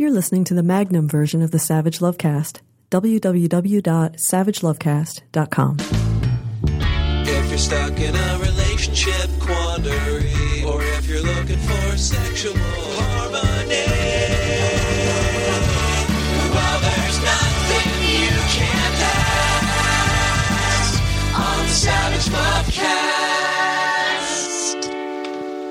You're 0.00 0.12
listening 0.12 0.44
to 0.44 0.54
the 0.54 0.62
Magnum 0.62 1.08
version 1.08 1.42
of 1.42 1.50
the 1.50 1.58
Savage 1.58 1.98
Lovecast. 1.98 2.60
www.savagelovecast.com. 2.92 5.76
If 7.26 7.48
you're 7.48 7.58
stuck 7.58 7.98
in 7.98 8.14
a 8.14 8.38
relationship 8.38 9.28
quandary, 9.40 10.62
or 10.64 10.84
if 10.84 11.08
you're 11.08 11.20
looking 11.20 11.58
for 11.58 11.96
sexual 11.96 12.54
harmony, 12.54 13.86
well, 16.54 16.80
there's 16.80 17.18
nothing 17.18 17.90
you 18.06 18.30
can't 18.54 19.02
ask 20.78 21.02
on 21.34 21.66
the 21.66 21.72
Savage 21.72 22.26
Lovecast. 22.30 22.86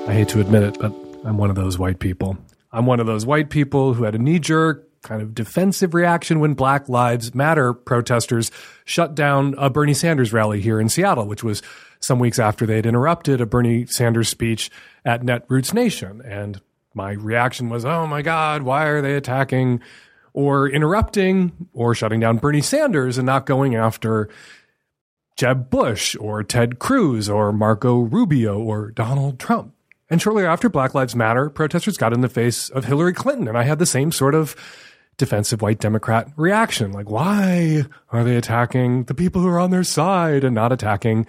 I 0.06 0.12
hate 0.12 0.28
to 0.28 0.40
admit 0.42 0.64
it, 0.64 0.78
but 0.78 0.92
I'm 1.24 1.38
one 1.38 1.48
of 1.48 1.56
those 1.56 1.78
white 1.78 1.98
people. 1.98 2.36
I'm 2.72 2.86
one 2.86 3.00
of 3.00 3.06
those 3.06 3.26
white 3.26 3.50
people 3.50 3.94
who 3.94 4.04
had 4.04 4.14
a 4.14 4.18
knee 4.18 4.38
jerk 4.38 4.88
kind 5.02 5.22
of 5.22 5.34
defensive 5.34 5.94
reaction 5.94 6.40
when 6.40 6.54
Black 6.54 6.88
Lives 6.88 7.34
Matter 7.34 7.72
protesters 7.72 8.50
shut 8.84 9.14
down 9.14 9.54
a 9.56 9.70
Bernie 9.70 9.94
Sanders 9.94 10.32
rally 10.32 10.60
here 10.60 10.80
in 10.80 10.88
Seattle, 10.88 11.26
which 11.26 11.44
was 11.44 11.62
some 12.00 12.18
weeks 12.18 12.38
after 12.38 12.66
they 12.66 12.76
had 12.76 12.86
interrupted 12.86 13.40
a 13.40 13.46
Bernie 13.46 13.86
Sanders 13.86 14.28
speech 14.28 14.70
at 15.04 15.22
Netroots 15.22 15.72
Nation. 15.72 16.20
And 16.24 16.60
my 16.94 17.12
reaction 17.12 17.68
was, 17.68 17.84
oh 17.84 18.06
my 18.06 18.22
God, 18.22 18.62
why 18.62 18.86
are 18.86 19.00
they 19.00 19.14
attacking 19.14 19.80
or 20.32 20.68
interrupting 20.68 21.68
or 21.72 21.94
shutting 21.94 22.20
down 22.20 22.38
Bernie 22.38 22.60
Sanders 22.60 23.18
and 23.18 23.26
not 23.26 23.46
going 23.46 23.74
after 23.74 24.28
Jeb 25.36 25.70
Bush 25.70 26.16
or 26.18 26.42
Ted 26.42 26.78
Cruz 26.78 27.28
or 27.30 27.52
Marco 27.52 28.00
Rubio 28.00 28.58
or 28.60 28.90
Donald 28.90 29.38
Trump? 29.38 29.74
And 30.10 30.22
shortly 30.22 30.44
after 30.44 30.68
Black 30.68 30.94
Lives 30.94 31.14
Matter, 31.14 31.50
protesters 31.50 31.98
got 31.98 32.12
in 32.12 32.22
the 32.22 32.28
face 32.28 32.70
of 32.70 32.84
Hillary 32.86 33.12
Clinton. 33.12 33.48
And 33.48 33.58
I 33.58 33.64
had 33.64 33.78
the 33.78 33.86
same 33.86 34.10
sort 34.10 34.34
of 34.34 34.56
defensive 35.18 35.60
white 35.60 35.80
Democrat 35.80 36.28
reaction. 36.36 36.92
Like, 36.92 37.10
why 37.10 37.84
are 38.10 38.24
they 38.24 38.36
attacking 38.36 39.04
the 39.04 39.14
people 39.14 39.42
who 39.42 39.48
are 39.48 39.58
on 39.58 39.70
their 39.70 39.84
side 39.84 40.44
and 40.44 40.54
not 40.54 40.72
attacking 40.72 41.26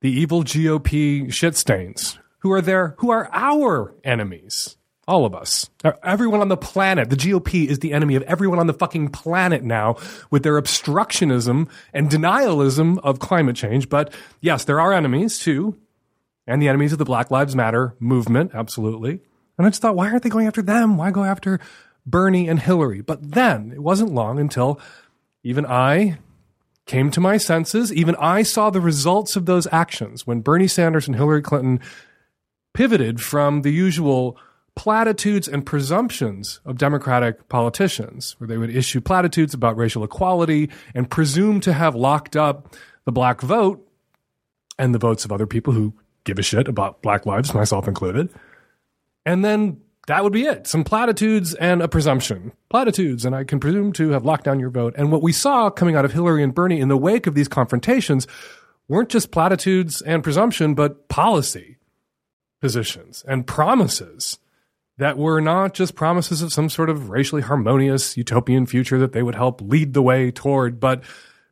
the 0.00 0.10
evil 0.10 0.44
GOP 0.44 1.32
shit 1.32 1.56
stains 1.56 2.18
who 2.40 2.52
are 2.52 2.60
there, 2.60 2.94
who 2.98 3.10
are 3.10 3.30
our 3.32 3.94
enemies? 4.04 4.76
All 5.06 5.24
of 5.24 5.34
us. 5.34 5.70
Everyone 6.04 6.42
on 6.42 6.48
the 6.48 6.56
planet. 6.58 7.08
The 7.08 7.16
GOP 7.16 7.66
is 7.66 7.78
the 7.78 7.94
enemy 7.94 8.14
of 8.16 8.22
everyone 8.24 8.58
on 8.58 8.66
the 8.66 8.74
fucking 8.74 9.08
planet 9.08 9.64
now 9.64 9.96
with 10.30 10.42
their 10.42 10.60
obstructionism 10.60 11.66
and 11.94 12.10
denialism 12.10 12.98
of 12.98 13.18
climate 13.18 13.56
change. 13.56 13.88
But 13.88 14.12
yes, 14.42 14.64
there 14.64 14.78
are 14.78 14.92
enemies 14.92 15.38
too 15.38 15.78
and 16.48 16.62
the 16.62 16.68
enemies 16.68 16.92
of 16.92 16.98
the 16.98 17.04
Black 17.04 17.30
Lives 17.30 17.54
Matter 17.54 17.94
movement, 18.00 18.52
absolutely. 18.54 19.20
And 19.58 19.66
I 19.66 19.70
just 19.70 19.82
thought, 19.82 19.94
why 19.94 20.08
aren't 20.10 20.22
they 20.22 20.30
going 20.30 20.46
after 20.46 20.62
them? 20.62 20.96
Why 20.96 21.10
go 21.10 21.22
after 21.22 21.60
Bernie 22.06 22.48
and 22.48 22.58
Hillary? 22.58 23.02
But 23.02 23.32
then 23.32 23.70
it 23.70 23.80
wasn't 23.80 24.14
long 24.14 24.40
until 24.40 24.80
even 25.44 25.66
I 25.66 26.18
came 26.86 27.10
to 27.10 27.20
my 27.20 27.36
senses. 27.36 27.92
Even 27.92 28.16
I 28.16 28.42
saw 28.42 28.70
the 28.70 28.80
results 28.80 29.36
of 29.36 29.44
those 29.44 29.68
actions 29.70 30.26
when 30.26 30.40
Bernie 30.40 30.66
Sanders 30.66 31.06
and 31.06 31.14
Hillary 31.14 31.42
Clinton 31.42 31.80
pivoted 32.72 33.20
from 33.20 33.60
the 33.60 33.70
usual 33.70 34.38
platitudes 34.74 35.48
and 35.48 35.66
presumptions 35.66 36.60
of 36.64 36.78
Democratic 36.78 37.48
politicians, 37.50 38.36
where 38.38 38.48
they 38.48 38.56
would 38.56 38.74
issue 38.74 39.02
platitudes 39.02 39.52
about 39.52 39.76
racial 39.76 40.02
equality 40.02 40.70
and 40.94 41.10
presume 41.10 41.60
to 41.60 41.74
have 41.74 41.94
locked 41.94 42.36
up 42.36 42.74
the 43.04 43.12
black 43.12 43.42
vote 43.42 43.86
and 44.78 44.94
the 44.94 44.98
votes 44.98 45.26
of 45.26 45.32
other 45.32 45.46
people 45.46 45.74
who 45.74 45.92
give 46.28 46.38
a 46.38 46.42
shit 46.42 46.68
about 46.68 47.02
black 47.02 47.26
lives, 47.26 47.54
myself 47.54 47.88
included. 47.88 48.28
And 49.26 49.44
then 49.44 49.80
that 50.06 50.22
would 50.22 50.32
be 50.32 50.44
it. 50.44 50.66
Some 50.66 50.84
platitudes 50.84 51.54
and 51.54 51.82
a 51.82 51.88
presumption. 51.88 52.52
Platitudes, 52.70 53.24
and 53.24 53.34
I 53.34 53.44
can 53.44 53.58
presume 53.58 53.92
to 53.94 54.10
have 54.10 54.24
locked 54.24 54.44
down 54.44 54.60
your 54.60 54.70
vote. 54.70 54.94
And 54.96 55.10
what 55.10 55.22
we 55.22 55.32
saw 55.32 55.70
coming 55.70 55.96
out 55.96 56.04
of 56.04 56.12
Hillary 56.12 56.42
and 56.42 56.54
Bernie 56.54 56.80
in 56.80 56.88
the 56.88 56.96
wake 56.96 57.26
of 57.26 57.34
these 57.34 57.48
confrontations 57.48 58.26
weren't 58.88 59.08
just 59.08 59.30
platitudes 59.30 60.00
and 60.02 60.22
presumption, 60.22 60.74
but 60.74 61.08
policy 61.08 61.78
positions 62.60 63.24
and 63.26 63.46
promises 63.46 64.38
that 64.98 65.16
were 65.16 65.40
not 65.40 65.74
just 65.74 65.94
promises 65.94 66.42
of 66.42 66.52
some 66.52 66.68
sort 66.68 66.90
of 66.90 67.08
racially 67.08 67.42
harmonious 67.42 68.16
utopian 68.16 68.66
future 68.66 68.98
that 68.98 69.12
they 69.12 69.22
would 69.22 69.36
help 69.36 69.60
lead 69.60 69.94
the 69.94 70.02
way 70.02 70.30
toward, 70.30 70.80
but 70.80 71.02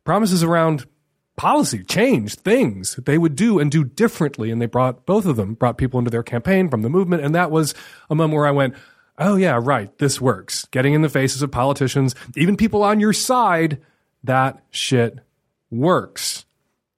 promises 0.04 0.42
around 0.42 0.86
policy, 1.36 1.84
change, 1.84 2.34
things 2.36 2.96
they 2.96 3.18
would 3.18 3.36
do 3.36 3.58
and 3.58 3.70
do 3.70 3.84
differently. 3.84 4.50
And 4.50 4.60
they 4.60 4.66
brought 4.66 5.06
both 5.06 5.26
of 5.26 5.36
them, 5.36 5.54
brought 5.54 5.78
people 5.78 5.98
into 5.98 6.10
their 6.10 6.22
campaign 6.22 6.68
from 6.68 6.82
the 6.82 6.90
movement. 6.90 7.22
And 7.22 7.34
that 7.34 7.50
was 7.50 7.74
a 8.10 8.14
moment 8.14 8.36
where 8.36 8.46
I 8.46 8.52
went, 8.52 8.74
oh, 9.18 9.36
yeah, 9.36 9.58
right, 9.62 9.96
this 9.98 10.20
works. 10.20 10.64
Getting 10.66 10.94
in 10.94 11.02
the 11.02 11.08
faces 11.08 11.42
of 11.42 11.50
politicians, 11.50 12.14
even 12.36 12.56
people 12.56 12.82
on 12.82 13.00
your 13.00 13.12
side, 13.12 13.80
that 14.24 14.62
shit 14.70 15.18
works. 15.70 16.44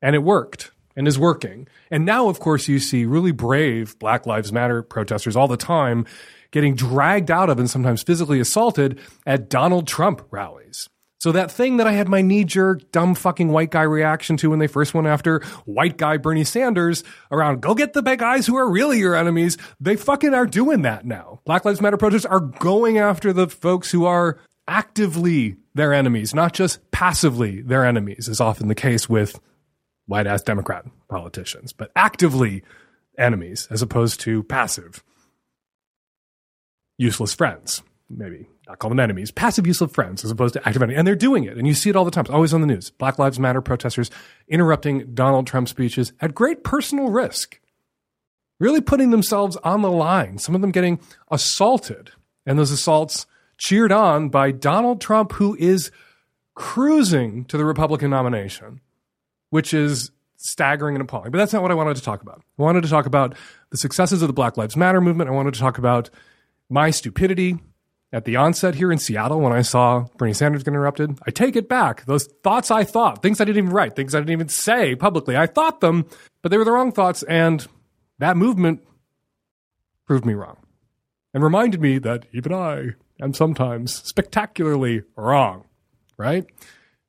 And 0.01 0.15
it 0.15 0.23
worked 0.23 0.71
and 0.97 1.07
is 1.07 1.19
working. 1.19 1.69
And 1.91 2.05
now, 2.05 2.29
of 2.29 2.41
course, 2.41 2.69
you 2.69 2.79
see 2.79 3.05
really 3.05 3.33
brave 3.33 3.99
Black 3.99 4.27
Lives 4.27 4.53
Matter 4.53 4.83
protesters 4.83 5.37
all 5.37 5.49
the 5.49 5.57
time 5.57 6.07
getting 6.51 6.75
dragged 6.75 7.31
out 7.31 7.51
of 7.51 7.59
and 7.59 7.69
sometimes 7.69 8.03
physically 8.03 8.41
assaulted 8.41 8.99
at 9.27 9.51
Donald 9.51 9.87
Trump 9.87 10.23
rallies. 10.31 10.89
So 11.19 11.33
that 11.33 11.51
thing 11.51 11.79
that 11.79 11.87
I 11.89 11.93
had 11.93 12.09
my 12.09 12.23
knee 12.23 12.45
jerk, 12.45 12.93
dumb 12.93 13.17
fucking 13.17 13.49
white 13.49 13.71
guy 13.71 13.83
reaction 13.83 14.37
to 14.39 14.51
when 14.51 14.61
they 14.61 14.69
first 14.69 14.95
went 14.95 15.09
after 15.09 15.41
white 15.65 15.97
guy 15.97 16.17
Bernie 16.17 16.45
Sanders 16.45 17.03
around, 17.33 17.61
go 17.61 17.75
get 17.75 17.93
the 17.93 18.03
big 18.03 18.21
guys 18.21 18.47
who 18.47 18.57
are 18.57 18.71
really 18.71 18.99
your 18.99 19.17
enemies. 19.17 19.59
They 19.81 19.97
fucking 19.97 20.33
are 20.33 20.47
doing 20.47 20.83
that 20.83 21.05
now. 21.05 21.41
Black 21.45 21.65
Lives 21.65 21.81
Matter 21.81 21.97
protesters 21.97 22.25
are 22.25 22.41
going 22.41 22.99
after 22.99 23.33
the 23.33 23.49
folks 23.49 23.91
who 23.91 24.05
are 24.05 24.39
actively 24.69 25.57
their 25.75 25.93
enemies, 25.93 26.35
not 26.35 26.53
just 26.53 26.89
passively 26.93 27.63
their 27.63 27.85
enemies, 27.85 28.29
is 28.29 28.41
often 28.41 28.69
the 28.69 28.75
case 28.77 29.09
with 29.09 29.41
white 30.07 30.27
ass 30.29 30.43
Democrat 30.43 30.85
politicians, 31.09 31.73
but 31.73 31.91
actively 31.97 32.63
enemies 33.19 33.67
as 33.73 33.83
opposed 33.83 34.21
to 34.21 34.45
passive, 34.45 35.03
useless 36.97 37.35
friends, 37.35 37.83
maybe 38.09 38.47
not 38.69 38.79
call 38.79 38.91
them 38.91 39.01
enemies, 39.01 39.31
passive 39.31 39.67
use 39.67 39.81
of 39.81 39.91
friends 39.91 40.25
as 40.25 40.31
opposed 40.31 40.53
to 40.53 40.61
active 40.67 40.83
enemies. 40.83 40.99
And 40.99 41.07
they're 41.07 41.17
doing 41.17 41.45
it. 41.45 41.57
And 41.57 41.67
you 41.67 41.75
see 41.75 41.89
it 41.89 41.97
all 41.97 42.05
the 42.05 42.11
time. 42.11 42.23
It's 42.23 42.31
always 42.31 42.53
on 42.53 42.61
the 42.61 42.67
news. 42.67 42.91
Black 42.91 43.19
Lives 43.19 43.41
Matter 43.41 43.63
protesters 43.63 44.11
interrupting 44.47 45.15
Donald 45.15 45.47
Trump 45.47 45.69
speeches 45.69 46.13
at 46.21 46.35
great 46.35 46.65
personal 46.65 47.11
risk, 47.11 47.61
really 48.61 48.83
putting 48.83 49.11
themselves 49.11 49.57
on 49.65 49.81
the 49.81 49.91
line. 49.91 50.39
Some 50.39 50.55
of 50.55 50.61
them 50.61 50.71
getting 50.71 51.01
assaulted. 51.31 52.11
And 52.45 52.59
those 52.59 52.71
assaults 52.71 53.27
cheered 53.57 53.91
on 53.91 54.29
by 54.29 54.51
Donald 54.51 55.01
Trump, 55.01 55.33
who 55.33 55.57
is 55.59 55.91
cruising 56.55 57.45
to 57.47 57.57
the 57.57 57.65
Republican 57.65 58.11
nomination, 58.11 58.81
which 59.51 59.73
is 59.73 60.11
staggering 60.37 60.95
and 60.95 61.03
appalling. 61.03 61.31
But 61.31 61.39
that's 61.39 61.53
not 61.53 61.63
what 61.63 61.71
I 61.71 61.75
wanted 61.75 61.97
to 61.97 62.03
talk 62.03 62.21
about. 62.21 62.43
I 62.59 62.63
wanted 62.63 62.83
to 62.83 62.89
talk 62.89 63.07
about 63.07 63.35
the 63.71 63.77
successes 63.79 64.23
of 64.23 64.29
the 64.29 64.35
Black 64.35 64.57
Lives 64.57 64.77
Matter 64.77 65.01
movement. 65.01 65.31
I 65.31 65.33
wanted 65.33 65.55
to 65.55 65.61
talk 65.61 65.79
about 65.79 66.11
my 66.69 66.91
stupidity 66.91 67.59
at 68.13 68.25
the 68.25 68.37
onset 68.37 68.75
here 68.75 68.91
in 68.91 68.99
Seattle 68.99 69.41
when 69.41 69.53
I 69.53 69.63
saw 69.63 70.07
Bernie 70.17 70.33
Sanders 70.33 70.63
get 70.63 70.73
interrupted. 70.73 71.19
I 71.27 71.31
take 71.31 71.57
it 71.57 71.69
back. 71.69 72.05
Those 72.07 72.27
thoughts 72.43 72.71
I 72.71 72.85
thought, 72.85 73.23
things 73.23 73.41
I 73.41 73.45
didn't 73.45 73.65
even 73.65 73.71
write, 73.71 73.97
things 73.97 74.15
I 74.15 74.21
didn't 74.21 74.33
even 74.33 74.49
say 74.49 74.95
publicly, 74.95 75.37
I 75.37 75.47
thought 75.47 75.81
them, 75.81 76.07
but 76.43 76.51
they 76.51 76.59
were 76.59 76.65
the 76.65 76.73
wrong 76.73 76.93
thoughts. 76.93 77.23
And 77.25 77.67
that 78.19 78.37
movement 78.37 78.83
proved 80.07 80.25
me 80.25 80.35
wrong 80.35 80.57
and 81.35 81.43
reminded 81.43 81.81
me 81.81 81.99
that 81.99 82.27
even 82.33 82.53
I 82.53 82.91
am 83.21 83.35
sometimes 83.35 83.95
spectacularly 84.05 85.03
wrong, 85.17 85.65
right? 86.17 86.47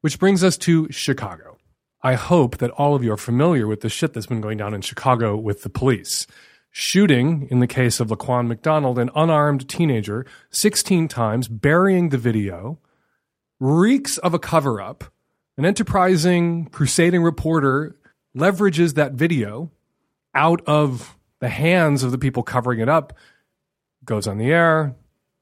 Which 0.02 0.20
brings 0.20 0.44
us 0.44 0.58
to 0.60 0.92
Chicago. 0.92 1.58
I 2.02 2.14
hope 2.16 2.58
that 2.58 2.72
all 2.72 2.96
of 2.96 3.04
you 3.04 3.12
are 3.12 3.18
familiar 3.18 3.68
with 3.68 3.82
the 3.82 3.90
shit 3.90 4.14
that's 4.14 4.26
been 4.26 4.42
going 4.42 4.58
down 4.58 4.74
in 4.74 4.82
Chicago 4.82 5.36
with 5.36 5.64
the 5.64 5.70
police 5.70 6.28
shooting, 6.72 7.48
in 7.50 7.60
the 7.60 7.68
case 7.68 8.00
of 8.00 8.10
Laquan 8.10 8.48
McDonald, 8.48 9.00
an 9.00 9.10
unarmed 9.16 9.68
teenager 9.68 10.26
16 10.52 11.08
times, 11.08 11.48
burying 11.48 12.10
the 12.10 12.18
video, 12.18 12.80
reeks 13.60 14.18
of 14.20 14.34
a 14.34 14.40
cover 14.40 14.82
up. 14.82 15.06
An 15.58 15.66
enterprising, 15.66 16.68
crusading 16.68 17.22
reporter 17.22 17.98
leverages 18.36 18.94
that 18.94 19.14
video 19.14 19.72
out 20.34 20.62
of 20.66 21.18
the 21.40 21.50
hands 21.50 22.04
of 22.04 22.12
the 22.12 22.18
people 22.18 22.44
covering 22.44 22.80
it 22.80 22.88
up, 22.88 23.14
goes 24.06 24.28
on 24.28 24.38
the 24.38 24.52
air, 24.52 24.96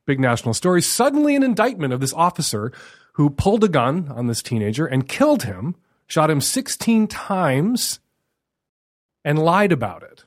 big 0.06 0.19
national 0.19 0.53
story. 0.53 0.81
Suddenly, 0.81 1.35
an 1.35 1.44
indictment 1.44 1.94
of 1.94 2.00
this 2.00 2.13
officer 2.13 2.71
who 3.13 3.29
pulled 3.29 3.63
a 3.63 3.68
gun 3.68 4.07
on 4.09 4.27
this 4.27 4.41
teenager 4.41 4.85
and 4.85 5.07
killed 5.07 5.44
him, 5.44 5.75
shot 6.07 6.31
him 6.31 6.41
16 6.41 7.07
times, 7.07 8.00
and 9.24 9.38
lied 9.38 9.71
about 9.71 10.03
it 10.03 10.24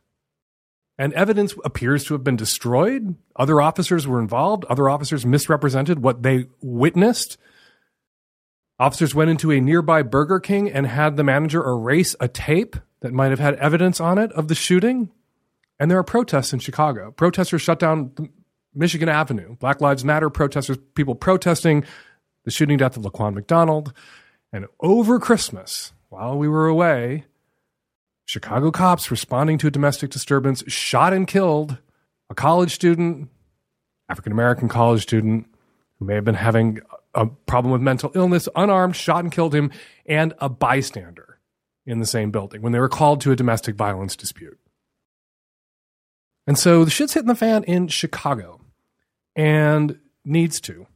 and 1.00 1.14
evidence 1.14 1.54
appears 1.64 2.04
to 2.04 2.12
have 2.12 2.22
been 2.22 2.36
destroyed. 2.36 3.14
Other 3.34 3.58
officers 3.58 4.06
were 4.06 4.20
involved. 4.20 4.66
Other 4.66 4.90
officers 4.90 5.24
misrepresented 5.24 6.02
what 6.02 6.22
they 6.22 6.44
witnessed. 6.60 7.38
Officers 8.78 9.14
went 9.14 9.30
into 9.30 9.50
a 9.50 9.62
nearby 9.62 10.02
Burger 10.02 10.38
King 10.40 10.70
and 10.70 10.86
had 10.86 11.16
the 11.16 11.24
manager 11.24 11.66
erase 11.66 12.14
a 12.20 12.28
tape 12.28 12.76
that 13.00 13.14
might 13.14 13.30
have 13.30 13.38
had 13.38 13.54
evidence 13.54 13.98
on 13.98 14.18
it 14.18 14.30
of 14.32 14.48
the 14.48 14.54
shooting. 14.54 15.10
And 15.78 15.90
there 15.90 15.96
are 15.96 16.04
protests 16.04 16.52
in 16.52 16.58
Chicago. 16.58 17.12
Protesters 17.12 17.62
shut 17.62 17.78
down 17.78 18.12
Michigan 18.74 19.08
Avenue. 19.08 19.56
Black 19.56 19.80
Lives 19.80 20.04
Matter 20.04 20.28
protesters, 20.28 20.76
people 20.94 21.14
protesting 21.14 21.82
the 22.44 22.50
shooting 22.50 22.76
death 22.76 22.98
of 22.98 23.04
Laquan 23.04 23.32
McDonald. 23.32 23.94
And 24.52 24.66
over 24.80 25.18
Christmas, 25.18 25.94
while 26.10 26.36
we 26.36 26.46
were 26.46 26.66
away, 26.66 27.24
Chicago 28.30 28.70
cops 28.70 29.10
responding 29.10 29.58
to 29.58 29.66
a 29.66 29.72
domestic 29.72 30.08
disturbance 30.08 30.62
shot 30.68 31.12
and 31.12 31.26
killed 31.26 31.78
a 32.30 32.34
college 32.34 32.72
student, 32.72 33.28
African 34.08 34.30
American 34.30 34.68
college 34.68 35.02
student, 35.02 35.48
who 35.98 36.04
may 36.04 36.14
have 36.14 36.24
been 36.24 36.36
having 36.36 36.78
a 37.12 37.26
problem 37.26 37.72
with 37.72 37.80
mental 37.80 38.12
illness, 38.14 38.48
unarmed, 38.54 38.94
shot 38.94 39.24
and 39.24 39.32
killed 39.32 39.52
him, 39.52 39.72
and 40.06 40.32
a 40.38 40.48
bystander 40.48 41.40
in 41.84 41.98
the 41.98 42.06
same 42.06 42.30
building 42.30 42.62
when 42.62 42.70
they 42.70 42.78
were 42.78 42.88
called 42.88 43.20
to 43.22 43.32
a 43.32 43.36
domestic 43.36 43.74
violence 43.74 44.14
dispute. 44.14 44.60
And 46.46 46.56
so 46.56 46.84
the 46.84 46.90
shit's 46.90 47.14
hitting 47.14 47.26
the 47.26 47.34
fan 47.34 47.64
in 47.64 47.88
Chicago 47.88 48.60
and 49.34 49.98
needs 50.24 50.60
to. 50.60 50.86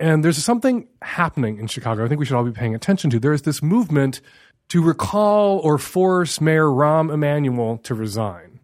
And 0.00 0.24
there's 0.24 0.42
something 0.44 0.88
happening 1.00 1.58
in 1.58 1.68
Chicago 1.68 2.04
I 2.04 2.08
think 2.08 2.18
we 2.18 2.26
should 2.26 2.36
all 2.36 2.44
be 2.44 2.50
paying 2.50 2.74
attention 2.74 3.08
to. 3.10 3.20
There 3.20 3.32
is 3.32 3.42
this 3.42 3.62
movement 3.62 4.20
to 4.68 4.82
recall 4.82 5.58
or 5.58 5.78
force 5.78 6.40
Mayor 6.40 6.66
Rahm 6.66 7.12
Emanuel 7.12 7.78
to 7.78 7.94
resign. 7.94 8.60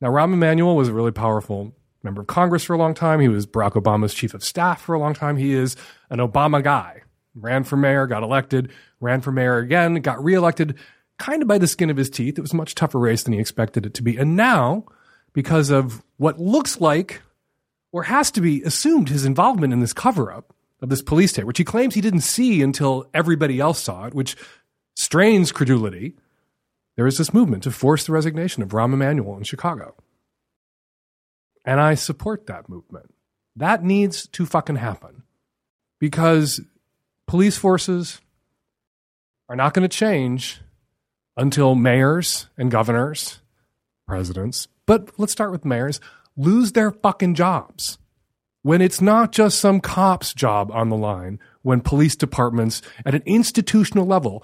Now, 0.00 0.08
Rahm 0.08 0.32
Emanuel 0.32 0.76
was 0.76 0.88
a 0.88 0.92
really 0.92 1.12
powerful 1.12 1.74
member 2.02 2.20
of 2.20 2.26
Congress 2.26 2.64
for 2.64 2.74
a 2.74 2.78
long 2.78 2.94
time. 2.94 3.20
He 3.20 3.28
was 3.28 3.46
Barack 3.46 3.72
Obama's 3.72 4.14
chief 4.14 4.34
of 4.34 4.44
staff 4.44 4.82
for 4.82 4.94
a 4.94 4.98
long 4.98 5.14
time. 5.14 5.36
He 5.36 5.52
is 5.52 5.76
an 6.10 6.18
Obama 6.18 6.62
guy. 6.62 7.02
Ran 7.34 7.64
for 7.64 7.76
mayor, 7.76 8.06
got 8.06 8.22
elected, 8.22 8.70
ran 9.00 9.20
for 9.20 9.32
mayor 9.32 9.58
again, 9.58 9.94
got 9.96 10.22
reelected 10.22 10.76
kind 11.18 11.42
of 11.42 11.48
by 11.48 11.58
the 11.58 11.66
skin 11.66 11.90
of 11.90 11.96
his 11.96 12.10
teeth. 12.10 12.38
It 12.38 12.42
was 12.42 12.52
a 12.52 12.56
much 12.56 12.74
tougher 12.74 12.98
race 12.98 13.22
than 13.22 13.32
he 13.32 13.40
expected 13.40 13.86
it 13.86 13.94
to 13.94 14.02
be. 14.02 14.16
And 14.16 14.36
now, 14.36 14.84
because 15.32 15.70
of 15.70 16.02
what 16.16 16.38
looks 16.38 16.80
like 16.80 17.22
or 17.92 18.04
has 18.04 18.30
to 18.32 18.40
be 18.40 18.62
assumed 18.62 19.08
his 19.08 19.24
involvement 19.24 19.72
in 19.72 19.80
this 19.80 19.92
cover 19.92 20.32
up 20.32 20.54
of 20.80 20.88
this 20.88 21.02
police 21.02 21.30
state, 21.30 21.46
which 21.46 21.58
he 21.58 21.64
claims 21.64 21.94
he 21.94 22.00
didn't 22.00 22.20
see 22.20 22.62
until 22.62 23.08
everybody 23.14 23.58
else 23.58 23.80
saw 23.80 24.06
it, 24.06 24.14
which 24.14 24.36
strains 25.04 25.52
credulity, 25.52 26.14
there 26.96 27.06
is 27.06 27.18
this 27.18 27.34
movement 27.34 27.62
to 27.64 27.70
force 27.70 28.06
the 28.06 28.12
resignation 28.12 28.62
of 28.62 28.70
Rahm 28.70 28.94
Emanuel 28.94 29.36
in 29.36 29.44
Chicago. 29.44 29.94
And 31.64 31.78
I 31.78 31.94
support 31.94 32.46
that 32.46 32.68
movement. 32.68 33.14
That 33.54 33.84
needs 33.84 34.26
to 34.28 34.46
fucking 34.46 34.76
happen 34.76 35.22
because 36.00 36.60
police 37.26 37.56
forces 37.56 38.20
are 39.48 39.56
not 39.56 39.74
going 39.74 39.88
to 39.88 39.94
change 39.94 40.60
until 41.36 41.74
mayors 41.74 42.48
and 42.56 42.70
governors, 42.70 43.40
presidents, 44.06 44.68
but 44.86 45.10
let's 45.18 45.32
start 45.32 45.52
with 45.52 45.64
mayors, 45.64 46.00
lose 46.36 46.72
their 46.72 46.90
fucking 46.90 47.34
jobs. 47.34 47.98
When 48.62 48.80
it's 48.80 49.02
not 49.02 49.32
just 49.32 49.58
some 49.58 49.80
cop's 49.80 50.32
job 50.32 50.70
on 50.72 50.88
the 50.88 50.96
line, 50.96 51.38
when 51.62 51.82
police 51.82 52.16
departments 52.16 52.80
at 53.04 53.14
an 53.14 53.22
institutional 53.26 54.06
level 54.06 54.42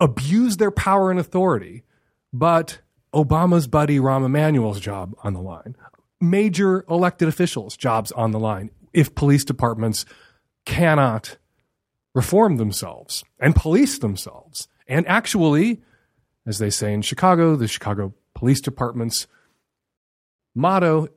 abuse 0.00 0.56
their 0.56 0.70
power 0.70 1.10
and 1.10 1.18
authority, 1.18 1.84
but 2.32 2.80
Obama's 3.14 3.66
buddy 3.66 3.98
Rahm 3.98 4.24
Emanuel's 4.24 4.80
job 4.80 5.14
on 5.22 5.32
the 5.34 5.40
line, 5.40 5.76
major 6.20 6.84
elected 6.88 7.28
officials' 7.28 7.76
jobs 7.76 8.12
on 8.12 8.32
the 8.32 8.38
line, 8.38 8.70
if 8.92 9.14
police 9.14 9.44
departments 9.44 10.04
cannot 10.64 11.36
reform 12.14 12.56
themselves 12.56 13.24
and 13.38 13.54
police 13.54 13.98
themselves. 13.98 14.68
And 14.86 15.06
actually, 15.06 15.80
as 16.46 16.58
they 16.58 16.70
say 16.70 16.92
in 16.92 17.02
Chicago, 17.02 17.56
the 17.56 17.68
Chicago 17.68 18.14
Police 18.34 18.60
Department's 18.60 19.26
motto 20.54 21.08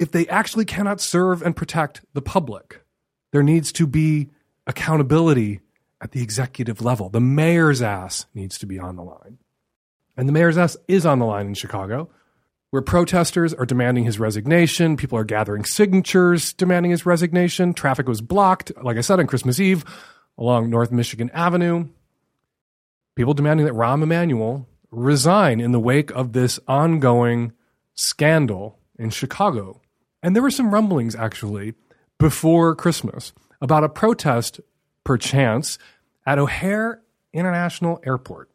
if 0.00 0.10
they 0.10 0.26
actually 0.28 0.64
cannot 0.64 1.00
serve 1.00 1.42
and 1.42 1.54
protect 1.54 2.00
the 2.14 2.22
public, 2.22 2.82
there 3.32 3.42
needs 3.42 3.70
to 3.70 3.86
be 3.86 4.30
accountability 4.66 5.60
at 6.00 6.12
the 6.12 6.22
executive 6.22 6.80
level. 6.80 7.08
The 7.08 7.20
mayor's 7.20 7.82
ass 7.82 8.26
needs 8.34 8.58
to 8.58 8.66
be 8.66 8.78
on 8.78 8.96
the 8.96 9.02
line. 9.02 9.38
And 10.16 10.28
the 10.28 10.32
mayor's 10.32 10.58
ass 10.58 10.76
is 10.88 11.06
on 11.06 11.18
the 11.18 11.26
line 11.26 11.46
in 11.46 11.54
Chicago, 11.54 12.10
where 12.70 12.82
protesters 12.82 13.52
are 13.52 13.66
demanding 13.66 14.04
his 14.04 14.18
resignation. 14.18 14.96
People 14.96 15.18
are 15.18 15.24
gathering 15.24 15.64
signatures 15.64 16.52
demanding 16.52 16.90
his 16.90 17.06
resignation. 17.06 17.74
Traffic 17.74 18.08
was 18.08 18.20
blocked, 18.20 18.72
like 18.82 18.96
I 18.96 19.02
said, 19.02 19.20
on 19.20 19.26
Christmas 19.26 19.60
Eve 19.60 19.84
along 20.38 20.70
North 20.70 20.90
Michigan 20.90 21.30
Avenue. 21.34 21.88
People 23.16 23.34
demanding 23.34 23.66
that 23.66 23.74
Rahm 23.74 24.02
Emanuel 24.02 24.68
resign 24.90 25.60
in 25.60 25.72
the 25.72 25.80
wake 25.80 26.10
of 26.12 26.32
this 26.32 26.58
ongoing 26.66 27.52
scandal 27.94 28.78
in 28.98 29.10
Chicago. 29.10 29.80
And 30.22 30.34
there 30.34 30.42
were 30.42 30.50
some 30.50 30.72
rumblings, 30.72 31.14
actually, 31.14 31.74
before 32.18 32.74
Christmas 32.74 33.32
about 33.60 33.84
a 33.84 33.88
protest, 33.88 34.60
perchance, 35.10 35.76
at 36.24 36.38
O'Hare 36.38 37.02
International 37.32 38.00
Airport, 38.06 38.48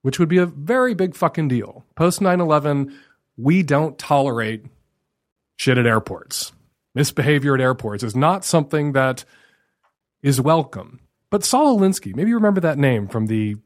which 0.00 0.18
would 0.18 0.30
be 0.30 0.38
a 0.38 0.46
very 0.46 0.94
big 0.94 1.14
fucking 1.14 1.48
deal. 1.48 1.84
Post 1.96 2.22
9 2.22 2.40
11, 2.40 2.98
we 3.36 3.62
don't 3.62 3.98
tolerate 3.98 4.64
shit 5.56 5.76
at 5.76 5.84
airports. 5.84 6.52
Misbehavior 6.94 7.54
at 7.54 7.60
airports 7.60 8.02
is 8.02 8.16
not 8.16 8.42
something 8.42 8.92
that 8.92 9.26
is 10.22 10.40
welcome. 10.40 11.00
But 11.28 11.44
Saul 11.44 11.78
Alinsky, 11.78 12.16
maybe 12.16 12.30
you 12.30 12.36
remember 12.36 12.62
that 12.62 12.78
name 12.78 13.06
from 13.06 13.26
the 13.26 13.56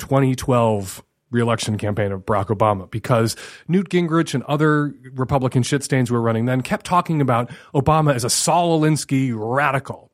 2012 0.00 1.04
reelection 1.30 1.78
campaign 1.78 2.10
of 2.10 2.26
Barack 2.26 2.46
Obama 2.46 2.90
because 2.90 3.36
Newt 3.68 3.90
Gingrich 3.90 4.34
and 4.34 4.42
other 4.44 4.92
Republican 5.12 5.62
shit 5.62 5.84
stains 5.84 6.10
were 6.10 6.20
running 6.20 6.46
then 6.46 6.62
kept 6.62 6.84
talking 6.84 7.20
about 7.20 7.48
Obama 7.76 8.12
as 8.12 8.24
a 8.24 8.30
Saul 8.30 8.80
Alinsky 8.80 9.32
radical. 9.32 10.08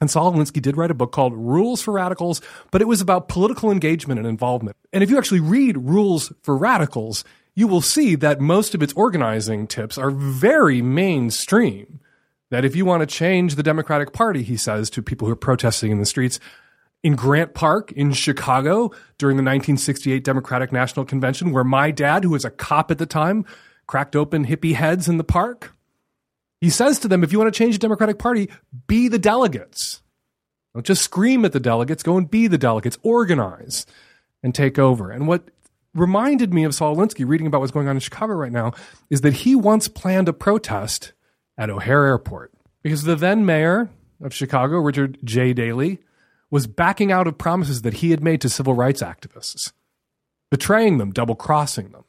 And 0.00 0.10
Saul 0.10 0.32
Alinsky 0.32 0.62
did 0.62 0.78
write 0.78 0.90
a 0.90 0.94
book 0.94 1.12
called 1.12 1.34
Rules 1.34 1.82
for 1.82 1.92
Radicals, 1.92 2.40
but 2.70 2.80
it 2.80 2.88
was 2.88 3.02
about 3.02 3.28
political 3.28 3.70
engagement 3.70 4.18
and 4.18 4.26
involvement. 4.26 4.76
And 4.92 5.02
if 5.02 5.10
you 5.10 5.18
actually 5.18 5.40
read 5.40 5.76
Rules 5.76 6.32
for 6.42 6.56
Radicals, 6.56 7.22
you 7.54 7.66
will 7.66 7.82
see 7.82 8.14
that 8.14 8.40
most 8.40 8.74
of 8.74 8.82
its 8.82 8.94
organizing 8.94 9.66
tips 9.66 9.98
are 9.98 10.10
very 10.10 10.80
mainstream. 10.80 12.00
That 12.50 12.64
if 12.64 12.74
you 12.74 12.86
want 12.86 13.00
to 13.02 13.06
change 13.06 13.54
the 13.54 13.62
Democratic 13.62 14.12
Party, 14.12 14.42
he 14.42 14.56
says 14.56 14.88
to 14.90 15.02
people 15.02 15.26
who 15.26 15.32
are 15.32 15.36
protesting 15.36 15.92
in 15.92 15.98
the 15.98 16.06
streets, 16.06 16.40
in 17.02 17.14
Grant 17.14 17.54
Park 17.54 17.92
in 17.92 18.12
Chicago 18.12 18.90
during 19.18 19.36
the 19.36 19.42
1968 19.42 20.24
Democratic 20.24 20.72
National 20.72 21.04
Convention, 21.04 21.52
where 21.52 21.64
my 21.64 21.90
dad, 21.90 22.24
who 22.24 22.30
was 22.30 22.44
a 22.44 22.50
cop 22.50 22.90
at 22.90 22.98
the 22.98 23.06
time, 23.06 23.44
cracked 23.86 24.16
open 24.16 24.46
hippie 24.46 24.74
heads 24.74 25.08
in 25.08 25.18
the 25.18 25.24
park. 25.24 25.72
He 26.60 26.70
says 26.70 26.98
to 27.00 27.08
them, 27.08 27.24
if 27.24 27.32
you 27.32 27.38
want 27.38 27.52
to 27.52 27.58
change 27.58 27.74
the 27.74 27.80
Democratic 27.80 28.18
Party, 28.18 28.50
be 28.86 29.08
the 29.08 29.18
delegates. 29.18 30.02
Don't 30.74 30.86
just 30.86 31.02
scream 31.02 31.44
at 31.44 31.52
the 31.52 31.60
delegates, 31.60 32.02
go 32.02 32.16
and 32.16 32.30
be 32.30 32.46
the 32.46 32.58
delegates, 32.58 32.98
organize 33.02 33.86
and 34.42 34.54
take 34.54 34.78
over. 34.78 35.10
And 35.10 35.26
what 35.26 35.48
reminded 35.94 36.54
me 36.54 36.64
of 36.64 36.74
Saul 36.74 36.96
Alinsky 36.96 37.26
reading 37.26 37.46
about 37.46 37.60
what's 37.60 37.72
going 37.72 37.88
on 37.88 37.96
in 37.96 38.00
Chicago 38.00 38.34
right 38.34 38.52
now 38.52 38.72
is 39.08 39.22
that 39.22 39.32
he 39.32 39.56
once 39.56 39.88
planned 39.88 40.28
a 40.28 40.32
protest 40.32 41.12
at 41.58 41.70
O'Hare 41.70 42.06
Airport 42.06 42.52
because 42.82 43.02
the 43.02 43.16
then 43.16 43.44
mayor 43.44 43.90
of 44.22 44.34
Chicago, 44.34 44.78
Richard 44.78 45.18
J. 45.24 45.52
Daley, 45.52 45.98
was 46.50 46.66
backing 46.66 47.10
out 47.10 47.26
of 47.26 47.38
promises 47.38 47.82
that 47.82 47.94
he 47.94 48.10
had 48.10 48.22
made 48.22 48.40
to 48.42 48.48
civil 48.48 48.74
rights 48.74 49.02
activists, 49.02 49.72
betraying 50.50 50.98
them, 50.98 51.12
double 51.12 51.34
crossing 51.34 51.90
them. 51.90 52.04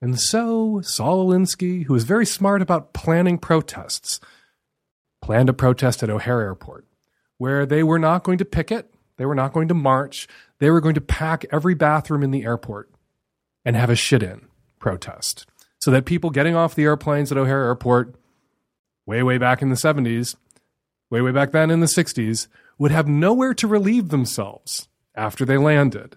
And 0.00 0.20
so 0.20 0.80
Saul 0.82 1.26
Alinsky, 1.26 1.84
who 1.84 1.94
was 1.94 2.04
very 2.04 2.26
smart 2.26 2.62
about 2.62 2.92
planning 2.92 3.38
protests, 3.38 4.20
planned 5.22 5.48
a 5.48 5.54
protest 5.54 6.02
at 6.02 6.10
O'Hare 6.10 6.40
Airport 6.40 6.86
where 7.38 7.66
they 7.66 7.82
were 7.82 7.98
not 7.98 8.24
going 8.24 8.38
to 8.38 8.44
picket, 8.44 8.92
they 9.16 9.26
were 9.26 9.34
not 9.34 9.52
going 9.52 9.68
to 9.68 9.74
march, 9.74 10.26
they 10.58 10.70
were 10.70 10.80
going 10.80 10.94
to 10.94 11.00
pack 11.00 11.44
every 11.50 11.74
bathroom 11.74 12.22
in 12.22 12.30
the 12.30 12.44
airport 12.44 12.90
and 13.64 13.76
have 13.76 13.90
a 13.90 13.96
shit 13.96 14.22
in 14.22 14.46
protest. 14.78 15.46
So 15.78 15.90
that 15.90 16.06
people 16.06 16.30
getting 16.30 16.56
off 16.56 16.74
the 16.74 16.84
airplanes 16.84 17.30
at 17.30 17.38
O'Hare 17.38 17.64
Airport, 17.64 18.14
way, 19.04 19.22
way 19.22 19.38
back 19.38 19.62
in 19.62 19.68
the 19.68 19.76
70s, 19.76 20.34
way, 21.10 21.20
way 21.20 21.32
back 21.32 21.52
then 21.52 21.70
in 21.70 21.80
the 21.80 21.86
60s, 21.86 22.48
would 22.78 22.90
have 22.90 23.06
nowhere 23.06 23.54
to 23.54 23.68
relieve 23.68 24.08
themselves 24.08 24.88
after 25.14 25.44
they 25.44 25.58
landed. 25.58 26.16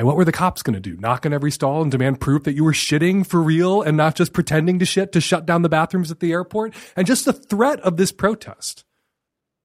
And 0.00 0.06
what 0.06 0.16
were 0.16 0.24
the 0.24 0.32
cops 0.32 0.62
going 0.62 0.72
to 0.72 0.80
do? 0.80 0.96
Knock 0.96 1.26
on 1.26 1.34
every 1.34 1.50
stall 1.50 1.82
and 1.82 1.90
demand 1.90 2.22
proof 2.22 2.44
that 2.44 2.54
you 2.54 2.64
were 2.64 2.72
shitting 2.72 3.26
for 3.26 3.38
real 3.38 3.82
and 3.82 3.98
not 3.98 4.14
just 4.14 4.32
pretending 4.32 4.78
to 4.78 4.86
shit 4.86 5.12
to 5.12 5.20
shut 5.20 5.44
down 5.44 5.60
the 5.60 5.68
bathrooms 5.68 6.10
at 6.10 6.20
the 6.20 6.32
airport? 6.32 6.72
And 6.96 7.06
just 7.06 7.26
the 7.26 7.34
threat 7.34 7.80
of 7.80 7.98
this 7.98 8.10
protest, 8.10 8.86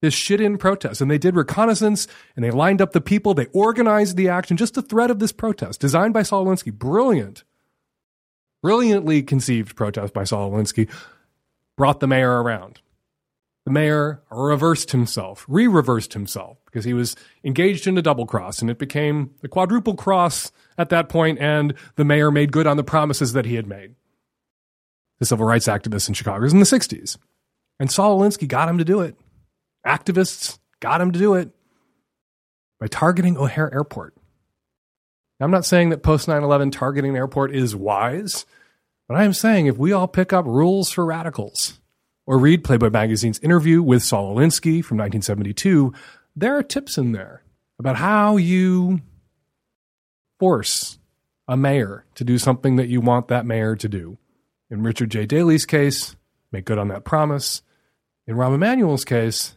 this 0.02 0.14
shit 0.14 0.42
in 0.42 0.58
protest. 0.58 1.00
And 1.00 1.10
they 1.10 1.18
did 1.18 1.38
reconnaissance 1.38 2.10
and 2.36 2.44
they 2.44 2.52
lined 2.52 2.82
up 2.82 2.92
the 2.92 3.00
people, 3.00 3.34
they 3.34 3.46
organized 3.54 4.18
the 4.18 4.28
action, 4.28 4.58
just 4.58 4.74
the 4.74 4.82
threat 4.82 5.10
of 5.10 5.20
this 5.20 5.32
protest, 5.32 5.80
designed 5.80 6.14
by 6.14 6.24
Saul 6.24 6.48
Alinsky. 6.48 6.74
Brilliant, 6.74 7.46
brilliantly 8.62 9.24
conceived 9.24 9.78
protest 9.78 10.14
by 10.14 10.26
Saul 10.26 10.52
Alinsky, 10.52 10.90
brought 11.78 12.02
the 12.02 12.08
mayor 12.08 12.44
around 12.44 12.82
the 13.66 13.72
mayor 13.72 14.22
reversed 14.30 14.92
himself, 14.92 15.44
re 15.48 15.68
reversed 15.68 16.14
himself, 16.14 16.58
because 16.76 16.84
he 16.84 16.94
was 16.94 17.16
engaged 17.46 17.88
in 17.88 17.98
a 17.98 18.02
double 18.02 18.26
cross, 18.26 18.60
and 18.60 18.70
it 18.70 18.78
became 18.78 19.34
a 19.42 19.48
quadruple 19.48 19.96
cross 19.96 20.52
at 20.78 20.90
that 20.90 21.08
point, 21.08 21.40
and 21.40 21.74
the 21.96 22.04
mayor 22.04 22.30
made 22.30 22.52
good 22.52 22.68
on 22.68 22.76
the 22.76 22.84
promises 22.84 23.32
that 23.32 23.46
he 23.46 23.56
had 23.56 23.66
made. 23.66 23.96
the 25.20 25.26
civil 25.26 25.46
rights 25.46 25.70
activists 25.70 26.10
in 26.10 26.14
Chicago. 26.14 26.42
Was 26.42 26.52
in 26.52 26.60
the 26.60 26.66
60s. 26.66 27.18
And 27.80 27.90
Saul 27.90 28.20
Alinsky 28.20 28.46
got 28.46 28.68
him 28.68 28.78
to 28.78 28.84
do 28.84 29.00
it. 29.00 29.16
Activists 29.88 30.60
got 30.82 31.00
him 31.00 31.14
to 31.14 31.20
do 31.20 31.36
it 31.36 31.52
by 32.78 32.88
targeting 32.88 33.38
O'Hare 33.38 33.74
Airport. 33.74 34.14
Now, 35.40 35.46
I'm 35.46 35.52
not 35.52 35.64
saying 35.64 35.92
that 35.92 36.04
post 36.04 36.28
9 36.28 36.44
11 36.44 36.72
targeting 36.72 37.12
an 37.12 37.18
airport 37.18 37.56
is 37.56 37.74
wise, 37.74 38.46
but 39.08 39.16
I 39.16 39.24
am 39.24 39.32
saying 39.32 39.68
if 39.68 39.78
we 39.78 39.94
all 39.94 40.10
pick 40.10 40.34
up 40.34 40.44
rules 40.44 40.92
for 40.92 41.06
radicals 41.06 41.80
or 42.28 42.38
read 42.38 42.66
Playboy 42.66 42.90
magazine's 42.90 43.40
interview 43.40 43.82
with 43.82 44.04
Saul 44.04 44.36
Alinsky 44.36 44.84
from 44.84 44.98
1972, 44.98 45.94
there 46.36 46.58
are 46.58 46.64
tips 46.64 46.98
in 46.98 47.12
there 47.12 47.44
about 47.80 47.96
how 47.96 48.38
you 48.38 49.02
force 50.40 51.00
a 51.48 51.56
mayor 51.56 52.06
to 52.16 52.24
do 52.24 52.38
something 52.38 52.76
that 52.76 52.88
you 52.88 53.02
want 53.02 53.28
that 53.28 53.46
mayor 53.46 53.76
to 53.76 53.88
do. 53.88 54.18
In 54.70 54.84
Richard 54.84 55.12
J. 55.12 55.26
Daley's 55.26 55.66
case, 55.66 56.16
make 56.52 56.66
good 56.66 56.78
on 56.78 56.88
that 56.90 57.06
promise. 57.06 57.62
In 58.28 58.36
Rahm 58.36 58.56
Emanuel's 58.56 59.06
case, 59.06 59.56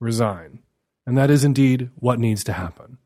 resign. 0.00 0.60
And 1.06 1.18
that 1.18 1.30
is 1.30 1.44
indeed 1.44 1.90
what 1.96 2.18
needs 2.18 2.44
to 2.44 2.52
happen. 2.52 2.98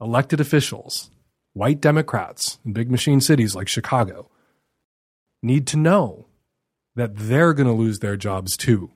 Elected 0.00 0.40
officials, 0.40 1.10
white 1.52 1.80
Democrats 1.80 2.58
in 2.64 2.72
big 2.72 2.90
machine 2.90 3.20
cities 3.20 3.54
like 3.54 3.68
Chicago, 3.68 4.30
need 5.42 5.66
to 5.68 5.76
know 5.76 6.26
that 6.94 7.16
they're 7.16 7.52
going 7.52 7.66
to 7.66 7.72
lose 7.72 7.98
their 7.98 8.16
jobs 8.16 8.56
too 8.56 8.90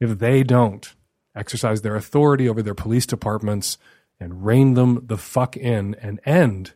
if 0.00 0.18
they 0.18 0.42
don't 0.42 0.94
exercise 1.34 1.82
their 1.82 1.96
authority 1.96 2.48
over 2.48 2.62
their 2.62 2.74
police 2.74 3.06
departments 3.06 3.78
and 4.20 4.44
rein 4.44 4.74
them 4.74 5.02
the 5.06 5.18
fuck 5.18 5.56
in 5.56 5.94
and 6.00 6.20
end 6.24 6.72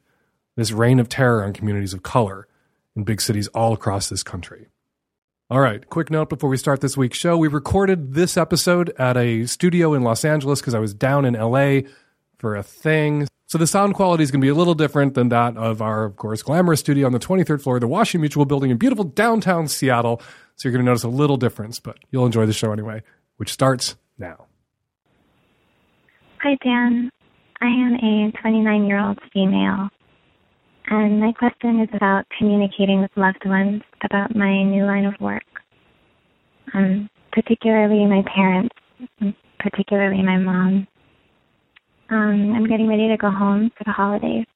this 0.56 0.72
reign 0.72 0.98
of 0.98 1.08
terror 1.08 1.44
on 1.44 1.52
communities 1.52 1.94
of 1.94 2.02
color 2.02 2.48
in 2.96 3.04
big 3.04 3.20
cities 3.20 3.46
all 3.48 3.72
across 3.72 4.08
this 4.08 4.22
country. 4.22 4.66
All 5.50 5.60
right, 5.60 5.88
quick 5.88 6.10
note 6.10 6.28
before 6.28 6.50
we 6.50 6.58
start 6.58 6.80
this 6.80 6.96
week's 6.96 7.16
show. 7.16 7.38
We 7.38 7.48
recorded 7.48 8.12
this 8.12 8.36
episode 8.36 8.90
at 8.98 9.16
a 9.16 9.46
studio 9.46 9.94
in 9.94 10.02
Los 10.02 10.24
Angeles 10.24 10.60
because 10.60 10.74
I 10.74 10.78
was 10.78 10.92
down 10.92 11.24
in 11.24 11.34
LA 11.34 11.88
for 12.38 12.54
a 12.54 12.62
thing. 12.62 13.26
So 13.46 13.56
the 13.56 13.66
sound 13.66 13.94
quality 13.94 14.24
is 14.24 14.30
going 14.30 14.42
to 14.42 14.44
be 14.44 14.50
a 14.50 14.54
little 14.54 14.74
different 14.74 15.14
than 15.14 15.30
that 15.30 15.56
of 15.56 15.80
our, 15.80 16.04
of 16.04 16.16
course, 16.16 16.42
glamorous 16.42 16.80
studio 16.80 17.06
on 17.06 17.12
the 17.12 17.18
23rd 17.18 17.62
floor 17.62 17.76
of 17.76 17.80
the 17.80 17.88
Washington 17.88 18.20
Mutual 18.20 18.44
building 18.44 18.70
in 18.70 18.76
beautiful 18.76 19.04
downtown 19.04 19.68
Seattle. 19.68 20.20
So 20.56 20.68
you're 20.68 20.72
going 20.72 20.84
to 20.84 20.90
notice 20.90 21.04
a 21.04 21.08
little 21.08 21.38
difference, 21.38 21.80
but 21.80 21.98
you'll 22.10 22.26
enjoy 22.26 22.44
the 22.44 22.52
show 22.52 22.72
anyway, 22.72 23.02
which 23.38 23.50
starts 23.50 23.96
now. 24.18 24.47
Hi, 26.42 26.56
Dan. 26.62 27.10
I 27.60 27.66
am 27.66 27.94
a 27.94 28.32
29 28.40 28.84
year 28.84 29.00
old 29.00 29.18
female 29.32 29.88
and 30.90 31.20
my 31.20 31.32
question 31.32 31.80
is 31.80 31.88
about 31.94 32.24
communicating 32.38 33.00
with 33.00 33.10
loved 33.16 33.44
ones 33.44 33.82
about 34.04 34.34
my 34.34 34.62
new 34.62 34.86
line 34.86 35.04
of 35.04 35.14
work, 35.20 35.42
um, 36.74 37.10
particularly 37.32 38.06
my 38.06 38.22
parents, 38.34 38.74
particularly 39.58 40.22
my 40.22 40.38
mom. 40.38 40.86
Um, 42.10 42.54
I'm 42.54 42.66
getting 42.66 42.88
ready 42.88 43.08
to 43.08 43.18
go 43.18 43.30
home 43.30 43.70
for 43.76 43.84
the 43.84 43.92
holidays, 43.92 44.46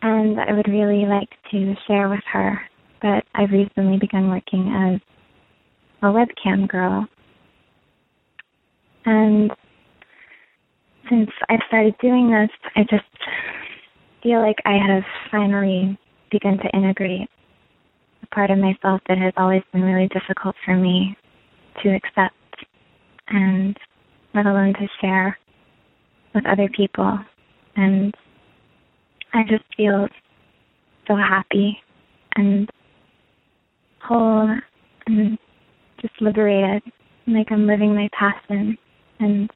and 0.00 0.40
I 0.40 0.52
would 0.52 0.68
really 0.68 1.04
like 1.04 1.28
to 1.50 1.74
share 1.86 2.08
with 2.08 2.24
her 2.32 2.58
that 3.02 3.24
I've 3.34 3.50
recently 3.50 3.98
begun 3.98 4.30
working 4.30 4.72
as 4.74 5.00
a 6.02 6.06
webcam 6.06 6.66
girl. 6.68 7.06
And 9.04 9.50
since 11.08 11.30
I've 11.48 11.60
started 11.68 11.94
doing 12.00 12.30
this, 12.30 12.50
I 12.76 12.82
just 12.82 13.04
feel 14.22 14.40
like 14.40 14.56
I 14.64 14.76
have 14.76 15.02
finally 15.30 15.98
begun 16.30 16.58
to 16.58 16.76
integrate 16.76 17.28
a 18.22 18.26
part 18.34 18.50
of 18.50 18.58
myself 18.58 19.00
that 19.08 19.18
has 19.18 19.32
always 19.36 19.62
been 19.72 19.82
really 19.82 20.08
difficult 20.08 20.54
for 20.64 20.76
me 20.76 21.16
to 21.82 21.88
accept 21.94 22.34
and 23.28 23.76
let 24.34 24.46
alone 24.46 24.74
to 24.74 24.88
share 25.00 25.38
with 26.34 26.46
other 26.46 26.68
people. 26.76 27.18
And 27.76 28.14
I 29.32 29.42
just 29.48 29.64
feel 29.76 30.08
so 31.06 31.16
happy 31.16 31.78
and 32.36 32.68
whole 34.02 34.54
and 35.06 35.38
just 36.00 36.14
liberated, 36.20 36.82
like 37.26 37.50
I'm 37.50 37.66
living 37.66 37.94
my 37.94 38.08
passion. 38.12 38.76
And 39.20 39.50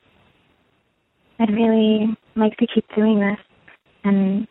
I'd 1.39 1.51
really 1.51 2.17
like 2.37 2.57
to 2.59 2.67
keep 2.75 2.85
doing 2.95 3.21
this 3.21 3.39
and 4.05 4.47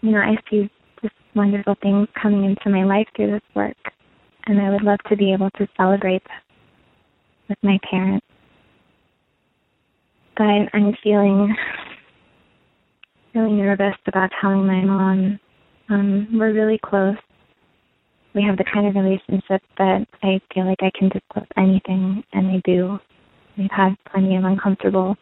you 0.00 0.12
know, 0.12 0.18
I 0.18 0.36
see 0.50 0.70
just 1.02 1.14
wonderful 1.34 1.74
things 1.82 2.08
coming 2.20 2.44
into 2.44 2.70
my 2.70 2.84
life 2.84 3.06
through 3.16 3.32
this 3.32 3.54
work, 3.54 3.76
and 4.46 4.60
I 4.60 4.70
would 4.70 4.82
love 4.82 4.98
to 5.08 5.16
be 5.16 5.32
able 5.32 5.50
to 5.52 5.66
celebrate 5.76 6.22
with 7.48 7.58
my 7.62 7.78
parents. 7.90 8.26
But 10.36 10.68
I'm 10.72 10.94
feeling 11.02 11.54
really 13.34 13.52
nervous 13.52 13.96
about 14.06 14.30
telling 14.40 14.66
my 14.66 14.82
mom. 14.82 15.40
Um, 15.90 16.28
we're 16.32 16.52
really 16.52 16.78
close. 16.84 17.16
We 18.34 18.42
have 18.44 18.56
the 18.56 18.64
kind 18.72 18.86
of 18.86 18.94
relationship 18.94 19.62
that 19.78 20.06
I 20.22 20.40
feel 20.54 20.66
like 20.66 20.82
I 20.82 20.92
can 20.96 21.08
disclose 21.08 21.48
anything, 21.56 22.22
and 22.32 22.46
I 22.48 22.62
do. 22.64 22.98
We've 23.56 23.70
had 23.70 23.96
plenty 24.12 24.36
of 24.36 24.44
uncomfortable 24.44 25.16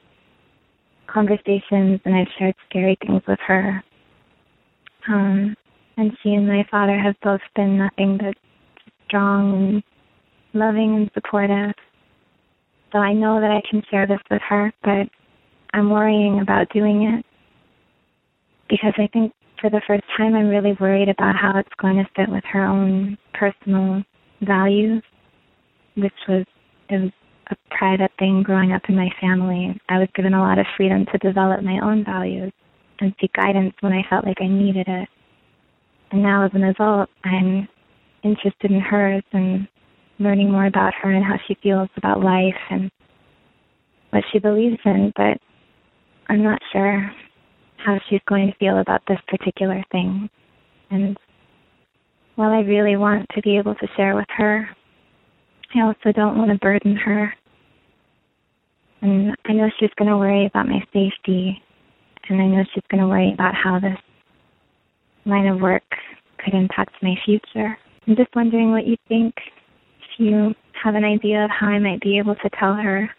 conversations, 1.17 2.01
and 2.05 2.15
I've 2.15 2.29
shared 2.39 2.55
scary 2.69 2.99
things 3.01 3.23
with 3.27 3.39
her 3.47 3.83
um, 5.09 5.55
and 5.97 6.13
she 6.23 6.31
and 6.31 6.47
my 6.47 6.67
father 6.71 6.99
have 6.99 7.15
both 7.23 7.41
been 7.55 7.79
nothing 7.79 8.19
but 8.19 8.35
strong 9.07 9.53
and 9.53 9.83
loving 10.53 10.97
and 10.97 11.11
supportive. 11.15 11.75
So 12.93 12.99
I 12.99 13.13
know 13.13 13.41
that 13.41 13.51
I 13.51 13.63
can 13.69 13.83
share 13.91 14.07
this 14.07 14.21
with 14.31 14.43
her, 14.49 14.73
but 14.83 15.09
I'm 15.73 15.91
worrying 15.91 16.41
about 16.41 16.73
doing 16.73 17.03
it 17.03 17.25
because 18.69 18.95
I 18.99 19.09
think 19.13 19.33
for 19.61 19.71
the 19.71 19.81
first 19.87 20.05
time 20.17 20.35
I'm 20.35 20.49
really 20.49 20.77
worried 20.81 21.09
about 21.09 21.37
how 21.37 21.59
it's 21.59 21.69
going 21.81 21.97
to 21.97 22.09
fit 22.17 22.29
with 22.29 22.45
her 22.53 22.65
own 22.65 23.17
personal 23.35 24.03
values, 24.43 25.03
which 25.97 26.13
was 26.29 26.45
it 26.89 27.03
was 27.03 27.11
a 27.51 27.57
private 27.71 28.11
thing 28.19 28.43
growing 28.43 28.73
up 28.73 28.83
in 28.89 28.97
my 28.97 29.09
family. 29.21 29.79
I 29.89 29.99
was 29.99 30.09
given 30.15 30.35
a 30.35 30.41
lot 30.41 30.59
of 30.59 30.67
freedom 30.77 31.07
to 31.13 31.19
develop 31.19 31.63
my 31.63 31.79
own 31.83 32.05
values 32.05 32.53
and 33.01 33.15
seek 33.21 33.33
guidance 33.35 33.75
when 33.81 33.93
I 33.93 34.03
felt 34.09 34.25
like 34.25 34.41
I 34.41 34.49
needed 34.49 34.89
it. 34.89 35.09
And 36.11 36.23
now, 36.23 36.45
as 36.45 36.51
an 36.55 36.65
adult, 36.65 37.09
I'm 37.25 37.69
interested 38.23 38.71
in 38.71 38.81
hers 38.81 39.23
and 39.33 39.69
learning 40.19 40.51
more 40.51 40.67
about 40.67 40.95
her 41.03 41.11
and 41.11 41.25
how 41.25 41.37
she 41.47 41.57
feels 41.63 41.89
about 41.97 42.21
life 42.21 42.55
and 42.71 42.91
what 44.11 44.25
she 44.33 44.39
believes 44.39 44.79
in, 44.85 45.13
but 45.17 45.39
I'm 46.29 46.43
not 46.43 46.61
sure 46.73 47.13
how 47.77 47.99
she's 48.09 48.21
going 48.29 48.49
to 48.51 48.59
feel 48.59 48.79
about 48.79 49.03
this 49.07 49.19
particular 49.29 49.83
thing. 49.93 50.29
And 50.91 51.17
while 52.37 52.51
I 52.51 52.61
really 52.61 52.97
want 52.97 53.27
to 53.35 53.43
be 53.43 53.59
able 53.59 53.75
to 53.75 53.89
share 53.97 54.15
with 54.15 54.27
her, 54.37 54.69
I 55.75 55.81
also 55.81 56.13
don't 56.13 56.39
want 56.39 56.51
to 56.51 56.59
burden 56.59 56.97
her. 56.97 57.35
And 59.03 59.37
I 59.45 59.53
know 59.53 59.71
she's 59.79 59.91
going 59.99 60.11
to 60.11 60.17
worry 60.17 60.47
about 60.47 60.69
my 60.69 60.81
safety 60.93 61.63
and 62.29 62.41
I 62.41 62.47
know 62.47 62.65
she's 62.75 62.83
going 62.91 63.03
to 63.03 63.09
worry 63.09 63.33
about 63.33 63.55
how 63.55 63.79
this 63.79 63.99
line 65.25 65.47
of 65.47 65.61
work 65.61 65.85
could 66.39 66.55
impact 66.55 66.95
my 67.03 67.15
future. 67.25 67.79
I'm 68.07 68.17
just 68.17 68.35
wondering 68.35 68.73
what 68.73 68.87
you 68.87 68.97
think, 69.09 69.35
if 69.37 70.19
you 70.19 70.55
have 70.83 70.95
an 70.95 71.05
idea 71.05 71.45
of 71.45 71.51
how 71.51 71.69
I 71.69 71.79
might 71.79 72.01
be 72.01 72.19
able 72.19 72.35
to 72.37 72.51
tell 72.59 72.75
her 72.75 73.11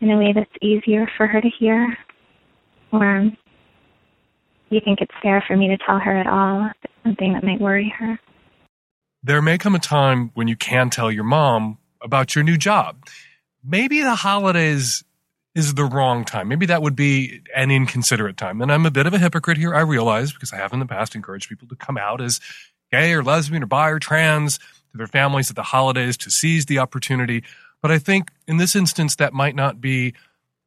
in 0.00 0.10
a 0.10 0.18
way 0.18 0.32
that's 0.34 0.50
easier 0.60 1.10
for 1.16 1.26
her 1.26 1.40
to 1.40 1.48
hear, 1.58 1.96
or 2.92 3.30
you 4.68 4.80
think 4.84 5.00
it's 5.00 5.14
fair 5.22 5.42
for 5.46 5.56
me 5.56 5.68
to 5.68 5.78
tell 5.86 5.98
her 5.98 6.16
at 6.16 6.26
all 6.26 6.66
if 6.66 6.76
it's 6.84 6.92
something 7.04 7.32
that 7.32 7.44
might 7.44 7.60
worry 7.60 7.92
her. 7.98 8.18
There 9.26 9.42
may 9.42 9.58
come 9.58 9.74
a 9.74 9.80
time 9.80 10.30
when 10.34 10.46
you 10.46 10.54
can 10.54 10.88
tell 10.88 11.10
your 11.10 11.24
mom 11.24 11.78
about 12.00 12.36
your 12.36 12.44
new 12.44 12.56
job. 12.56 13.04
Maybe 13.64 14.00
the 14.00 14.14
holidays 14.14 15.02
is 15.52 15.74
the 15.74 15.84
wrong 15.84 16.24
time. 16.24 16.46
Maybe 16.46 16.66
that 16.66 16.80
would 16.80 16.94
be 16.94 17.40
an 17.52 17.72
inconsiderate 17.72 18.36
time. 18.36 18.62
And 18.62 18.70
I'm 18.70 18.86
a 18.86 18.90
bit 18.92 19.04
of 19.04 19.14
a 19.14 19.18
hypocrite 19.18 19.58
here, 19.58 19.74
I 19.74 19.80
realize, 19.80 20.32
because 20.32 20.52
I 20.52 20.58
have 20.58 20.72
in 20.72 20.78
the 20.78 20.86
past 20.86 21.16
encouraged 21.16 21.48
people 21.48 21.66
to 21.66 21.74
come 21.74 21.98
out 21.98 22.20
as 22.20 22.38
gay 22.92 23.14
or 23.14 23.24
lesbian 23.24 23.64
or 23.64 23.66
bi 23.66 23.88
or 23.88 23.98
trans 23.98 24.58
to 24.58 24.96
their 24.98 25.08
families 25.08 25.50
at 25.50 25.56
the 25.56 25.64
holidays 25.64 26.16
to 26.18 26.30
seize 26.30 26.66
the 26.66 26.78
opportunity. 26.78 27.42
But 27.82 27.90
I 27.90 27.98
think 27.98 28.30
in 28.46 28.58
this 28.58 28.76
instance, 28.76 29.16
that 29.16 29.32
might 29.32 29.56
not 29.56 29.80
be 29.80 30.14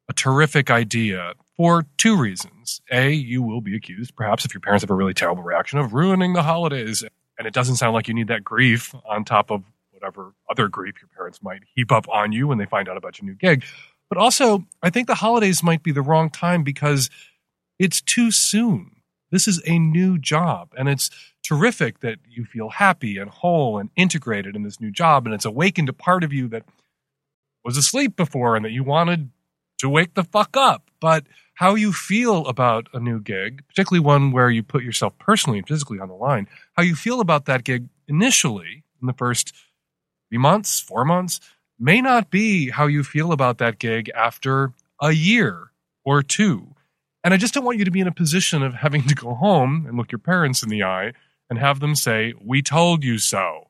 a 0.10 0.14
terrific 0.14 0.70
idea 0.70 1.32
for 1.56 1.86
two 1.98 2.18
reasons. 2.18 2.82
A, 2.92 3.10
you 3.10 3.42
will 3.42 3.62
be 3.62 3.78
accused, 3.78 4.18
perhaps 4.18 4.44
if 4.44 4.54
your 4.54 4.60
parents 4.60 4.84
have 4.84 4.92
a 4.92 4.96
really 4.96 5.14
terrible 5.14 5.44
reaction, 5.44 5.80
of 5.80 5.94
ruining 5.94 6.34
the 6.34 6.44
holidays. 6.44 7.06
And 7.40 7.48
it 7.48 7.54
doesn't 7.54 7.78
sound 7.78 7.94
like 7.94 8.08
you 8.08 8.14
need 8.14 8.28
that 8.28 8.44
grief 8.44 8.94
on 9.10 9.24
top 9.24 9.50
of 9.50 9.64
whatever 9.92 10.34
other 10.52 10.68
grief 10.68 10.96
your 11.02 11.10
parents 11.16 11.42
might 11.42 11.64
heap 11.74 11.92
up 11.92 12.08
on 12.10 12.32
you 12.34 12.48
when 12.48 12.58
they 12.58 12.66
find 12.66 12.88
out 12.88 12.98
about 12.98 13.20
your 13.20 13.30
new 13.30 13.36
gig. 13.36 13.64
But 14.10 14.18
also, 14.18 14.66
I 14.84 14.90
think 14.90 15.08
the 15.08 15.16
holidays 15.16 15.64
might 15.64 15.82
be 15.82 15.92
the 15.92 16.02
wrong 16.02 16.30
time 16.30 16.64
because 16.64 17.10
it's 17.80 18.02
too 18.02 18.30
soon. 18.32 18.98
This 19.32 19.48
is 19.48 19.62
a 19.66 19.80
new 19.80 20.18
job 20.18 20.74
and 20.78 20.90
it's 20.90 21.10
terrific 21.44 22.02
that 22.02 22.18
you 22.28 22.46
feel 22.46 22.70
happy 22.70 23.18
and 23.18 23.30
whole 23.30 23.78
and 23.78 23.90
integrated 23.96 24.56
in 24.56 24.64
this 24.64 24.82
new 24.82 24.92
job. 24.92 25.26
And 25.26 25.34
it's 25.34 25.46
awakened 25.46 25.90
a 25.90 25.94
part 25.94 26.24
of 26.24 26.34
you 26.34 26.48
that 26.50 26.64
was 27.64 27.78
asleep 27.78 28.16
before 28.16 28.56
and 28.56 28.66
that 28.66 28.72
you 28.72 28.84
wanted 28.84 29.30
to 29.80 29.90
wake 29.90 30.16
the 30.16 30.24
fuck 30.24 30.58
up. 30.58 30.90
But 31.00 31.26
how 31.60 31.76
you 31.76 31.92
feel 31.92 32.48
about 32.48 32.88
a 32.94 33.02
new 33.02 33.20
gig, 33.20 33.62
particularly 33.68 34.00
one 34.00 34.32
where 34.32 34.50
you 34.50 34.64
put 34.64 34.82
yourself 34.82 35.12
personally 35.20 35.58
and 35.58 35.68
physically 35.68 36.00
on 36.00 36.08
the 36.08 36.14
line, 36.14 36.48
how 36.78 36.82
you 36.82 36.96
feel 36.96 37.20
about 37.20 37.44
that 37.44 37.66
gig 37.66 37.90
initially 38.08 38.86
in 39.02 39.08
the 39.08 39.14
first 39.14 39.54
three 40.30 40.38
months, 40.38 40.80
four 40.80 41.04
months, 41.04 41.42
may 41.78 42.00
not 42.00 42.32
be 42.32 42.70
how 42.70 42.88
you 42.88 43.04
feel 43.04 43.34
about 43.34 43.58
that 43.58 43.78
gig 43.78 44.10
after 44.16 44.72
a 45.02 45.12
year 45.12 45.72
or 46.06 46.24
two. 46.24 46.76
And 47.26 47.34
I 47.34 47.38
just 47.38 47.54
don't 47.54 47.66
want 47.66 47.78
you 47.78 47.84
to 47.84 47.92
be 47.92 48.00
in 48.00 48.08
a 48.08 48.14
position 48.14 48.64
of 48.64 48.76
having 48.76 49.04
to 49.08 49.14
go 49.14 49.34
home 49.34 49.86
and 49.86 49.98
look 49.98 50.14
your 50.14 50.20
parents 50.20 50.64
in 50.64 50.70
the 50.70 50.84
eye 50.84 51.12
and 51.50 51.60
have 51.60 51.82
them 51.82 51.94
say, 51.94 52.34
We 52.42 52.62
told 52.62 53.04
you 53.04 53.18
so. 53.18 53.68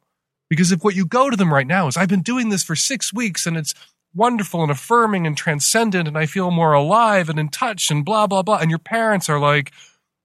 Because 0.47 0.71
if 0.71 0.83
what 0.83 0.95
you 0.95 1.07
go 1.07 1.31
to 1.31 1.35
them 1.35 1.51
right 1.51 1.65
now 1.65 1.87
is, 1.87 1.97
I've 1.97 2.07
been 2.07 2.21
doing 2.21 2.49
this 2.49 2.63
for 2.63 2.75
six 2.75 3.11
weeks 3.11 3.47
and 3.47 3.57
it's 3.57 3.73
wonderful 4.13 4.61
and 4.61 4.71
affirming 4.71 5.27
and 5.27 5.37
transcendent 5.37 6.07
and 6.07 6.17
I 6.17 6.25
feel 6.25 6.51
more 6.51 6.73
alive 6.73 7.29
and 7.29 7.39
in 7.39 7.49
touch 7.49 7.91
and 7.91 8.03
blah, 8.03 8.27
blah, 8.27 8.41
blah. 8.41 8.57
And 8.57 8.69
your 8.69 8.79
parents 8.79 9.29
are 9.29 9.39
like, 9.39 9.71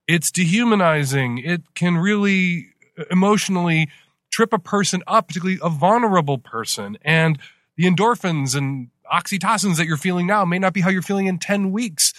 it's 0.07 0.31
dehumanizing. 0.31 1.39
It 1.39 1.75
can 1.75 1.97
really 1.97 2.69
uh, 2.99 3.05
emotionally 3.11 3.89
trip 4.31 4.53
a 4.53 4.59
person 4.59 5.03
up, 5.07 5.29
particularly 5.29 5.61
a 5.63 5.69
vulnerable 5.69 6.39
person. 6.39 6.99
And 7.03 7.39
the 7.77 7.85
endorphins 7.85 8.57
and 8.57 8.89
oxytocins 9.13 9.77
that 9.77 9.87
you're 9.87 9.97
feeling 9.97 10.27
now 10.27 10.45
may 10.45 10.59
not 10.59 10.73
be 10.73 10.81
how 10.81 10.91
you're 10.91 11.03
feeling 11.03 11.27
in 11.27 11.39
10 11.39 11.73
weeks. 11.73 12.13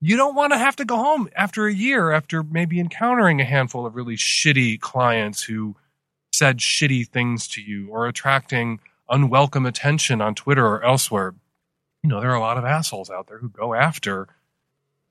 You 0.00 0.16
don't 0.16 0.34
want 0.34 0.52
to 0.52 0.58
have 0.58 0.76
to 0.76 0.84
go 0.84 0.96
home 0.96 1.28
after 1.34 1.66
a 1.66 1.74
year, 1.74 2.12
after 2.12 2.42
maybe 2.42 2.78
encountering 2.78 3.40
a 3.40 3.44
handful 3.44 3.86
of 3.86 3.96
really 3.96 4.16
shitty 4.16 4.80
clients 4.80 5.42
who 5.42 5.74
said 6.32 6.58
shitty 6.58 7.08
things 7.08 7.48
to 7.48 7.62
you 7.62 7.88
or 7.88 8.06
attracting 8.06 8.78
unwelcome 9.08 9.66
attention 9.66 10.20
on 10.20 10.34
Twitter 10.34 10.66
or 10.66 10.82
elsewhere. 10.84 11.34
You 12.02 12.10
know, 12.10 12.20
there 12.20 12.30
are 12.30 12.36
a 12.36 12.40
lot 12.40 12.58
of 12.58 12.64
assholes 12.64 13.10
out 13.10 13.26
there 13.26 13.38
who 13.38 13.48
go 13.48 13.74
after 13.74 14.28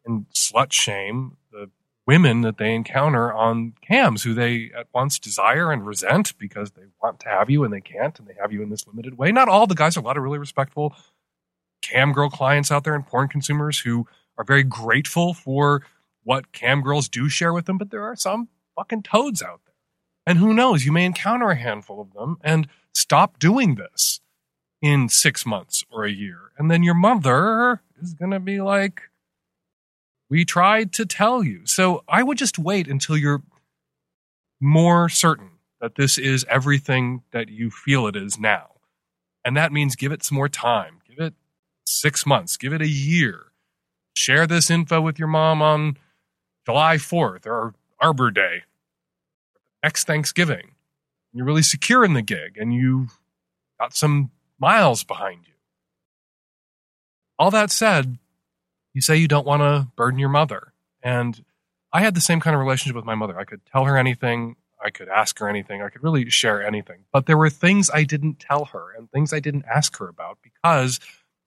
and 0.05 0.25
slut 0.33 0.71
shame 0.71 1.37
the 1.51 1.69
women 2.05 2.41
that 2.41 2.57
they 2.57 2.73
encounter 2.73 3.33
on 3.33 3.73
cams 3.85 4.23
who 4.23 4.33
they 4.33 4.71
at 4.75 4.87
once 4.93 5.19
desire 5.19 5.71
and 5.71 5.85
resent 5.85 6.37
because 6.37 6.71
they 6.71 6.83
want 7.03 7.19
to 7.19 7.27
have 7.27 7.49
you 7.49 7.63
and 7.65 7.73
they 7.73 7.81
can't 7.81 8.17
and 8.17 8.27
they 8.27 8.35
have 8.39 8.53
you 8.53 8.61
in 8.61 8.69
this 8.69 8.87
limited 8.87 9.17
way. 9.17 9.31
Not 9.31 9.49
all 9.49 9.67
the 9.67 9.75
guys, 9.75 9.97
a 9.97 10.01
lot 10.01 10.15
of 10.15 10.23
really 10.23 10.39
respectful 10.39 10.95
cam 11.81 12.13
girl 12.13 12.29
clients 12.29 12.71
out 12.71 12.85
there 12.85 12.95
and 12.95 13.05
porn 13.05 13.27
consumers 13.27 13.79
who 13.79 14.07
are 14.37 14.45
very 14.45 14.63
grateful 14.63 15.33
for 15.33 15.83
what 16.23 16.51
cam 16.51 16.81
girls 16.81 17.09
do 17.09 17.27
share 17.29 17.53
with 17.53 17.65
them, 17.65 17.77
but 17.77 17.91
there 17.91 18.03
are 18.03 18.15
some 18.15 18.47
fucking 18.75 19.03
toads 19.03 19.41
out. 19.41 19.61
And 20.27 20.39
who 20.39 20.53
knows, 20.53 20.85
you 20.85 20.91
may 20.91 21.05
encounter 21.05 21.49
a 21.49 21.55
handful 21.55 22.01
of 22.01 22.11
them 22.11 22.37
and 22.43 22.67
stop 22.93 23.39
doing 23.39 23.75
this 23.75 24.19
in 24.81 25.07
six 25.07 25.45
months 25.45 25.85
or 25.89 26.03
a 26.03 26.11
year. 26.11 26.51
And 26.57 26.69
then 26.69 26.83
your 26.83 26.95
mother 26.95 27.81
is 28.01 28.13
going 28.13 28.31
to 28.31 28.39
be 28.41 28.59
like, 28.59 29.03
we 30.29 30.43
tried 30.43 30.91
to 30.93 31.05
tell 31.05 31.43
you. 31.43 31.61
So 31.65 32.03
I 32.09 32.23
would 32.23 32.37
just 32.37 32.59
wait 32.59 32.89
until 32.89 33.15
you're 33.15 33.41
more 34.59 35.07
certain 35.07 35.51
that 35.79 35.95
this 35.95 36.17
is 36.17 36.45
everything 36.49 37.23
that 37.31 37.47
you 37.47 37.71
feel 37.71 38.05
it 38.05 38.17
is 38.17 38.37
now. 38.37 38.71
And 39.45 39.55
that 39.55 39.71
means 39.71 39.95
give 39.95 40.11
it 40.11 40.25
some 40.25 40.35
more 40.35 40.49
time. 40.49 40.99
Give 41.07 41.19
it 41.19 41.35
six 41.85 42.25
months, 42.25 42.57
give 42.57 42.73
it 42.73 42.81
a 42.81 42.89
year. 42.89 43.53
Share 44.13 44.45
this 44.45 44.69
info 44.69 44.99
with 44.99 45.19
your 45.19 45.29
mom 45.29 45.61
on 45.61 45.97
July 46.65 46.97
4th 46.97 47.45
or 47.45 47.75
Arbor 48.01 48.29
Day, 48.29 48.63
next 49.87 50.03
Thanksgiving. 50.03 50.71
You're 51.31 51.45
really 51.45 51.61
secure 51.61 52.03
in 52.03 52.11
the 52.11 52.21
gig 52.21 52.57
and 52.57 52.73
you've 52.73 53.17
got 53.79 53.95
some 53.95 54.31
miles 54.59 55.05
behind 55.05 55.45
you. 55.47 55.53
All 57.39 57.51
that 57.51 57.71
said, 57.71 58.17
you 58.93 58.99
say 58.99 59.15
you 59.15 59.29
don't 59.29 59.47
want 59.47 59.61
to 59.61 59.87
burden 59.95 60.19
your 60.19 60.27
mother. 60.27 60.73
And 61.01 61.41
I 61.93 62.01
had 62.01 62.15
the 62.15 62.21
same 62.21 62.41
kind 62.41 62.53
of 62.53 62.59
relationship 62.59 62.97
with 62.97 63.05
my 63.05 63.15
mother. 63.15 63.39
I 63.39 63.45
could 63.45 63.61
tell 63.65 63.85
her 63.85 63.97
anything, 63.97 64.57
I 64.83 64.89
could 64.89 65.07
ask 65.07 65.39
her 65.39 65.47
anything, 65.47 65.81
I 65.81 65.87
could 65.87 66.03
really 66.03 66.29
share 66.29 66.61
anything. 66.61 67.05
But 67.13 67.25
there 67.25 67.37
were 67.37 67.49
things 67.49 67.89
I 67.93 68.03
didn't 68.03 68.41
tell 68.41 68.65
her 68.65 68.87
and 68.93 69.09
things 69.09 69.31
I 69.31 69.39
didn't 69.39 69.63
ask 69.73 69.97
her 69.99 70.09
about 70.09 70.39
because 70.43 70.99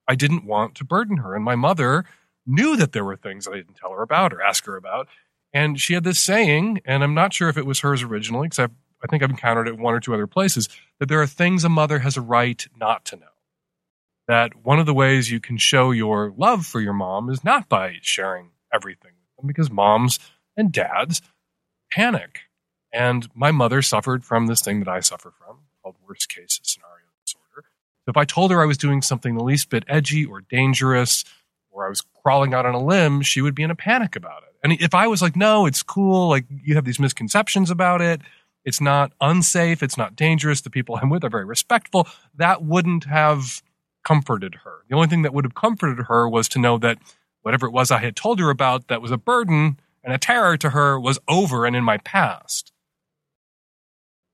I 0.09 0.15
didn't 0.15 0.47
want 0.47 0.77
to 0.77 0.85
burden 0.85 1.19
her. 1.19 1.35
And 1.35 1.45
my 1.45 1.57
mother 1.57 2.07
knew 2.47 2.75
that 2.79 2.93
there 2.93 3.05
were 3.05 3.17
things 3.17 3.47
I 3.47 3.57
didn't 3.57 3.77
tell 3.77 3.93
her 3.93 4.01
about 4.01 4.33
or 4.33 4.41
ask 4.41 4.65
her 4.65 4.79
about. 4.79 5.09
And 5.53 5.81
she 5.81 5.95
had 5.95 6.05
this 6.05 6.21
saying, 6.21 6.81
and 6.85 7.03
I'm 7.03 7.15
not 7.15 7.33
sure 7.33 7.49
if 7.49 7.57
it 7.57 7.67
was 7.67 7.81
hers 7.81 8.03
originally, 8.03 8.49
because 8.49 8.71
I 9.03 9.07
think 9.09 9.23
I've 9.23 9.31
encountered 9.31 9.69
it 9.69 9.79
one 9.79 9.95
or 9.95 10.01
two 10.01 10.15
other 10.15 10.27
places, 10.27 10.69
that 10.99 11.09
there 11.09 11.21
are 11.21 11.27
things 11.27 11.65
a 11.65 11.69
mother 11.69 12.01
has 12.01 12.17
a 12.17 12.21
right 12.21 12.65
not 12.79 13.05
to 13.07 13.17
know 13.17 13.27
that 14.29 14.65
one 14.65 14.79
of 14.79 14.87
the 14.87 14.95
ways 14.95 15.29
you 15.29 15.41
can 15.41 15.57
show 15.57 15.91
your 15.91 16.33
love 16.37 16.65
for 16.65 16.81
your 16.81 16.93
mom 16.93 17.29
is 17.31 17.43
not 17.43 17.69
by 17.69 17.97
sharing 18.01 18.51
everything 18.73 19.11
with 19.11 19.37
them 19.37 19.47
because 19.49 19.73
moms 19.73 20.21
and 20.57 20.71
dads 20.71 21.21
panic. 21.91 22.43
And 22.93 23.29
my 23.35 23.51
mother 23.51 23.83
suffered 23.83 24.25
from 24.25 24.47
this 24.47 24.63
thing 24.63 24.79
that 24.79 24.89
I 24.89 25.01
suffer 25.01 25.33
from 25.37 25.59
called 25.83 25.97
worst 26.07 26.29
case 26.29 26.61
scenario 26.63 27.07
disorder. 27.25 27.67
So 28.05 28.11
if 28.11 28.17
I 28.17 28.25
told 28.25 28.53
her 28.53 28.63
I 28.63 28.67
was 28.67 28.79
doing 28.79 29.03
something 29.03 29.35
the 29.35 29.43
least 29.43 29.69
bit 29.69 29.85
edgy 29.89 30.25
or 30.25 30.43
dangerous 30.43 31.25
or 31.73 31.87
I 31.87 31.89
was 31.89 32.05
crawling 32.23 32.55
out 32.55 32.67
on 32.67 32.75
a 32.75 32.85
limb, 32.85 33.23
she 33.23 33.41
would 33.41 33.57
be 33.57 33.65
in 33.65 33.71
a 33.73 33.77
panic 33.77 34.15
about 34.15 34.45
it. 34.45 34.50
And 34.63 34.73
if 34.75 34.95
I 34.95 35.07
was 35.07 35.23
like, 35.23 35.37
no, 35.37 35.67
it's 35.67 35.83
cool, 35.83 36.29
like 36.29 36.45
you 36.49 36.75
have 36.75 36.85
these 36.85 37.01
misconceptions 37.01 37.71
about 37.71 38.01
it, 38.01 38.21
it's 38.65 38.81
not 38.81 39.13
unsafe, 39.21 39.83
it's 39.83 39.97
not 39.97 40.17
dangerous, 40.17 40.61
the 40.61 40.71
people 40.71 40.99
I'm 41.01 41.09
with 41.09 41.25
are 41.25 41.31
very 41.31 41.47
respectful, 41.47 42.07
that 42.37 42.63
wouldn't 42.63 43.05
have 43.05 43.63
comforted 44.05 44.57
her. 44.65 44.85
The 44.89 44.97
only 44.97 45.09
thing 45.09 45.23
that 45.23 45.33
would 45.33 45.45
have 45.45 45.55
comforted 45.55 46.07
her 46.07 46.29
was 46.29 46.49
to 46.51 46.59
know 46.59 46.79
that 46.79 46.99
whatever 47.43 47.67
it 47.67 47.73
was 47.73 47.91
I 47.91 47.99
had 47.99 48.17
told 48.17 48.39
her 48.39 48.51
about 48.51 48.89
that 48.89 49.01
was 49.01 49.11
a 49.11 49.17
burden 49.17 49.81
and 50.05 50.13
a 50.13 50.19
terror 50.19 50.57
to 50.59 50.71
her 50.71 50.99
was 50.99 51.19
over 51.29 51.67
and 51.67 51.75
in 51.75 51.85
my 51.85 51.99
past. 51.99 52.73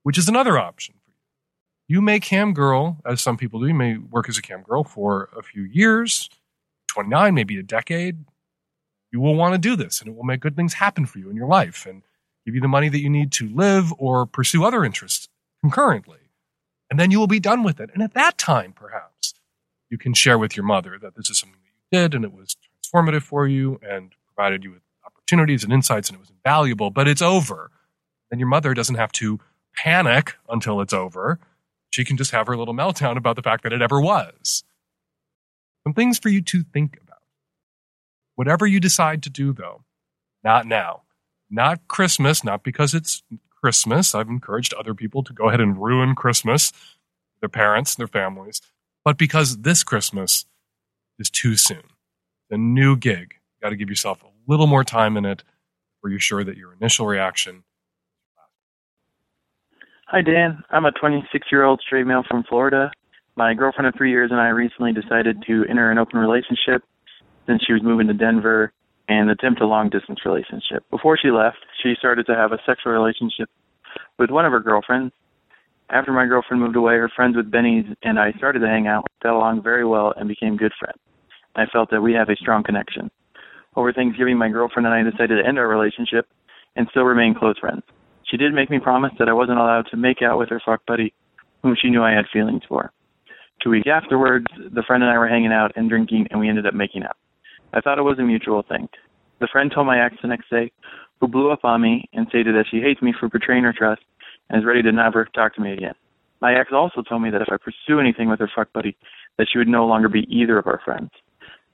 Which 0.03 0.19
is 0.19 0.29
another 0.29 0.59
option 0.59 0.95
for 1.05 1.11
you. 1.11 1.97
You 1.97 2.03
may 2.03 2.21
cam 2.21 2.53
girl, 2.53 2.99
as 3.05 3.21
some 3.21 3.37
people 3.37 3.61
do, 3.61 3.67
you 3.67 3.75
may 3.75 3.97
work 3.97 4.29
as 4.29 4.39
a 4.39 4.43
cam 4.43 4.63
girl 4.63 4.85
for 4.85 5.29
a 5.37 5.43
few 5.43 5.63
years, 5.63 6.29
29, 6.89 7.35
maybe 7.35 7.59
a 7.59 7.63
decade. 7.63 8.25
You 9.13 9.21
will 9.21 9.35
want 9.35 9.55
to 9.55 9.59
do 9.59 9.77
this 9.77 10.01
and 10.01 10.09
it 10.09 10.17
will 10.17 10.25
make 10.25 10.41
good 10.41 10.57
things 10.57 10.75
happen 10.75 11.07
for 11.07 11.19
you 11.19 11.31
in 11.31 11.37
your 11.37 11.49
life 11.49 11.87
and 11.87 12.03
give 12.45 12.55
you 12.55 12.61
the 12.61 12.69
money 12.69 12.89
that 12.89 13.01
you 13.01 13.11
need 13.11 13.33
to 13.33 13.49
live 13.49 13.93
or 13.99 14.27
pursue 14.27 14.65
other 14.65 14.85
interests 14.85 15.29
concurrently. 15.61 16.19
And 16.91 17.01
then 17.01 17.11
you 17.11 17.19
will 17.19 17.27
be 17.27 17.41
done 17.41 17.63
with 17.63 17.81
it. 17.81 17.91
And 17.93 18.03
at 18.03 18.15
that 18.15 18.39
time, 18.39 18.73
perhaps, 18.73 19.35
you 19.91 19.99
can 19.99 20.15
share 20.15 20.39
with 20.39 20.57
your 20.57 20.65
mother 20.65 20.99
that 21.01 21.17
this 21.17 21.31
is 21.31 21.39
something 21.39 21.59
that 21.61 21.99
you 21.99 22.03
did 22.03 22.15
and 22.15 22.25
it 22.25 22.33
was 22.33 22.57
transformative 22.85 23.23
for 23.23 23.47
you 23.47 23.81
and 23.83 24.13
provided 24.35 24.65
you 24.65 24.73
with 24.73 24.83
opportunities 25.05 25.65
and 25.65 25.73
insights 25.73 26.09
and 26.09 26.17
it 26.17 26.21
was 26.21 26.31
invaluable, 26.31 26.91
but 26.91 27.09
it's 27.09 27.23
over. 27.23 27.71
Then 28.31 28.39
your 28.39 28.49
mother 28.49 28.75
doesn't 28.75 28.97
have 28.97 29.13
to 29.13 29.41
panic 29.75 30.35
until 30.49 30.81
it's 30.81 30.93
over. 30.93 31.39
She 31.91 32.05
can 32.05 32.17
just 32.17 32.33
have 32.33 32.47
her 32.47 32.57
little 32.57 32.75
meltdown 32.75 33.17
about 33.17 33.37
the 33.37 33.43
fact 33.43 33.63
that 33.63 33.73
it 33.73 33.83
ever 33.83 34.01
was. 34.01 34.65
Some 35.85 35.95
things 35.95 36.19
for 36.19 36.29
you 36.29 36.43
to 36.43 36.63
think 36.63 36.97
about. 36.97 37.06
Whatever 38.37 38.67
you 38.67 38.81
decide 38.81 39.23
to 39.25 39.31
do, 39.31 39.53
though, 39.53 39.83
not 40.45 40.67
now. 40.67 41.03
Not 41.51 41.89
Christmas, 41.89 42.45
not 42.45 42.63
because 42.63 42.95
it's 42.95 43.23
Christmas. 43.61 44.15
I've 44.15 44.29
encouraged 44.29 44.73
other 44.75 44.95
people 44.95 45.23
to 45.25 45.33
go 45.33 45.49
ahead 45.49 45.61
and 45.61 45.83
ruin 45.83 46.15
Christmas, 46.15 46.73
their 47.41 47.49
parents, 47.49 47.95
their 47.95 48.07
families 48.07 48.61
but 49.07 49.17
because 49.17 49.59
this 49.59 49.85
Christmas 49.85 50.47
is 51.17 51.31
too 51.31 51.55
soon. 51.55 51.85
The 52.51 52.59
new 52.59 52.97
gig, 52.97 53.35
you 53.35 53.63
got 53.63 53.71
to 53.71 53.77
give 53.77 53.89
yourself 53.89 54.21
a 54.25 54.51
little 54.51 54.67
more 54.67 54.83
time 54.83 55.17
in 55.17 55.25
it 55.25 55.45
where 56.01 56.11
you're 56.11 56.19
sure 56.19 56.43
that 56.43 56.57
your 56.57 56.73
initial 56.73 57.07
reaction. 57.07 57.63
Hi, 60.09 60.23
Dan. 60.23 60.65
I'm 60.71 60.87
a 60.87 60.91
26 60.91 61.47
year 61.53 61.63
old 61.63 61.81
straight 61.87 62.05
male 62.05 62.25
from 62.29 62.43
Florida. 62.49 62.91
My 63.37 63.55
girlfriend 63.55 63.87
of 63.87 63.95
three 63.97 64.11
years 64.11 64.33
and 64.33 64.41
I 64.41 64.49
recently 64.49 64.93
decided 64.93 65.45
to 65.47 65.65
enter 65.71 65.89
an 65.89 65.99
open 65.99 66.19
relationship 66.19 66.83
since 67.47 67.63
she 67.65 67.73
was 67.73 67.83
moving 67.83 68.07
to 68.09 68.15
Denver 68.15 68.73
and 69.09 69.31
attempt 69.31 69.61
a 69.61 69.67
long 69.67 69.89
distance 69.89 70.21
relationship. 70.25 70.85
Before 70.91 71.17
she 71.17 71.31
left, 71.31 71.59
she 71.83 71.95
started 71.99 72.27
to 72.27 72.35
have 72.35 72.53
a 72.53 72.59
sexual 72.67 72.93
relationship 72.93 73.49
with 74.19 74.31
one 74.31 74.45
of 74.45 74.53
her 74.53 74.61
girlfriends 74.61 75.13
after 75.91 76.13
my 76.13 76.27
girlfriend 76.27 76.63
moved 76.63 76.77
away, 76.77 76.95
her 76.95 77.11
friends 77.15 77.37
with 77.37 77.51
Benny's 77.51 77.85
and 78.03 78.19
I 78.19 78.33
started 78.33 78.61
to 78.61 78.67
hang 78.67 78.87
out, 78.87 79.07
got 79.23 79.37
along 79.37 79.63
very 79.63 79.85
well, 79.85 80.13
and 80.17 80.29
became 80.29 80.57
good 80.57 80.73
friends. 80.79 80.99
I 81.55 81.67
felt 81.67 81.91
that 81.91 82.03
we 82.03 82.13
have 82.13 82.29
a 82.29 82.37
strong 82.37 82.65
connection. 82.65 83.11
Over 83.77 83.93
Thanksgiving, 83.93 84.37
my 84.37 84.49
girlfriend 84.49 84.87
and 84.87 84.95
I 84.95 85.09
decided 85.09 85.41
to 85.41 85.47
end 85.47 85.59
our 85.59 85.69
relationship 85.69 86.27
and 86.75 86.89
still 86.91 87.05
remain 87.05 87.35
close 87.35 87.59
friends. 87.59 87.83
She 88.25 88.37
did 88.37 88.53
make 88.53 88.71
me 88.71 88.81
promise 88.81 89.13
that 89.19 89.29
I 89.29 89.33
wasn't 89.33 89.59
allowed 89.59 89.87
to 89.91 89.97
make 89.97 90.23
out 90.23 90.39
with 90.39 90.49
her 90.49 90.61
fuck 90.65 90.85
buddy, 90.87 91.15
whom 91.63 91.77
she 91.81 91.91
knew 91.91 92.03
I 92.03 92.13
had 92.13 92.25
feelings 92.33 92.63
for. 92.69 92.93
Two 93.63 93.71
weeks 93.71 93.89
afterwards, 93.91 94.47
the 94.57 94.83
friend 94.83 95.03
and 95.03 95.13
I 95.13 95.19
were 95.19 95.29
hanging 95.29 95.53
out 95.53 95.73
and 95.77 95.89
drinking, 95.89 96.27
and 96.31 96.41
we 96.41 96.49
ended 96.49 96.67
up 96.67 96.75
making 96.75 97.05
out. 97.05 97.17
I 97.77 97.83
thought 97.83 97.99
it 97.99 98.03
was 98.03 98.19
a 98.19 98.23
mutual 98.23 98.63
thing. 98.67 98.89
The 99.39 99.49
friend 99.53 99.71
told 99.71 99.87
my 99.87 100.03
ex 100.03 100.17
the 100.23 100.29
next 100.29 100.49
day, 100.49 100.73
who 101.21 101.29
blew 101.29 101.51
up 101.51 101.63
on 101.63 101.83
me 101.83 102.09
and 102.15 102.27
stated 102.29 102.55
that 102.55 102.65
she 102.71 102.81
hates 102.81 103.03
me 103.03 103.13
for 103.13 103.29
betraying 103.29 103.65
her 103.65 103.75
trust 103.77 104.01
and 104.49 104.59
is 104.59 104.67
ready 104.67 104.81
to 104.81 104.93
never 104.93 105.27
talk 105.35 105.55
to 105.55 105.61
me 105.61 105.75
again. 105.75 105.93
My 106.41 106.59
ex 106.59 106.71
also 106.73 107.03
told 107.03 107.21
me 107.21 107.29
that 107.29 107.43
if 107.43 107.49
I 107.53 107.59
pursue 107.59 108.01
anything 108.01 108.31
with 108.31 108.41
her 108.41 108.51
fuck 108.57 108.73
buddy, 108.73 108.97
that 109.37 109.49
she 109.53 109.59
would 109.59 109.69
no 109.69 109.85
longer 109.85 110.09
be 110.09 110.27
either 110.35 110.57
of 110.57 110.67
our 110.67 110.81
friends. 110.87 111.11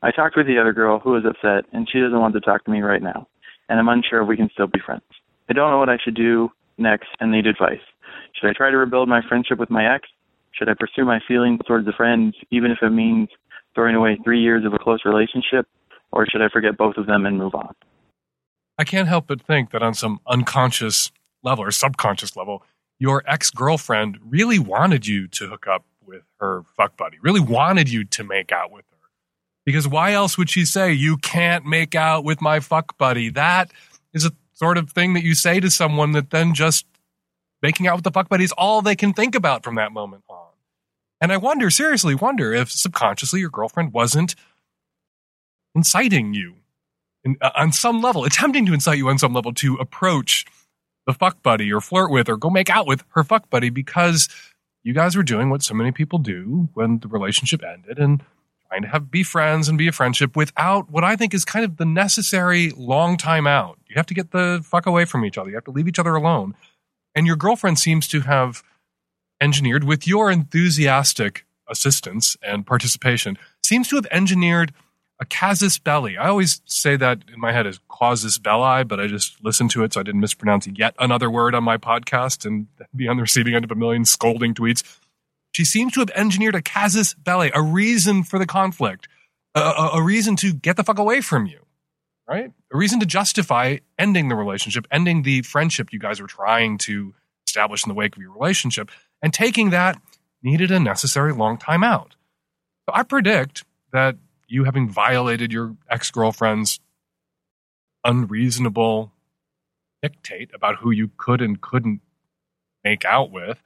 I 0.03 0.11
talked 0.11 0.37
with 0.37 0.49
the 0.49 0.59
other 0.59 0.73
girl 0.73 0.99
who 0.99 1.13
was 1.13 1.25
upset, 1.25 1.67
and 1.73 1.89
she 1.89 2.01
doesn't 2.01 2.19
want 2.19 2.35
to 2.35 2.41
talk 2.41 2.65
to 2.65 2.73
me 2.73 2.81
right 2.81 3.03
now, 3.03 3.29
and 3.69 3.79
I'm 3.79 3.89
unsure 3.89 4.23
if 4.23 4.29
we 4.29 4.37
can 4.37 4.51
still 4.53 4.67
be 4.67 4.81
friends. 4.85 5.05
I 5.49 5.53
don't 5.53 5.71
know 5.71 5.79
what 5.79 5.89
I 5.89 5.99
should 6.03 6.17
do 6.17 6.51
next 6.79 7.11
and 7.21 7.31
need 7.31 7.47
advice. 7.47 7.85
Should 8.35 8.51
I 8.51 8.55
try 8.55 8.71
to 8.71 8.77
rebuild 8.77 9.09
my 9.09 9.21
friendship 9.29 9.61
with 9.61 9.71
my 9.71 9.95
ex? 9.95 10.09
Should 10.51 10.69
I 10.69 10.75
pursue 10.75 11.05
my 11.05 11.21
feelings 11.29 11.61
towards 11.65 11.87
the 11.87 11.93
friends, 11.93 12.35
even 12.51 12.73
if 12.73 12.79
it 12.83 12.91
means 12.91 13.29
throwing 13.77 13.95
away 13.95 14.19
three 14.25 14.41
years 14.41 14.65
of 14.65 14.75
a 14.75 14.79
close 14.79 15.03
relationship? 15.05 15.69
Or 16.13 16.27
should 16.27 16.43
I 16.43 16.49
forget 16.49 16.77
both 16.77 16.97
of 16.97 17.07
them 17.07 17.27
and 17.27 17.39
move 17.39 17.55
on? 17.55 17.75
I 18.79 18.85
can't 18.85 19.09
help 19.09 19.27
but 19.27 19.41
think 19.41 19.71
that 19.71 19.83
on 19.83 19.95
some 19.95 20.21
unconscious 20.27 21.11
level 21.43 21.65
or 21.65 21.71
subconscious 21.71 22.37
level, 22.37 22.63
your 22.99 23.23
ex 23.27 23.51
girlfriend 23.51 24.19
really 24.25 24.59
wanted 24.59 25.07
you 25.07 25.27
to 25.29 25.49
hook 25.49 25.67
up 25.67 25.85
with 26.05 26.23
her 26.41 26.63
fuck 26.77 26.97
buddy, 26.97 27.19
really 27.23 27.41
wanted 27.41 27.91
you 27.91 28.05
to 28.05 28.25
make 28.25 28.53
out 28.53 28.71
with 28.71 28.85
her. 28.91 28.99
Because 29.65 29.87
why 29.87 30.13
else 30.13 30.37
would 30.37 30.51
she 30.51 30.65
say, 30.65 30.93
You 30.93 31.17
can't 31.17 31.65
make 31.65 31.95
out 31.95 32.25
with 32.25 32.41
my 32.41 32.61
fuck 32.61 32.97
buddy? 32.99 33.31
That 33.31 33.73
is 34.13 34.25
a 34.25 34.33
sort 34.53 34.79
of 34.79 34.91
thing 34.91 35.15
that 35.15 35.25
you 35.25 35.35
say 35.35 35.61
to 35.61 35.71
someone 35.71 36.13
that 36.13 36.31
then 36.31 36.55
just 36.55 36.87
making 37.63 37.87
out 37.87 37.97
with 37.97 38.05
the 38.05 38.11
fuck 38.11 38.29
buddy 38.29 38.45
is 38.45 38.53
all 38.53 38.83
they 38.83 38.97
can 38.97 39.13
think 39.13 39.35
about 39.35 39.65
from 39.65 39.77
that 39.77 39.93
moment 39.93 40.25
on. 40.29 40.39
And 41.21 41.33
I 41.33 41.37
wonder, 41.37 41.71
seriously, 41.71 42.15
wonder 42.17 42.53
if 42.53 42.71
subconsciously 42.71 43.41
your 43.41 43.51
girlfriend 43.51 43.93
wasn't 43.93 44.35
inciting 45.75 46.35
you 46.35 46.55
in, 47.25 47.37
uh, 47.41 47.51
on 47.57 47.73
some 47.73 48.01
level, 48.01 48.25
attempting 48.25 48.67
to 48.67 48.75
incite 48.75 48.99
you 48.99 49.09
on 49.09 49.19
some 49.19 49.33
level 49.33 49.53
to 49.55 49.77
approach 49.77 50.45
the 51.07 51.13
fuck 51.13 51.43
buddy 51.43 51.73
or 51.73 51.81
flirt 51.81 52.11
with 52.11 52.29
or 52.29 52.37
go 52.37 52.51
make 52.51 52.71
out 52.71 52.87
with 52.87 53.05
her 53.11 53.25
fuck 53.25 53.51
buddy 53.51 53.71
because 53.71 54.29
you 54.83 54.93
guys 54.93 55.17
were 55.17 55.23
doing 55.23 55.51
what 55.51 55.63
so 55.63 55.75
many 55.75 55.93
people 55.93 56.19
do 56.19 56.69
when 56.75 56.99
the 56.99 57.09
relationship 57.09 57.63
ended 57.65 57.99
and 57.99 58.23
trying 58.69 58.83
to 58.83 58.89
have 58.89 59.11
be 59.11 59.23
friends 59.23 59.69
and 59.69 59.79
be 59.79 59.89
a 59.89 59.93
friendship 59.93 60.37
without 60.37 60.91
what 60.91 61.05
I 61.05 61.17
think 61.17 61.35
is 61.35 61.45
kind 61.45 61.65
of 61.65 61.77
the 61.77 61.85
necessary 61.85 62.71
long 62.71 63.17
time 63.17 63.47
out. 63.47 63.79
You 63.89 63.97
have 63.97 64.07
to 64.07 64.15
get 64.15 64.31
the 64.31 64.63
fuck 64.65 64.87
away 64.87 65.05
from 65.05 65.25
each 65.25 65.39
other. 65.39 65.51
You 65.51 65.57
have 65.57 65.65
to 65.65 65.71
leave 65.71 65.89
each 65.89 65.99
other 65.99 66.15
alone. 66.15 66.55
And 67.15 67.27
your 67.27 67.37
girlfriend 67.37 67.79
seems 67.79 68.09
to 68.09 68.21
have 68.21 68.63
engineered 69.41 69.85
with 69.85 70.07
your 70.07 70.31
enthusiastic 70.31 71.45
assistance 71.69 72.37
and 72.43 72.67
participation 72.67 73.37
seems 73.63 73.89
to 73.89 73.97
have 73.97 74.07
engineered 74.11 74.73
a 75.23 75.25
casus 75.25 75.79
belli. 75.79 76.17
I 76.17 76.27
always 76.27 76.61
say 76.67 76.97
that 76.97 77.21
in 77.33 77.39
my 77.39 77.53
head 77.53 77.65
as 77.65 77.79
causus 77.89 78.39
belli, 78.39 78.83
but 78.83 78.99
I 78.99 79.07
just 79.07 79.43
listened 79.43 79.71
to 79.71 79.85
it 79.85 79.93
so 79.93 80.01
I 80.01 80.03
didn't 80.03 80.21
mispronounce 80.21 80.67
yet 80.67 80.97
another 80.99 81.31
word 81.31 81.55
on 81.55 81.63
my 81.63 81.79
podcast 81.79 82.45
and 82.45 82.67
be 82.97 83.07
on 83.07 83.17
the 83.17 83.23
receiving 83.23 83.55
end 83.55 83.65
of 83.65 83.71
a 83.71 83.77
million 83.77 84.05
scolding 84.05 84.53
tweets. 84.53 84.83
She 85.53 85.65
seems 85.65 85.93
to 85.93 86.01
have 86.01 86.11
engineered 86.11 86.57
a 86.57 86.63
casus 86.63 87.15
belli, 87.15 87.53
a 87.55 87.63
reason 87.63 88.25
for 88.25 88.41
the 88.41 88.47
conflict, 88.47 89.07
a, 89.55 89.61
a, 89.61 89.91
a 89.95 90.03
reason 90.03 90.35
to 90.37 90.53
get 90.53 90.77
the 90.77 90.83
fuck 90.83 90.99
away 90.99 91.21
from 91.21 91.47
you, 91.47 91.61
right? 92.29 92.51
A 92.73 92.77
reason 92.77 92.99
to 92.99 93.07
justify 93.07 93.77
ending 93.97 94.29
the 94.29 94.35
relationship, 94.35 94.89
ending 94.91 95.23
the 95.23 95.43
friendship 95.43 95.93
you 95.93 96.01
guys 96.01 96.21
were 96.21 96.27
trying 96.27 96.79
to 96.79 97.15
establish 97.47 97.85
in 97.85 97.91
the 97.91 97.95
wake 97.95 98.17
of 98.17 98.23
your 98.23 98.33
relationship, 98.33 98.91
and 99.23 99.33
taking 99.33 99.71
that 99.71 100.01
needed 100.43 100.73
a 100.73 100.81
necessary 100.81 101.33
long 101.33 101.59
time 101.59 101.85
out. 101.85 102.17
So 102.89 102.95
I 102.95 103.05
predict 103.05 103.63
that 103.93 104.17
you 104.53 104.65
having 104.65 104.89
violated 104.89 105.53
your 105.53 105.77
ex 105.89 106.11
girlfriend's 106.11 106.79
unreasonable 108.05 109.13
dictate 110.03 110.51
about 110.55 110.77
who 110.77 110.91
you 110.91 111.11
could 111.17 111.41
and 111.41 111.61
couldn't 111.61 112.01
make 112.85 113.05
out 113.05 113.31
with, 113.31 113.63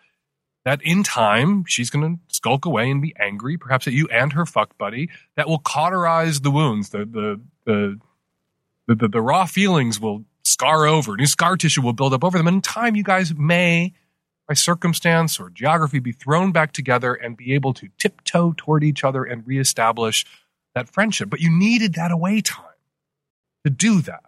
that 0.64 0.80
in 0.82 1.02
time 1.02 1.64
she's 1.66 1.90
going 1.90 2.16
to 2.16 2.34
skulk 2.34 2.64
away 2.64 2.90
and 2.90 3.02
be 3.02 3.14
angry, 3.18 3.56
perhaps 3.56 3.86
at 3.86 3.92
you 3.92 4.06
and 4.08 4.32
her 4.34 4.46
fuck 4.46 4.76
buddy. 4.78 5.08
That 5.36 5.48
will 5.48 5.58
cauterize 5.58 6.40
the 6.40 6.50
wounds. 6.50 6.90
The 6.90 6.98
the 7.04 7.40
the 7.64 8.00
the, 8.86 8.94
the, 8.94 9.08
the 9.08 9.20
raw 9.20 9.46
feelings 9.46 9.98
will 9.98 10.24
scar 10.44 10.86
over. 10.86 11.16
New 11.16 11.26
scar 11.26 11.56
tissue 11.56 11.82
will 11.82 11.92
build 11.92 12.14
up 12.14 12.22
over 12.22 12.38
them. 12.38 12.46
And 12.46 12.56
in 12.56 12.62
time, 12.62 12.94
you 12.94 13.02
guys 13.02 13.34
may, 13.34 13.94
by 14.46 14.54
circumstance 14.54 15.40
or 15.40 15.50
geography, 15.50 15.98
be 15.98 16.12
thrown 16.12 16.52
back 16.52 16.72
together 16.72 17.12
and 17.12 17.36
be 17.36 17.54
able 17.54 17.74
to 17.74 17.88
tiptoe 17.98 18.54
toward 18.56 18.84
each 18.84 19.02
other 19.02 19.24
and 19.24 19.44
reestablish 19.44 20.24
that 20.76 20.88
friendship. 20.88 21.28
But 21.28 21.40
you 21.40 21.50
needed 21.50 21.94
that 21.94 22.12
away 22.12 22.40
time 22.40 22.64
to 23.64 23.70
do 23.70 24.00
that. 24.02 24.22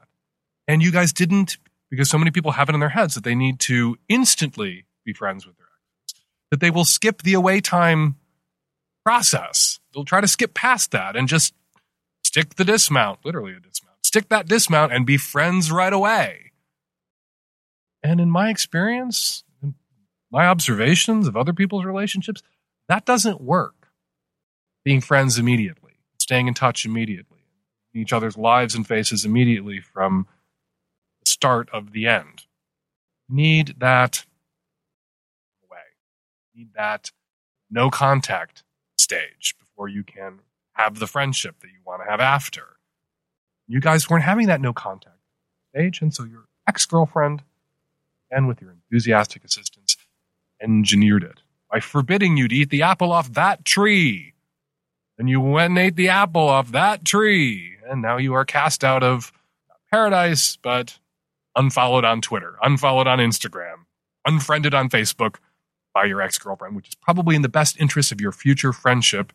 And 0.66 0.82
you 0.82 0.90
guys 0.90 1.12
didn't 1.12 1.58
because 1.90 2.10
so 2.10 2.18
many 2.18 2.32
people 2.32 2.52
have 2.52 2.68
it 2.68 2.74
in 2.74 2.80
their 2.80 2.88
heads 2.88 3.14
that 3.14 3.22
they 3.24 3.36
need 3.36 3.60
to 3.60 3.96
instantly 4.08 4.84
be 5.04 5.12
friends 5.12 5.46
with 5.46 5.56
their 5.56 5.66
exes, 5.66 6.24
that 6.50 6.60
they 6.60 6.70
will 6.70 6.84
skip 6.84 7.22
the 7.22 7.34
away 7.34 7.60
time 7.60 8.16
process. 9.04 9.78
They'll 9.94 10.04
try 10.04 10.20
to 10.20 10.28
skip 10.28 10.52
past 10.52 10.90
that 10.90 11.16
and 11.16 11.28
just 11.28 11.54
stick 12.24 12.56
the 12.56 12.64
dismount, 12.64 13.20
literally 13.24 13.52
a 13.52 13.60
dismount, 13.60 13.96
stick 14.02 14.28
that 14.28 14.46
dismount 14.46 14.92
and 14.92 15.06
be 15.06 15.16
friends 15.16 15.70
right 15.70 15.92
away. 15.92 16.52
And 18.02 18.20
in 18.20 18.30
my 18.30 18.50
experience, 18.50 19.44
my 20.30 20.46
observations 20.46 21.26
of 21.26 21.36
other 21.36 21.52
people's 21.52 21.84
relationships, 21.84 22.42
that 22.88 23.06
doesn't 23.06 23.40
work. 23.40 23.74
Being 24.84 25.00
friends 25.00 25.38
immediately, 25.38 25.87
staying 26.28 26.46
in 26.46 26.52
touch 26.52 26.84
immediately, 26.84 27.38
each 27.94 28.12
other's 28.12 28.36
lives 28.36 28.74
and 28.74 28.86
faces 28.86 29.24
immediately 29.24 29.80
from 29.80 30.26
the 31.20 31.30
start 31.30 31.70
of 31.72 31.92
the 31.92 32.06
end. 32.06 32.44
Need 33.30 33.76
that 33.78 34.26
way. 35.70 35.78
Need 36.54 36.74
that 36.74 37.12
no 37.70 37.88
contact 37.88 38.62
stage 38.98 39.54
before 39.58 39.88
you 39.88 40.02
can 40.02 40.40
have 40.74 40.98
the 40.98 41.06
friendship 41.06 41.60
that 41.60 41.68
you 41.68 41.80
want 41.86 42.02
to 42.04 42.10
have 42.10 42.20
after. 42.20 42.76
You 43.66 43.80
guys 43.80 44.10
weren't 44.10 44.24
having 44.24 44.48
that 44.48 44.60
no 44.60 44.74
contact 44.74 45.16
stage, 45.74 46.02
and 46.02 46.12
so 46.12 46.24
your 46.24 46.44
ex 46.68 46.84
girlfriend, 46.84 47.42
and 48.30 48.46
with 48.46 48.60
your 48.60 48.72
enthusiastic 48.72 49.44
assistance, 49.44 49.96
engineered 50.60 51.22
it 51.22 51.40
by 51.72 51.80
forbidding 51.80 52.36
you 52.36 52.48
to 52.48 52.54
eat 52.54 52.68
the 52.68 52.82
apple 52.82 53.12
off 53.12 53.32
that 53.32 53.64
tree. 53.64 54.34
And 55.18 55.28
you 55.28 55.40
went 55.40 55.70
and 55.70 55.78
ate 55.78 55.96
the 55.96 56.08
apple 56.08 56.48
off 56.48 56.70
that 56.70 57.04
tree, 57.04 57.76
and 57.88 58.00
now 58.00 58.18
you 58.18 58.34
are 58.34 58.44
cast 58.44 58.84
out 58.84 59.02
of 59.02 59.32
paradise, 59.90 60.56
but 60.62 60.98
unfollowed 61.56 62.04
on 62.04 62.20
Twitter, 62.20 62.56
unfollowed 62.62 63.08
on 63.08 63.18
Instagram, 63.18 63.86
unfriended 64.24 64.74
on 64.74 64.88
Facebook 64.88 65.36
by 65.92 66.04
your 66.04 66.22
ex 66.22 66.38
girlfriend, 66.38 66.76
which 66.76 66.88
is 66.88 66.94
probably 66.94 67.34
in 67.34 67.42
the 67.42 67.48
best 67.48 67.80
interest 67.80 68.12
of 68.12 68.20
your 68.20 68.30
future 68.30 68.72
friendship 68.72 69.32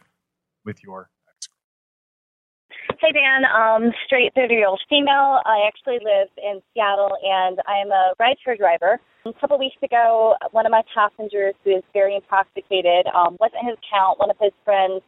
with 0.64 0.82
your 0.82 1.10
ex 1.28 1.48
girlfriend. 1.48 3.00
Hey 3.02 3.12
Dan, 3.12 3.44
um, 3.44 3.92
straight 4.06 4.34
30 4.36 4.54
year 4.54 4.68
old 4.68 4.80
female. 4.90 5.42
I 5.46 5.68
actually 5.68 6.00
live 6.02 6.30
in 6.38 6.62
Seattle 6.74 7.12
and 7.22 7.60
I 7.68 7.80
am 7.80 7.92
a 7.92 8.14
rideshare 8.22 8.58
driver. 8.58 9.02
A 9.26 9.34
couple 9.34 9.60
weeks 9.60 9.76
ago, 9.84 10.36
one 10.52 10.66
of 10.66 10.72
my 10.72 10.84
passengers 10.94 11.56
who 11.66 11.78
is 11.78 11.84
very 11.92 12.16
intoxicated, 12.16 13.08
um, 13.14 13.36
wasn't 13.42 13.66
his 13.66 13.78
count. 13.92 14.20
One 14.20 14.30
of 14.30 14.38
his 14.40 14.52
friends 14.64 15.02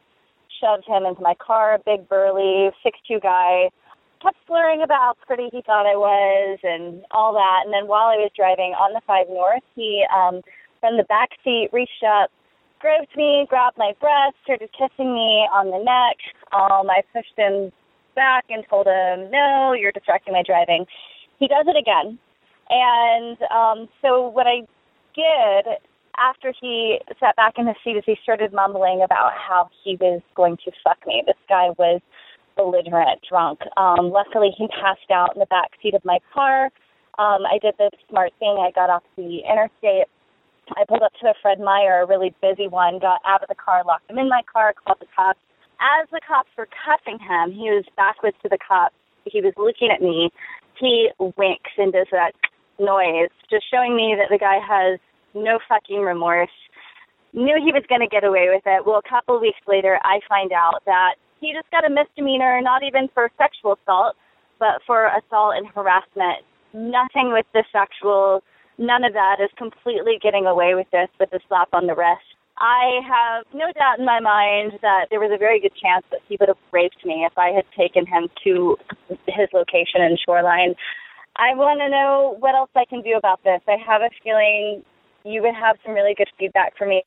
shoved 0.60 0.84
him 0.86 1.04
into 1.04 1.22
my 1.22 1.34
car, 1.34 1.74
a 1.74 1.78
big 1.78 2.08
burly 2.08 2.70
six 2.82 2.98
two 3.06 3.20
guy 3.20 3.70
kept 4.22 4.36
slurring 4.46 4.82
about 4.82 4.98
how 4.98 5.14
pretty 5.26 5.48
he 5.52 5.62
thought 5.62 5.86
I 5.86 5.96
was 5.96 6.58
and 6.62 7.04
all 7.10 7.32
that. 7.34 7.62
And 7.64 7.72
then 7.72 7.86
while 7.86 8.08
I 8.08 8.16
was 8.16 8.30
driving 8.34 8.72
on 8.74 8.92
the 8.92 9.00
5 9.06 9.28
North, 9.28 9.62
he, 9.74 10.04
um, 10.12 10.42
from 10.80 10.96
the 10.96 11.04
back 11.04 11.30
seat, 11.44 11.68
reached 11.72 12.02
up, 12.04 12.30
groped 12.80 13.16
me, 13.16 13.46
grabbed 13.48 13.78
my 13.78 13.92
breast, 14.00 14.36
started 14.44 14.70
kissing 14.72 15.14
me 15.14 15.48
on 15.52 15.70
the 15.70 15.78
neck. 15.78 16.18
Um, 16.52 16.90
I 16.90 17.02
pushed 17.12 17.36
him 17.36 17.72
back 18.14 18.44
and 18.48 18.64
told 18.68 18.86
him, 18.86 19.30
no, 19.30 19.74
you're 19.78 19.92
distracting 19.92 20.34
my 20.34 20.42
driving. 20.42 20.86
He 21.38 21.48
does 21.48 21.66
it 21.68 21.76
again. 21.76 22.18
And 22.68 23.38
um, 23.52 23.88
so 24.02 24.28
what 24.28 24.46
I 24.46 24.66
did 25.14 25.78
after 26.18 26.52
he 26.60 26.98
sat 27.20 27.36
back 27.36 27.54
in 27.58 27.66
his 27.66 27.76
seat 27.84 27.96
is 27.96 28.04
he 28.06 28.16
started 28.22 28.52
mumbling 28.52 29.02
about 29.04 29.32
how 29.32 29.68
he 29.84 29.96
was 30.00 30.22
going 30.34 30.56
to 30.64 30.70
fuck 30.82 30.98
me. 31.06 31.22
This 31.26 31.36
guy 31.48 31.70
was 31.78 32.00
belligerent 32.56 33.20
drunk. 33.28 33.60
Um, 33.76 34.10
luckily, 34.10 34.50
he 34.56 34.66
passed 34.68 35.10
out 35.12 35.34
in 35.34 35.40
the 35.40 35.46
back 35.46 35.70
seat 35.82 35.94
of 35.94 36.04
my 36.04 36.18
car. 36.32 36.66
Um, 37.18 37.44
I 37.46 37.58
did 37.60 37.74
the 37.78 37.90
smart 38.08 38.32
thing. 38.38 38.56
I 38.60 38.70
got 38.74 38.90
off 38.90 39.02
the 39.16 39.40
interstate. 39.48 40.08
I 40.76 40.84
pulled 40.88 41.02
up 41.02 41.12
to 41.20 41.28
a 41.28 41.34
Fred 41.40 41.60
Meyer, 41.60 42.02
a 42.02 42.06
really 42.06 42.34
busy 42.42 42.66
one, 42.66 42.98
got 42.98 43.20
out 43.24 43.42
of 43.42 43.48
the 43.48 43.54
car, 43.54 43.84
locked 43.86 44.10
him 44.10 44.18
in 44.18 44.28
my 44.28 44.42
car, 44.50 44.74
called 44.74 44.98
the 45.00 45.06
cops. 45.14 45.38
As 45.78 46.08
the 46.10 46.20
cops 46.26 46.48
were 46.58 46.68
cuffing 46.84 47.18
him, 47.20 47.52
he 47.52 47.70
was 47.70 47.84
backwards 47.96 48.36
to 48.42 48.48
the 48.48 48.58
cops. 48.58 48.94
He 49.24 49.40
was 49.40 49.52
looking 49.56 49.90
at 49.94 50.02
me. 50.02 50.30
He 50.80 51.10
winks 51.18 51.70
and 51.78 51.92
does 51.92 52.08
that 52.10 52.32
noise, 52.78 53.30
just 53.48 53.64
showing 53.70 53.96
me 53.96 54.16
that 54.18 54.28
the 54.28 54.38
guy 54.38 54.58
has 54.58 54.98
no 55.36 55.58
fucking 55.68 56.00
remorse. 56.00 56.50
Knew 57.32 57.60
he 57.62 57.72
was 57.72 57.84
going 57.88 58.00
to 58.00 58.08
get 58.08 58.24
away 58.24 58.48
with 58.48 58.62
it. 58.64 58.86
Well, 58.86 59.00
a 59.04 59.08
couple 59.08 59.38
weeks 59.40 59.60
later, 59.68 60.00
I 60.02 60.20
find 60.28 60.52
out 60.52 60.82
that 60.86 61.16
he 61.40 61.52
just 61.52 61.70
got 61.70 61.84
a 61.84 61.90
misdemeanor, 61.90 62.60
not 62.62 62.82
even 62.82 63.08
for 63.12 63.30
sexual 63.36 63.78
assault, 63.82 64.16
but 64.58 64.80
for 64.86 65.06
assault 65.06 65.54
and 65.56 65.66
harassment 65.68 66.42
nothing 66.76 67.32
with 67.32 67.46
the 67.52 67.64
sexual, 67.72 68.44
none 68.78 69.04
of 69.04 69.14
that 69.14 69.36
is 69.40 69.50
completely 69.56 70.18
getting 70.22 70.46
away 70.46 70.74
with 70.74 70.86
this 70.92 71.08
with 71.18 71.32
a 71.32 71.40
slap 71.48 71.68
on 71.72 71.86
the 71.86 71.94
wrist. 71.94 72.22
I 72.58 73.00
have 73.04 73.44
no 73.52 73.66
doubt 73.72 73.98
in 73.98 74.06
my 74.06 74.20
mind 74.20 74.78
that 74.80 75.06
there 75.10 75.20
was 75.20 75.30
a 75.32 75.38
very 75.38 75.60
good 75.60 75.74
chance 75.74 76.04
that 76.10 76.20
he 76.28 76.36
would 76.40 76.48
have 76.48 76.60
raped 76.72 77.04
me 77.04 77.26
if 77.26 77.36
I 77.36 77.50
had 77.50 77.64
taken 77.76 78.06
him 78.06 78.28
to 78.44 78.76
his 79.26 79.48
location 79.52 80.00
in 80.00 80.16
Shoreline. 80.24 80.74
I 81.36 81.52
want 81.54 81.80
to 81.80 81.90
know 81.90 82.36
what 82.40 82.54
else 82.54 82.70
I 82.74 82.86
can 82.86 83.02
do 83.02 83.16
about 83.16 83.44
this. 83.44 83.60
I 83.68 83.76
have 83.76 84.00
a 84.00 84.08
feeling 84.24 84.82
you 85.26 85.42
would 85.42 85.54
have 85.54 85.76
some 85.84 85.94
really 85.94 86.14
good 86.14 86.28
feedback 86.38 86.76
for 86.78 86.86
me 86.86 87.02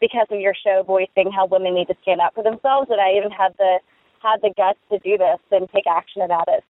because 0.00 0.26
of 0.30 0.40
your 0.40 0.54
show 0.54 0.82
voicing 0.84 1.30
how 1.30 1.46
women 1.46 1.74
need 1.74 1.86
to 1.86 1.94
stand 2.02 2.20
up 2.20 2.34
for 2.34 2.42
themselves 2.42 2.88
and 2.90 3.00
I 3.00 3.12
even 3.16 3.30
had 3.30 3.54
the 3.58 3.78
had 4.20 4.40
the 4.42 4.52
guts 4.56 4.78
to 4.90 4.98
do 4.98 5.18
this 5.18 5.38
and 5.50 5.68
take 5.70 5.84
action 5.86 6.22
about 6.22 6.48
it. 6.48 6.62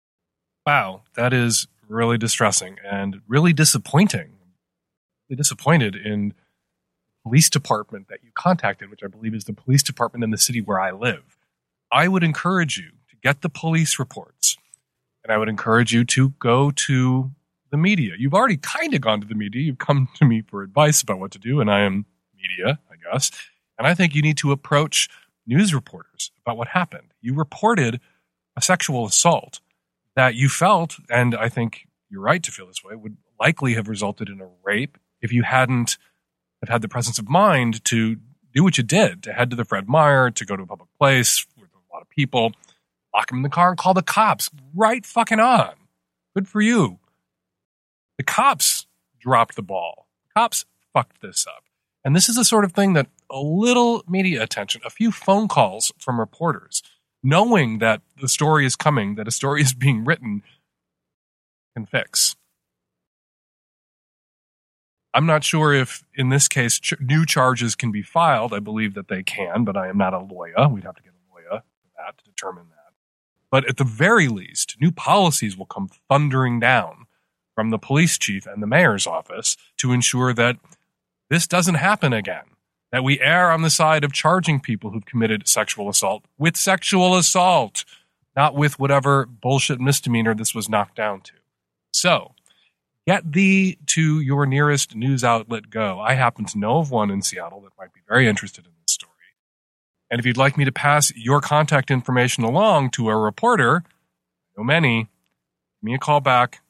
Wow, 0.65 1.01
that 1.15 1.33
is 1.33 1.67
really 1.87 2.17
distressing 2.17 2.77
and 2.89 3.21
really 3.27 3.53
disappointing. 3.53 4.33
Really 5.29 5.37
disappointed 5.37 5.95
in 5.95 6.29
the 6.29 7.29
police 7.29 7.49
department 7.49 8.07
that 8.09 8.19
you 8.23 8.31
contacted, 8.33 8.89
which 8.89 9.03
I 9.03 9.07
believe 9.07 9.33
is 9.33 9.45
the 9.45 9.53
police 9.53 9.83
department 9.83 10.23
in 10.23 10.31
the 10.31 10.37
city 10.37 10.61
where 10.61 10.79
I 10.79 10.91
live. 10.91 11.37
I 11.91 12.07
would 12.07 12.23
encourage 12.23 12.77
you 12.77 12.91
to 13.09 13.15
get 13.21 13.41
the 13.41 13.49
police 13.49 13.99
reports, 13.99 14.57
and 15.23 15.33
I 15.33 15.37
would 15.37 15.49
encourage 15.49 15.93
you 15.93 16.05
to 16.05 16.29
go 16.39 16.71
to 16.71 17.31
the 17.71 17.77
media. 17.77 18.13
You've 18.17 18.33
already 18.33 18.57
kind 18.57 18.93
of 18.93 19.01
gone 19.01 19.21
to 19.21 19.27
the 19.27 19.35
media. 19.35 19.61
You've 19.61 19.77
come 19.77 20.09
to 20.15 20.25
me 20.25 20.41
for 20.41 20.61
advice 20.61 21.01
about 21.01 21.19
what 21.19 21.31
to 21.31 21.39
do, 21.39 21.61
and 21.61 21.71
I 21.71 21.81
am 21.81 22.05
media, 22.35 22.79
I 22.91 22.95
guess. 23.11 23.31
And 23.77 23.87
I 23.87 23.95
think 23.95 24.13
you 24.13 24.21
need 24.21 24.37
to 24.37 24.51
approach 24.51 25.09
news 25.47 25.73
reporters 25.73 26.31
about 26.45 26.57
what 26.57 26.69
happened. 26.69 27.13
You 27.21 27.33
reported 27.33 27.99
a 28.55 28.61
sexual 28.61 29.05
assault 29.05 29.59
that 30.15 30.35
you 30.35 30.49
felt, 30.49 30.97
and 31.09 31.33
I 31.33 31.49
think 31.49 31.87
you're 32.09 32.21
right 32.21 32.43
to 32.43 32.51
feel 32.51 32.67
this 32.67 32.83
way, 32.83 32.95
would 32.95 33.17
likely 33.39 33.73
have 33.73 33.87
resulted 33.87 34.29
in 34.29 34.41
a 34.41 34.49
rape 34.63 34.97
if 35.21 35.31
you 35.31 35.43
hadn't 35.43 35.97
have 36.61 36.69
had 36.69 36.81
the 36.81 36.89
presence 36.89 37.17
of 37.17 37.27
mind 37.29 37.83
to 37.85 38.17
do 38.53 38.63
what 38.63 38.77
you 38.77 38.83
did, 38.83 39.23
to 39.23 39.33
head 39.33 39.49
to 39.49 39.55
the 39.55 39.65
Fred 39.65 39.87
Meyer, 39.87 40.29
to 40.29 40.45
go 40.45 40.55
to 40.55 40.63
a 40.63 40.67
public 40.67 40.89
place 40.99 41.45
with 41.57 41.69
a 41.69 41.93
lot 41.93 42.01
of 42.01 42.09
people, 42.09 42.51
lock 43.15 43.31
him 43.31 43.37
in 43.37 43.43
the 43.43 43.49
car 43.49 43.69
and 43.69 43.77
call 43.77 43.93
the 43.93 44.03
cops. 44.03 44.49
Right 44.75 45.05
fucking 45.05 45.39
on. 45.39 45.73
Good 46.35 46.47
for 46.47 46.61
you. 46.61 46.99
The 48.17 48.23
cops 48.23 48.87
dropped 49.19 49.55
the 49.55 49.61
ball. 49.61 50.07
The 50.23 50.39
cops 50.39 50.65
fucked 50.93 51.21
this 51.21 51.45
up. 51.47 51.63
And 52.03 52.15
this 52.15 52.27
is 52.27 52.35
the 52.35 52.45
sort 52.45 52.65
of 52.65 52.73
thing 52.73 52.93
that 52.93 53.07
a 53.29 53.39
little 53.39 54.03
media 54.07 54.41
attention, 54.41 54.81
a 54.85 54.89
few 54.89 55.11
phone 55.11 55.47
calls 55.47 55.91
from 55.99 56.19
reporters, 56.19 56.81
knowing 57.23 57.79
that 57.79 58.01
the 58.19 58.27
story 58.27 58.65
is 58.65 58.75
coming, 58.75 59.15
that 59.15 59.27
a 59.27 59.31
story 59.31 59.61
is 59.61 59.73
being 59.73 60.03
written, 60.03 60.41
can 61.75 61.85
fix. 61.85 62.35
I'm 65.13 65.25
not 65.25 65.43
sure 65.43 65.73
if, 65.73 66.03
in 66.15 66.29
this 66.29 66.47
case, 66.47 66.79
ch- 66.79 66.99
new 66.99 67.25
charges 67.25 67.75
can 67.75 67.91
be 67.91 68.01
filed. 68.01 68.53
I 68.53 68.59
believe 68.59 68.93
that 68.93 69.09
they 69.09 69.23
can, 69.23 69.63
but 69.63 69.75
I 69.75 69.89
am 69.89 69.97
not 69.97 70.13
a 70.13 70.19
lawyer. 70.19 70.67
We'd 70.69 70.85
have 70.85 70.95
to 70.95 71.03
get 71.03 71.11
a 71.11 71.33
lawyer 71.33 71.61
for 71.61 71.89
that 71.97 72.17
to 72.17 72.23
determine 72.23 72.69
that. 72.69 72.93
But 73.49 73.67
at 73.67 73.77
the 73.77 73.83
very 73.83 74.29
least, 74.29 74.77
new 74.79 74.91
policies 74.91 75.57
will 75.57 75.65
come 75.65 75.89
thundering 76.09 76.59
down 76.59 77.07
from 77.61 77.69
the 77.69 77.77
police 77.77 78.17
chief 78.17 78.47
and 78.47 78.63
the 78.63 78.65
mayor's 78.65 79.05
office 79.05 79.55
to 79.77 79.91
ensure 79.91 80.33
that 80.33 80.57
this 81.29 81.45
doesn't 81.45 81.75
happen 81.75 82.11
again. 82.11 82.45
That 82.91 83.03
we 83.03 83.21
err 83.21 83.51
on 83.51 83.61
the 83.61 83.69
side 83.69 84.03
of 84.03 84.11
charging 84.11 84.59
people 84.59 84.89
who've 84.89 85.05
committed 85.05 85.47
sexual 85.47 85.87
assault 85.87 86.25
with 86.39 86.57
sexual 86.57 87.15
assault, 87.15 87.85
not 88.35 88.55
with 88.55 88.79
whatever 88.79 89.27
bullshit 89.27 89.79
misdemeanor 89.79 90.33
this 90.33 90.55
was 90.55 90.69
knocked 90.69 90.95
down 90.95 91.21
to. 91.21 91.33
So, 91.93 92.33
get 93.05 93.31
thee 93.31 93.77
to 93.93 94.19
your 94.19 94.47
nearest 94.47 94.95
news 94.95 95.23
outlet 95.23 95.69
go. 95.69 95.99
I 95.99 96.15
happen 96.15 96.45
to 96.45 96.57
know 96.57 96.79
of 96.79 96.89
one 96.89 97.11
in 97.11 97.21
Seattle 97.21 97.61
that 97.61 97.77
might 97.77 97.93
be 97.93 98.01
very 98.09 98.27
interested 98.27 98.65
in 98.65 98.71
this 98.81 98.95
story. 98.95 99.11
And 100.09 100.19
if 100.19 100.25
you'd 100.25 100.35
like 100.35 100.57
me 100.57 100.65
to 100.65 100.71
pass 100.71 101.13
your 101.15 101.41
contact 101.41 101.91
information 101.91 102.43
along 102.43 102.89
to 102.91 103.09
a 103.09 103.15
reporter, 103.15 103.83
no 104.57 104.63
many, 104.63 105.01
give 105.03 105.83
me 105.83 105.93
a 105.93 105.99
call 105.99 106.21
back 106.21 106.61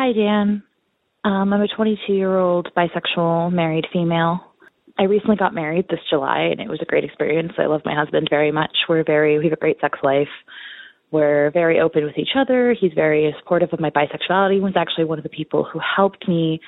Hi, 0.00 0.12
Dan. 0.12 0.62
Um, 1.24 1.52
I'm 1.52 1.60
a 1.60 1.66
22 1.66 2.12
year 2.12 2.38
old 2.38 2.68
bisexual 2.76 3.52
married 3.52 3.84
female. 3.92 4.38
I 4.96 5.02
recently 5.02 5.34
got 5.34 5.54
married 5.54 5.86
this 5.90 5.98
July 6.08 6.50
and 6.52 6.60
it 6.60 6.68
was 6.68 6.78
a 6.80 6.84
great 6.84 7.02
experience. 7.02 7.54
I 7.58 7.66
love 7.66 7.80
my 7.84 7.96
husband 7.96 8.28
very 8.30 8.52
much. 8.52 8.70
We're 8.88 9.02
very, 9.02 9.38
we 9.38 9.46
have 9.46 9.54
a 9.54 9.56
great 9.56 9.80
sex 9.80 9.98
life. 10.04 10.28
We're 11.10 11.50
very 11.50 11.80
open 11.80 12.04
with 12.04 12.16
each 12.16 12.36
other. 12.38 12.76
He's 12.80 12.92
very 12.94 13.34
supportive 13.40 13.70
of 13.72 13.80
my 13.80 13.90
bisexuality. 13.90 14.54
He 14.54 14.60
was 14.60 14.74
actually 14.76 15.06
one 15.06 15.18
of 15.18 15.24
the 15.24 15.30
people 15.30 15.64
who 15.64 15.80
helped 15.80 16.28
me 16.28 16.60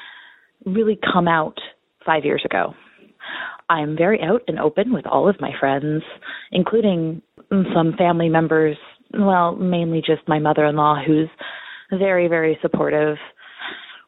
really 0.66 0.98
come 1.12 1.28
out 1.28 1.58
five 2.04 2.24
years 2.24 2.42
ago. 2.44 2.74
I'm 3.68 3.96
very 3.96 4.20
out 4.22 4.42
and 4.48 4.58
open 4.58 4.92
with 4.92 5.06
all 5.06 5.28
of 5.28 5.40
my 5.40 5.52
friends, 5.60 6.02
including 6.50 7.22
some 7.48 7.94
family 7.96 8.28
members, 8.28 8.76
well, 9.14 9.54
mainly 9.54 10.02
just 10.04 10.26
my 10.26 10.40
mother 10.40 10.64
in 10.66 10.74
law, 10.74 10.96
who's 11.00 11.28
very, 11.90 12.28
very 12.28 12.58
supportive 12.62 13.16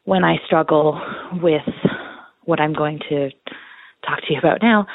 when 0.04 0.24
I 0.24 0.36
struggle 0.46 1.00
with 1.42 1.62
what 2.44 2.60
I'm 2.60 2.72
going 2.72 2.98
to 3.08 3.30
talk 4.06 4.18
to 4.26 4.32
you 4.32 4.38
about 4.38 4.58
now, 4.62 4.86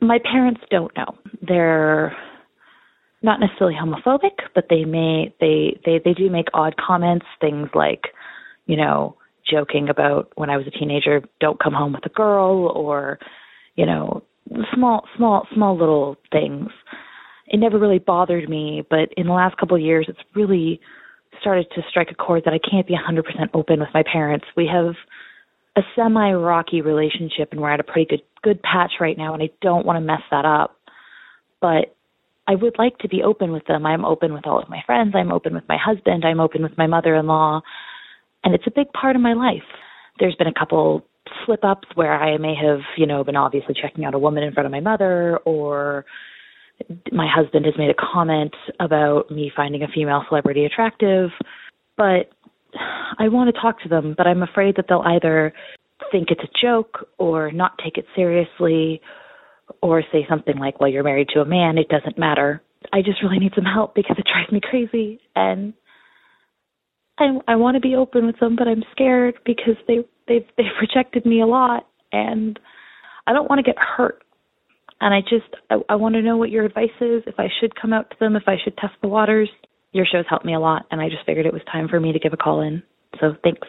my 0.00 0.18
parents 0.18 0.60
don't 0.70 0.94
know. 0.96 1.16
They're 1.46 2.16
not 3.22 3.40
necessarily 3.40 3.76
homophobic, 3.76 4.38
but 4.54 4.66
they 4.68 4.84
may 4.84 5.34
they 5.40 5.78
they 5.84 6.00
they 6.04 6.12
do 6.12 6.30
make 6.30 6.48
odd 6.54 6.74
comments, 6.76 7.26
things 7.40 7.68
like, 7.74 8.02
you 8.66 8.76
know, 8.76 9.16
joking 9.50 9.88
about 9.88 10.30
when 10.34 10.50
I 10.50 10.56
was 10.56 10.66
a 10.66 10.70
teenager, 10.70 11.22
don't 11.40 11.62
come 11.62 11.72
home 11.72 11.92
with 11.92 12.04
a 12.04 12.10
girl 12.10 12.72
or, 12.74 13.18
you 13.76 13.86
know, 13.86 14.22
small 14.74 15.06
small 15.16 15.46
small 15.54 15.78
little 15.78 16.16
things. 16.30 16.68
It 17.48 17.58
never 17.58 17.78
really 17.78 18.00
bothered 18.00 18.48
me, 18.48 18.84
but 18.90 19.08
in 19.16 19.26
the 19.26 19.32
last 19.32 19.56
couple 19.56 19.76
of 19.76 19.82
years 19.82 20.06
it's 20.08 20.18
really 20.34 20.80
started 21.40 21.66
to 21.74 21.82
strike 21.88 22.08
a 22.10 22.14
chord 22.14 22.42
that 22.44 22.54
I 22.54 22.58
can't 22.58 22.86
be 22.86 22.94
100% 22.94 23.22
open 23.54 23.80
with 23.80 23.88
my 23.94 24.02
parents. 24.10 24.46
We 24.56 24.68
have 24.72 24.94
a 25.76 25.82
semi 25.94 26.32
rocky 26.32 26.80
relationship 26.80 27.48
and 27.52 27.60
we're 27.60 27.72
at 27.72 27.80
a 27.80 27.84
pretty 27.84 28.06
good 28.08 28.22
good 28.42 28.62
patch 28.62 28.92
right 29.00 29.18
now 29.18 29.34
and 29.34 29.42
I 29.42 29.50
don't 29.60 29.84
want 29.84 29.96
to 29.96 30.00
mess 30.00 30.22
that 30.30 30.44
up. 30.44 30.76
But 31.60 31.96
I 32.48 32.54
would 32.54 32.76
like 32.78 32.98
to 32.98 33.08
be 33.08 33.22
open 33.22 33.52
with 33.52 33.66
them. 33.66 33.84
I'm 33.84 34.04
open 34.04 34.32
with 34.32 34.46
all 34.46 34.62
of 34.62 34.68
my 34.68 34.82
friends, 34.86 35.14
I'm 35.16 35.32
open 35.32 35.54
with 35.54 35.64
my 35.68 35.78
husband, 35.82 36.24
I'm 36.24 36.40
open 36.40 36.62
with 36.62 36.78
my 36.78 36.86
mother-in-law, 36.86 37.60
and 38.44 38.54
it's 38.54 38.66
a 38.66 38.70
big 38.70 38.92
part 38.92 39.16
of 39.16 39.22
my 39.22 39.32
life. 39.32 39.66
There's 40.20 40.36
been 40.36 40.46
a 40.46 40.54
couple 40.54 41.04
slip 41.44 41.64
ups 41.64 41.88
where 41.94 42.12
I 42.12 42.38
may 42.38 42.54
have, 42.54 42.80
you 42.96 43.06
know, 43.06 43.24
been 43.24 43.36
obviously 43.36 43.74
checking 43.80 44.04
out 44.04 44.14
a 44.14 44.18
woman 44.18 44.44
in 44.44 44.52
front 44.52 44.66
of 44.66 44.72
my 44.72 44.80
mother 44.80 45.38
or 45.44 46.04
my 47.12 47.26
husband 47.32 47.64
has 47.64 47.74
made 47.78 47.90
a 47.90 47.94
comment 47.94 48.54
about 48.80 49.30
me 49.30 49.50
finding 49.54 49.82
a 49.82 49.88
female 49.88 50.24
celebrity 50.28 50.64
attractive, 50.64 51.30
but 51.96 52.30
I 53.18 53.28
want 53.28 53.54
to 53.54 53.60
talk 53.60 53.80
to 53.82 53.88
them, 53.88 54.14
but 54.16 54.26
I'm 54.26 54.42
afraid 54.42 54.76
that 54.76 54.86
they'll 54.88 55.04
either 55.06 55.52
think 56.12 56.28
it's 56.30 56.42
a 56.42 56.60
joke 56.60 57.08
or 57.18 57.50
not 57.50 57.78
take 57.82 57.96
it 57.96 58.04
seriously 58.14 59.00
or 59.82 60.02
say 60.12 60.26
something 60.28 60.58
like, 60.58 60.80
well, 60.80 60.90
you're 60.90 61.02
married 61.02 61.28
to 61.34 61.40
a 61.40 61.44
man, 61.44 61.78
it 61.78 61.88
doesn't 61.88 62.18
matter. 62.18 62.62
I 62.92 63.02
just 63.02 63.22
really 63.22 63.38
need 63.38 63.52
some 63.54 63.64
help 63.64 63.94
because 63.94 64.16
it 64.18 64.26
drives 64.30 64.52
me 64.52 64.60
crazy 64.62 65.20
and 65.34 65.72
I 67.18 67.38
I 67.48 67.56
want 67.56 67.76
to 67.76 67.80
be 67.80 67.96
open 67.96 68.26
with 68.26 68.38
them, 68.38 68.56
but 68.56 68.68
I'm 68.68 68.84
scared 68.92 69.34
because 69.44 69.76
they 69.88 69.98
they've 70.28 70.46
they've 70.56 70.66
rejected 70.80 71.24
me 71.24 71.40
a 71.40 71.46
lot 71.46 71.88
and 72.12 72.58
I 73.26 73.32
don't 73.32 73.48
want 73.48 73.58
to 73.58 73.62
get 73.62 73.78
hurt 73.78 74.22
and 75.00 75.14
I 75.14 75.20
just 75.20 75.54
I, 75.70 75.76
I 75.88 75.96
want 75.96 76.14
to 76.14 76.22
know 76.22 76.36
what 76.36 76.50
your 76.50 76.64
advice 76.64 76.88
is. 77.00 77.22
If 77.26 77.38
I 77.38 77.48
should 77.60 77.74
come 77.80 77.92
out 77.92 78.10
to 78.10 78.16
them, 78.18 78.36
if 78.36 78.44
I 78.46 78.56
should 78.62 78.76
test 78.76 78.94
the 79.02 79.08
waters. 79.08 79.48
Your 79.92 80.04
show's 80.04 80.26
helped 80.28 80.44
me 80.44 80.54
a 80.54 80.60
lot, 80.60 80.84
and 80.90 81.00
I 81.00 81.08
just 81.08 81.24
figured 81.24 81.46
it 81.46 81.54
was 81.54 81.62
time 81.72 81.88
for 81.88 81.98
me 81.98 82.12
to 82.12 82.18
give 82.18 82.34
a 82.34 82.36
call 82.36 82.60
in. 82.60 82.82
So 83.18 83.34
thanks. 83.42 83.66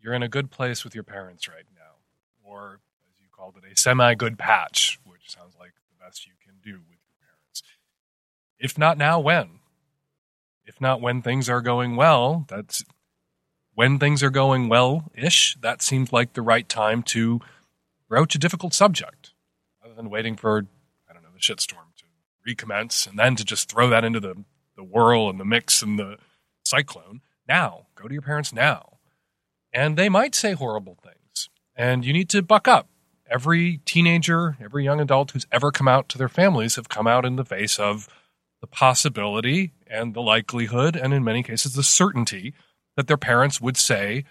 You're 0.00 0.14
in 0.14 0.22
a 0.22 0.28
good 0.28 0.50
place 0.50 0.82
with 0.82 0.94
your 0.94 1.04
parents 1.04 1.46
right 1.46 1.66
now, 1.74 1.96
or 2.42 2.80
as 3.06 3.20
you 3.20 3.28
called 3.30 3.56
it, 3.58 3.70
a 3.70 3.76
semi-good 3.76 4.38
patch, 4.38 4.98
which 5.04 5.28
sounds 5.30 5.56
like 5.58 5.72
the 5.74 6.02
best 6.02 6.26
you 6.26 6.32
can 6.42 6.54
do 6.64 6.78
with 6.88 6.98
your 7.04 7.16
parents. 7.20 7.62
If 8.58 8.78
not 8.78 8.96
now, 8.96 9.20
when? 9.20 9.58
If 10.64 10.80
not 10.80 11.02
when 11.02 11.20
things 11.20 11.50
are 11.50 11.60
going 11.60 11.96
well, 11.96 12.46
that's 12.48 12.84
when 13.74 13.98
things 13.98 14.22
are 14.22 14.30
going 14.30 14.68
well 14.68 15.10
ish, 15.14 15.56
that 15.60 15.82
seems 15.82 16.12
like 16.12 16.32
the 16.32 16.42
right 16.42 16.68
time 16.68 17.02
to 17.02 17.40
broach 18.08 18.34
a 18.34 18.38
difficult 18.38 18.72
subject 18.72 19.32
than 19.98 20.08
waiting 20.08 20.36
for 20.36 20.66
I 21.10 21.12
don't 21.12 21.22
know 21.22 21.28
the 21.34 21.40
shitstorm 21.40 21.94
to 21.98 22.04
recommence 22.46 23.06
and 23.06 23.18
then 23.18 23.36
to 23.36 23.44
just 23.44 23.70
throw 23.70 23.90
that 23.90 24.04
into 24.04 24.20
the 24.20 24.44
the 24.76 24.84
whirl 24.84 25.28
and 25.28 25.40
the 25.40 25.44
mix 25.44 25.82
and 25.82 25.98
the 25.98 26.16
cyclone. 26.64 27.20
Now, 27.48 27.86
go 27.96 28.06
to 28.06 28.14
your 28.14 28.22
parents 28.22 28.52
now, 28.52 28.98
and 29.72 29.96
they 29.96 30.08
might 30.08 30.34
say 30.34 30.52
horrible 30.52 30.96
things, 31.02 31.50
and 31.74 32.04
you 32.04 32.12
need 32.12 32.28
to 32.30 32.42
buck 32.42 32.68
up. 32.68 32.88
Every 33.28 33.78
teenager, 33.84 34.56
every 34.62 34.84
young 34.84 35.00
adult 35.00 35.32
who's 35.32 35.46
ever 35.50 35.72
come 35.72 35.88
out 35.88 36.08
to 36.10 36.18
their 36.18 36.28
families 36.28 36.76
have 36.76 36.88
come 36.88 37.06
out 37.06 37.26
in 37.26 37.36
the 37.36 37.44
face 37.44 37.78
of 37.78 38.08
the 38.60 38.66
possibility 38.66 39.72
and 39.88 40.14
the 40.14 40.22
likelihood, 40.22 40.94
and 40.94 41.12
in 41.12 41.24
many 41.24 41.42
cases, 41.42 41.74
the 41.74 41.82
certainty 41.82 42.54
that 42.96 43.08
their 43.08 43.16
parents 43.16 43.60
would 43.60 43.76
say 43.76 44.24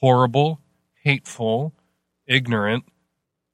horrible, 0.00 0.60
hateful, 1.02 1.72
ignorant 2.26 2.84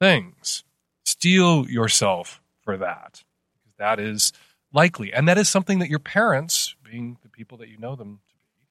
things. 0.01 0.65
Steel 1.11 1.69
yourself 1.69 2.41
for 2.63 2.77
that 2.77 3.25
because 3.53 3.77
that 3.79 3.99
is 3.99 4.33
likely. 4.73 5.13
And 5.13 5.27
that 5.27 5.39
is 5.39 5.49
something 5.49 5.81
that 5.81 5.91
your 5.91 5.99
parents, 5.99 6.77
being 6.85 7.19
the 7.23 7.29
people 7.29 7.59
that 7.59 7.69
you 7.69 7.79
know 7.79 7.97
them 7.97 8.21
to 8.29 8.35
be, 8.37 8.69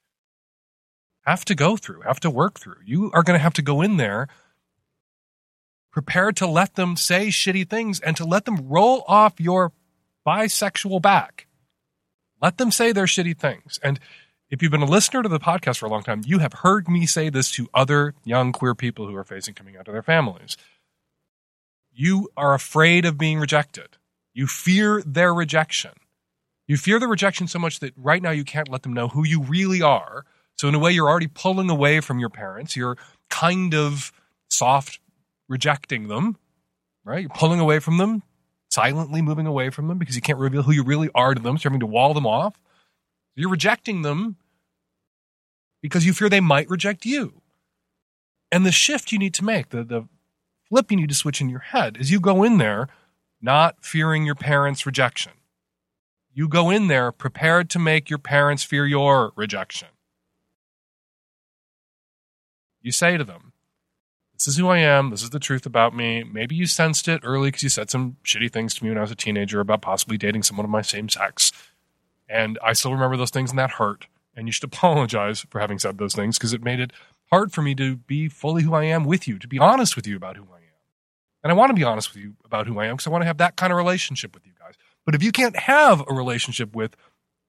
have 1.26 1.44
to 1.46 1.56
go 1.56 1.76
through, 1.76 2.02
have 2.02 2.22
to 2.22 2.30
work 2.30 2.58
through. 2.58 2.78
You 2.86 3.12
are 3.14 3.24
going 3.24 3.38
to 3.38 3.44
have 3.44 3.56
to 3.56 3.62
go 3.62 3.82
in 3.82 3.98
there 3.98 4.30
prepared 5.92 6.38
to 6.38 6.48
let 6.48 6.76
them 6.76 6.96
say 6.96 7.28
shitty 7.28 7.70
things 7.70 8.00
and 8.00 8.16
to 8.16 8.24
let 8.24 8.46
them 8.46 8.70
roll 8.70 9.04
off 9.06 9.40
your 9.40 9.74
bisexual 10.26 11.02
back. 11.02 11.48
Let 12.42 12.58
them 12.58 12.72
say 12.72 12.94
their 12.94 13.06
shitty 13.06 13.38
things. 13.38 13.80
And 13.84 14.00
if 14.50 14.62
you've 14.62 14.72
been 14.72 14.82
a 14.82 14.86
listener 14.86 15.24
to 15.24 15.30
the 15.30 15.42
podcast 15.42 15.80
for 15.80 15.88
a 15.88 15.90
long 15.90 16.04
time, 16.04 16.22
you 16.26 16.40
have 16.40 16.54
heard 16.54 16.88
me 16.88 17.06
say 17.06 17.30
this 17.30 17.52
to 17.52 17.68
other 17.74 18.14
young 18.24 18.54
queer 18.54 18.76
people 18.76 19.08
who 19.08 19.16
are 19.16 19.26
facing 19.26 19.56
coming 19.56 19.76
out 19.76 19.86
to 19.86 19.92
their 19.92 20.04
families. 20.04 20.56
You 22.00 22.30
are 22.38 22.54
afraid 22.54 23.04
of 23.04 23.18
being 23.18 23.42
rejected. 23.42 23.98
You 24.34 24.48
fear 24.48 25.04
their 25.06 25.34
rejection. 25.34 25.92
You 26.66 26.78
fear 26.78 26.98
the 26.98 27.10
rejection 27.10 27.46
so 27.50 27.60
much 27.60 27.82
that 27.82 27.92
right 27.98 28.24
now 28.24 28.32
you 28.32 28.46
can't 28.46 28.70
let 28.70 28.84
them 28.84 28.94
know 28.94 29.10
who 29.10 29.26
you 29.26 29.44
really 29.44 29.82
are. 29.82 30.24
So, 30.56 30.70
in 30.70 30.76
a 30.76 30.80
way, 30.80 30.94
you're 30.94 31.10
already 31.10 31.28
pulling 31.28 31.70
away 31.70 32.00
from 32.00 32.18
your 32.18 32.30
parents. 32.30 32.78
You're 32.78 32.96
kind 33.30 33.76
of 33.76 34.14
soft 34.48 35.02
rejecting 35.50 36.08
them, 36.08 36.38
right? 37.04 37.20
You're 37.20 37.32
pulling 37.36 37.60
away 37.60 37.80
from 37.80 37.98
them, 37.98 38.24
silently 38.70 39.22
moving 39.22 39.46
away 39.46 39.70
from 39.70 39.90
them 39.90 39.98
because 39.98 40.16
you 40.16 40.22
can't 40.22 40.40
reveal 40.40 40.64
who 40.64 40.72
you 40.72 40.86
really 40.86 41.10
are 41.14 41.34
to 41.34 41.42
them. 41.42 41.58
So, 41.58 41.64
you're 41.64 41.72
having 41.72 41.82
to 41.82 41.86
wall 41.86 42.14
them 42.14 42.26
off. 42.26 42.58
You're 43.36 43.50
rejecting 43.50 44.04
them 44.04 44.38
because 45.82 46.06
you 46.06 46.14
fear 46.14 46.30
they 46.30 46.40
might 46.40 46.70
reject 46.70 47.06
you. 47.06 47.42
And 48.54 48.66
the 48.66 48.72
shift 48.72 49.12
you 49.12 49.20
need 49.20 49.34
to 49.34 49.44
make, 49.44 49.72
the, 49.72 49.84
the 49.84 50.08
flip 50.70 50.92
you 50.92 50.98
need 50.98 51.10
to 51.10 51.16
switch 51.16 51.42
in 51.42 51.50
your 51.50 51.60
head 51.60 51.98
is 52.00 52.12
you 52.12 52.20
go 52.20 52.44
in 52.44 52.58
there 52.58 52.88
not 53.42 53.84
fearing 53.84 54.26
your 54.26 54.36
parents' 54.36 54.86
rejection. 54.86 55.34
You 56.34 56.48
go 56.48 56.70
in 56.70 56.88
there 56.88 57.12
prepared 57.12 57.70
to 57.72 57.80
make 57.80 58.10
your 58.10 58.20
parents 58.20 58.64
fear 58.64 58.86
your 58.86 59.34
rejection. 59.36 59.90
You 62.82 62.92
say 62.92 63.18
to 63.18 63.24
them, 63.24 63.52
This 64.34 64.48
is 64.48 64.58
who 64.58 64.68
I 64.70 64.78
am. 64.78 65.10
This 65.10 65.24
is 65.24 65.32
the 65.32 65.40
truth 65.40 65.66
about 65.66 65.96
me. 65.96 66.24
Maybe 66.24 66.56
you 66.56 66.66
sensed 66.66 67.08
it 67.08 67.22
early 67.24 67.50
because 67.50 67.64
you 67.64 67.70
said 67.70 67.90
some 67.90 68.18
shitty 68.24 68.52
things 68.52 68.74
to 68.76 68.84
me 68.84 68.90
when 68.90 68.98
I 68.98 69.02
was 69.02 69.12
a 69.12 69.16
teenager 69.16 69.60
about 69.60 69.82
possibly 69.82 70.18
dating 70.18 70.44
someone 70.44 70.66
of 70.66 70.70
my 70.70 70.82
same 70.82 71.10
sex. 71.10 71.52
And 72.30 72.60
I 72.64 72.74
still 72.74 72.94
remember 72.94 73.18
those 73.18 73.32
things 73.32 73.50
and 73.50 73.60
that 73.60 73.72
hurt. 73.72 74.08
And 74.36 74.48
you 74.48 74.52
should 74.54 74.64
apologize 74.74 75.42
for 75.50 75.60
having 75.60 75.80
said 75.80 75.98
those 75.98 76.16
things 76.16 76.38
because 76.38 76.54
it 76.54 76.64
made 76.64 76.80
it 76.80 76.94
hard 77.32 77.52
for 77.52 77.62
me 77.62 77.76
to 77.76 77.98
be 77.98 78.30
fully 78.30 78.64
who 78.64 78.74
I 78.74 78.86
am 78.86 79.04
with 79.04 79.28
you, 79.28 79.40
to 79.40 79.48
be 79.48 79.60
honest 79.60 79.96
with 79.96 80.08
you 80.08 80.16
about 80.16 80.38
who 80.38 80.48
I 80.54 80.58
am. 80.58 80.59
And 81.44 81.52
I 81.52 81.56
want 81.56 81.70
to 81.70 81.74
be 81.74 81.84
honest 81.84 82.14
with 82.14 82.24
you 82.24 82.36
about 82.44 82.68
who 82.68 82.80
I 82.80 82.88
am 82.88 82.96
because 82.96 83.08
I 83.08 83.12
want 83.12 83.22
to 83.22 83.28
have 83.28 83.38
that 83.38 83.56
kind 83.56 83.72
of 83.72 83.78
relationship 83.78 84.34
with 84.34 84.46
you 84.46 84.54
guys. 84.60 84.76
But 85.06 85.16
if 85.16 85.24
you 85.24 85.32
can't 85.32 85.56
have 85.56 86.04
a 86.08 86.14
relationship 86.14 86.76
with 86.76 86.96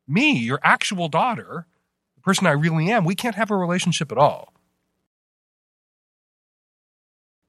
me, 0.06 0.38
your 0.38 0.60
actual 0.62 1.08
daughter, 1.08 1.66
the 2.14 2.22
person 2.22 2.46
I 2.46 2.52
really 2.52 2.90
am, 2.90 3.04
we 3.04 3.14
can't 3.14 3.34
have 3.34 3.50
a 3.50 3.56
relationship 3.56 4.12
at 4.12 4.18
all. 4.18 4.52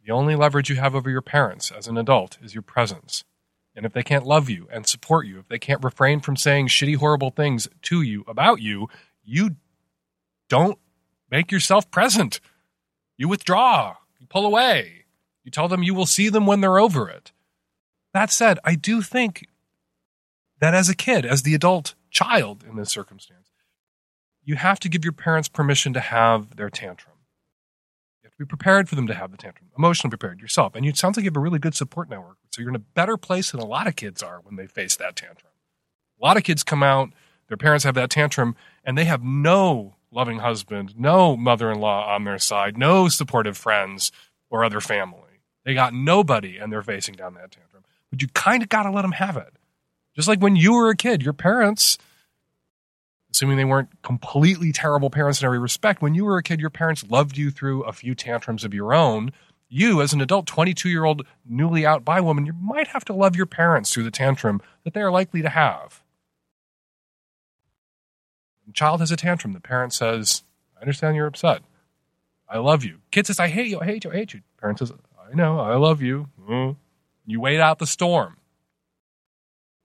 The 0.03 0.11
only 0.11 0.35
leverage 0.35 0.69
you 0.69 0.77
have 0.77 0.95
over 0.95 1.09
your 1.09 1.21
parents 1.21 1.71
as 1.71 1.87
an 1.87 1.97
adult 1.97 2.37
is 2.41 2.55
your 2.55 2.63
presence. 2.63 3.23
And 3.75 3.85
if 3.85 3.93
they 3.93 4.03
can't 4.03 4.25
love 4.25 4.49
you 4.49 4.67
and 4.71 4.87
support 4.87 5.27
you, 5.27 5.39
if 5.39 5.47
they 5.47 5.59
can't 5.59 5.83
refrain 5.83 6.19
from 6.19 6.35
saying 6.35 6.67
shitty, 6.67 6.97
horrible 6.97 7.29
things 7.29 7.69
to 7.83 8.01
you 8.01 8.23
about 8.27 8.61
you, 8.61 8.89
you 9.23 9.57
don't 10.49 10.79
make 11.29 11.51
yourself 11.51 11.89
present. 11.91 12.41
You 13.17 13.27
withdraw, 13.27 13.95
you 14.19 14.27
pull 14.27 14.45
away, 14.45 15.00
you 15.43 15.51
tell 15.51 15.67
them 15.67 15.83
you 15.83 15.93
will 15.93 16.05
see 16.05 16.29
them 16.29 16.45
when 16.45 16.61
they're 16.61 16.79
over 16.79 17.09
it. 17.09 17.31
That 18.13 18.31
said, 18.31 18.59
I 18.63 18.75
do 18.75 19.01
think 19.01 19.47
that 20.59 20.73
as 20.73 20.89
a 20.89 20.95
kid, 20.95 21.25
as 21.25 21.43
the 21.43 21.55
adult 21.55 21.95
child 22.09 22.63
in 22.67 22.75
this 22.75 22.91
circumstance, 22.91 23.51
you 24.43 24.55
have 24.55 24.79
to 24.81 24.89
give 24.89 25.05
your 25.05 25.13
parents 25.13 25.47
permission 25.47 25.93
to 25.93 25.99
have 25.99 26.55
their 26.55 26.69
tantrum. 26.69 27.17
You 28.21 28.27
have 28.27 28.33
to 28.33 28.37
be 28.39 28.45
prepared 28.45 28.89
for 28.89 28.95
them 28.95 29.07
to 29.07 29.13
have 29.13 29.31
the 29.31 29.37
tantrum, 29.37 29.69
emotionally 29.77 30.11
prepared 30.11 30.39
yourself. 30.39 30.75
And 30.75 30.85
it 30.85 30.97
sounds 30.97 31.15
like 31.15 31.23
you 31.23 31.29
have 31.29 31.37
a 31.37 31.41
really 31.41 31.59
good 31.59 31.75
support 31.75 32.09
network. 32.09 32.37
So 32.51 32.61
you're 32.61 32.69
in 32.69 32.75
a 32.75 32.79
better 32.79 33.17
place 33.17 33.51
than 33.51 33.61
a 33.61 33.65
lot 33.65 33.87
of 33.87 33.95
kids 33.95 34.21
are 34.21 34.41
when 34.43 34.55
they 34.55 34.67
face 34.67 34.95
that 34.97 35.15
tantrum. 35.15 35.51
A 36.21 36.25
lot 36.25 36.37
of 36.37 36.43
kids 36.43 36.63
come 36.63 36.83
out, 36.83 37.09
their 37.47 37.57
parents 37.57 37.83
have 37.83 37.95
that 37.95 38.09
tantrum, 38.09 38.55
and 38.83 38.97
they 38.97 39.05
have 39.05 39.23
no 39.23 39.95
loving 40.11 40.39
husband, 40.39 40.93
no 40.97 41.37
mother 41.37 41.71
in 41.71 41.79
law 41.79 42.13
on 42.13 42.25
their 42.25 42.37
side, 42.37 42.77
no 42.77 43.07
supportive 43.07 43.57
friends 43.57 44.11
or 44.49 44.63
other 44.63 44.81
family. 44.81 45.30
They 45.63 45.73
got 45.73 45.93
nobody 45.93 46.57
and 46.57 46.71
they're 46.71 46.81
facing 46.81 47.15
down 47.15 47.35
that 47.35 47.51
tantrum. 47.51 47.83
But 48.09 48.21
you 48.21 48.27
kind 48.29 48.63
of 48.63 48.69
got 48.69 48.83
to 48.83 48.91
let 48.91 49.03
them 49.03 49.13
have 49.13 49.37
it. 49.37 49.53
Just 50.15 50.27
like 50.27 50.41
when 50.41 50.55
you 50.55 50.73
were 50.73 50.89
a 50.89 50.95
kid, 50.95 51.21
your 51.21 51.33
parents, 51.33 51.97
assuming 53.31 53.57
they 53.57 53.65
weren't 53.65 54.01
completely 54.01 54.71
terrible 54.71 55.09
parents 55.09 55.41
in 55.41 55.45
every 55.45 55.59
respect, 55.59 56.01
when 56.01 56.13
you 56.13 56.25
were 56.25 56.37
a 56.37 56.43
kid, 56.43 56.59
your 56.59 56.69
parents 56.69 57.09
loved 57.09 57.37
you 57.37 57.49
through 57.49 57.83
a 57.83 57.93
few 57.93 58.13
tantrums 58.13 58.63
of 58.63 58.73
your 58.73 58.93
own. 58.93 59.31
You, 59.69 60.01
as 60.01 60.11
an 60.11 60.19
adult, 60.19 60.47
22 60.47 60.89
year 60.89 61.05
old, 61.05 61.25
newly 61.45 61.85
out 61.85 62.03
bi 62.03 62.19
woman, 62.19 62.45
you 62.45 62.53
might 62.53 62.87
have 62.87 63.05
to 63.05 63.13
love 63.13 63.37
your 63.37 63.45
parents 63.45 63.93
through 63.93 64.03
the 64.03 64.11
tantrum 64.11 64.61
that 64.83 64.93
they 64.93 65.01
are 65.01 65.11
likely 65.11 65.41
to 65.41 65.49
have. 65.49 66.03
The 68.67 68.73
child 68.73 68.99
has 68.99 69.11
a 69.11 69.15
tantrum. 69.15 69.53
The 69.53 69.61
parent 69.61 69.93
says, 69.93 70.43
I 70.77 70.81
understand 70.81 71.15
you're 71.15 71.27
upset. 71.27 71.61
I 72.49 72.57
love 72.57 72.83
you. 72.83 72.99
Kid 73.11 73.27
says, 73.27 73.39
I 73.39 73.47
hate 73.47 73.67
you. 73.67 73.79
I 73.79 73.85
hate 73.85 74.03
you. 74.03 74.11
I 74.11 74.15
hate 74.15 74.33
you. 74.33 74.41
Parent 74.59 74.79
says, 74.79 74.91
I 75.31 75.35
know. 75.35 75.59
I 75.59 75.75
love 75.75 76.01
you. 76.01 76.27
Mm. 76.49 76.75
You 77.25 77.39
wait 77.39 77.59
out 77.59 77.79
the 77.79 77.87
storm. 77.87 78.37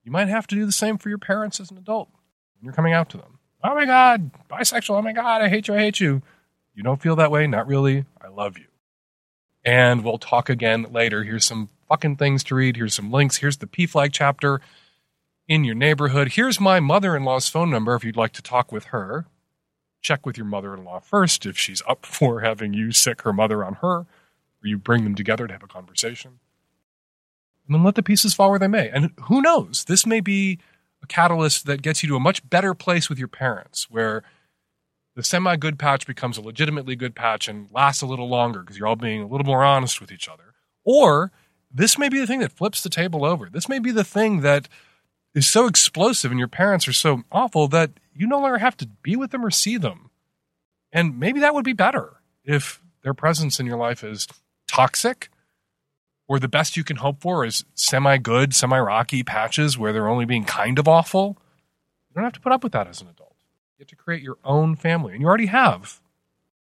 You 0.05 0.13
might 0.13 0.29
have 0.29 0.47
to 0.49 0.55
do 0.55 0.67
the 0.67 0.73
same 0.73 0.99
for 0.99 1.09
your 1.09 1.19
parents 1.19 1.61
as 1.61 1.71
an 1.71 1.79
adult 1.79 2.09
when 2.59 2.65
you're 2.65 2.75
coming 2.75 2.93
out 2.93 3.11
to 3.11 3.17
them. 3.17 3.39
Oh 3.63 3.75
my 3.75 3.85
God, 3.85 4.31
bisexual. 4.49 4.99
Oh 4.99 5.03
my 5.03 5.13
God, 5.13 5.43
I 5.43 5.49
hate 5.49 5.69
you. 5.69 5.75
I 5.75 5.79
hate 5.79 6.01
you. 6.01 6.23
You 6.75 6.83
don't 6.83 7.01
feel 7.01 7.17
that 7.17 7.31
way? 7.31 7.47
Not 7.47 7.67
really. 7.67 8.05
I 8.21 8.29
love 8.29 8.59
you. 8.59 8.67
And 9.65 10.05
we'll 10.05 10.19
talk 10.19 10.49
again 10.49 10.87
later. 10.91 11.25
Here's 11.25 11.45
some 11.45 11.71
fucking 11.89 12.17
things 12.17 12.45
to 12.45 12.55
read. 12.55 12.77
Here's 12.77 12.95
some 12.95 13.11
links. 13.11 13.39
Here's 13.39 13.57
the 13.57 13.67
PFLAG 13.67 14.11
chapter 14.13 14.61
in 15.49 15.65
your 15.65 15.75
neighborhood. 15.75 16.33
Here's 16.33 16.61
my 16.61 16.81
mother 16.81 17.17
in 17.17 17.25
law's 17.25 17.49
phone 17.49 17.71
number 17.71 17.95
if 17.95 18.05
you'd 18.05 18.17
like 18.17 18.33
to 18.33 18.43
talk 18.43 18.71
with 18.71 18.87
her. 18.87 19.27
Check 20.03 20.25
with 20.25 20.37
your 20.37 20.47
mother 20.47 20.75
in 20.75 20.85
law 20.85 21.01
first 21.01 21.47
if 21.47 21.59
she's 21.59 21.83
up 21.89 22.07
for 22.07 22.41
having 22.41 22.73
you 22.75 22.93
sic 22.93 23.23
her 23.23 23.33
mother 23.33 23.65
on 23.65 23.75
her, 23.75 24.07
you 24.67 24.79
bring 24.79 25.05
them 25.05 25.15
together 25.15 25.47
to 25.47 25.53
have 25.53 25.63
a 25.63 25.69
conversation. 25.69 26.39
And 27.67 27.75
then 27.75 27.85
let 27.85 27.95
the 27.95 28.03
pieces 28.03 28.35
fall 28.35 28.51
where 28.51 28.59
they 28.59 28.69
may. 28.69 28.89
And 28.89 29.13
who 29.25 29.43
knows? 29.43 29.85
This 29.85 30.07
may 30.07 30.21
be 30.21 30.59
a 31.03 31.07
catalyst 31.07 31.67
that 31.67 31.83
gets 31.83 32.03
you 32.03 32.09
to 32.11 32.17
a 32.17 32.21
much 32.21 32.49
better 32.49 32.75
place 32.75 33.09
with 33.09 33.19
your 33.19 33.29
parents, 33.29 33.91
where 33.91 34.23
the 35.15 35.25
semi 35.25 35.57
good 35.57 35.79
patch 35.79 36.07
becomes 36.07 36.37
a 36.37 36.43
legitimately 36.43 36.95
good 36.95 37.15
patch 37.15 37.49
and 37.49 37.69
lasts 37.73 38.03
a 38.03 38.07
little 38.07 38.29
longer 38.29 38.61
because 38.61 38.79
you're 38.79 38.87
all 38.87 38.97
being 38.97 39.23
a 39.23 39.27
little 39.27 39.47
more 39.47 39.65
honest 39.65 40.01
with 40.01 40.13
each 40.13 40.29
other. 40.29 40.55
Or 40.85 41.33
this 41.73 41.99
may 41.99 42.09
be 42.09 42.21
the 42.21 42.27
thing 42.27 42.41
that 42.41 42.53
flips 42.53 42.83
the 42.83 42.91
table 42.91 43.25
over. 43.25 43.49
This 43.51 43.69
may 43.69 43.79
be 43.79 43.91
the 43.91 44.05
thing 44.05 44.41
that 44.43 44.69
is 45.35 45.49
so 45.49 45.67
explosive 45.67 46.31
and 46.31 46.39
your 46.39 46.49
parents 46.49 46.87
are 46.87 46.93
so 46.93 47.23
awful 47.33 47.67
that 47.69 47.91
you 48.15 48.27
no 48.27 48.41
longer 48.41 48.59
have 48.59 48.77
to 48.79 48.87
be 49.03 49.17
with 49.17 49.31
them 49.31 49.45
or 49.45 49.51
see 49.51 49.77
them. 49.77 50.11
And 50.93 51.19
maybe 51.19 51.41
that 51.41 51.55
would 51.55 51.65
be 51.65 51.73
better 51.73 52.21
if 52.45 52.81
their 53.03 53.15
presence 53.15 53.59
in 53.59 53.67
your 53.67 53.77
life 53.77 54.03
is 54.05 54.27
toxic 54.67 55.31
or 56.29 56.39
the 56.39 56.49
best 56.49 56.77
you 56.77 56.85
can 56.85 56.97
hope 56.97 57.21
for 57.21 57.45
is 57.45 57.65
semi 57.75 58.19
good, 58.19 58.55
semi 58.55 58.79
rocky 58.79 59.23
patches 59.23 59.79
where 59.79 59.93
they're 59.93 60.09
only 60.09 60.25
being 60.25 60.45
kind 60.45 60.79
of 60.79 60.89
awful. 60.89 61.37
You 62.11 62.15
don't 62.15 62.25
have 62.25 62.33
to 62.35 62.41
put 62.41 62.53
up 62.53 62.63
with 62.63 62.73
that 62.73 62.89
as 62.89 63.01
an 63.01 63.09
adult. 63.09 63.37
You 63.79 63.83
have 63.83 63.89
to 63.89 63.97
create 63.97 64.23
your 64.23 64.39
own 64.45 64.75
family, 64.75 65.13
and 65.13 65.21
you 65.21 65.29
already 65.29 65.47
have. 65.47 66.01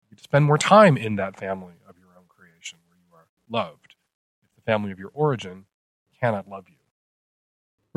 You 0.09 0.17
spend 0.17 0.45
more 0.45 0.57
time 0.57 0.97
in 0.97 1.15
that 1.17 1.37
family 1.37 1.75
of 1.87 1.95
your 1.99 2.09
own 2.17 2.25
creation 2.27 2.79
where 2.87 2.97
you 2.97 3.15
are 3.15 3.27
loved. 3.49 3.95
If 4.43 4.55
the 4.55 4.61
family 4.61 4.91
of 4.91 4.99
your 4.99 5.11
origin 5.13 5.65
cannot 6.19 6.49
love 6.49 6.65
you. 6.69 6.76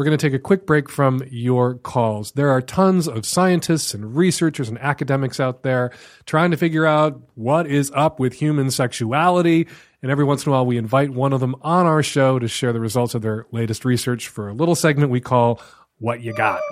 We're 0.01 0.07
going 0.07 0.17
to 0.17 0.27
take 0.27 0.33
a 0.33 0.39
quick 0.39 0.65
break 0.65 0.89
from 0.89 1.23
your 1.31 1.75
calls. 1.75 2.33
There 2.33 2.49
are 2.49 2.63
tons 2.63 3.07
of 3.07 3.27
scientists 3.27 3.93
and 3.93 4.17
researchers 4.17 4.71
and 4.71 4.79
academics 4.79 5.39
out 5.39 5.63
there 5.63 5.91
trying 6.25 6.53
to 6.53 6.57
figure 6.57 6.87
out 6.87 7.21
what 7.35 7.67
is 7.67 7.93
up 7.95 8.19
with 8.19 8.33
human 8.33 8.71
sexuality. 8.71 9.69
And 10.01 10.11
every 10.11 10.25
once 10.25 10.47
in 10.47 10.49
a 10.49 10.53
while, 10.55 10.65
we 10.65 10.79
invite 10.79 11.11
one 11.11 11.35
of 11.35 11.41
them 11.41 11.55
on 11.61 11.85
our 11.85 12.03
show 12.03 12.39
to 12.39 12.49
share 12.49 12.73
the 12.73 12.81
results 12.81 13.15
of 13.15 13.21
their 13.21 13.45
latest 13.53 13.85
research 13.85 14.29
for 14.29 14.49
a 14.49 14.55
little 14.55 14.75
segment 14.75 15.11
we 15.11 15.21
call 15.21 15.61
What 15.99 16.23
You 16.23 16.33
Got. 16.33 16.63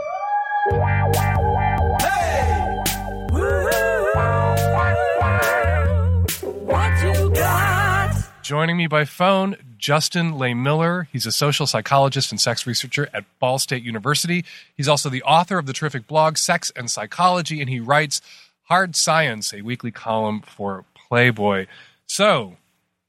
Joining 8.48 8.78
me 8.78 8.86
by 8.86 9.04
phone, 9.04 9.56
Justin 9.76 10.38
Lay 10.38 10.54
Lehmiller. 10.54 11.06
He's 11.12 11.26
a 11.26 11.32
social 11.32 11.66
psychologist 11.66 12.30
and 12.30 12.40
sex 12.40 12.66
researcher 12.66 13.10
at 13.12 13.26
Ball 13.38 13.58
State 13.58 13.82
University. 13.82 14.42
He's 14.74 14.88
also 14.88 15.10
the 15.10 15.22
author 15.24 15.58
of 15.58 15.66
the 15.66 15.74
terrific 15.74 16.06
blog 16.06 16.38
Sex 16.38 16.72
and 16.74 16.90
Psychology, 16.90 17.60
and 17.60 17.68
he 17.68 17.78
writes 17.78 18.22
Hard 18.62 18.96
Science, 18.96 19.52
a 19.52 19.60
weekly 19.60 19.90
column 19.90 20.40
for 20.40 20.86
Playboy. 20.94 21.66
So, 22.06 22.56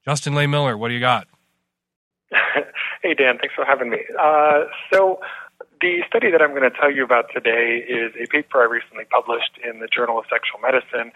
Justin 0.03 0.35
Lay 0.35 0.45
Lehmiller, 0.45 0.77
what 0.77 0.89
do 0.89 0.93
you 0.93 0.99
got? 0.99 1.25
hey, 3.01 3.13
Dan, 3.13 3.37
thanks 3.37 3.55
for 3.55 3.63
having 3.63 3.91
me. 3.91 3.99
Uh, 4.21 4.63
so, 4.91 5.21
the 5.79 6.03
study 6.05 6.31
that 6.31 6.41
I'm 6.41 6.49
going 6.49 6.69
to 6.69 6.77
tell 6.77 6.91
you 6.91 7.05
about 7.05 7.27
today 7.33 7.77
is 7.87 8.11
a 8.21 8.27
paper 8.27 8.59
I 8.59 8.65
recently 8.65 9.05
published 9.05 9.57
in 9.63 9.79
the 9.79 9.87
Journal 9.87 10.19
of 10.19 10.25
Sexual 10.29 10.59
Medicine 10.59 11.13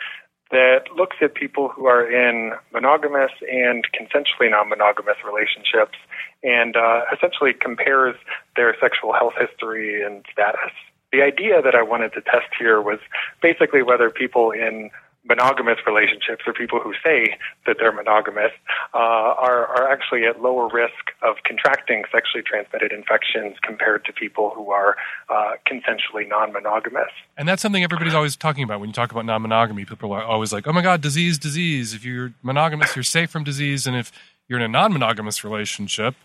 that 0.54 0.84
looks 0.96 1.18
at 1.20 1.34
people 1.34 1.68
who 1.68 1.88
are 1.88 2.06
in 2.10 2.54
monogamous 2.72 3.32
and 3.52 3.86
consensually 3.92 4.50
non 4.52 4.70
monogamous 4.70 5.18
relationships 5.26 5.98
and 6.44 6.78
uh, 6.78 7.02
essentially 7.12 7.54
compares 7.54 8.16
their 8.56 8.76
sexual 8.80 9.14
health 9.14 9.34
history 9.38 10.04
and 10.04 10.24
status. 10.32 10.72
The 11.12 11.24
idea 11.24 11.62
that 11.62 11.76
I 11.76 11.82
wanted 11.82 12.14
to 12.14 12.22
test 12.22 12.54
here 12.58 12.82
was 12.82 13.00
basically 13.42 13.82
whether 13.82 14.10
people 14.10 14.52
in 14.52 14.92
monogamous 15.26 15.78
relationships 15.88 16.44
or 16.46 16.54
people 16.54 16.80
who 16.80 16.94
say 17.04 17.38
that 17.66 17.78
they're 17.80 17.94
monogamous 17.94 18.52
uh, 18.94 18.98
are, 18.98 19.68
are 19.68 19.90
actually 19.90 20.26
at 20.26 20.42
lower 20.42 20.68
risk 20.68 21.12
of 21.22 21.38
contracting 21.46 22.04
sexually 22.12 22.44
transmitted 22.44 22.92
infections 22.92 23.56
compared 23.64 24.04
to 24.06 24.12
people 24.12 24.52
who 24.54 24.72
are 24.72 24.96
uh, 25.30 25.52
consensually 25.66 26.28
non-monogamous. 26.28 27.10
And 27.38 27.48
that's 27.48 27.62
something 27.62 27.84
everybody's 27.84 28.14
always 28.14 28.36
talking 28.36 28.64
about 28.64 28.80
when 28.80 28.90
you 28.90 28.94
talk 28.94 29.12
about 29.12 29.26
non-monogamy. 29.26 29.86
People 29.86 30.12
are 30.12 30.24
always 30.24 30.52
like, 30.52 30.68
"Oh 30.68 30.74
my 30.74 30.82
God, 30.82 31.02
disease, 31.02 31.38
disease! 31.38 31.94
If 31.94 32.04
you're 32.04 32.34
monogamous, 32.42 32.96
you're 32.96 33.04
safe 33.04 33.30
from 33.30 33.44
disease, 33.44 33.88
and 33.88 33.96
if 33.96 34.12
you're 34.48 34.60
in 34.60 34.66
a 34.66 34.70
non-monogamous 34.70 35.44
relationship, 35.44 36.16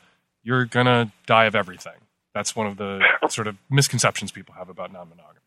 you're 0.43 0.65
gonna 0.65 1.13
die 1.27 1.45
of 1.45 1.55
everything." 1.55 1.95
That's 2.35 2.55
one 2.57 2.67
of 2.67 2.77
the 2.77 3.05
sort 3.29 3.47
of 3.47 3.57
misconceptions 3.71 4.33
people 4.33 4.55
have 4.55 4.69
about 4.69 4.93
non-monogamy. 4.93 5.38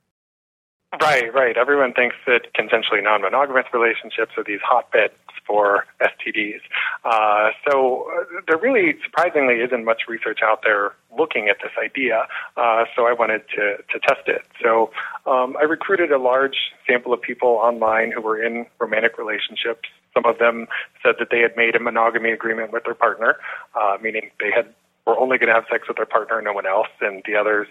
Right, 1.00 1.34
right. 1.34 1.56
Everyone 1.56 1.94
thinks 1.94 2.18
that 2.28 2.54
consensually 2.54 3.02
non-monogamous 3.02 3.66
relationships 3.74 4.34
are 4.38 4.44
these 4.44 4.60
hotbeds 4.62 5.14
for 5.48 5.86
STDs. 6.02 6.60
Uh, 7.06 7.52
so 7.66 8.12
uh, 8.12 8.42
there 8.48 8.58
really, 8.58 8.96
surprisingly, 9.04 9.56
isn't 9.62 9.86
much 9.86 10.02
research 10.10 10.40
out 10.44 10.62
there 10.64 10.94
looking 11.18 11.48
at 11.48 11.58
this 11.64 11.72
idea. 11.82 12.28
Uh, 12.58 12.84
so 12.96 13.08
I 13.08 13.14
wanted 13.14 13.42
to, 13.56 13.78
to 13.78 14.00
test 14.06 14.28
it. 14.28 14.42
So 14.62 14.92
um, 15.26 15.56
I 15.60 15.64
recruited 15.64 16.12
a 16.12 16.20
large 16.20 16.58
sample 16.86 17.14
of 17.14 17.22
people 17.22 17.50
online 17.50 18.12
who 18.12 18.22
were 18.22 18.44
in 18.44 18.66
romantic 18.80 19.18
relationships. 19.18 19.88
Some 20.14 20.26
of 20.26 20.40
them 20.40 20.68
said 21.02 21.16
that 21.20 21.30
they 21.32 21.40
had 21.40 21.56
made 21.56 21.76
a 21.76 21.80
monogamy 21.80 22.32
agreement 22.32 22.74
with 22.74 22.84
their 22.84 22.96
partner, 22.96 23.38
uh, 23.76 23.98
meaning 24.02 24.30
they 24.40 24.52
had 24.54 24.74
were 25.08 25.18
only 25.18 25.40
going 25.40 25.48
to 25.48 25.56
have 25.56 25.66
sex 25.72 25.88
with 25.88 25.98
their 25.98 26.06
partner 26.06 26.38
and 26.38 26.46
no 26.46 26.54
one 26.54 26.68
else, 26.68 26.90
and 27.00 27.24
the 27.26 27.36
others 27.36 27.68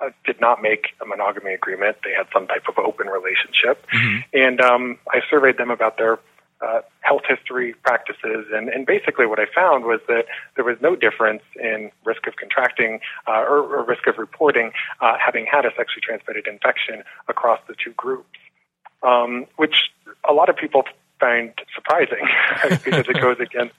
uh, 0.00 0.10
did 0.24 0.40
not 0.40 0.62
make 0.62 0.88
a 1.00 1.06
monogamy 1.06 1.52
agreement. 1.52 1.96
They 2.04 2.12
had 2.16 2.26
some 2.32 2.46
type 2.46 2.64
of 2.68 2.78
open 2.78 3.06
relationship. 3.06 3.86
Mm-hmm. 3.92 4.18
And 4.32 4.60
um, 4.60 4.98
I 5.10 5.20
surveyed 5.30 5.56
them 5.56 5.70
about 5.70 5.98
their 5.98 6.18
uh, 6.60 6.80
health 7.00 7.22
history 7.28 7.74
practices. 7.82 8.46
And, 8.52 8.68
and 8.68 8.86
basically, 8.86 9.26
what 9.26 9.38
I 9.38 9.46
found 9.54 9.84
was 9.84 10.00
that 10.08 10.24
there 10.56 10.64
was 10.64 10.76
no 10.80 10.96
difference 10.96 11.42
in 11.56 11.90
risk 12.04 12.26
of 12.26 12.36
contracting 12.36 13.00
uh, 13.26 13.42
or, 13.42 13.58
or, 13.58 13.84
risk 13.84 14.06
of 14.06 14.18
reporting 14.18 14.72
uh, 15.00 15.16
having 15.24 15.46
had 15.50 15.66
a 15.66 15.70
sexually 15.76 16.00
transmitted 16.02 16.46
infection 16.46 17.02
across 17.28 17.60
the 17.68 17.74
two 17.82 17.92
groups, 17.92 18.38
um, 19.02 19.46
which 19.56 19.90
a 20.28 20.32
lot 20.32 20.48
of 20.48 20.56
people 20.56 20.84
find 21.20 21.52
surprising 21.74 22.26
because 22.84 23.08
it 23.08 23.20
goes 23.20 23.38
against. 23.40 23.74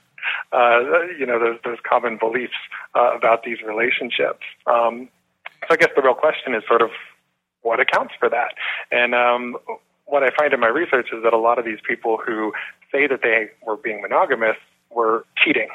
Uh, 0.52 1.06
you 1.16 1.24
know 1.24 1.38
those, 1.38 1.58
those 1.64 1.78
common 1.88 2.18
beliefs 2.18 2.58
uh, 2.96 3.16
about 3.16 3.44
these 3.44 3.58
relationships. 3.62 4.42
Um, 4.66 5.08
so 5.68 5.74
I 5.74 5.76
guess 5.76 5.90
the 5.94 6.02
real 6.02 6.14
question 6.14 6.54
is 6.54 6.62
sort 6.68 6.82
of 6.82 6.90
what 7.62 7.80
accounts 7.80 8.14
for 8.18 8.28
that. 8.28 8.54
And 8.90 9.14
um, 9.14 9.56
what 10.04 10.22
I 10.22 10.30
find 10.38 10.52
in 10.52 10.60
my 10.60 10.68
research 10.68 11.08
is 11.12 11.22
that 11.24 11.32
a 11.32 11.38
lot 11.38 11.58
of 11.58 11.64
these 11.64 11.78
people 11.86 12.18
who 12.24 12.52
say 12.92 13.06
that 13.06 13.22
they 13.22 13.50
were 13.66 13.76
being 13.76 14.00
monogamous 14.00 14.56
were 14.90 15.24
cheating. 15.36 15.68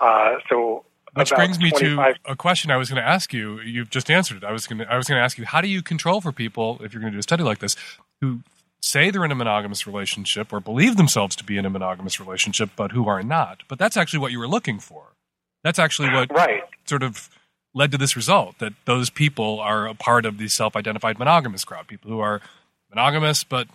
Uh, 0.00 0.36
so 0.48 0.84
which 1.14 1.30
brings 1.30 1.60
me 1.60 1.70
to 1.70 2.14
a 2.24 2.34
question 2.34 2.70
I 2.70 2.76
was 2.76 2.90
going 2.90 3.00
to 3.00 3.08
ask 3.08 3.32
you. 3.32 3.60
You've 3.60 3.90
just 3.90 4.10
answered 4.10 4.38
it. 4.38 4.44
I 4.44 4.50
was 4.50 4.66
going 4.66 4.78
to 4.78 4.92
I 4.92 4.96
was 4.96 5.06
going 5.06 5.18
to 5.18 5.22
ask 5.22 5.38
you 5.38 5.44
how 5.44 5.60
do 5.60 5.68
you 5.68 5.80
control 5.80 6.20
for 6.20 6.32
people 6.32 6.80
if 6.82 6.92
you're 6.92 7.00
going 7.00 7.12
to 7.12 7.16
do 7.16 7.20
a 7.20 7.22
study 7.22 7.44
like 7.44 7.60
this 7.60 7.76
who 8.20 8.40
say 8.80 9.10
they're 9.10 9.24
in 9.24 9.30
a 9.30 9.36
monogamous 9.36 9.86
relationship 9.86 10.52
or 10.52 10.60
believe 10.60 10.96
themselves 10.96 11.36
to 11.36 11.44
be 11.44 11.56
in 11.56 11.64
a 11.64 11.70
monogamous 11.70 12.18
relationship 12.18 12.70
but 12.74 12.90
who 12.92 13.06
are 13.08 13.22
not. 13.22 13.62
But 13.68 13.78
that's 13.78 13.96
actually 13.96 14.18
what 14.18 14.32
you 14.32 14.40
were 14.40 14.48
looking 14.48 14.80
for. 14.80 15.14
That's 15.62 15.78
actually 15.78 16.10
what 16.10 16.32
right. 16.32 16.64
sort 16.84 17.02
of 17.02 17.30
led 17.74 17.92
to 17.92 17.98
this 17.98 18.16
result 18.16 18.58
that 18.60 18.72
those 18.84 19.10
people 19.10 19.60
are 19.60 19.86
a 19.86 19.94
part 19.94 20.24
of 20.24 20.38
the 20.38 20.48
self 20.48 20.76
identified 20.76 21.18
monogamous 21.18 21.64
crowd, 21.64 21.86
people 21.86 22.10
who 22.10 22.20
are 22.20 22.40
monogamous 22.88 23.44
but 23.44 23.68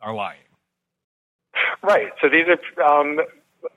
are 0.00 0.14
lying. 0.14 0.38
Right. 1.82 2.12
So 2.22 2.28
these 2.28 2.46
are. 2.46 2.82
Um, 2.82 3.20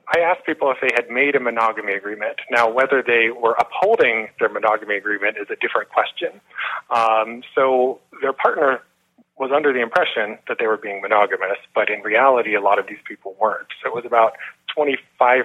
I 0.08 0.20
asked 0.20 0.46
people 0.46 0.70
if 0.70 0.78
they 0.80 0.90
had 0.94 1.10
made 1.10 1.34
a 1.34 1.40
monogamy 1.40 1.92
agreement. 1.92 2.36
Now, 2.50 2.70
whether 2.70 3.02
they 3.06 3.28
were 3.30 3.54
upholding 3.58 4.28
their 4.38 4.48
monogamy 4.48 4.96
agreement 4.96 5.36
is 5.36 5.48
a 5.50 5.56
different 5.56 5.90
question. 5.90 6.40
Um, 6.90 7.42
so 7.54 8.00
their 8.22 8.32
partner 8.32 8.80
was 9.36 9.50
under 9.54 9.72
the 9.72 9.80
impression 9.80 10.38
that 10.48 10.58
they 10.58 10.66
were 10.66 10.76
being 10.76 11.02
monogamous, 11.02 11.58
but 11.74 11.90
in 11.90 12.00
reality, 12.00 12.54
a 12.54 12.60
lot 12.60 12.78
of 12.78 12.86
these 12.86 13.02
people 13.06 13.36
weren't. 13.40 13.66
So 13.82 13.88
it 13.90 13.94
was 13.94 14.04
about 14.06 14.34
25% 14.76 15.44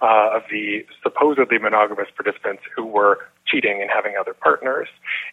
uh, 0.00 0.36
of 0.36 0.42
the 0.50 0.84
supposedly 1.02 1.58
monogamous 1.58 2.08
participants 2.14 2.62
who 2.74 2.84
were 2.84 3.18
cheating 3.46 3.80
and 3.80 3.90
having 3.92 4.14
other 4.18 4.34
partners. 4.34 4.88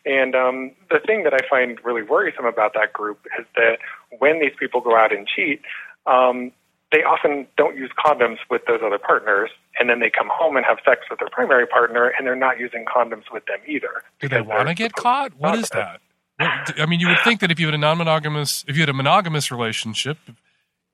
And 0.06 0.36
um, 0.36 0.72
the 0.90 1.00
thing 1.06 1.24
that 1.24 1.34
I 1.34 1.40
find 1.50 1.80
really 1.84 2.04
worrisome 2.04 2.46
about 2.46 2.74
that 2.74 2.94
group 2.94 3.20
is 3.40 3.46
that 3.56 3.78
when 4.20 4.40
these 4.40 4.54
people 4.60 4.82
go 4.82 4.96
out 4.98 5.14
and 5.14 5.28
cheat, 5.28 5.62
um, 6.06 6.52
they 6.92 7.04
often 7.04 7.48
don't 7.58 7.76
use 7.76 7.92
condoms 7.98 8.38
with 8.50 8.62
those 8.66 8.80
other 8.86 8.98
partners, 8.98 9.50
and 9.78 9.90
then 9.90 10.00
they 10.00 10.10
come 10.10 10.30
home 10.32 10.56
and 10.56 10.66
have 10.66 10.78
sex 10.86 11.02
with 11.10 11.20
their 11.20 11.28
primary 11.30 11.68
partner, 11.68 12.14
and 12.18 12.26
they're 12.26 12.36
not 12.36 12.60
using 12.60 12.86
condoms 12.86 13.24
with 13.32 13.46
them 13.46 13.60
either. 13.68 14.04
Do 14.22 14.30
they 14.30 14.42
want 14.42 14.70
to 14.70 14.74
get 14.74 14.94
caught? 14.94 15.34
What 15.38 15.60
is 15.60 15.70
that? 15.70 16.00
I 16.40 16.86
mean, 16.86 17.00
you 17.00 17.08
would 17.08 17.20
think 17.24 17.42
that 17.42 17.52
if 17.52 17.60
you 17.60 17.66
had 17.66 17.74
a 17.74 17.80
non-monogamous, 17.80 18.64
if 18.68 18.76
you 18.76 18.84
had 18.84 18.90
a 18.90 18.94
monogamous 18.94 19.52
relationship, 19.52 20.18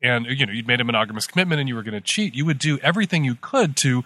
and 0.04 0.26
you 0.28 0.45
know 0.45 0.51
you'd 0.51 0.68
made 0.68 0.82
a 0.82 0.84
monogamous 0.84 1.26
commitment 1.26 1.60
and 1.60 1.68
you 1.70 1.76
were 1.76 1.82
going 1.82 1.93
to 1.93 2.01
cheat, 2.01 2.36
you 2.36 2.45
would 2.45 2.60
do 2.60 2.78
everything 2.80 3.24
you 3.24 3.36
could 3.36 3.76
to 3.78 4.04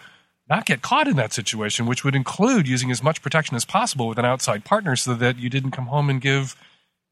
not 0.49 0.65
get 0.65 0.81
caught 0.81 1.07
in 1.07 1.17
that 1.17 1.33
situation, 1.33 1.85
which 1.85 2.05
would 2.05 2.15
include 2.15 2.67
using 2.67 2.89
as 2.91 3.03
much 3.03 3.21
protection 3.21 3.55
as 3.55 3.65
possible 3.65 4.07
with 4.07 4.17
an 4.17 4.23
outside 4.23 4.63
partner 4.63 4.95
so 4.95 5.13
that 5.15 5.37
you 5.37 5.49
didn't 5.49 5.71
come 5.71 5.87
home 5.87 6.09
and 6.09 6.21
give 6.21 6.55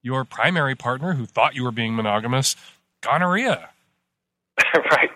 your 0.02 0.24
primary 0.24 0.76
partner 0.76 1.16
who 1.16 1.26
thought 1.26 1.56
you 1.56 1.64
were 1.64 1.72
being 1.72 1.96
monogamous 1.96 2.56
gonorrhea. 3.02 3.70
right. 4.74 5.10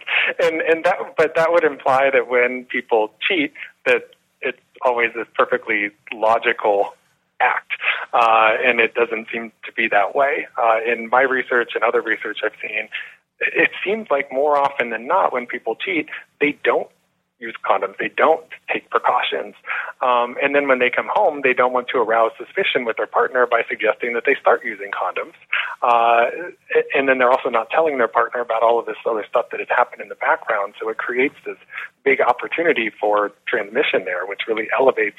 And 0.43 0.61
and 0.61 0.83
that 0.83 0.97
but 1.15 1.35
that 1.35 1.51
would 1.51 1.63
imply 1.63 2.09
that 2.11 2.27
when 2.27 2.65
people 2.65 3.11
cheat 3.25 3.53
that 3.85 4.09
it's 4.41 4.59
always 4.81 5.11
this 5.15 5.27
perfectly 5.35 5.91
logical 6.13 6.93
act. 7.39 7.71
Uh, 8.13 8.51
and 8.65 8.79
it 8.79 8.93
doesn't 8.95 9.27
seem 9.31 9.51
to 9.65 9.71
be 9.73 9.87
that 9.87 10.15
way. 10.15 10.47
Uh, 10.57 10.77
in 10.85 11.09
my 11.09 11.21
research 11.21 11.71
and 11.75 11.83
other 11.83 12.01
research 12.01 12.39
I've 12.43 12.51
seen, 12.61 12.89
it 13.41 13.71
seems 13.83 14.07
like 14.09 14.31
more 14.31 14.57
often 14.57 14.89
than 14.89 15.07
not, 15.07 15.33
when 15.33 15.45
people 15.45 15.75
cheat, 15.75 16.07
they 16.39 16.57
don't 16.63 16.89
use 17.39 17.55
condoms. 17.63 17.97
They 17.97 18.09
don't 18.09 18.43
take 18.71 18.89
precautions. 18.89 19.55
Um, 20.01 20.35
and 20.43 20.53
then 20.53 20.67
when 20.67 20.79
they 20.79 20.89
come 20.89 21.07
home, 21.09 21.41
they 21.43 21.53
don't 21.53 21.71
want 21.71 21.87
to 21.89 21.97
arouse 21.97 22.31
suspicion 22.37 22.83
with 22.85 22.97
their 22.97 23.07
partner 23.07 23.47
by 23.49 23.63
suggesting 23.69 24.13
that 24.13 24.23
they 24.25 24.35
start 24.39 24.63
using 24.63 24.91
condoms. 24.91 25.33
Uh, 25.81 26.51
and 26.93 27.07
then 27.07 27.17
they're 27.17 27.31
also 27.31 27.49
not 27.49 27.69
telling 27.69 27.97
their 27.97 28.09
partner 28.09 28.41
about 28.41 28.61
all 28.61 28.77
of 28.77 28.85
this 28.85 28.97
other 29.09 29.25
stuff 29.27 29.45
that 29.51 29.59
has 29.59 29.69
happened 29.69 30.01
in 30.01 30.09
the 30.09 30.15
background. 30.15 30.73
So 30.79 30.89
it 30.89 30.97
creates 30.97 31.35
this 31.45 31.57
big 32.03 32.19
opportunity 32.19 32.91
for 32.99 33.31
transmission 33.47 34.03
there, 34.03 34.25
which 34.25 34.41
really 34.47 34.67
elevates 34.77 35.17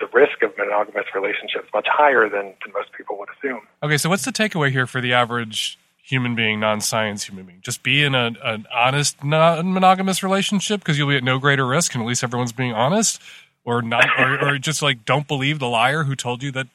the 0.00 0.06
risk 0.12 0.42
of 0.42 0.50
monogamous 0.58 1.06
relationships 1.14 1.68
much 1.72 1.86
higher 1.88 2.28
than, 2.28 2.54
than 2.64 2.72
most 2.74 2.92
people 2.96 3.16
would 3.18 3.28
assume. 3.38 3.60
Okay, 3.80 3.96
so 3.96 4.08
what's 4.08 4.24
the 4.24 4.32
takeaway 4.32 4.70
here 4.70 4.88
for 4.88 5.00
the 5.00 5.12
average 5.12 5.78
human 6.04 6.34
being, 6.34 6.60
non-science 6.60 7.24
human 7.24 7.46
being. 7.46 7.60
Just 7.62 7.82
be 7.82 8.04
in 8.04 8.14
a, 8.14 8.32
an 8.44 8.66
honest, 8.72 9.24
non-monogamous 9.24 10.22
relationship 10.22 10.80
because 10.80 10.98
you'll 10.98 11.08
be 11.08 11.16
at 11.16 11.24
no 11.24 11.38
greater 11.38 11.66
risk, 11.66 11.94
and 11.94 12.02
at 12.02 12.06
least 12.06 12.22
everyone's 12.22 12.52
being 12.52 12.72
honest, 12.72 13.20
or 13.64 13.80
not, 13.80 14.06
or, 14.18 14.48
or 14.48 14.58
just 14.58 14.82
like 14.82 15.04
don't 15.04 15.26
believe 15.26 15.58
the 15.58 15.68
liar 15.68 16.04
who 16.04 16.14
told 16.14 16.42
you 16.42 16.52
that 16.52 16.68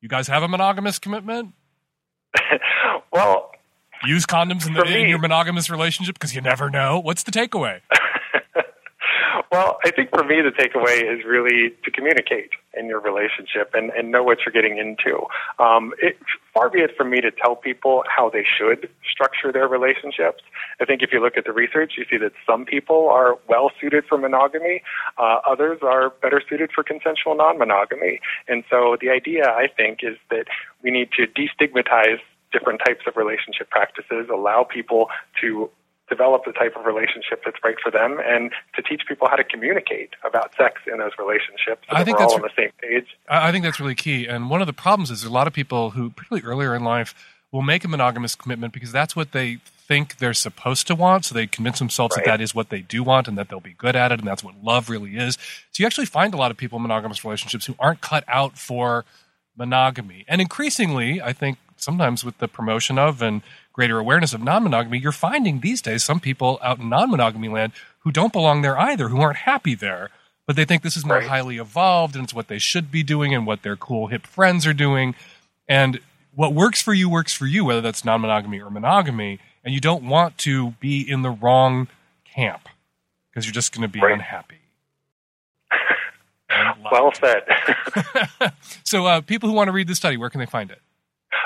you 0.00 0.08
guys 0.08 0.28
have 0.28 0.42
a 0.42 0.48
monogamous 0.48 0.98
commitment. 0.98 1.54
well, 3.12 3.50
use 4.04 4.26
condoms 4.26 4.66
in, 4.66 4.74
the, 4.74 4.84
me, 4.84 5.02
in 5.02 5.08
your 5.08 5.18
monogamous 5.18 5.70
relationship 5.70 6.14
because 6.14 6.34
you 6.34 6.42
never 6.42 6.68
know. 6.68 7.00
What's 7.00 7.22
the 7.22 7.32
takeaway? 7.32 7.80
Well, 9.50 9.78
I 9.82 9.90
think 9.90 10.10
for 10.10 10.22
me, 10.24 10.42
the 10.42 10.50
takeaway 10.50 11.02
is 11.02 11.24
really 11.24 11.74
to 11.84 11.90
communicate 11.90 12.50
in 12.74 12.86
your 12.86 13.00
relationship 13.00 13.70
and, 13.72 13.90
and 13.90 14.10
know 14.12 14.22
what 14.22 14.38
you're 14.44 14.52
getting 14.52 14.76
into. 14.76 15.24
Um, 15.58 15.94
it, 16.02 16.18
far 16.52 16.68
be 16.68 16.80
it 16.80 16.90
from 16.96 17.08
me 17.08 17.22
to 17.22 17.30
tell 17.30 17.56
people 17.56 18.04
how 18.14 18.28
they 18.28 18.44
should 18.44 18.90
structure 19.10 19.50
their 19.50 19.66
relationships. 19.66 20.42
I 20.80 20.84
think 20.84 21.02
if 21.02 21.12
you 21.12 21.22
look 21.22 21.38
at 21.38 21.46
the 21.46 21.52
research, 21.52 21.94
you 21.96 22.04
see 22.10 22.18
that 22.18 22.32
some 22.46 22.66
people 22.66 23.08
are 23.08 23.38
well 23.48 23.70
suited 23.80 24.04
for 24.06 24.18
monogamy, 24.18 24.82
uh, 25.16 25.38
others 25.46 25.78
are 25.82 26.10
better 26.10 26.42
suited 26.46 26.70
for 26.74 26.84
consensual 26.84 27.34
non 27.34 27.58
monogamy. 27.58 28.20
And 28.48 28.64
so 28.68 28.98
the 29.00 29.08
idea, 29.08 29.48
I 29.48 29.68
think, 29.74 30.00
is 30.02 30.18
that 30.30 30.44
we 30.82 30.90
need 30.90 31.08
to 31.12 31.26
destigmatize 31.26 32.20
different 32.52 32.80
types 32.84 33.04
of 33.06 33.16
relationship 33.16 33.70
practices, 33.70 34.28
allow 34.32 34.64
people 34.64 35.08
to 35.40 35.70
develop 36.08 36.44
the 36.44 36.52
type 36.52 36.74
of 36.76 36.84
relationship 36.86 37.42
that's 37.44 37.58
right 37.62 37.76
for 37.82 37.90
them 37.90 38.18
and 38.24 38.50
to 38.74 38.82
teach 38.82 39.02
people 39.06 39.28
how 39.28 39.36
to 39.36 39.44
communicate 39.44 40.10
about 40.24 40.52
sex 40.56 40.80
in 40.90 40.98
those 40.98 41.12
relationships 41.18 41.82
so 41.90 41.96
I 41.96 42.04
think 42.04 42.18
that's 42.18 42.32
all 42.32 42.38
on 42.38 42.42
the 42.42 42.50
same 42.56 42.70
page. 42.80 43.06
I 43.28 43.48
I 43.48 43.52
think 43.52 43.64
that's 43.64 43.80
really 43.80 43.94
key. 43.94 44.26
And 44.26 44.50
one 44.50 44.60
of 44.60 44.66
the 44.66 44.72
problems 44.72 45.10
is 45.10 45.24
a 45.24 45.30
lot 45.30 45.46
of 45.46 45.52
people 45.52 45.90
who, 45.90 46.10
particularly 46.10 46.46
earlier 46.46 46.74
in 46.74 46.84
life, 46.84 47.14
will 47.50 47.62
make 47.62 47.84
a 47.84 47.88
monogamous 47.88 48.34
commitment 48.34 48.72
because 48.74 48.92
that's 48.92 49.16
what 49.16 49.32
they 49.32 49.58
think 49.66 50.18
they're 50.18 50.34
supposed 50.34 50.86
to 50.88 50.94
want. 50.94 51.24
So 51.24 51.34
they 51.34 51.46
convince 51.46 51.78
themselves 51.78 52.14
Right. 52.16 52.26
that 52.26 52.38
that 52.38 52.40
is 52.42 52.54
what 52.54 52.68
they 52.68 52.80
do 52.82 53.02
want 53.02 53.26
and 53.26 53.38
that 53.38 53.48
they'll 53.48 53.60
be 53.60 53.72
good 53.72 53.96
at 53.96 54.12
it 54.12 54.18
and 54.18 54.28
that's 54.28 54.44
what 54.44 54.62
love 54.62 54.90
really 54.90 55.16
is. 55.16 55.34
So 55.70 55.80
you 55.82 55.86
actually 55.86 56.06
find 56.06 56.34
a 56.34 56.36
lot 56.36 56.50
of 56.50 56.56
people 56.58 56.76
in 56.76 56.82
monogamous 56.82 57.24
relationships 57.24 57.64
who 57.66 57.74
aren't 57.78 58.00
cut 58.02 58.24
out 58.28 58.58
for 58.58 59.04
monogamy. 59.56 60.24
And 60.28 60.40
increasingly, 60.40 61.20
I 61.22 61.32
think 61.32 61.58
sometimes 61.76 62.24
with 62.24 62.38
the 62.38 62.48
promotion 62.48 62.98
of 62.98 63.22
and 63.22 63.42
greater 63.72 63.98
awareness 63.98 64.32
of 64.34 64.42
non 64.42 64.62
monogamy, 64.64 64.98
you're 64.98 65.12
finding 65.12 65.60
these 65.60 65.80
days 65.82 66.02
some 66.04 66.20
people 66.20 66.58
out 66.62 66.78
in 66.78 66.88
non 66.88 67.10
monogamy 67.10 67.48
land 67.48 67.72
who 68.00 68.10
don't 68.12 68.32
belong 68.32 68.62
there 68.62 68.78
either, 68.78 69.08
who 69.08 69.20
aren't 69.20 69.38
happy 69.38 69.74
there, 69.74 70.10
but 70.46 70.56
they 70.56 70.64
think 70.64 70.82
this 70.82 70.96
is 70.96 71.04
more 71.04 71.18
Right. 71.18 71.28
highly 71.28 71.58
evolved 71.58 72.14
and 72.14 72.24
it's 72.24 72.34
what 72.34 72.48
they 72.48 72.58
should 72.58 72.90
be 72.90 73.02
doing 73.02 73.34
and 73.34 73.46
what 73.46 73.62
their 73.62 73.76
cool 73.76 74.06
hip 74.08 74.26
friends 74.26 74.66
are 74.66 74.72
doing. 74.74 75.14
And 75.68 76.00
what 76.34 76.54
works 76.54 76.80
for 76.80 76.94
you 76.94 77.08
works 77.10 77.34
for 77.34 77.46
you, 77.46 77.64
whether 77.64 77.80
that's 77.80 78.04
non 78.04 78.20
monogamy 78.22 78.60
or 78.60 78.70
monogamy. 78.70 79.38
And 79.64 79.74
you 79.74 79.80
don't 79.80 80.04
want 80.04 80.38
to 80.38 80.70
be 80.80 81.00
in 81.00 81.22
the 81.22 81.30
wrong 81.30 81.88
camp 82.24 82.68
because 83.30 83.44
you're 83.44 83.52
just 83.52 83.72
going 83.72 83.82
to 83.82 83.88
be 83.88 84.00
Right. 84.00 84.12
unhappy. 84.14 84.56
Well 86.90 87.12
said. 87.12 87.42
so, 88.84 89.04
uh, 89.06 89.20
people 89.20 89.48
who 89.48 89.54
want 89.54 89.68
to 89.68 89.72
read 89.72 89.86
the 89.88 89.94
study, 89.94 90.16
where 90.16 90.30
can 90.30 90.40
they 90.40 90.46
find 90.46 90.70
it? 90.70 90.80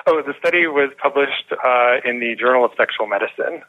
Oh, 0.07 0.23
the 0.23 0.35
study 0.39 0.67
was 0.67 0.91
published 1.01 1.53
uh, 1.53 2.09
in 2.09 2.21
the 2.21 2.35
Journal 2.39 2.65
of 2.65 2.73
Sexual 2.77 3.07
Medicine. 3.07 3.63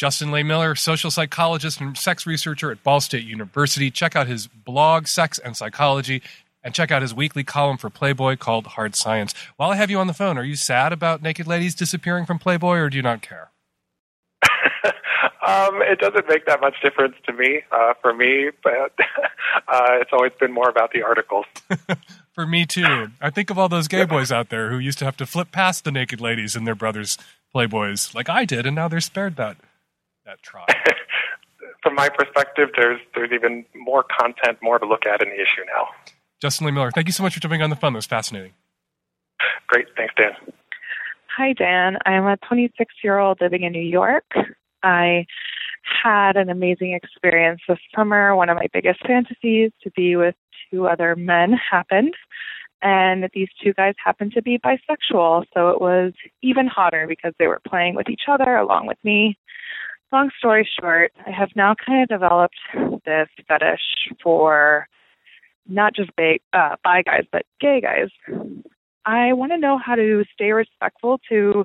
Justin 0.00 0.30
Lehmiller, 0.30 0.78
social 0.78 1.10
psychologist 1.10 1.80
and 1.80 1.96
sex 1.96 2.26
researcher 2.26 2.70
at 2.70 2.82
Ball 2.82 3.00
State 3.00 3.24
University. 3.24 3.90
Check 3.90 4.16
out 4.16 4.26
his 4.26 4.46
blog, 4.46 5.06
Sex 5.06 5.38
and 5.38 5.54
Psychology, 5.54 6.22
and 6.64 6.74
check 6.74 6.90
out 6.90 7.02
his 7.02 7.14
weekly 7.14 7.44
column 7.44 7.76
for 7.76 7.90
Playboy 7.90 8.36
called 8.36 8.66
Hard 8.68 8.96
Science. 8.96 9.34
While 9.56 9.70
I 9.70 9.76
have 9.76 9.90
you 9.90 9.98
on 9.98 10.06
the 10.06 10.14
phone, 10.14 10.38
are 10.38 10.44
you 10.44 10.56
sad 10.56 10.94
about 10.94 11.22
naked 11.22 11.46
ladies 11.46 11.74
disappearing 11.74 12.24
from 12.24 12.38
Playboy, 12.38 12.78
or 12.78 12.88
do 12.88 12.96
you 12.96 13.02
not 13.02 13.20
care? 13.20 13.50
um, 15.46 15.82
it 15.82 15.98
doesn't 15.98 16.28
make 16.28 16.46
that 16.46 16.62
much 16.62 16.76
difference 16.82 17.16
to 17.26 17.32
me, 17.34 17.60
uh, 17.70 17.92
for 18.00 18.14
me, 18.14 18.50
but 18.62 18.92
uh, 19.68 19.98
it's 20.00 20.12
always 20.12 20.32
been 20.40 20.52
more 20.52 20.68
about 20.70 20.92
the 20.92 21.02
articles. 21.02 21.44
For 22.40 22.46
me 22.46 22.64
too. 22.64 23.08
I 23.20 23.28
think 23.28 23.50
of 23.50 23.58
all 23.58 23.68
those 23.68 23.86
gay 23.86 24.06
boys 24.06 24.32
out 24.32 24.48
there 24.48 24.70
who 24.70 24.78
used 24.78 24.98
to 25.00 25.04
have 25.04 25.16
to 25.18 25.26
flip 25.26 25.52
past 25.52 25.84
the 25.84 25.92
naked 25.92 26.22
ladies 26.22 26.56
in 26.56 26.64
their 26.64 26.74
brothers' 26.74 27.18
Playboys, 27.54 28.14
like 28.14 28.30
I 28.30 28.46
did, 28.46 28.64
and 28.64 28.74
now 28.74 28.88
they're 28.88 29.02
spared 29.02 29.36
that 29.36 29.58
that 30.24 30.42
trial. 30.42 30.64
From 31.82 31.96
my 31.96 32.08
perspective, 32.08 32.70
there's 32.78 32.98
there's 33.14 33.30
even 33.30 33.66
more 33.74 34.06
content, 34.18 34.56
more 34.62 34.78
to 34.78 34.86
look 34.86 35.04
at 35.04 35.20
in 35.20 35.28
the 35.28 35.34
issue 35.34 35.66
now. 35.66 35.88
Justin 36.40 36.66
Lehmiller, 36.66 36.90
thank 36.94 37.08
you 37.08 37.12
so 37.12 37.22
much 37.22 37.34
for 37.34 37.40
jumping 37.40 37.60
on 37.60 37.68
the 37.68 37.76
phone. 37.76 37.92
That 37.92 37.98
was 37.98 38.06
fascinating. 38.06 38.52
Great, 39.66 39.88
thanks, 39.94 40.14
Dan. 40.16 40.32
Hi, 41.36 41.52
Dan. 41.52 41.98
I'm 42.06 42.24
a 42.24 42.38
26 42.48 42.94
year 43.04 43.18
old 43.18 43.42
living 43.42 43.64
in 43.64 43.72
New 43.72 43.82
York. 43.82 44.24
I 44.82 45.26
had 46.02 46.38
an 46.38 46.48
amazing 46.48 46.94
experience 46.94 47.60
this 47.68 47.78
summer. 47.94 48.34
One 48.34 48.48
of 48.48 48.56
my 48.56 48.68
biggest 48.72 49.06
fantasies 49.06 49.72
to 49.82 49.90
be 49.94 50.16
with 50.16 50.36
two 50.70 50.86
other 50.86 51.16
men 51.16 51.52
happened. 51.52 52.14
And 52.82 53.28
these 53.34 53.48
two 53.62 53.74
guys 53.74 53.94
happened 54.02 54.32
to 54.32 54.42
be 54.42 54.58
bisexual. 54.58 55.44
So 55.52 55.68
it 55.68 55.80
was 55.80 56.12
even 56.42 56.66
hotter 56.66 57.06
because 57.06 57.34
they 57.38 57.46
were 57.46 57.60
playing 57.68 57.94
with 57.94 58.08
each 58.08 58.22
other 58.28 58.56
along 58.56 58.86
with 58.86 58.98
me. 59.04 59.38
Long 60.12 60.30
story 60.38 60.68
short, 60.80 61.12
I 61.26 61.30
have 61.30 61.50
now 61.54 61.74
kind 61.74 62.02
of 62.02 62.08
developed 62.08 62.56
this 63.04 63.28
fetish 63.46 63.80
for 64.22 64.88
not 65.68 65.94
just 65.94 66.10
ba- 66.16 66.40
uh, 66.52 66.76
bi 66.82 67.02
guys, 67.02 67.24
but 67.30 67.44
gay 67.60 67.80
guys. 67.80 68.08
I 69.04 69.34
want 69.34 69.52
to 69.52 69.58
know 69.58 69.78
how 69.78 69.94
to 69.94 70.24
stay 70.32 70.52
respectful 70.52 71.20
to 71.28 71.64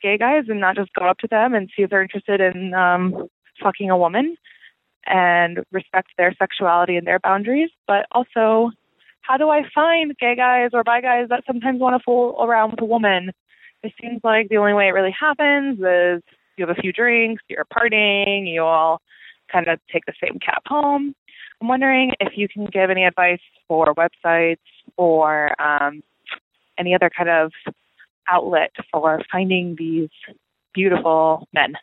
gay 0.00 0.18
guys 0.18 0.44
and 0.48 0.60
not 0.60 0.76
just 0.76 0.92
go 0.94 1.06
up 1.06 1.18
to 1.18 1.28
them 1.28 1.54
and 1.54 1.70
see 1.74 1.82
if 1.82 1.90
they're 1.90 2.02
interested 2.02 2.40
in 2.40 2.74
um, 2.74 3.28
fucking 3.62 3.90
a 3.90 3.96
woman 3.96 4.36
and 5.06 5.60
respect 5.72 6.08
their 6.16 6.34
sexuality 6.38 6.96
and 6.96 7.06
their 7.06 7.18
boundaries. 7.18 7.70
But 7.86 8.06
also, 8.12 8.70
how 9.22 9.36
do 9.36 9.50
I 9.50 9.62
find 9.74 10.16
gay 10.18 10.34
guys 10.36 10.70
or 10.72 10.84
bi 10.84 11.00
guys 11.00 11.28
that 11.28 11.44
sometimes 11.46 11.80
want 11.80 11.98
to 11.98 12.04
fool 12.04 12.36
around 12.40 12.72
with 12.72 12.80
a 12.80 12.84
woman? 12.84 13.32
It 13.82 13.92
seems 14.00 14.20
like 14.22 14.48
the 14.48 14.58
only 14.58 14.74
way 14.74 14.88
it 14.88 14.92
really 14.92 15.14
happens 15.18 15.78
is 15.78 16.22
you 16.56 16.66
have 16.66 16.76
a 16.76 16.80
few 16.80 16.92
drinks, 16.92 17.42
you're 17.48 17.64
partying, 17.64 18.52
you 18.52 18.62
all 18.62 19.00
kind 19.50 19.68
of 19.68 19.80
take 19.92 20.04
the 20.06 20.12
same 20.22 20.38
cab 20.38 20.62
home. 20.66 21.14
I'm 21.60 21.68
wondering 21.68 22.12
if 22.20 22.36
you 22.36 22.48
can 22.48 22.66
give 22.66 22.90
any 22.90 23.04
advice 23.04 23.40
for 23.68 23.94
websites 23.94 24.58
or 24.96 25.60
um, 25.60 26.02
any 26.78 26.94
other 26.94 27.10
kind 27.16 27.28
of 27.28 27.52
outlet 28.28 28.72
for 28.90 29.22
finding 29.30 29.76
these 29.78 30.08
beautiful 30.74 31.46
men. 31.52 31.74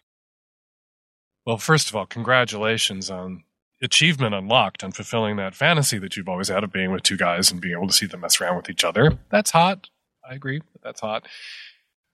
Well, 1.50 1.58
first 1.58 1.90
of 1.90 1.96
all, 1.96 2.06
congratulations 2.06 3.10
on 3.10 3.44
achievement 3.82 4.36
unlocked 4.36 4.84
on 4.84 4.92
fulfilling 4.92 5.38
that 5.38 5.56
fantasy 5.56 5.98
that 5.98 6.16
you've 6.16 6.30
always 6.30 6.50
had 6.50 6.64
of 6.64 6.72
being 6.72 6.92
with 6.92 7.02
two 7.02 7.18
guys 7.18 7.50
and 7.52 7.60
being 7.60 7.74
able 7.74 7.88
to 7.88 7.94
see 7.94 8.06
them 8.06 8.20
mess 8.20 8.40
around 8.40 8.58
with 8.58 8.70
each 8.70 8.84
other. 8.84 9.18
That's 9.32 9.50
hot. 9.50 9.90
I 10.24 10.36
agree. 10.36 10.62
That's 10.84 11.02
hot. 11.02 11.28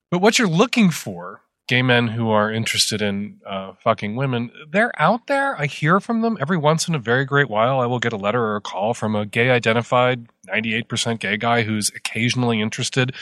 But 0.10 0.22
what 0.22 0.40
you're 0.40 0.48
looking 0.48 0.90
for, 0.90 1.42
gay 1.68 1.82
men 1.82 2.08
who 2.08 2.30
are 2.30 2.50
interested 2.50 3.02
in 3.02 3.42
uh, 3.46 3.74
fucking 3.74 4.16
women, 4.16 4.52
they're 4.70 4.94
out 4.98 5.28
there. 5.28 5.60
I 5.60 5.66
hear 5.66 6.00
from 6.00 6.22
them 6.22 6.38
every 6.40 6.58
once 6.58 6.88
in 6.88 6.96
a 6.96 7.00
very 7.00 7.26
great 7.26 7.50
while. 7.50 7.82
I 7.82 7.88
will 7.88 8.00
get 8.00 8.14
a 8.14 8.18
letter 8.18 8.42
or 8.42 8.56
a 8.56 8.62
call 8.62 8.94
from 8.94 9.18
a 9.18 9.26
gay 9.26 9.50
identified, 9.50 10.30
98% 10.48 11.20
gay 11.20 11.36
guy 11.36 11.64
who's 11.64 11.90
occasionally 11.94 12.62
interested 12.62 13.14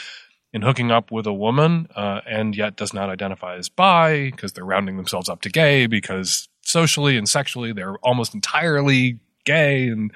in 0.54 0.62
hooking 0.62 0.92
up 0.92 1.12
with 1.12 1.26
a 1.26 1.34
woman 1.34 1.88
uh, 1.96 2.22
and 2.28 2.56
yet 2.56 2.76
does 2.76 2.94
not 2.94 3.10
identify 3.10 3.56
as 3.56 3.70
bi 3.70 4.30
because 4.30 4.54
they're 4.54 4.64
rounding 4.64 4.98
themselves 4.98 5.28
up 5.28 5.42
to 5.42 5.50
gay 5.50 5.88
because 5.88 6.48
socially 6.62 7.18
and 7.18 7.28
sexually 7.28 7.74
they're 7.74 7.98
almost 7.98 8.36
entirely 8.36 9.20
gay 9.46 9.88
and 9.88 10.12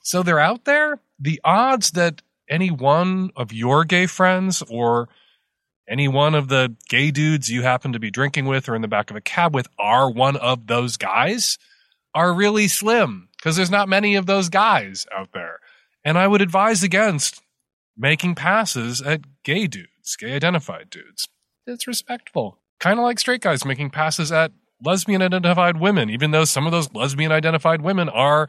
so 0.00 0.22
they're 0.22 0.40
out 0.40 0.64
there. 0.64 0.98
The 1.18 1.40
odds 1.44 1.92
that 1.92 2.22
any 2.48 2.70
one 2.70 3.30
of 3.36 3.52
your 3.52 3.84
gay 3.84 4.06
friends 4.06 4.62
or 4.68 5.08
any 5.88 6.08
one 6.08 6.34
of 6.34 6.48
the 6.48 6.74
gay 6.88 7.10
dudes 7.10 7.50
you 7.50 7.62
happen 7.62 7.92
to 7.92 7.98
be 7.98 8.10
drinking 8.10 8.46
with 8.46 8.68
or 8.68 8.74
in 8.74 8.82
the 8.82 8.88
back 8.88 9.10
of 9.10 9.16
a 9.16 9.20
cab 9.20 9.54
with 9.54 9.68
are 9.78 10.10
one 10.10 10.36
of 10.36 10.66
those 10.66 10.96
guys 10.96 11.58
are 12.14 12.32
really 12.32 12.68
slim 12.68 13.28
because 13.36 13.56
there's 13.56 13.70
not 13.70 13.88
many 13.88 14.14
of 14.14 14.26
those 14.26 14.48
guys 14.48 15.06
out 15.14 15.30
there. 15.32 15.58
And 16.04 16.18
i 16.18 16.26
would 16.26 16.42
advise 16.42 16.82
against 16.82 17.42
making 17.96 18.34
passes 18.34 19.00
at 19.00 19.20
gay 19.44 19.66
dudes, 19.66 20.16
gay 20.16 20.34
identified 20.34 20.90
dudes. 20.90 21.28
It's 21.66 21.86
respectful. 21.86 22.58
Kind 22.80 22.98
of 22.98 23.04
like 23.04 23.20
straight 23.20 23.40
guys 23.40 23.64
making 23.64 23.90
passes 23.90 24.32
at 24.32 24.52
lesbian 24.84 25.22
identified 25.22 25.78
women, 25.78 26.10
even 26.10 26.32
though 26.32 26.44
some 26.44 26.66
of 26.66 26.72
those 26.72 26.92
lesbian 26.92 27.32
identified 27.32 27.82
women 27.82 28.08
are 28.08 28.48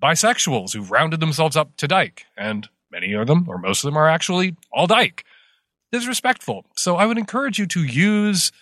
bisexuals 0.00 0.72
who've 0.72 0.90
rounded 0.90 1.20
themselves 1.20 1.56
up 1.56 1.76
to 1.76 1.88
dyke. 1.88 2.24
And 2.36 2.68
many 2.90 3.12
of 3.12 3.26
them, 3.26 3.46
or 3.48 3.58
most 3.58 3.84
of 3.84 3.88
them, 3.88 3.96
are 3.96 4.08
actually 4.08 4.56
all 4.72 4.86
dyke. 4.86 5.24
It's 5.92 6.06
respectful. 6.06 6.66
So 6.76 6.96
I 6.96 7.06
would 7.06 7.18
encourage 7.18 7.58
you 7.58 7.66
to 7.66 7.82
use 7.82 8.52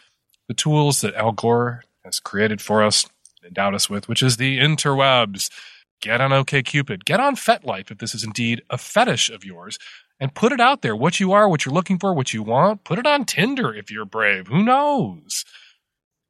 the 0.47 0.55
tools 0.55 1.01
that 1.03 1.14
Al 1.14 1.33
Gore 1.33 1.83
has 2.05 2.20
created 2.20 2.62
for 2.62 2.83
us, 2.83 3.05
and 3.43 3.49
endowed 3.49 3.74
us 3.74 3.91
with, 3.91 4.09
which 4.09 4.22
is 4.22 4.37
the 4.37 4.59
interwebs. 4.59 5.51
Get 6.01 6.20
on 6.20 6.31
OKCupid. 6.31 7.05
Get 7.05 7.20
on 7.20 7.35
FetLife 7.35 7.91
if 7.91 7.99
this 7.99 8.14
is 8.14 8.24
indeed 8.24 8.62
a 8.70 8.79
fetish 8.79 9.31
of 9.31 9.45
yours 9.45 9.79
and 10.21 10.35
put 10.35 10.53
it 10.53 10.61
out 10.61 10.83
there 10.83 10.97
what 10.97 11.21
you 11.21 11.33
are, 11.33 11.49
what 11.49 11.64
you're 11.64 11.75
looking 11.75 11.99
for, 11.99 12.12
what 12.12 12.33
you 12.33 12.43
want. 12.43 12.85
Put 12.85 12.99
it 12.99 13.07
on 13.07 13.25
Tinder 13.25 13.75
if 13.75 13.91
you're 13.91 14.05
brave. 14.05 14.49
Who 14.49 14.62
knows 14.62 15.45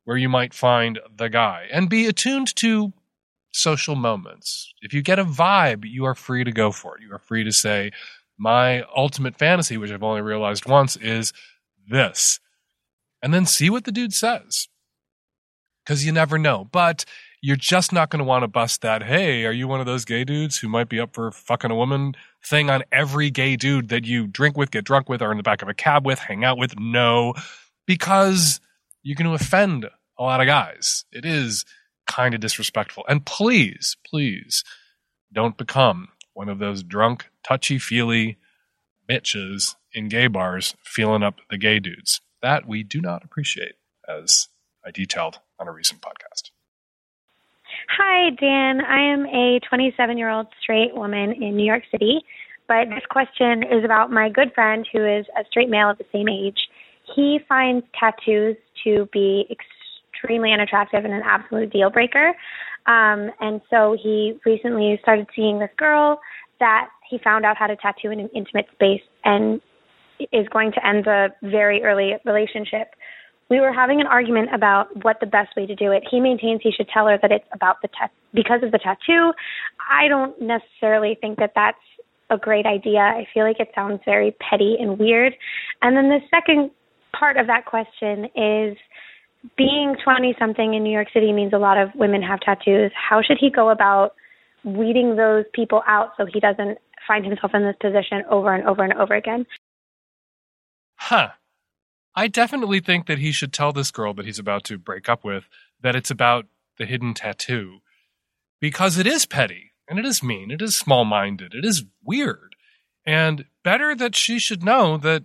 where 0.04 0.16
you 0.16 0.28
might 0.28 0.54
find 0.54 0.98
the 1.16 1.28
guy 1.28 1.66
and 1.70 1.88
be 1.88 2.06
attuned 2.06 2.54
to 2.56 2.92
social 3.50 3.94
moments. 3.94 4.72
If 4.80 4.92
you 4.92 5.02
get 5.02 5.18
a 5.18 5.24
vibe, 5.24 5.84
you 5.84 6.04
are 6.04 6.14
free 6.14 6.44
to 6.44 6.52
go 6.52 6.70
for 6.70 6.96
it. 6.96 7.02
You 7.02 7.12
are 7.12 7.18
free 7.18 7.44
to 7.44 7.52
say, 7.52 7.90
my 8.38 8.84
ultimate 8.96 9.36
fantasy, 9.36 9.76
which 9.76 9.90
I've 9.90 10.02
only 10.02 10.22
realized 10.22 10.66
once, 10.66 10.96
is 10.96 11.32
this. 11.88 12.40
And 13.22 13.34
then 13.34 13.46
see 13.46 13.68
what 13.68 13.84
the 13.84 13.92
dude 13.92 14.12
says. 14.12 14.68
Because 15.84 16.06
you 16.06 16.12
never 16.12 16.38
know. 16.38 16.68
But 16.70 17.04
you're 17.40 17.56
just 17.56 17.92
not 17.92 18.10
going 18.10 18.18
to 18.18 18.24
want 18.24 18.42
to 18.42 18.48
bust 18.48 18.82
that, 18.82 19.02
hey, 19.02 19.44
are 19.44 19.52
you 19.52 19.68
one 19.68 19.80
of 19.80 19.86
those 19.86 20.04
gay 20.04 20.24
dudes 20.24 20.58
who 20.58 20.68
might 20.68 20.88
be 20.88 20.98
up 20.98 21.14
for 21.14 21.30
fucking 21.30 21.70
a 21.70 21.74
woman 21.74 22.14
thing 22.44 22.68
on 22.68 22.82
every 22.90 23.30
gay 23.30 23.56
dude 23.56 23.88
that 23.90 24.04
you 24.04 24.26
drink 24.26 24.56
with, 24.56 24.70
get 24.70 24.84
drunk 24.84 25.08
with, 25.08 25.22
or 25.22 25.30
in 25.30 25.36
the 25.36 25.42
back 25.42 25.62
of 25.62 25.68
a 25.68 25.74
cab 25.74 26.04
with, 26.04 26.18
hang 26.18 26.44
out 26.44 26.58
with? 26.58 26.78
No, 26.78 27.34
because 27.86 28.60
you're 29.02 29.16
going 29.16 29.28
to 29.28 29.42
offend 29.42 29.86
a 30.18 30.22
lot 30.22 30.40
of 30.40 30.46
guys. 30.46 31.04
It 31.12 31.24
is 31.24 31.64
kind 32.06 32.34
of 32.34 32.40
disrespectful. 32.40 33.04
And 33.08 33.24
please, 33.24 33.96
please 34.04 34.64
don't 35.32 35.56
become 35.56 36.08
one 36.34 36.48
of 36.48 36.58
those 36.58 36.82
drunk, 36.82 37.30
touchy 37.44 37.78
feely 37.78 38.38
bitches 39.08 39.76
in 39.92 40.08
gay 40.08 40.26
bars 40.26 40.74
feeling 40.82 41.22
up 41.22 41.36
the 41.50 41.58
gay 41.58 41.78
dudes. 41.78 42.20
That 42.42 42.66
we 42.66 42.82
do 42.82 43.00
not 43.00 43.24
appreciate, 43.24 43.76
as 44.08 44.48
I 44.84 44.90
detailed 44.90 45.40
on 45.58 45.68
a 45.68 45.72
recent 45.72 46.00
podcast. 46.00 46.50
Hi, 47.96 48.30
Dan. 48.38 48.82
I 48.84 49.00
am 49.00 49.24
a 49.26 49.60
27 49.68 50.18
year 50.18 50.28
old 50.28 50.46
straight 50.60 50.94
woman 50.94 51.32
in 51.32 51.56
New 51.56 51.64
York 51.64 51.84
City, 51.90 52.20
but 52.68 52.88
this 52.90 53.04
question 53.08 53.62
is 53.62 53.82
about 53.82 54.10
my 54.10 54.28
good 54.28 54.52
friend 54.54 54.86
who 54.92 55.04
is 55.04 55.24
a 55.38 55.44
straight 55.50 55.70
male 55.70 55.90
of 55.90 55.96
the 55.96 56.04
same 56.12 56.28
age. 56.28 56.58
He 57.16 57.38
finds 57.48 57.86
tattoos 57.98 58.56
to 58.84 59.08
be 59.10 59.46
extremely 59.50 60.52
unattractive 60.52 61.04
and 61.04 61.14
an 61.14 61.22
absolute 61.24 61.72
deal 61.72 61.88
breaker. 61.90 62.34
Um, 62.86 63.30
and 63.40 63.62
so 63.70 63.96
he 64.00 64.38
recently 64.44 64.98
started 65.02 65.26
seeing 65.34 65.58
this 65.58 65.70
girl 65.78 66.20
that 66.60 66.88
he 67.08 67.18
found 67.24 67.46
out 67.46 67.56
how 67.56 67.68
to 67.68 67.76
tattoo 67.76 68.10
in 68.10 68.20
an 68.20 68.28
intimate 68.34 68.66
space 68.74 69.02
and 69.24 69.62
is 70.32 70.46
going 70.52 70.72
to 70.72 70.86
end 70.86 71.04
the 71.04 71.28
very 71.42 71.82
early 71.82 72.12
relationship. 72.26 72.88
We 73.50 73.60
were 73.60 73.72
having 73.72 74.00
an 74.00 74.06
argument 74.06 74.50
about 74.54 75.04
what 75.04 75.20
the 75.20 75.26
best 75.26 75.56
way 75.56 75.66
to 75.66 75.74
do 75.74 75.90
it. 75.90 76.02
He 76.10 76.20
maintains 76.20 76.60
he 76.62 76.70
should 76.70 76.88
tell 76.88 77.06
her 77.06 77.18
that 77.20 77.32
it's 77.32 77.48
about 77.52 77.80
the 77.80 77.88
ta- 77.88 78.10
because 78.34 78.62
of 78.62 78.72
the 78.72 78.78
tattoo. 78.78 79.32
I 79.90 80.08
don't 80.08 80.40
necessarily 80.40 81.16
think 81.20 81.38
that 81.38 81.52
that's 81.54 81.78
a 82.30 82.36
great 82.36 82.66
idea. 82.66 83.00
I 83.00 83.26
feel 83.32 83.44
like 83.44 83.58
it 83.58 83.70
sounds 83.74 84.00
very 84.04 84.32
petty 84.32 84.76
and 84.78 84.98
weird. 84.98 85.34
And 85.80 85.96
then 85.96 86.08
the 86.08 86.20
second 86.30 86.70
part 87.18 87.36
of 87.38 87.46
that 87.46 87.64
question 87.64 88.26
is 88.36 88.76
being 89.56 89.96
20 90.02 90.34
something 90.38 90.74
in 90.74 90.82
New 90.82 90.92
York 90.92 91.08
City 91.12 91.32
means 91.32 91.52
a 91.52 91.58
lot 91.58 91.78
of 91.78 91.90
women 91.94 92.22
have 92.22 92.40
tattoos. 92.40 92.92
How 92.94 93.22
should 93.22 93.38
he 93.40 93.50
go 93.50 93.70
about 93.70 94.14
weeding 94.64 95.16
those 95.16 95.44
people 95.54 95.82
out 95.86 96.10
so 96.16 96.26
he 96.26 96.40
doesn't 96.40 96.78
find 97.06 97.24
himself 97.24 97.52
in 97.54 97.62
this 97.62 97.76
position 97.80 98.22
over 98.30 98.54
and 98.54 98.66
over 98.66 98.82
and 98.82 98.92
over 98.94 99.14
again? 99.14 99.46
Huh. 100.96 101.28
I 102.18 102.26
definitely 102.26 102.80
think 102.80 103.06
that 103.06 103.20
he 103.20 103.30
should 103.30 103.52
tell 103.52 103.72
this 103.72 103.92
girl 103.92 104.12
that 104.14 104.26
he's 104.26 104.40
about 104.40 104.64
to 104.64 104.76
break 104.76 105.08
up 105.08 105.22
with 105.22 105.48
that 105.80 105.94
it's 105.94 106.10
about 106.10 106.46
the 106.76 106.84
hidden 106.84 107.14
tattoo 107.14 107.78
because 108.60 108.98
it 108.98 109.06
is 109.06 109.24
petty 109.24 109.70
and 109.88 110.00
it 110.00 110.04
is 110.04 110.20
mean, 110.20 110.50
it 110.50 110.60
is 110.60 110.74
small 110.74 111.04
minded, 111.04 111.54
it 111.54 111.64
is 111.64 111.84
weird. 112.02 112.56
And 113.06 113.44
better 113.62 113.94
that 113.94 114.16
she 114.16 114.40
should 114.40 114.64
know 114.64 114.96
that 114.96 115.22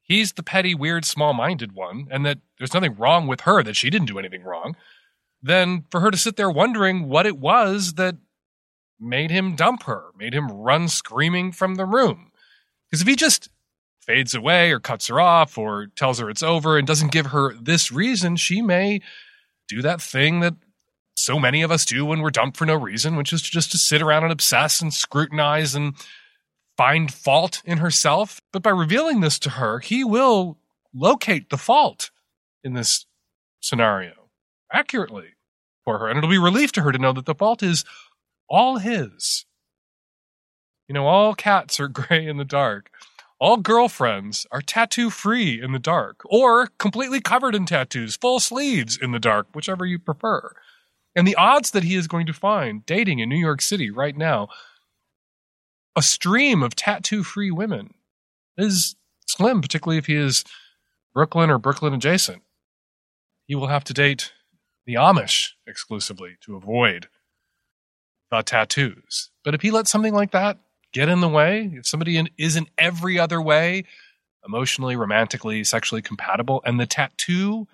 he's 0.00 0.34
the 0.34 0.44
petty, 0.44 0.76
weird, 0.76 1.04
small 1.04 1.34
minded 1.34 1.72
one 1.72 2.06
and 2.08 2.24
that 2.24 2.38
there's 2.56 2.72
nothing 2.72 2.94
wrong 2.94 3.26
with 3.26 3.40
her, 3.40 3.64
that 3.64 3.74
she 3.74 3.90
didn't 3.90 4.06
do 4.06 4.20
anything 4.20 4.44
wrong, 4.44 4.76
than 5.42 5.86
for 5.90 5.98
her 5.98 6.12
to 6.12 6.16
sit 6.16 6.36
there 6.36 6.48
wondering 6.48 7.08
what 7.08 7.26
it 7.26 7.38
was 7.38 7.94
that 7.94 8.14
made 9.00 9.32
him 9.32 9.56
dump 9.56 9.82
her, 9.82 10.12
made 10.16 10.34
him 10.34 10.46
run 10.52 10.86
screaming 10.86 11.50
from 11.50 11.74
the 11.74 11.84
room. 11.84 12.30
Because 12.88 13.02
if 13.02 13.08
he 13.08 13.16
just 13.16 13.48
fades 14.08 14.34
away 14.34 14.72
or 14.72 14.80
cuts 14.80 15.06
her 15.08 15.20
off 15.20 15.58
or 15.58 15.88
tells 15.94 16.18
her 16.18 16.30
it's 16.30 16.42
over 16.42 16.78
and 16.78 16.86
doesn't 16.86 17.12
give 17.12 17.26
her 17.26 17.54
this 17.54 17.92
reason, 17.92 18.36
she 18.36 18.62
may 18.62 19.00
do 19.68 19.82
that 19.82 20.00
thing 20.00 20.40
that 20.40 20.54
so 21.14 21.38
many 21.38 21.60
of 21.62 21.70
us 21.70 21.84
do 21.84 22.06
when 22.06 22.22
we're 22.22 22.30
dumped 22.30 22.56
for 22.56 22.64
no 22.64 22.74
reason, 22.74 23.16
which 23.16 23.32
is 23.32 23.42
just 23.42 23.70
to 23.70 23.78
sit 23.78 24.00
around 24.00 24.22
and 24.22 24.32
obsess 24.32 24.80
and 24.80 24.94
scrutinize 24.94 25.74
and 25.74 25.94
find 26.76 27.12
fault 27.12 27.60
in 27.66 27.78
herself. 27.78 28.40
But 28.50 28.62
by 28.62 28.70
revealing 28.70 29.20
this 29.20 29.38
to 29.40 29.50
her, 29.50 29.80
he 29.80 30.02
will 30.04 30.56
locate 30.94 31.50
the 31.50 31.58
fault 31.58 32.10
in 32.64 32.72
this 32.72 33.04
scenario 33.60 34.30
accurately 34.72 35.34
for 35.84 35.98
her. 35.98 36.08
And 36.08 36.16
it'll 36.16 36.30
be 36.30 36.38
relief 36.38 36.72
to 36.72 36.82
her 36.82 36.92
to 36.92 36.98
know 36.98 37.12
that 37.12 37.26
the 37.26 37.34
fault 37.34 37.62
is 37.62 37.84
all 38.48 38.78
his. 38.78 39.44
You 40.88 40.94
know, 40.94 41.06
all 41.06 41.34
cats 41.34 41.78
are 41.78 41.88
gray 41.88 42.26
in 42.26 42.38
the 42.38 42.44
dark. 42.44 42.90
All 43.40 43.56
girlfriends 43.56 44.46
are 44.50 44.60
tattoo 44.60 45.10
free 45.10 45.62
in 45.62 45.72
the 45.72 45.78
dark 45.78 46.22
or 46.24 46.68
completely 46.78 47.20
covered 47.20 47.54
in 47.54 47.66
tattoos, 47.66 48.16
full 48.16 48.40
sleeves 48.40 48.98
in 49.00 49.12
the 49.12 49.20
dark, 49.20 49.46
whichever 49.54 49.86
you 49.86 49.98
prefer. 49.98 50.54
And 51.14 51.26
the 51.26 51.36
odds 51.36 51.70
that 51.70 51.84
he 51.84 51.94
is 51.94 52.08
going 52.08 52.26
to 52.26 52.32
find 52.32 52.84
dating 52.84 53.20
in 53.20 53.28
New 53.28 53.38
York 53.38 53.60
City 53.60 53.90
right 53.90 54.16
now 54.16 54.48
a 55.96 56.02
stream 56.02 56.62
of 56.62 56.76
tattoo 56.76 57.24
free 57.24 57.50
women 57.50 57.94
is 58.56 58.94
slim, 59.26 59.60
particularly 59.60 59.98
if 59.98 60.06
he 60.06 60.14
is 60.14 60.44
Brooklyn 61.12 61.50
or 61.50 61.58
Brooklyn 61.58 61.94
adjacent. 61.94 62.42
He 63.46 63.54
will 63.54 63.66
have 63.66 63.84
to 63.84 63.94
date 63.94 64.32
the 64.86 64.94
Amish 64.94 65.50
exclusively 65.66 66.36
to 66.42 66.54
avoid 66.54 67.08
the 68.30 68.42
tattoos. 68.42 69.30
But 69.44 69.54
if 69.54 69.62
he 69.62 69.70
lets 69.70 69.90
something 69.90 70.14
like 70.14 70.30
that 70.32 70.58
get 70.92 71.08
in 71.08 71.20
the 71.20 71.28
way, 71.28 71.70
if 71.74 71.86
somebody 71.86 72.16
in, 72.16 72.28
is 72.38 72.56
in 72.56 72.68
every 72.78 73.18
other 73.18 73.40
way 73.40 73.84
emotionally, 74.46 74.96
romantically, 74.96 75.64
sexually 75.64 76.02
compatible, 76.02 76.62
and 76.64 76.80
the 76.80 76.86
tattoo, 76.86 77.66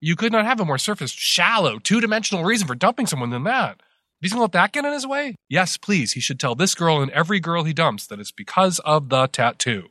you 0.00 0.16
could 0.16 0.32
not 0.32 0.44
have 0.44 0.60
a 0.60 0.64
more 0.64 0.78
surface, 0.78 1.10
shallow, 1.10 1.78
two 1.78 2.00
dimensional 2.00 2.44
reason 2.44 2.66
for 2.66 2.74
dumping 2.74 3.06
someone 3.06 3.30
than 3.30 3.44
that. 3.44 3.80
He's 4.20 4.32
to 4.32 4.40
let 4.40 4.52
that 4.52 4.72
get 4.72 4.86
in 4.86 4.92
his 4.92 5.06
way, 5.06 5.34
yes, 5.50 5.76
please, 5.76 6.12
he 6.12 6.20
should 6.20 6.40
tell 6.40 6.54
this 6.54 6.74
girl 6.74 7.02
and 7.02 7.10
every 7.10 7.40
girl 7.40 7.64
he 7.64 7.74
dumps 7.74 8.06
that 8.06 8.20
it's 8.20 8.30
because 8.32 8.78
of 8.80 9.10
the 9.10 9.26
tattoo 9.26 9.88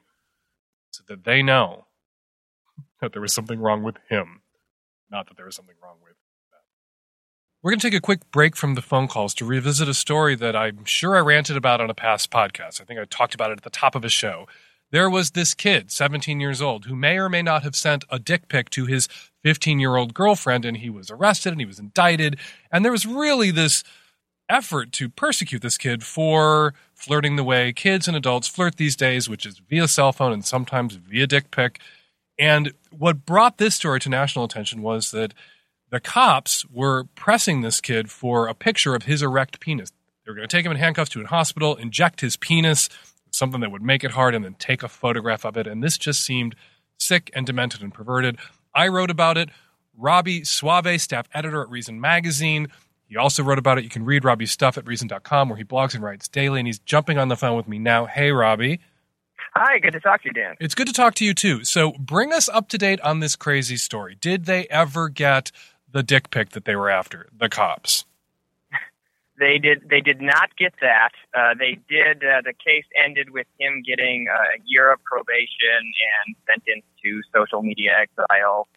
so 0.89 1.03
that 1.07 1.23
they 1.23 1.43
know 1.43 1.85
that 3.01 3.13
there 3.13 3.21
was 3.21 3.33
something 3.33 3.59
wrong 3.59 3.83
with 3.83 3.97
him, 4.09 4.41
not 5.11 5.27
that 5.27 5.37
there 5.37 5.45
was 5.45 5.55
something 5.55 5.75
wrong 5.83 5.97
with 6.03 6.12
we're 7.63 7.71
going 7.71 7.79
to 7.79 7.89
take 7.89 7.97
a 7.97 8.01
quick 8.01 8.29
break 8.29 8.57
from 8.57 8.75
the 8.75 8.81
phone 8.81 9.07
calls 9.07 9.33
to 9.35 9.45
revisit 9.45 9.87
a 9.87 9.93
story 9.93 10.35
that 10.35 10.53
I'm 10.53 10.83
sure 10.83 11.15
I 11.15 11.21
ranted 11.21 11.55
about 11.55 11.79
on 11.79 11.89
a 11.89 11.93
past 11.93 12.29
podcast. 12.29 12.81
I 12.81 12.83
think 12.83 12.99
I 12.99 13.05
talked 13.05 13.33
about 13.33 13.51
it 13.51 13.59
at 13.59 13.63
the 13.63 13.69
top 13.69 13.95
of 13.95 14.03
a 14.03 14.09
show. 14.09 14.47
There 14.91 15.09
was 15.09 15.31
this 15.31 15.53
kid, 15.53 15.89
17 15.89 16.41
years 16.41 16.61
old, 16.61 16.85
who 16.85 16.95
may 16.95 17.17
or 17.17 17.29
may 17.29 17.41
not 17.41 17.63
have 17.63 17.75
sent 17.75 18.03
a 18.09 18.19
dick 18.19 18.49
pic 18.49 18.69
to 18.71 18.85
his 18.85 19.07
15 19.43 19.79
year 19.79 19.95
old 19.95 20.13
girlfriend, 20.13 20.65
and 20.65 20.77
he 20.77 20.89
was 20.89 21.09
arrested 21.09 21.53
and 21.53 21.61
he 21.61 21.65
was 21.65 21.79
indicted. 21.79 22.37
And 22.69 22.83
there 22.83 22.91
was 22.91 23.05
really 23.05 23.49
this 23.49 23.81
effort 24.49 24.91
to 24.91 25.07
persecute 25.07 25.61
this 25.61 25.77
kid 25.77 26.03
for 26.03 26.73
flirting 26.93 27.37
the 27.37 27.45
way 27.45 27.71
kids 27.71 28.09
and 28.09 28.17
adults 28.17 28.49
flirt 28.49 28.75
these 28.75 28.97
days, 28.97 29.29
which 29.29 29.45
is 29.45 29.59
via 29.69 29.87
cell 29.87 30.11
phone 30.11 30.33
and 30.33 30.45
sometimes 30.45 30.95
via 30.95 31.27
dick 31.27 31.49
pic. 31.49 31.79
And 32.37 32.73
what 32.91 33.25
brought 33.25 33.57
this 33.57 33.75
story 33.75 34.01
to 34.01 34.09
national 34.09 34.43
attention 34.43 34.81
was 34.81 35.11
that 35.11 35.33
the 35.93 35.99
cops 35.99 36.65
were 36.71 37.03
pressing 37.13 37.61
this 37.61 37.79
kid 37.79 38.09
for 38.09 38.47
a 38.47 38.55
picture 38.55 38.95
of 38.95 39.03
his 39.03 39.21
erect 39.21 39.59
penis. 39.59 39.91
They 40.25 40.31
were 40.31 40.35
going 40.35 40.47
to 40.47 40.57
take 40.57 40.65
him 40.65 40.71
in 40.71 40.79
handcuffs 40.79 41.11
to 41.11 41.21
a 41.21 41.27
hospital, 41.27 41.75
inject 41.75 42.21
his 42.21 42.35
penis, 42.35 42.89
something 43.29 43.61
that 43.61 43.71
would 43.71 43.83
make 43.83 44.03
it 44.03 44.09
hard, 44.09 44.33
and 44.33 44.43
then 44.43 44.55
take 44.55 44.81
a 44.81 44.87
photograph 44.87 45.45
of 45.45 45.55
it. 45.55 45.67
And 45.67 45.83
this 45.83 45.99
just 45.99 46.23
seemed 46.23 46.55
sick 46.97 47.29
and 47.35 47.45
demented 47.45 47.83
and 47.83 47.93
perverted. 47.93 48.39
I 48.73 48.87
wrote 48.87 49.11
about 49.11 49.37
it. 49.37 49.49
Robby 49.95 50.43
Soave, 50.43 50.99
staff 50.99 51.29
editor 51.31 51.61
at 51.61 51.69
Reason 51.69 52.01
Magazine, 52.01 52.69
he 53.05 53.15
also 53.15 53.43
wrote 53.43 53.59
about 53.59 53.77
it. 53.77 53.83
You 53.83 53.91
can 53.91 54.03
read 54.03 54.25
Robby's 54.25 54.51
stuff 54.51 54.79
at 54.79 54.87
Reason.com, 54.87 55.47
where 55.47 55.57
he 55.59 55.63
blogs 55.63 55.93
and 55.93 56.03
writes 56.03 56.27
daily. 56.27 56.59
And 56.59 56.65
he's 56.65 56.79
jumping 56.79 57.19
on 57.19 57.27
the 57.27 57.37
phone 57.37 57.55
with 57.55 57.67
me 57.67 57.77
now. 57.77 58.07
Hey, 58.07 58.31
Robby. 58.31 58.79
Hi, 59.55 59.77
good 59.77 59.93
to 59.93 59.99
talk 59.99 60.23
to 60.23 60.29
you, 60.29 60.33
Dan. 60.33 60.55
It's 60.59 60.73
good 60.73 60.87
to 60.87 60.93
talk 60.93 61.13
to 61.15 61.25
you 61.25 61.35
too. 61.35 61.63
So, 61.63 61.91
bring 61.99 62.33
us 62.33 62.49
up 62.49 62.69
to 62.69 62.79
date 62.79 62.99
on 63.01 63.19
this 63.19 63.35
crazy 63.35 63.77
story. 63.77 64.17
Did 64.19 64.45
they 64.45 64.65
ever 64.71 65.09
get 65.09 65.51
the 65.93 66.03
dick 66.03 66.29
pic 66.31 66.49
that 66.49 66.65
they 66.65 66.75
were 66.75 66.89
after, 66.89 67.29
the 67.37 67.49
cops. 67.49 68.05
They 69.39 69.57
did. 69.57 69.89
They 69.89 69.99
did 69.99 70.21
not 70.21 70.55
get 70.57 70.75
that. 70.79 71.09
Uh, 71.35 71.55
they 71.57 71.79
did. 71.89 72.23
Uh, 72.23 72.41
the 72.45 72.53
case 72.53 72.85
ended 72.93 73.31
with 73.31 73.47
him 73.59 73.81
getting 73.81 74.27
uh, 74.29 74.37
a 74.37 74.61
year 74.63 74.93
of 74.93 75.03
probation 75.03 75.81
and 75.81 76.35
sentenced 76.45 76.87
to 77.03 77.19
social 77.33 77.63
media 77.63 77.97
exile 77.99 78.67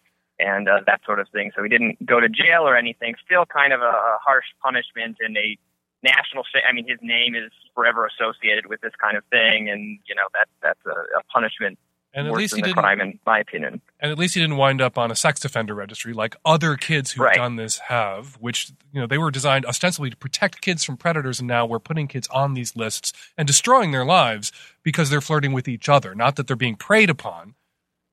and 0.40 0.66
uh, 0.66 0.80
that 0.86 1.02
sort 1.04 1.20
of 1.20 1.28
thing. 1.28 1.52
So 1.54 1.62
he 1.62 1.68
didn't 1.68 2.04
go 2.06 2.20
to 2.20 2.28
jail 2.30 2.62
or 2.62 2.74
anything. 2.74 3.16
Still, 3.22 3.44
kind 3.44 3.74
of 3.74 3.82
a, 3.82 3.84
a 3.84 4.18
harsh 4.24 4.46
punishment 4.64 5.18
and 5.20 5.36
a 5.36 5.58
national. 6.02 6.44
Sh- 6.44 6.64
I 6.66 6.72
mean, 6.72 6.88
his 6.88 6.98
name 7.02 7.34
is 7.34 7.52
forever 7.74 8.08
associated 8.08 8.64
with 8.64 8.80
this 8.80 8.92
kind 8.98 9.18
of 9.18 9.24
thing, 9.30 9.68
and 9.68 9.98
you 10.08 10.14
know 10.14 10.26
that 10.32 10.48
that's 10.62 10.86
a, 10.86 11.18
a 11.18 11.22
punishment 11.32 11.78
and 12.14 12.26
at 12.26 12.32
least 12.32 12.54
he 12.56 12.62
didn't. 12.62 12.76
crime, 12.76 13.00
in 13.00 13.18
my 13.26 13.40
opinion. 13.40 13.80
And 14.00 14.10
at 14.10 14.18
least 14.18 14.34
he 14.34 14.40
didn't 14.40 14.56
wind 14.56 14.80
up 14.80 14.96
on 14.96 15.10
a 15.10 15.16
sex 15.16 15.44
offender 15.44 15.74
registry 15.74 16.12
like 16.12 16.34
other 16.44 16.76
kids 16.76 17.12
who've 17.12 17.24
Right. 17.26 17.36
done 17.36 17.56
this 17.56 17.78
have, 17.78 18.36
which 18.40 18.70
you 18.92 19.00
know 19.00 19.06
they 19.06 19.18
were 19.18 19.30
designed 19.30 19.66
ostensibly 19.66 20.10
to 20.10 20.16
protect 20.16 20.60
kids 20.62 20.84
from 20.84 20.96
predators, 20.96 21.40
and 21.40 21.48
now 21.48 21.66
we're 21.66 21.78
putting 21.78 22.08
kids 22.08 22.26
on 22.28 22.54
these 22.54 22.74
lists 22.76 23.12
and 23.36 23.46
destroying 23.46 23.90
their 23.92 24.04
lives 24.04 24.52
because 24.82 25.10
they're 25.10 25.20
flirting 25.20 25.52
with 25.52 25.68
each 25.68 25.88
other, 25.88 26.14
not 26.14 26.36
that 26.36 26.46
they're 26.46 26.56
being 26.56 26.76
preyed 26.76 27.10
upon. 27.10 27.54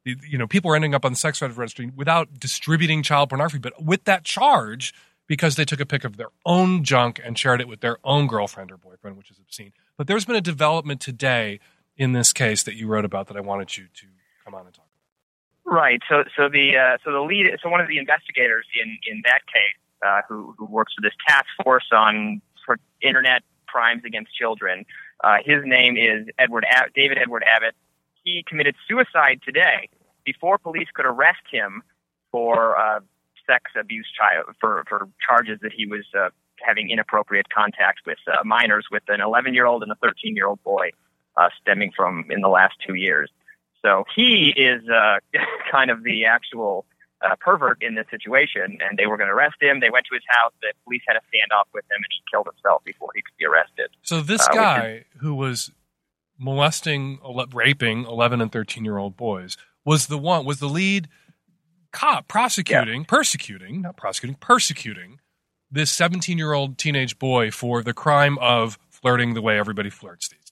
You 0.06 0.18
you 0.28 0.38
know, 0.38 0.48
people 0.48 0.70
are 0.72 0.76
ending 0.76 0.94
up 0.94 1.06
on 1.06 1.14
the 1.14 1.18
sex 1.18 1.38
offender 1.38 1.60
registry 1.60 1.90
without 1.96 2.40
distributing 2.40 3.04
child 3.04 3.30
pornography, 3.30 3.60
but 3.60 3.82
with 3.84 4.04
that 4.04 4.26
charge, 4.26 4.94
because 5.28 5.56
they 5.56 5.64
took 5.64 5.80
a 5.80 5.86
pic 5.86 6.04
of 6.04 6.18
their 6.18 6.28
own 6.46 6.84
junk 6.84 7.22
and 7.24 7.40
shared 7.40 7.62
it 7.62 7.68
with 7.70 7.80
their 7.80 7.98
own 8.04 8.28
girlfriend 8.28 8.70
or 8.70 8.76
boyfriend, 8.78 9.16
which 9.16 9.32
is 9.32 9.40
obscene. 9.40 9.72
But 9.98 10.08
there's 10.08 10.26
been 10.26 10.36
a 10.36 10.42
development 10.42 11.00
today 11.00 11.62
in 11.98 12.14
this 12.14 12.34
case 12.34 12.64
that 12.64 12.76
you 12.76 12.88
wrote 12.88 13.06
about 13.06 13.28
that 13.28 13.38
I 13.38 13.42
wanted 13.42 13.78
you 13.78 13.86
to 13.94 14.08
come 14.44 14.56
on 14.56 14.66
and 14.66 14.74
talk 14.74 14.86
about. 14.86 15.74
Right. 15.74 16.02
So, 16.10 16.24
so 16.36 16.50
the 16.50 16.76
uh, 16.78 16.98
so 17.04 17.12
the 17.12 17.22
lead, 17.22 17.48
so 17.62 17.70
one 17.70 17.82
of 17.82 17.88
the 17.88 17.98
investigators 17.98 18.66
in 18.82 18.98
in 19.10 19.22
that 19.26 19.42
case, 19.48 19.80
uh, 20.06 20.22
who 20.28 20.54
who 20.58 20.66
works 20.66 20.94
for 20.94 21.02
this 21.02 21.14
task 21.28 21.46
force 21.64 21.88
on 21.92 22.42
for 22.66 22.78
internet 23.02 23.44
crimes 23.68 24.04
against 24.06 24.36
children, 24.36 24.86
uh, 25.24 25.38
his 25.44 25.64
name 25.66 25.98
is 25.98 26.28
Edward 26.38 26.66
Ab- 26.70 26.94
David 26.94 27.18
Edward 27.18 27.44
Abbott. 27.44 27.76
He 28.24 28.44
committed 28.48 28.76
suicide 28.88 29.42
today 29.44 29.90
before 30.26 30.58
police 30.58 30.88
could 30.94 31.06
arrest 31.06 31.44
him 31.50 31.82
for 32.32 32.78
uh, 32.78 33.00
sex 33.48 33.72
abuse 33.80 34.08
child 34.18 34.56
for 34.60 34.84
for 34.88 35.08
charges 35.26 35.60
that 35.62 35.72
he 35.72 35.86
was 35.86 36.06
uh, 36.18 36.30
having 36.60 36.90
inappropriate 36.90 37.48
contact 37.50 38.02
with 38.06 38.18
uh, 38.28 38.44
minors 38.44 38.88
with 38.92 39.04
an 39.08 39.22
11 39.22 39.54
year 39.54 39.66
old 39.66 39.84
and 39.84 39.92
a 39.92 39.96
13 39.96 40.36
year 40.36 40.48
old 40.48 40.62
boy 40.64 40.92
uh, 41.38 41.50
stemming 41.62 41.92
from 41.96 42.26
in 42.30 42.42
the 42.42 42.48
last 42.50 42.76
two 42.86 42.96
years. 42.96 43.30
So 43.82 44.06
he 44.16 44.54
is 44.56 44.82
uh, 44.90 45.18
kind 45.72 45.92
of 45.92 46.04
the 46.04 46.26
actual 46.26 46.86
uh, 47.22 47.36
pervert 47.40 47.82
in 47.82 47.96
this 47.96 48.06
situation, 48.12 48.78
and 48.82 48.98
they 48.98 49.06
were 49.08 49.18
going 49.18 49.30
to 49.30 49.34
arrest 49.34 49.56
him. 49.62 49.80
They 49.80 49.90
went 49.90 50.06
to 50.08 50.14
his 50.16 50.24
house. 50.28 50.52
The 50.62 50.74
police 50.84 51.02
had 51.08 51.16
a 51.16 51.22
standoff 51.22 51.66
with 51.74 51.84
him, 51.86 51.98
and 51.98 52.06
he 52.12 52.22
killed 52.32 52.48
himself 52.48 52.84
before 52.84 53.10
he 53.16 53.22
could 53.22 53.36
be 53.38 53.46
arrested. 53.46 53.88
So 54.02 54.22
this 54.22 54.48
Uh, 54.48 54.54
guy 54.54 54.88
is- 54.88 55.22
who 55.22 55.34
was 55.36 55.72
molesting, 56.38 57.20
raping 57.54 58.06
11 58.06 58.42
and 58.42 58.52
13 58.52 58.84
year 58.84 58.98
old 58.98 59.16
boys 59.16 59.56
was 59.86 60.08
the 60.08 60.18
one 60.18 60.46
was 60.46 60.60
the 60.60 60.68
lead 60.70 61.08
cop 61.92 62.28
prosecuting, 62.28 63.06
persecuting, 63.06 63.82
not 63.82 63.96
prosecuting, 63.98 64.36
persecuting 64.40 65.20
this 65.70 65.92
17 65.92 66.38
year 66.38 66.54
old 66.54 66.78
teenage 66.78 67.20
boy 67.20 67.52
for 67.52 67.84
the 67.84 67.94
crime 67.94 68.38
of 68.40 68.78
flirting 68.90 69.34
the 69.34 69.42
way 69.42 69.58
everybody 69.60 69.90
flirts 69.90 70.28
these. 70.30 70.43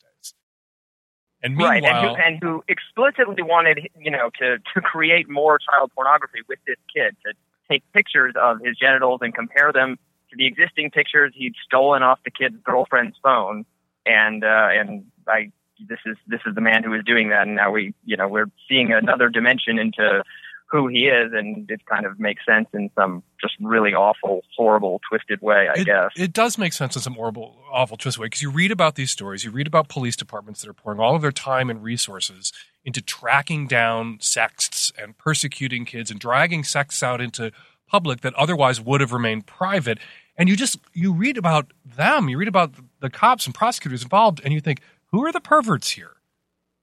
And 1.44 1.58
right, 1.58 1.84
and 1.84 2.08
who, 2.08 2.16
and 2.16 2.40
who 2.42 2.64
explicitly 2.68 3.42
wanted, 3.42 3.90
you 4.00 4.12
know, 4.12 4.30
to 4.40 4.60
to 4.60 4.82
create 4.82 5.28
more 5.30 5.58
child 5.58 5.92
pornography 5.96 6.40
with 6.48 6.60
this 6.68 6.78
kid, 6.94 7.16
to 7.26 7.34
take 7.70 7.84
pictures 7.94 8.34
of 8.40 8.60
his 8.64 8.78
genitals 8.78 9.22
and 9.24 9.34
compare 9.34 9.72
them 9.74 9.98
to 10.30 10.38
the 10.38 10.46
existing 10.46 10.92
pictures 10.92 11.34
he'd 11.36 11.56
stolen 11.66 12.04
off 12.04 12.20
the 12.24 12.32
kid's 12.32 12.58
girlfriend's 12.64 13.18
phone, 13.24 13.66
and 14.06 14.44
uh, 14.44 14.68
and 14.72 15.06
I 15.28 15.52
this 15.88 16.00
is 16.06 16.18
this 16.28 16.42
is 16.46 16.56
the 16.56 16.62
man 16.62 16.84
who 16.84 16.94
is 16.94 17.04
doing 17.04 17.30
that, 17.30 17.48
and 17.48 17.56
now 17.56 17.72
we, 17.72 17.94
you 18.06 18.18
know, 18.18 18.28
we're 18.28 18.50
seeing 18.70 18.92
another 18.92 19.30
dimension 19.30 19.80
into 19.80 20.24
who 20.72 20.88
he 20.88 21.08
is, 21.08 21.34
and 21.34 21.70
it 21.70 21.86
kind 21.86 22.06
of 22.06 22.20
makes 22.20 22.46
sense 22.46 22.68
in 22.74 22.90
some 22.96 23.24
just 23.40 23.56
really 23.60 23.94
awful, 23.94 24.42
horrible, 24.56 25.02
twisted 25.10 25.42
way, 25.42 25.68
I 25.68 25.82
it, 25.82 25.86
guess. 25.86 26.12
it 26.16 26.32
does 26.32 26.58
make 26.58 26.72
sense 26.72 26.96
in 26.96 27.02
some 27.02 27.16
horrible, 27.16 27.58
awful, 27.72 27.98
twisted 27.98 28.22
way 28.22 28.28
because 28.28 28.42
you 28.42 28.50
read 28.50 28.72
about 28.72 28.96
these 28.96 29.12
stories, 29.12 29.44
you 29.44 29.52
read 29.52 29.68
about 29.68 29.90
police 29.90 30.16
departments 30.16 30.62
that 30.62 30.70
are 30.70 30.74
pouring 30.74 31.00
all 31.00 31.16
of 31.16 31.22
their 31.22 31.32
time 31.32 31.70
and 31.70 31.84
resources 31.84 32.54
into 32.86 33.02
tracking 33.02 33.68
down 33.68 34.18
sexts 34.22 34.94
and 34.98 35.18
persecuting 35.18 35.84
kids 35.84 36.10
and 36.10 36.20
dragging 36.20 36.64
sexts 36.64 37.04
out 37.04 37.20
into 37.20 37.52
public 37.88 38.22
that 38.22 38.34
otherwise 38.36 38.80
would 38.80 39.02
have 39.02 39.12
remained 39.12 39.46
private. 39.46 40.00
And 40.38 40.48
you 40.48 40.56
just 40.56 40.80
you 40.94 41.12
read 41.14 41.38
about 41.38 41.74
them, 41.86 42.30
you 42.30 42.38
read 42.38 42.48
about 42.48 42.74
the 43.02 43.10
cops 43.10 43.46
and 43.46 43.54
prosecutors 43.54 44.04
involved, 44.04 44.40
and 44.44 44.54
you 44.54 44.62
think, 44.62 44.82
who 45.12 45.26
are 45.26 45.34
the 45.34 45.42
perverts 45.42 45.92
here? 45.92 46.16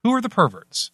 Who 0.04 0.12
are 0.12 0.20
the 0.20 0.28
perverts? 0.28 0.90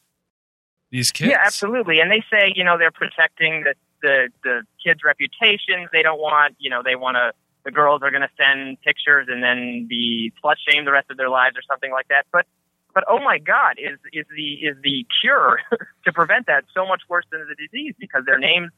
These 0.94 1.10
kids. 1.10 1.30
Yeah, 1.32 1.42
absolutely. 1.44 1.98
And 1.98 2.08
they 2.08 2.22
say, 2.30 2.52
you 2.54 2.62
know, 2.62 2.78
they're 2.78 2.92
protecting 2.92 3.64
the 3.64 3.74
the, 4.00 4.28
the 4.44 4.62
kids' 4.78 5.02
reputations. 5.02 5.88
They 5.92 6.02
don't 6.02 6.20
want, 6.20 6.54
you 6.60 6.70
know, 6.70 6.82
they 6.84 6.94
want 6.94 7.16
to. 7.16 7.32
The 7.64 7.72
girls 7.72 8.02
are 8.04 8.12
going 8.12 8.22
to 8.22 8.30
send 8.38 8.80
pictures 8.82 9.26
and 9.28 9.42
then 9.42 9.88
be 9.88 10.32
slut 10.38 10.54
shamed 10.62 10.86
the 10.86 10.92
rest 10.92 11.10
of 11.10 11.16
their 11.16 11.30
lives 11.30 11.56
or 11.56 11.62
something 11.68 11.90
like 11.90 12.06
that. 12.08 12.26
But 12.30 12.46
but 12.94 13.02
oh 13.10 13.18
my 13.18 13.38
God, 13.38 13.74
is 13.76 13.98
is 14.12 14.24
the 14.36 14.52
is 14.62 14.76
the 14.84 15.04
cure 15.20 15.58
to 16.06 16.12
prevent 16.12 16.46
that 16.46 16.62
so 16.72 16.86
much 16.86 17.02
worse 17.08 17.24
than 17.32 17.40
the 17.48 17.56
disease 17.56 17.94
because 17.98 18.22
their 18.24 18.38
names 18.38 18.70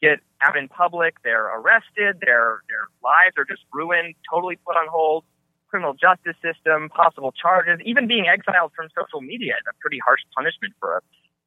get 0.00 0.20
out 0.42 0.56
in 0.56 0.68
public, 0.68 1.16
they're 1.24 1.58
arrested, 1.58 2.22
their 2.22 2.62
their 2.70 2.86
lives 3.02 3.34
are 3.36 3.44
just 3.44 3.62
ruined, 3.72 4.14
totally 4.30 4.54
put 4.64 4.76
on 4.76 4.86
hold. 4.86 5.24
Criminal 5.66 5.94
justice 5.94 6.36
system, 6.38 6.88
possible 6.88 7.32
charges, 7.32 7.80
even 7.84 8.06
being 8.06 8.28
exiled 8.28 8.70
from 8.76 8.86
social 8.94 9.20
media 9.20 9.54
is 9.58 9.66
a 9.66 9.74
pretty 9.80 9.98
harsh 9.98 10.20
punishment 10.36 10.72
for 10.78 10.98
a 10.98 11.00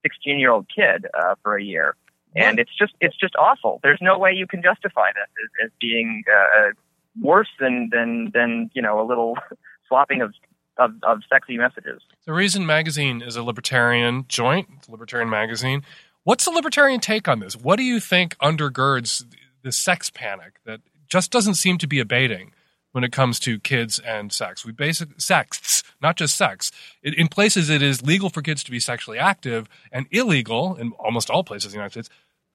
16 0.04 0.40
year 0.40 0.52
old 0.52 0.68
kid 0.74 1.06
uh, 1.14 1.36
for 1.44 1.58
a 1.58 1.64
year. 1.64 1.96
And 2.36 2.60
it's 2.60 2.76
just 2.78 2.94
it's 3.02 3.18
just 3.18 3.36
awful. 3.36 3.80
There's 3.82 4.00
no 4.02 4.20
way 4.20 4.32
you 4.32 4.46
can 4.46 4.62
justify 4.62 5.08
this 5.08 5.30
as, 5.44 5.66
as 5.66 5.72
being 5.82 6.24
uh, 6.32 6.72
worse 7.20 7.48
than 7.60 7.90
than 7.92 8.32
than 8.34 8.70
you 8.74 8.82
know 8.82 9.02
a 9.02 9.06
little 9.06 9.38
swapping 9.88 10.22
of 10.22 10.34
of, 10.78 10.92
of 11.04 11.20
sexy 11.30 11.58
messages. 11.58 12.02
The 12.26 12.34
Reason 12.34 12.66
magazine 12.66 13.22
is 13.22 13.36
a 13.36 13.44
libertarian 13.44 14.26
joint, 14.28 14.68
it's 14.78 14.88
a 14.88 14.92
libertarian 14.92 15.30
magazine. 15.30 15.84
What's 16.24 16.46
the 16.46 16.52
libertarian 16.52 17.00
take 17.00 17.28
on 17.28 17.40
this? 17.40 17.56
What 17.56 17.78
do 17.78 17.84
you 17.84 18.00
think 18.00 18.38
undergirds 18.40 19.24
the 19.64 19.72
sex 19.72 20.10
panic 20.10 20.60
that 20.66 20.82
just 21.08 21.32
doesn't 21.32 21.56
seem 21.56 21.78
to 21.78 21.88
be 21.88 22.00
abating 22.00 22.52
when 22.92 23.04
it 23.04 23.12
comes 23.12 23.40
to 23.42 23.60
kids 23.60 23.98
and 24.00 24.32
sex? 24.32 24.66
We 24.66 24.74
basic 24.74 25.22
sexts, 25.22 25.77
not 26.02 26.16
just 26.16 26.36
sex. 26.36 26.72
It, 27.02 27.14
in 27.16 27.28
places, 27.28 27.70
it 27.70 27.82
is 27.82 28.02
legal 28.02 28.30
for 28.30 28.42
kids 28.42 28.64
to 28.64 28.72
be 28.72 28.80
sexually 28.80 29.20
active, 29.20 29.68
and 29.92 30.08
illegal 30.12 30.76
in 30.76 30.92
almost 30.94 31.30
all 31.30 31.44
places 31.44 31.66
in 31.66 31.72
the 31.72 31.78
United 31.78 31.92
States. 31.92 32.10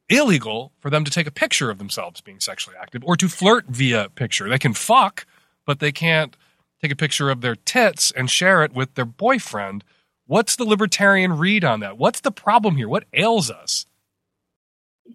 Illegal 0.09 0.73
for 0.81 0.91
them 0.91 1.05
to 1.05 1.11
take 1.11 1.27
a 1.27 1.33
picture 1.33 1.71
of 1.71 1.79
themselves 1.79 2.21
being 2.21 2.41
sexually 2.41 2.77
active 2.81 3.03
or 3.05 3.17
to 3.17 3.29
flirt 3.29 3.67
via 3.67 4.09
picture. 4.11 4.49
They 4.49 4.59
can 4.59 4.75
fuck, 4.75 5.27
but 5.65 5.79
they 5.79 5.93
can't 5.93 6.37
take 6.83 6.93
a 6.93 6.97
picture 6.97 7.31
of 7.31 7.41
their 7.41 7.55
tits 7.55 8.11
and 8.11 8.29
share 8.29 8.63
it 8.63 8.75
with 8.75 8.95
their 8.95 9.05
boyfriend. 9.05 9.85
What's 10.27 10.57
the 10.57 10.65
libertarian 10.65 11.39
read 11.39 11.65
on 11.65 11.81
that? 11.81 11.99
What's 11.99 12.21
the 12.21 12.33
problem 12.33 12.77
here? 12.77 12.89
What 12.89 13.05
ails 13.13 13.51
us? 13.51 13.87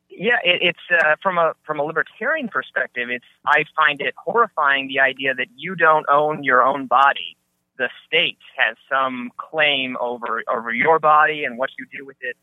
Yeah, 0.10 0.38
it, 0.44 0.62
it's 0.62 0.80
uh, 0.92 1.16
from 1.22 1.38
a 1.38 1.54
from 1.64 1.80
a 1.80 1.84
libertarian 1.84 2.48
perspective. 2.48 3.10
It's 3.10 3.26
I 3.46 3.66
find 3.76 4.02
it 4.02 4.16
horrifying 4.18 4.88
the 4.88 5.00
idea 5.00 5.36
that 5.36 5.48
you 5.56 5.76
don't 5.76 6.06
own 6.10 6.44
your 6.44 6.64
own 6.64 6.88
body. 6.88 7.37
The 7.78 7.90
state 8.06 8.40
has 8.56 8.76
some 8.90 9.32
claim 9.38 9.98
over 10.00 10.44
over 10.48 10.74
your 10.74 11.00
body 11.00 11.44
and 11.44 11.58
what 11.58 11.70
you 11.78 11.86
do 11.96 12.06
with 12.06 12.18
it 12.22 12.36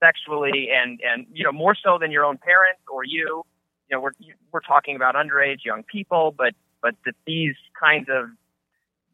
sexually, 0.00 0.70
and 0.70 1.00
and 1.00 1.26
you 1.32 1.44
know 1.44 1.52
more 1.52 1.74
so 1.74 1.98
than 1.98 2.10
your 2.10 2.24
own 2.24 2.38
parents 2.38 2.80
or 2.92 3.04
you. 3.04 3.44
You 3.88 3.96
know, 3.96 4.00
we're 4.00 4.12
we're 4.52 4.60
talking 4.60 4.96
about 4.96 5.14
underage 5.14 5.64
young 5.64 5.82
people, 5.82 6.34
but 6.36 6.54
but 6.82 6.94
that 7.04 7.14
these 7.26 7.56
kinds 7.78 8.08
of 8.10 8.30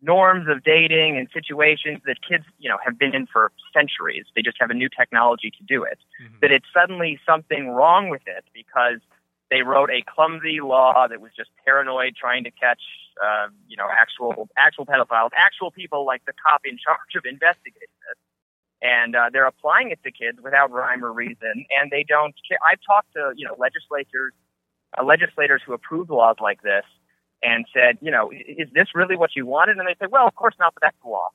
norms 0.02 0.46
of 0.48 0.62
dating 0.62 1.16
and 1.16 1.28
situations 1.32 2.00
that 2.06 2.16
kids, 2.26 2.44
you 2.58 2.68
know, 2.68 2.78
have 2.84 2.98
been 2.98 3.14
in 3.14 3.26
for 3.26 3.50
centuries. 3.72 4.24
They 4.34 4.42
just 4.42 4.56
have 4.60 4.70
a 4.70 4.74
new 4.74 4.88
technology 4.88 5.50
to 5.50 5.64
do 5.66 5.82
it. 5.82 5.98
Mm-hmm. 6.22 6.36
That 6.42 6.52
it's 6.52 6.66
suddenly 6.72 7.18
something 7.26 7.68
wrong 7.68 8.08
with 8.08 8.22
it 8.26 8.44
because 8.54 9.00
they 9.50 9.62
wrote 9.62 9.90
a 9.90 10.02
clumsy 10.02 10.60
law 10.60 11.06
that 11.08 11.20
was 11.20 11.32
just 11.36 11.50
paranoid, 11.64 12.14
trying 12.16 12.44
to 12.44 12.50
catch, 12.50 12.82
uh, 13.22 13.48
you 13.68 13.76
know, 13.76 13.88
actual 13.90 14.48
actual 14.56 14.86
pedophiles, 14.86 15.30
actual 15.36 15.70
people 15.70 16.04
like 16.04 16.24
the 16.26 16.32
cop 16.44 16.62
in 16.64 16.78
charge 16.78 17.14
of 17.16 17.24
investigating 17.24 17.94
this. 18.08 18.18
And 18.82 19.16
uh, 19.16 19.30
they're 19.32 19.46
applying 19.46 19.90
it 19.90 20.02
to 20.04 20.10
kids 20.10 20.38
without 20.42 20.70
rhyme 20.70 21.04
or 21.04 21.12
reason, 21.12 21.64
and 21.80 21.90
they 21.90 22.04
don't. 22.06 22.34
Care. 22.46 22.58
I've 22.70 22.80
talked 22.86 23.12
to 23.14 23.32
you 23.34 23.46
know 23.46 23.56
legislators, 23.58 24.32
uh, 24.98 25.02
legislators 25.02 25.62
who 25.64 25.72
approved 25.72 26.10
laws 26.10 26.36
like 26.40 26.60
this, 26.62 26.84
and 27.42 27.64
said, 27.72 27.98
you 28.00 28.10
know, 28.10 28.30
is 28.32 28.68
this 28.74 28.88
really 28.94 29.16
what 29.16 29.34
you 29.34 29.46
wanted? 29.46 29.78
And 29.78 29.86
they 29.86 29.94
say, 30.00 30.08
well, 30.10 30.26
of 30.26 30.34
course 30.34 30.54
not, 30.58 30.74
but 30.74 30.82
that's 30.82 30.96
the 31.02 31.08
law. 31.08 31.28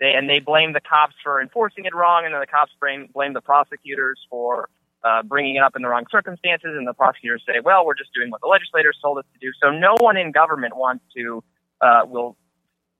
They, 0.00 0.12
and 0.12 0.28
they 0.28 0.40
blame 0.40 0.72
the 0.72 0.80
cops 0.80 1.14
for 1.22 1.40
enforcing 1.40 1.84
it 1.86 1.94
wrong, 1.94 2.24
and 2.24 2.34
then 2.34 2.40
the 2.40 2.46
cops 2.46 2.72
blame, 2.80 3.08
blame 3.12 3.32
the 3.32 3.40
prosecutors 3.40 4.20
for 4.28 4.68
uh, 5.06 5.22
bringing 5.22 5.54
it 5.56 5.62
up 5.66 5.74
in 5.76 5.82
the 5.82 5.88
wrong 5.88 6.06
circumstances, 6.10 6.70
and 6.76 6.86
the 6.86 6.92
prosecutors 7.02 7.42
say, 7.46 7.60
well, 7.68 7.86
we're 7.86 7.94
just 7.94 8.12
doing 8.12 8.30
what 8.32 8.40
the 8.40 8.48
legislators 8.48 8.96
told 9.00 9.18
us 9.18 9.24
to 9.32 9.38
do. 9.38 9.52
So 9.62 9.70
no 9.70 9.94
one 10.00 10.16
in 10.16 10.32
government 10.32 10.76
wants 10.76 11.04
to, 11.16 11.44
uh, 11.80 12.02
will 12.06 12.36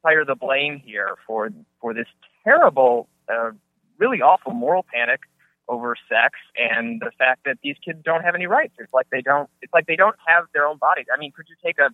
fire 0.02 0.24
the 0.24 0.36
blame 0.36 0.80
here 0.84 1.16
for, 1.26 1.50
for 1.80 1.90
this 1.94 2.07
terrible, 2.44 3.09
uh, 3.32 3.50
really 3.98 4.20
awful 4.22 4.52
moral 4.52 4.84
panic 4.94 5.20
over 5.68 5.96
sex 6.09 6.38
and 6.57 7.00
the 7.00 7.11
fact 7.18 7.40
that 7.44 7.57
these 7.64 7.76
kids 7.84 7.98
don't 8.04 8.22
have 8.22 8.36
any 8.36 8.46
rights. 8.46 8.74
It's 8.78 8.92
like 8.92 9.09
they 9.11 9.20
don't, 9.20 9.50
it's 9.62 9.74
like 9.74 9.86
they 9.86 9.96
don't 9.96 10.14
have 10.26 10.44
their 10.54 10.66
own 10.66 10.78
bodies. 10.78 11.07
I 11.12 11.18
mean, 11.18 11.32
could 11.32 11.46
you 11.48 11.57
take 11.64 11.78
a 11.80 11.90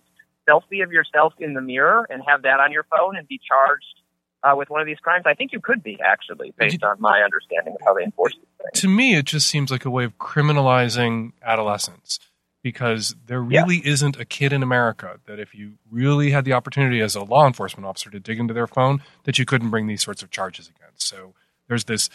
selfie 0.47 0.83
of 0.83 0.91
yourself 0.91 1.33
in 1.39 1.55
the 1.55 1.61
mirror 1.61 2.05
and 2.11 2.21
have 2.27 2.43
that 2.43 2.59
on 2.59 2.71
your 2.71 2.85
phone 2.95 3.17
and 3.17 3.27
be 3.27 3.39
charged 3.39 3.95
uh, 4.43 4.55
with 4.55 4.69
one 4.69 4.81
of 4.81 4.87
these 4.87 4.99
crimes? 4.99 5.23
I 5.25 5.33
think 5.33 5.51
you 5.51 5.59
could 5.59 5.83
be 5.83 5.99
actually, 6.03 6.53
based 6.57 6.83
on 6.83 6.99
my 6.99 7.21
understanding 7.21 7.75
of 7.75 7.81
how 7.85 7.93
they 7.93 8.03
enforce 8.03 8.33
it. 8.33 8.73
To 8.75 8.87
me, 8.87 9.15
it 9.15 9.25
just 9.25 9.47
seems 9.47 9.71
like 9.71 9.85
a 9.85 9.89
way 9.89 10.03
of 10.03 10.17
criminalizing 10.17 11.31
adolescence 11.41 12.19
because 12.61 13.15
there 13.25 13.41
really 13.41 13.85
isn't 13.85 14.17
a 14.17 14.23
kid 14.23 14.53
in 14.53 14.63
America 14.63 15.19
that 15.25 15.37
if 15.37 15.53
you 15.53 15.73
really 15.91 16.31
had 16.31 16.45
the 16.45 16.53
opportunity 16.53 17.01
as 17.01 17.13
a 17.13 17.23
law 17.23 17.45
enforcement 17.45 17.85
officer 17.85 18.09
to 18.09 18.19
dig 18.21 18.39
into 18.39 18.53
their 18.53 18.67
phone, 18.67 19.01
that 19.25 19.37
you 19.37 19.45
couldn't 19.45 19.69
bring 19.69 19.87
these 19.87 20.01
sorts 20.01 20.23
of 20.23 20.31
charges 20.31 20.69
against. 20.69 21.05
So 21.05 21.33
there's 21.67 21.83
this 21.83 22.09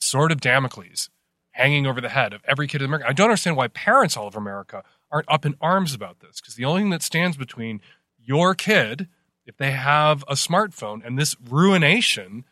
sword 0.00 0.32
of 0.32 0.40
Damocles 0.40 1.10
hanging 1.52 1.86
over 1.86 2.00
the 2.00 2.08
head 2.08 2.32
of 2.32 2.42
every 2.46 2.66
kid 2.66 2.80
in 2.80 2.86
America. 2.86 3.08
I 3.08 3.12
don't 3.12 3.26
understand 3.26 3.56
why 3.56 3.68
parents 3.68 4.16
all 4.16 4.26
over 4.26 4.38
America 4.38 4.82
aren't 5.12 5.28
up 5.28 5.44
in 5.44 5.54
arms 5.60 5.92
about 5.92 6.20
this 6.20 6.40
because 6.40 6.54
the 6.54 6.64
only 6.64 6.80
thing 6.80 6.90
that 6.90 7.02
stands 7.02 7.36
between 7.36 7.82
your 8.18 8.54
kid, 8.54 9.08
if 9.50 9.56
they 9.56 9.72
have 9.72 10.22
a 10.28 10.34
smartphone, 10.34 11.04
and 11.04 11.18
this 11.18 11.34
ruination 11.50 12.44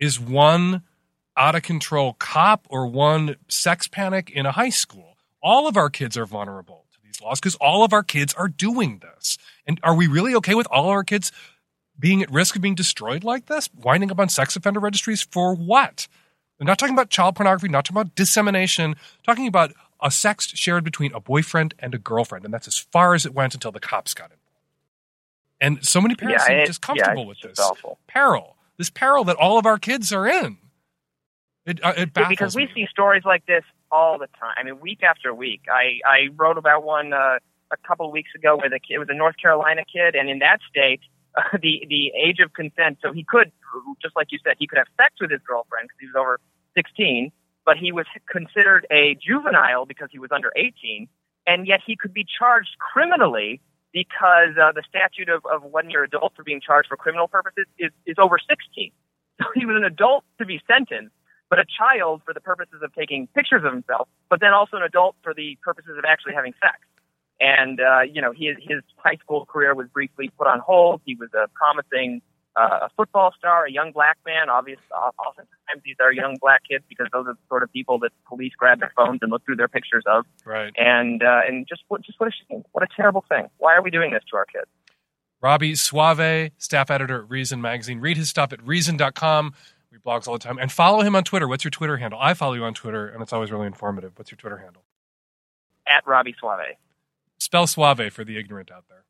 is 0.00 0.18
one 0.18 0.82
out 1.36 1.54
of 1.54 1.62
control 1.62 2.14
cop 2.14 2.66
or 2.70 2.86
one 2.86 3.36
sex 3.46 3.86
panic 3.86 4.30
in 4.30 4.46
a 4.46 4.52
high 4.52 4.70
school. 4.70 5.18
All 5.42 5.68
of 5.68 5.76
our 5.76 5.90
kids 5.90 6.16
are 6.16 6.24
vulnerable 6.24 6.86
to 6.92 6.98
these 7.04 7.20
laws 7.20 7.40
because 7.40 7.56
all 7.56 7.84
of 7.84 7.92
our 7.92 8.02
kids 8.02 8.32
are 8.34 8.48
doing 8.48 9.02
this. 9.02 9.36
And 9.66 9.78
are 9.82 9.94
we 9.94 10.06
really 10.06 10.34
okay 10.36 10.54
with 10.54 10.66
all 10.70 10.88
our 10.88 11.04
kids 11.04 11.30
being 11.98 12.22
at 12.22 12.32
risk 12.32 12.56
of 12.56 12.62
being 12.62 12.74
destroyed 12.74 13.22
like 13.22 13.46
this? 13.46 13.68
Winding 13.74 14.10
up 14.10 14.18
on 14.18 14.30
sex 14.30 14.56
offender 14.56 14.80
registries 14.80 15.20
for 15.20 15.54
what? 15.54 16.08
I'm 16.58 16.66
not 16.66 16.78
talking 16.78 16.94
about 16.94 17.10
child 17.10 17.36
pornography, 17.36 17.68
not 17.68 17.84
talking 17.84 18.00
about 18.00 18.14
dissemination, 18.14 18.96
talking 19.24 19.46
about 19.46 19.74
a 20.02 20.10
sex 20.10 20.46
shared 20.54 20.84
between 20.84 21.12
a 21.12 21.20
boyfriend 21.20 21.74
and 21.78 21.94
a 21.94 21.98
girlfriend. 21.98 22.46
And 22.46 22.54
that's 22.54 22.66
as 22.66 22.78
far 22.78 23.12
as 23.12 23.26
it 23.26 23.34
went 23.34 23.52
until 23.52 23.72
the 23.72 23.80
cops 23.80 24.14
got 24.14 24.30
involved. 24.30 24.45
And 25.60 25.84
so 25.86 26.00
many 26.00 26.14
parents 26.14 26.42
Yeah, 26.44 26.48
seem 26.48 26.58
it- 26.60 26.66
just 26.66 26.82
comfortable 26.82 27.22
yeah, 27.22 27.28
with 27.28 27.40
this 27.40 27.58
awful. 27.58 27.98
peril, 28.06 28.56
this 28.78 28.90
peril 28.90 29.24
that 29.24 29.36
all 29.36 29.58
of 29.58 29.66
our 29.66 29.78
kids 29.78 30.12
are 30.12 30.26
in. 30.26 30.58
It, 31.64 31.82
uh, 31.84 31.94
it 31.96 31.98
Yeah, 31.98 32.04
baffles 32.06 32.28
because 32.28 32.54
we 32.56 32.66
me. 32.66 32.72
see 32.74 32.86
stories 32.90 33.24
like 33.24 33.44
this 33.46 33.64
all 33.90 34.18
the 34.18 34.28
time. 34.38 34.54
I 34.56 34.62
mean, 34.62 34.78
week 34.80 35.02
after 35.02 35.34
week. 35.34 35.62
I 35.70 36.00
I 36.06 36.28
wrote 36.36 36.58
about 36.58 36.84
one 36.84 37.12
uh, 37.12 37.38
a 37.72 37.76
couple 37.88 38.06
of 38.06 38.12
weeks 38.12 38.30
ago 38.36 38.56
where 38.56 38.68
the 38.70 38.78
kid 38.78 38.94
it 38.94 38.98
was 38.98 39.08
a 39.10 39.14
North 39.14 39.36
Carolina 39.40 39.82
kid, 39.90 40.14
and 40.14 40.28
in 40.30 40.38
that 40.40 40.60
state, 40.68 41.00
uh, 41.36 41.42
the 41.62 41.84
the 41.88 42.12
age 42.16 42.38
of 42.38 42.52
consent. 42.52 42.98
So 43.02 43.12
he 43.12 43.24
could, 43.24 43.50
just 44.00 44.14
like 44.14 44.28
you 44.30 44.38
said, 44.44 44.54
he 44.58 44.66
could 44.68 44.78
have 44.78 44.86
sex 44.96 45.14
with 45.20 45.30
his 45.32 45.40
girlfriend 45.46 45.88
because 45.88 45.98
he 46.00 46.06
was 46.06 46.14
over 46.16 46.38
16, 46.76 47.32
but 47.64 47.76
he 47.78 47.90
was 47.90 48.06
considered 48.30 48.86
a 48.92 49.16
juvenile 49.16 49.86
because 49.86 50.08
he 50.12 50.20
was 50.20 50.30
under 50.30 50.52
18, 50.54 51.08
and 51.48 51.66
yet 51.66 51.80
he 51.84 51.96
could 51.96 52.12
be 52.14 52.24
charged 52.38 52.76
criminally 52.78 53.60
because 53.92 54.56
uh, 54.60 54.72
the 54.72 54.82
statute 54.88 55.28
of, 55.28 55.44
of 55.46 55.62
when 55.62 55.90
you're 55.90 56.04
adult 56.04 56.32
for 56.36 56.42
being 56.42 56.60
charged 56.60 56.88
for 56.88 56.96
criminal 56.96 57.28
purposes 57.28 57.66
is, 57.78 57.90
is 58.06 58.16
over 58.18 58.38
16. 58.38 58.92
So 59.38 59.44
he 59.54 59.66
was 59.66 59.76
an 59.76 59.84
adult 59.84 60.24
to 60.38 60.46
be 60.46 60.62
sentenced, 60.66 61.14
but 61.50 61.58
a 61.58 61.66
child 61.66 62.22
for 62.24 62.32
the 62.32 62.40
purposes 62.40 62.80
of 62.82 62.94
taking 62.94 63.26
pictures 63.34 63.62
of 63.66 63.70
himself, 63.70 64.08
but 64.30 64.40
then 64.40 64.54
also 64.54 64.78
an 64.78 64.82
adult 64.82 65.14
for 65.22 65.34
the 65.34 65.58
purposes 65.62 65.92
of 65.98 66.06
actually 66.06 66.32
having 66.32 66.54
sex. 66.58 66.78
And 67.38 67.78
uh, 67.78 68.00
you 68.00 68.22
know, 68.22 68.32
his 68.32 68.56
his 68.60 68.80
high 68.96 69.16
school 69.16 69.44
career 69.44 69.74
was 69.74 69.88
briefly 69.88 70.30
put 70.38 70.46
on 70.46 70.60
hold. 70.60 71.02
He 71.04 71.16
was 71.16 71.28
a 71.34 71.48
promising 71.48 72.22
uh, 72.56 72.78
a 72.82 72.90
football 72.96 73.32
star, 73.38 73.66
a 73.66 73.70
young 73.70 73.92
black 73.92 74.16
man. 74.24 74.48
Obviously, 74.48 74.84
oftentimes 74.90 75.82
these 75.84 75.96
are 76.00 76.12
young 76.12 76.36
black 76.40 76.62
kids 76.68 76.84
because 76.88 77.06
those 77.12 77.26
are 77.26 77.34
the 77.34 77.38
sort 77.48 77.62
of 77.62 77.70
people 77.72 77.98
that 77.98 78.12
police 78.26 78.52
grab 78.58 78.80
their 78.80 78.92
phones 78.96 79.18
and 79.22 79.30
look 79.30 79.44
through 79.44 79.56
their 79.56 79.68
pictures 79.68 80.04
of. 80.06 80.24
Right. 80.44 80.72
And 80.76 81.22
uh, 81.22 81.40
and 81.46 81.66
just 81.68 81.82
what 81.88 82.02
just 82.02 82.18
what 82.18 82.28
a 82.28 82.32
shame. 82.32 82.64
What 82.72 82.82
a 82.82 82.88
terrible 82.96 83.24
thing. 83.28 83.48
Why 83.58 83.74
are 83.74 83.82
we 83.82 83.90
doing 83.90 84.12
this 84.12 84.22
to 84.30 84.36
our 84.36 84.46
kids? 84.46 84.66
Robby 85.42 85.74
Soave, 85.74 86.50
staff 86.56 86.90
editor 86.90 87.22
at 87.22 87.30
Reason 87.30 87.60
Magazine. 87.60 88.00
Read 88.00 88.16
his 88.16 88.30
stuff 88.30 88.52
at 88.52 88.66
reason.com. 88.66 89.54
We 89.92 89.98
blogs 89.98 90.26
all 90.26 90.34
the 90.34 90.40
time. 90.40 90.58
And 90.58 90.72
follow 90.72 91.02
him 91.02 91.14
on 91.14 91.24
Twitter. 91.24 91.46
What's 91.46 91.62
your 91.62 91.70
Twitter 91.70 91.98
handle? 91.98 92.18
I 92.20 92.34
follow 92.34 92.54
you 92.54 92.64
on 92.64 92.74
Twitter, 92.74 93.06
and 93.06 93.22
it's 93.22 93.32
always 93.32 93.52
really 93.52 93.66
informative. 93.66 94.12
What's 94.16 94.30
your 94.30 94.38
Twitter 94.38 94.56
handle? 94.58 94.82
At 95.86 96.06
Robby 96.06 96.34
Soave. 96.40 96.76
Spell 97.38 97.66
Soave 97.66 98.12
for 98.12 98.24
the 98.24 98.38
ignorant 98.38 98.70
out 98.72 98.84
there. 98.88 99.04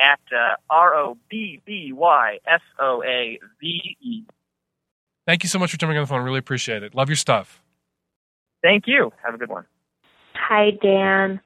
At 0.00 0.20
uh, 0.32 0.54
R 0.70 0.94
O 0.94 1.16
B 1.28 1.60
B 1.64 1.92
Y 1.92 2.38
S 2.46 2.60
O 2.78 3.02
A 3.02 3.38
V 3.60 3.96
E. 4.00 4.22
Thank 5.26 5.42
you 5.42 5.48
so 5.48 5.58
much 5.58 5.70
for 5.72 5.76
jumping 5.76 5.98
on 5.98 6.04
the 6.04 6.06
phone. 6.06 6.22
Really 6.22 6.38
appreciate 6.38 6.82
it. 6.82 6.94
Love 6.94 7.08
your 7.08 7.16
stuff. 7.16 7.62
Thank 8.62 8.84
you. 8.86 9.12
Have 9.24 9.34
a 9.34 9.38
good 9.38 9.50
one. 9.50 9.64
Hi, 10.34 10.70
Dan. 10.82 11.40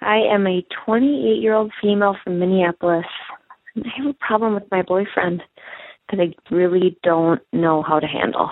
I 0.00 0.16
am 0.16 0.46
a 0.46 0.64
28 0.84 1.40
year 1.40 1.54
old 1.54 1.72
female 1.80 2.16
from 2.22 2.38
Minneapolis. 2.38 3.06
I 3.76 3.88
have 3.96 4.06
a 4.06 4.14
problem 4.14 4.54
with 4.54 4.64
my 4.70 4.82
boyfriend 4.82 5.42
that 6.10 6.20
I 6.20 6.54
really 6.54 6.98
don't 7.02 7.40
know 7.52 7.82
how 7.82 8.00
to 8.00 8.06
handle. 8.06 8.50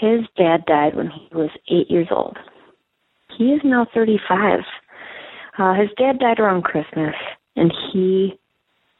His 0.00 0.20
dad 0.36 0.64
died 0.66 0.96
when 0.96 1.10
he 1.10 1.28
was 1.34 1.50
eight 1.68 1.90
years 1.90 2.08
old. 2.10 2.36
He 3.36 3.52
is 3.52 3.60
now 3.64 3.86
35. 3.92 4.60
Uh, 5.58 5.74
his 5.74 5.90
dad 5.96 6.18
died 6.18 6.40
around 6.40 6.64
Christmas, 6.64 7.14
and 7.56 7.72
he 7.92 8.38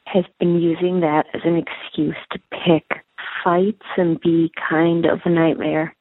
has 0.05 0.23
been 0.39 0.59
using 0.59 0.99
that 1.01 1.25
as 1.33 1.41
an 1.43 1.55
excuse 1.55 2.15
to 2.31 2.39
pick 2.51 3.01
fights 3.43 3.85
and 3.97 4.19
be 4.21 4.51
kind 4.69 5.05
of 5.05 5.19
a 5.25 5.29
nightmare 5.29 5.95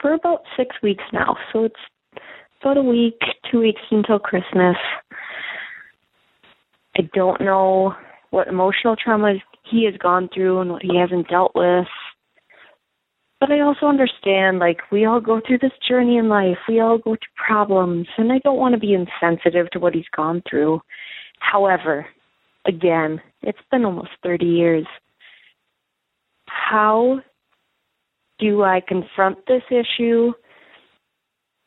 for 0.00 0.12
about 0.12 0.42
six 0.56 0.76
weeks 0.82 1.04
now. 1.12 1.36
So 1.52 1.64
it's 1.64 1.74
about 2.60 2.76
a 2.76 2.82
week, 2.82 3.18
two 3.50 3.60
weeks 3.60 3.80
until 3.90 4.18
Christmas. 4.18 4.76
I 6.96 7.02
don't 7.14 7.40
know 7.40 7.94
what 8.30 8.48
emotional 8.48 8.96
trauma 8.96 9.34
he 9.64 9.84
has 9.84 9.94
gone 9.96 10.28
through 10.32 10.60
and 10.60 10.70
what 10.70 10.82
he 10.82 10.96
hasn't 10.98 11.28
dealt 11.28 11.52
with. 11.54 11.86
But 13.40 13.50
I 13.50 13.60
also 13.60 13.86
understand, 13.86 14.58
like, 14.58 14.82
we 14.92 15.06
all 15.06 15.20
go 15.20 15.40
through 15.40 15.58
this 15.58 15.72
journey 15.88 16.18
in 16.18 16.28
life. 16.28 16.58
We 16.68 16.80
all 16.80 16.98
go 16.98 17.12
through 17.12 17.46
problems, 17.46 18.06
and 18.18 18.30
I 18.30 18.38
don't 18.44 18.58
want 18.58 18.74
to 18.74 18.78
be 18.78 18.92
insensitive 18.92 19.70
to 19.70 19.80
what 19.80 19.94
he's 19.94 20.04
gone 20.14 20.42
through. 20.48 20.82
However, 21.38 22.06
again, 22.66 23.22
it's 23.42 23.58
been 23.70 23.86
almost 23.86 24.10
30 24.22 24.44
years. 24.44 24.86
How 26.46 27.20
do 28.38 28.62
I 28.62 28.82
confront 28.86 29.38
this 29.46 29.62
issue? 29.70 30.32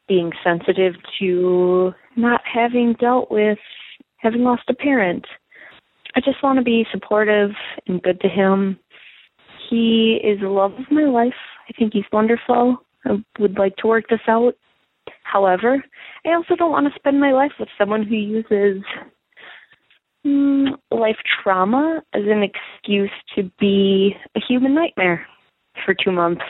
Being 0.08 0.32
sensitive 0.44 0.94
to 1.20 1.94
not 2.16 2.42
having 2.46 2.94
dealt 3.00 3.32
with 3.32 3.58
having 4.18 4.44
lost 4.44 4.64
a 4.70 4.76
parent. 4.76 5.26
I 6.16 6.20
just 6.20 6.44
want 6.44 6.60
to 6.60 6.64
be 6.64 6.86
supportive 6.92 7.52
and 7.88 8.02
good 8.02 8.22
to 8.22 8.28
him. 8.28 8.78
He 9.70 10.20
is 10.24 10.40
the 10.40 10.50
love 10.50 10.74
of 10.74 10.92
my 10.92 11.06
life. 11.06 11.34
I 11.74 11.80
think 11.80 11.94
he's 11.94 12.04
wonderful. 12.12 12.78
I 13.06 13.24
would 13.40 13.58
like 13.58 13.76
to 13.78 13.88
work 13.88 14.06
this 14.10 14.20
out. 14.28 14.54
However, 15.24 15.84
I 16.26 16.34
also 16.34 16.56
don't 16.56 16.72
want 16.72 16.88
to 16.88 17.00
spend 17.00 17.20
my 17.20 17.32
life 17.32 17.52
with 17.60 17.70
someone 17.78 18.04
who 18.04 18.16
uses 18.16 18.84
mm, 20.26 20.70
life 20.92 21.18
trauma 21.44 22.02
as 22.14 22.24
an 22.26 22.44
excuse 22.44 23.12
to 23.36 23.50
be 23.60 24.16
a 24.36 24.40
human 24.48 24.76
nightmare 24.76 25.26
for 25.86 25.94
two 25.94 26.12
months. 26.12 26.44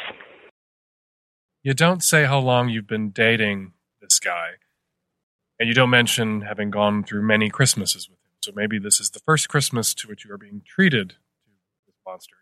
You 1.64 1.74
don't 1.74 2.04
say 2.04 2.26
how 2.26 2.40
long 2.40 2.70
you've 2.70 2.88
been 2.88 3.10
dating 3.10 3.72
this 4.02 4.20
guy, 4.20 4.52
and 5.60 5.70
you 5.70 5.74
don't 5.74 5.90
mention 5.90 6.42
having 6.42 6.72
gone 6.72 7.04
through 7.04 7.24
many 7.24 7.50
Christmases 7.50 8.10
with 8.10 8.20
him. 8.20 8.32
So 8.42 8.52
maybe 8.54 8.80
this 8.80 9.00
is 9.00 9.10
the 9.12 9.20
first 9.20 9.48
Christmas 9.48 9.94
to 9.96 10.08
which 10.08 10.26
you 10.26 10.34
are 10.34 10.38
being 10.38 10.62
treated 10.68 11.10
to 11.12 11.16
this 11.88 11.96
monster. 12.06 12.36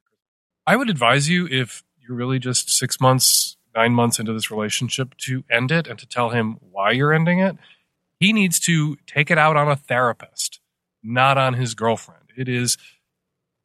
I 0.65 0.75
would 0.75 0.89
advise 0.89 1.29
you 1.29 1.47
if 1.49 1.83
you're 2.01 2.17
really 2.17 2.39
just 2.39 2.69
six 2.69 2.99
months, 2.99 3.57
nine 3.75 3.93
months 3.93 4.19
into 4.19 4.33
this 4.33 4.51
relationship 4.51 5.15
to 5.17 5.43
end 5.49 5.71
it 5.71 5.87
and 5.87 5.97
to 5.99 6.05
tell 6.05 6.29
him 6.29 6.57
why 6.71 6.91
you're 6.91 7.13
ending 7.13 7.39
it. 7.39 7.55
He 8.19 8.33
needs 8.33 8.59
to 8.61 8.97
take 9.07 9.31
it 9.31 9.37
out 9.37 9.57
on 9.57 9.67
a 9.67 9.75
therapist, 9.75 10.59
not 11.03 11.37
on 11.37 11.55
his 11.55 11.73
girlfriend. 11.73 12.31
It 12.37 12.47
is 12.47 12.77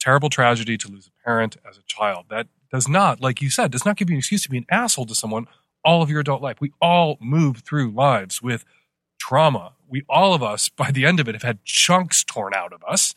terrible 0.00 0.30
tragedy 0.30 0.76
to 0.78 0.88
lose 0.88 1.08
a 1.08 1.24
parent 1.24 1.56
as 1.68 1.76
a 1.78 1.82
child. 1.86 2.26
That 2.30 2.48
does 2.70 2.88
not, 2.88 3.20
like 3.20 3.42
you 3.42 3.50
said, 3.50 3.70
does 3.70 3.84
not 3.84 3.96
give 3.96 4.08
you 4.08 4.14
an 4.14 4.18
excuse 4.18 4.42
to 4.44 4.50
be 4.50 4.58
an 4.58 4.66
asshole 4.70 5.06
to 5.06 5.14
someone 5.14 5.46
all 5.84 6.02
of 6.02 6.10
your 6.10 6.20
adult 6.20 6.42
life. 6.42 6.60
We 6.60 6.72
all 6.80 7.16
move 7.20 7.58
through 7.58 7.92
lives 7.92 8.42
with 8.42 8.64
trauma. 9.18 9.72
We 9.88 10.04
all 10.08 10.34
of 10.34 10.42
us, 10.42 10.68
by 10.68 10.90
the 10.90 11.06
end 11.06 11.20
of 11.20 11.28
it, 11.28 11.34
have 11.34 11.42
had 11.42 11.64
chunks 11.64 12.24
torn 12.24 12.54
out 12.54 12.72
of 12.72 12.82
us. 12.86 13.14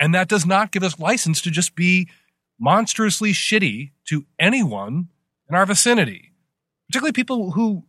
And 0.00 0.14
that 0.14 0.28
does 0.28 0.46
not 0.46 0.72
give 0.72 0.82
us 0.82 0.98
license 0.98 1.40
to 1.42 1.50
just 1.50 1.74
be 1.74 2.08
monstrously 2.58 3.32
shitty 3.32 3.90
to 4.08 4.24
anyone 4.38 5.08
in 5.48 5.54
our 5.54 5.66
vicinity, 5.66 6.32
particularly 6.88 7.12
people 7.12 7.52
who 7.52 7.84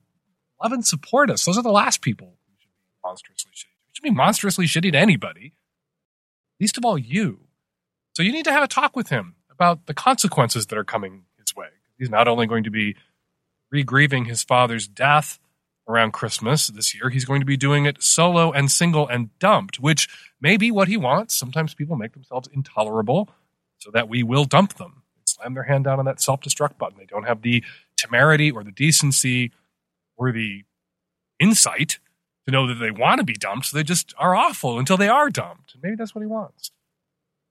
love 0.61 0.71
and 0.71 0.85
support 0.85 1.29
us. 1.29 1.45
Those 1.45 1.57
are 1.57 1.63
the 1.63 1.71
last 1.71 2.01
people 2.01 2.35
who 2.47 2.53
should 2.59 2.69
be 2.69 2.97
monstrously 3.03 3.51
shitty. 3.53 3.75
We 3.87 3.93
should 3.93 4.03
be 4.03 4.11
monstrously 4.11 4.65
shitty 4.65 4.91
to 4.91 4.97
anybody, 4.97 5.53
least 6.59 6.77
of 6.77 6.85
all 6.85 6.97
you. 6.97 7.39
So 8.13 8.23
you 8.23 8.31
need 8.31 8.45
to 8.45 8.51
have 8.51 8.63
a 8.63 8.67
talk 8.67 8.95
with 8.95 9.09
him 9.09 9.35
about 9.49 9.85
the 9.85 9.93
consequences 9.93 10.67
that 10.67 10.77
are 10.77 10.83
coming 10.83 11.23
his 11.37 11.55
way. 11.55 11.67
He's 11.97 12.09
not 12.09 12.27
only 12.27 12.47
going 12.47 12.63
to 12.63 12.71
be 12.71 12.95
re-grieving 13.71 14.25
his 14.25 14.43
father's 14.43 14.87
death 14.87 15.39
around 15.87 16.11
Christmas 16.11 16.67
this 16.67 16.93
year, 16.93 17.09
he's 17.09 17.25
going 17.25 17.39
to 17.39 17.45
be 17.45 17.57
doing 17.57 17.85
it 17.85 18.03
solo 18.03 18.51
and 18.51 18.69
single 18.69 19.07
and 19.07 19.37
dumped, 19.39 19.79
which 19.79 20.07
may 20.41 20.57
be 20.57 20.71
what 20.71 20.87
he 20.87 20.97
wants. 20.97 21.37
Sometimes 21.37 21.73
people 21.73 21.95
make 21.95 22.13
themselves 22.13 22.49
intolerable 22.51 23.29
so 23.77 23.89
that 23.91 24.09
we 24.09 24.23
will 24.23 24.45
dump 24.45 24.75
them 24.75 25.03
slam 25.39 25.53
their 25.53 25.63
hand 25.63 25.85
down 25.85 25.99
on 25.99 26.05
that 26.05 26.21
self-destruct 26.21 26.77
button. 26.77 26.97
They 26.97 27.05
don't 27.05 27.27
have 27.27 27.41
the 27.41 27.63
temerity 27.97 28.51
or 28.51 28.63
the 28.63 28.71
decency 28.71 29.51
or 30.17 30.31
the 30.31 30.63
insight 31.39 31.99
to 32.45 32.51
know 32.51 32.67
that 32.67 32.75
they 32.75 32.91
want 32.91 33.19
to 33.19 33.23
be 33.23 33.33
dumped, 33.33 33.67
so 33.67 33.77
they 33.77 33.83
just 33.83 34.13
are 34.17 34.35
awful 34.35 34.79
until 34.79 34.97
they 34.97 35.07
are 35.07 35.29
dumped. 35.29 35.75
Maybe 35.81 35.95
that's 35.95 36.13
what 36.13 36.21
he 36.21 36.27
wants. 36.27 36.71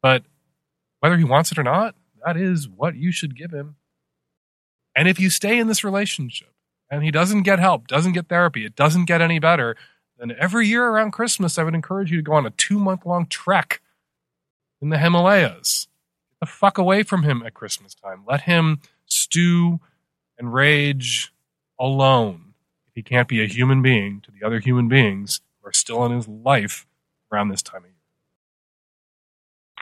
But 0.03 0.25
whether 1.01 1.17
he 1.17 1.25
wants 1.25 1.53
it 1.53 1.59
or 1.59 1.63
not, 1.63 1.95
that 2.25 2.37
is 2.37 2.69
what 2.69 2.97
you 2.97 3.13
should 3.13 3.37
give 3.37 3.53
him. 3.53 3.77
And 4.95 5.09
if 5.09 5.21
you 5.21 5.31
stay 5.31 5.59
in 5.59 5.69
this 5.69 5.85
relationship 5.85 6.53
and 6.91 7.05
he 7.05 7.11
doesn't 7.11 7.43
get 7.43 7.59
help, 7.59 7.87
doesn't 7.87 8.13
get 8.13 8.29
therapy, 8.29 8.65
it 8.65 8.75
doesn't 8.75 9.05
get 9.05 9.21
any 9.21 9.39
better, 9.39 9.77
then 10.19 10.35
every 10.39 10.67
year 10.67 10.85
around 10.85 11.13
Christmas, 11.13 11.59
I 11.59 11.63
would 11.63 11.75
encourage 11.75 12.11
you 12.11 12.17
to 12.17 12.23
go 12.23 12.33
on 12.33 12.47
a 12.47 12.51
two 12.51 12.79
month 12.79 13.07
long 13.07 13.27
trek 13.27 13.81
in 14.81 14.89
the 14.89 14.99
Himalayas. 14.99 15.87
The 16.41 16.47
fuck 16.47 16.79
away 16.79 17.03
from 17.03 17.25
him 17.25 17.43
at 17.45 17.55
Christmas 17.55 17.95
time. 17.95 18.25
Let 18.27 18.43
him 18.43 18.81
stew 19.07 19.81
and 20.39 20.55
rage 20.55 21.33
alone 21.79 22.55
if 22.87 22.95
he 22.95 23.03
can't 23.03 23.29
be 23.29 23.43
a 23.43 23.47
human 23.47 23.83
being 23.83 24.21
to 24.23 24.31
the 24.31 24.47
other 24.47 24.61
human 24.61 24.89
beings 24.89 25.41
who 25.61 25.69
are 25.69 25.73
still 25.73 26.05
in 26.05 26.13
his 26.13 26.29
life 26.29 26.87
around 27.33 27.49
this 27.49 27.63
time 27.63 27.85
of 27.85 27.91
year. 27.91 27.95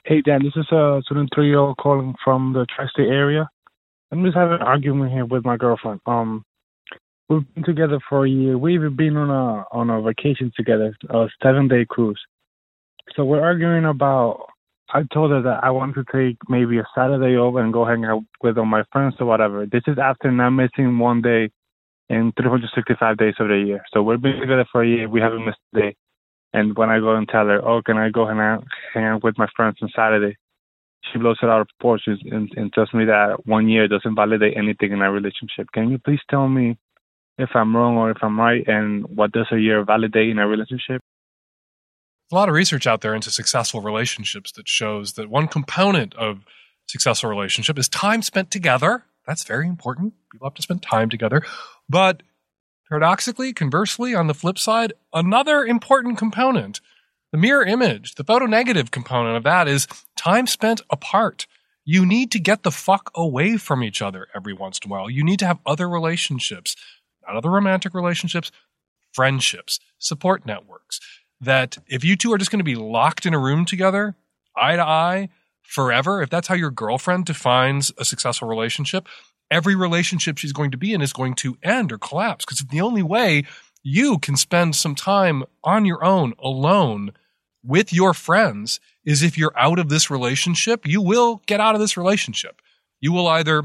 Hey, 0.04 0.22
Dan, 0.22 0.42
this 0.42 0.56
is 0.56 0.70
a 0.70 1.02
23 1.08 1.48
year 1.48 1.58
old 1.58 1.76
calling 1.76 2.14
from 2.24 2.52
the 2.52 2.64
tri 2.74 2.86
state 2.86 3.08
area. 3.08 3.48
I'm 4.12 4.24
just 4.24 4.36
having 4.36 4.54
an 4.54 4.62
argument 4.62 5.12
here 5.12 5.26
with 5.26 5.44
my 5.44 5.56
girlfriend. 5.56 6.00
Um, 6.06 6.44
we've 7.28 7.42
been 7.54 7.64
together 7.64 7.98
for 8.08 8.24
a 8.24 8.30
year. 8.30 8.56
We've 8.56 8.96
been 8.96 9.16
on 9.16 9.30
a 9.30 9.64
on 9.72 9.90
a 9.90 10.00
vacation 10.00 10.52
together, 10.56 10.96
a 11.10 11.26
seven 11.42 11.68
day 11.68 11.84
cruise. 11.88 12.20
So 13.14 13.24
we're 13.24 13.42
arguing 13.42 13.84
about. 13.84 14.46
I 14.92 15.02
told 15.12 15.32
her 15.32 15.42
that 15.42 15.64
I 15.64 15.70
want 15.70 15.94
to 15.96 16.04
take 16.12 16.36
maybe 16.48 16.78
a 16.78 16.86
Saturday 16.94 17.36
off 17.36 17.56
and 17.56 17.72
go 17.72 17.84
hang 17.84 18.04
out 18.04 18.22
with 18.42 18.56
all 18.56 18.66
my 18.66 18.84
friends 18.92 19.14
or 19.18 19.26
whatever. 19.26 19.66
This 19.66 19.82
is 19.86 19.98
after 19.98 20.30
not 20.30 20.50
missing 20.50 20.98
one 20.98 21.22
day 21.22 21.50
in 22.08 22.32
365 22.36 23.16
days 23.16 23.34
of 23.40 23.48
the 23.48 23.64
year. 23.66 23.82
So 23.92 24.02
we've 24.02 24.22
been 24.22 24.38
together 24.40 24.64
for 24.70 24.84
a 24.84 24.88
year. 24.88 25.08
We 25.08 25.20
haven't 25.20 25.44
missed 25.44 25.58
a 25.74 25.80
day. 25.80 25.96
And 26.52 26.76
when 26.76 26.88
I 26.88 27.00
go 27.00 27.16
and 27.16 27.28
tell 27.28 27.46
her, 27.46 27.66
oh, 27.66 27.82
can 27.82 27.98
I 27.98 28.10
go 28.10 28.26
hang 28.26 28.38
out, 28.38 28.64
hang 28.94 29.04
out 29.04 29.24
with 29.24 29.36
my 29.36 29.48
friends 29.56 29.76
on 29.82 29.90
Saturday? 29.94 30.36
She 31.12 31.18
blows 31.18 31.38
it 31.42 31.48
out 31.48 31.60
of 31.60 31.68
proportion 31.78 32.18
and, 32.30 32.50
and 32.56 32.72
tells 32.72 32.92
me 32.94 33.04
that 33.06 33.44
one 33.44 33.68
year 33.68 33.88
doesn't 33.88 34.14
validate 34.14 34.56
anything 34.56 34.92
in 34.92 35.02
our 35.02 35.12
relationship. 35.12 35.66
Can 35.72 35.90
you 35.90 35.98
please 35.98 36.20
tell 36.30 36.48
me 36.48 36.78
if 37.38 37.50
I'm 37.54 37.76
wrong 37.76 37.96
or 37.96 38.10
if 38.10 38.18
I'm 38.22 38.38
right 38.38 38.66
and 38.66 39.04
what 39.16 39.32
does 39.32 39.46
a 39.52 39.58
year 39.58 39.84
validate 39.84 40.30
in 40.30 40.38
a 40.38 40.46
relationship? 40.46 41.02
A 42.32 42.34
lot 42.34 42.48
of 42.48 42.54
research 42.54 42.88
out 42.88 43.02
there 43.02 43.14
into 43.14 43.30
successful 43.30 43.80
relationships 43.80 44.50
that 44.52 44.68
shows 44.68 45.12
that 45.12 45.30
one 45.30 45.46
component 45.46 46.12
of 46.14 46.44
successful 46.86 47.30
relationship 47.30 47.78
is 47.78 47.88
time 47.88 48.20
spent 48.22 48.50
together. 48.50 49.04
That's 49.26 49.44
very 49.44 49.68
important. 49.68 50.14
People 50.32 50.48
have 50.48 50.54
to 50.54 50.62
spend 50.62 50.82
time 50.82 51.08
together. 51.08 51.42
But 51.88 52.24
paradoxically, 52.88 53.52
conversely, 53.52 54.14
on 54.14 54.26
the 54.26 54.34
flip 54.34 54.58
side, 54.58 54.92
another 55.12 55.64
important 55.64 56.18
component, 56.18 56.80
the 57.30 57.38
mirror 57.38 57.64
image, 57.64 58.16
the 58.16 58.24
photo 58.24 58.46
negative 58.46 58.90
component 58.90 59.36
of 59.36 59.44
that 59.44 59.68
is 59.68 59.86
time 60.16 60.48
spent 60.48 60.80
apart. 60.90 61.46
You 61.84 62.04
need 62.04 62.32
to 62.32 62.40
get 62.40 62.64
the 62.64 62.72
fuck 62.72 63.12
away 63.14 63.56
from 63.56 63.84
each 63.84 64.02
other 64.02 64.26
every 64.34 64.52
once 64.52 64.80
in 64.84 64.90
a 64.90 64.92
while. 64.92 65.08
You 65.08 65.22
need 65.22 65.38
to 65.38 65.46
have 65.46 65.60
other 65.64 65.88
relationships, 65.88 66.74
not 67.24 67.36
other 67.36 67.50
romantic 67.50 67.94
relationships, 67.94 68.50
friendships, 69.12 69.78
support 69.98 70.44
networks. 70.44 71.00
That 71.40 71.78
if 71.86 72.04
you 72.04 72.16
two 72.16 72.32
are 72.32 72.38
just 72.38 72.50
going 72.50 72.60
to 72.60 72.64
be 72.64 72.76
locked 72.76 73.26
in 73.26 73.34
a 73.34 73.38
room 73.38 73.64
together, 73.64 74.16
eye 74.56 74.76
to 74.76 74.82
eye, 74.82 75.28
forever, 75.62 76.22
if 76.22 76.30
that's 76.30 76.48
how 76.48 76.54
your 76.54 76.70
girlfriend 76.70 77.26
defines 77.26 77.92
a 77.98 78.04
successful 78.04 78.48
relationship, 78.48 79.06
every 79.50 79.74
relationship 79.74 80.38
she's 80.38 80.52
going 80.52 80.70
to 80.70 80.78
be 80.78 80.92
in 80.92 81.02
is 81.02 81.12
going 81.12 81.34
to 81.34 81.58
end 81.62 81.92
or 81.92 81.98
collapse. 81.98 82.44
Because 82.44 82.60
the 82.60 82.80
only 82.80 83.02
way 83.02 83.44
you 83.82 84.18
can 84.18 84.36
spend 84.36 84.74
some 84.74 84.94
time 84.94 85.44
on 85.62 85.84
your 85.84 86.02
own, 86.04 86.34
alone, 86.38 87.12
with 87.62 87.92
your 87.92 88.14
friends 88.14 88.80
is 89.04 89.22
if 89.22 89.36
you're 89.36 89.56
out 89.58 89.78
of 89.78 89.88
this 89.88 90.10
relationship, 90.10 90.86
you 90.86 91.00
will 91.00 91.42
get 91.46 91.60
out 91.60 91.74
of 91.74 91.80
this 91.80 91.96
relationship. 91.96 92.62
You 93.00 93.12
will 93.12 93.28
either 93.28 93.64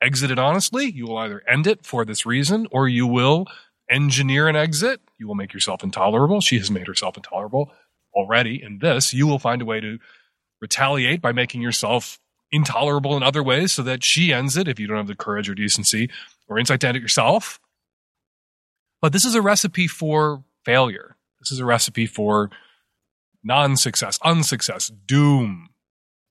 exit 0.00 0.30
it 0.30 0.38
honestly, 0.38 0.90
you 0.90 1.06
will 1.06 1.18
either 1.18 1.42
end 1.48 1.66
it 1.66 1.84
for 1.84 2.04
this 2.04 2.26
reason, 2.26 2.66
or 2.70 2.88
you 2.88 3.06
will 3.06 3.46
engineer 3.90 4.48
an 4.48 4.56
exit. 4.56 5.00
You 5.18 5.26
will 5.26 5.34
make 5.34 5.54
yourself 5.54 5.82
intolerable. 5.82 6.40
She 6.40 6.58
has 6.58 6.70
made 6.70 6.86
herself 6.86 7.16
intolerable 7.16 7.72
already 8.14 8.62
in 8.62 8.78
this. 8.78 9.12
You 9.12 9.26
will 9.26 9.38
find 9.38 9.62
a 9.62 9.66
way 9.66 9.80
to 9.80 9.98
retaliate 10.60 11.20
by 11.20 11.32
making 11.32 11.62
yourself 11.62 12.18
intolerable 12.50 13.16
in 13.16 13.22
other 13.22 13.42
ways 13.42 13.72
so 13.72 13.82
that 13.82 14.04
she 14.04 14.32
ends 14.32 14.56
it 14.56 14.68
if 14.68 14.78
you 14.78 14.86
don't 14.86 14.96
have 14.96 15.06
the 15.06 15.14
courage 15.14 15.48
or 15.48 15.54
decency 15.54 16.10
or 16.48 16.58
insight 16.58 16.80
to 16.80 16.88
end 16.88 16.96
it 16.96 17.02
yourself. 17.02 17.60
But 19.02 19.12
this 19.12 19.24
is 19.24 19.34
a 19.34 19.42
recipe 19.42 19.86
for 19.86 20.44
failure. 20.64 21.16
This 21.40 21.52
is 21.52 21.60
a 21.60 21.64
recipe 21.64 22.06
for 22.06 22.50
non 23.44 23.76
success, 23.76 24.18
unsuccess, 24.24 24.90
doom. 25.06 25.70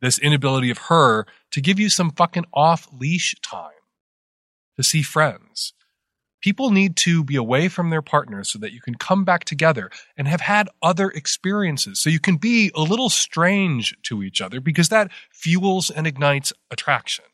This 0.01 0.19
inability 0.19 0.69
of 0.69 0.77
her 0.89 1.25
to 1.51 1.61
give 1.61 1.79
you 1.79 1.89
some 1.89 2.11
fucking 2.11 2.45
off 2.53 2.87
leash 2.91 3.35
time 3.41 3.71
to 4.75 4.83
see 4.83 5.01
friends. 5.01 5.73
People 6.45 6.69
need 6.69 6.95
to 6.97 7.23
be 7.23 7.37
away 7.37 7.67
from 7.69 7.89
their 7.89 8.03
partners 8.03 8.49
so 8.49 8.59
that 8.59 8.71
you 8.71 8.79
can 8.79 8.93
come 8.93 9.25
back 9.25 9.45
together 9.45 9.89
and 10.15 10.27
have 10.27 10.41
had 10.41 10.69
other 10.79 11.09
experiences. 11.09 11.99
So 11.99 12.07
you 12.11 12.19
can 12.19 12.37
be 12.37 12.69
a 12.75 12.81
little 12.81 13.09
strange 13.09 13.97
to 14.03 14.21
each 14.21 14.41
other 14.41 14.61
because 14.61 14.89
that 14.89 15.09
fuels 15.31 15.89
and 15.89 16.05
ignites 16.05 16.53
attraction. 16.69 17.25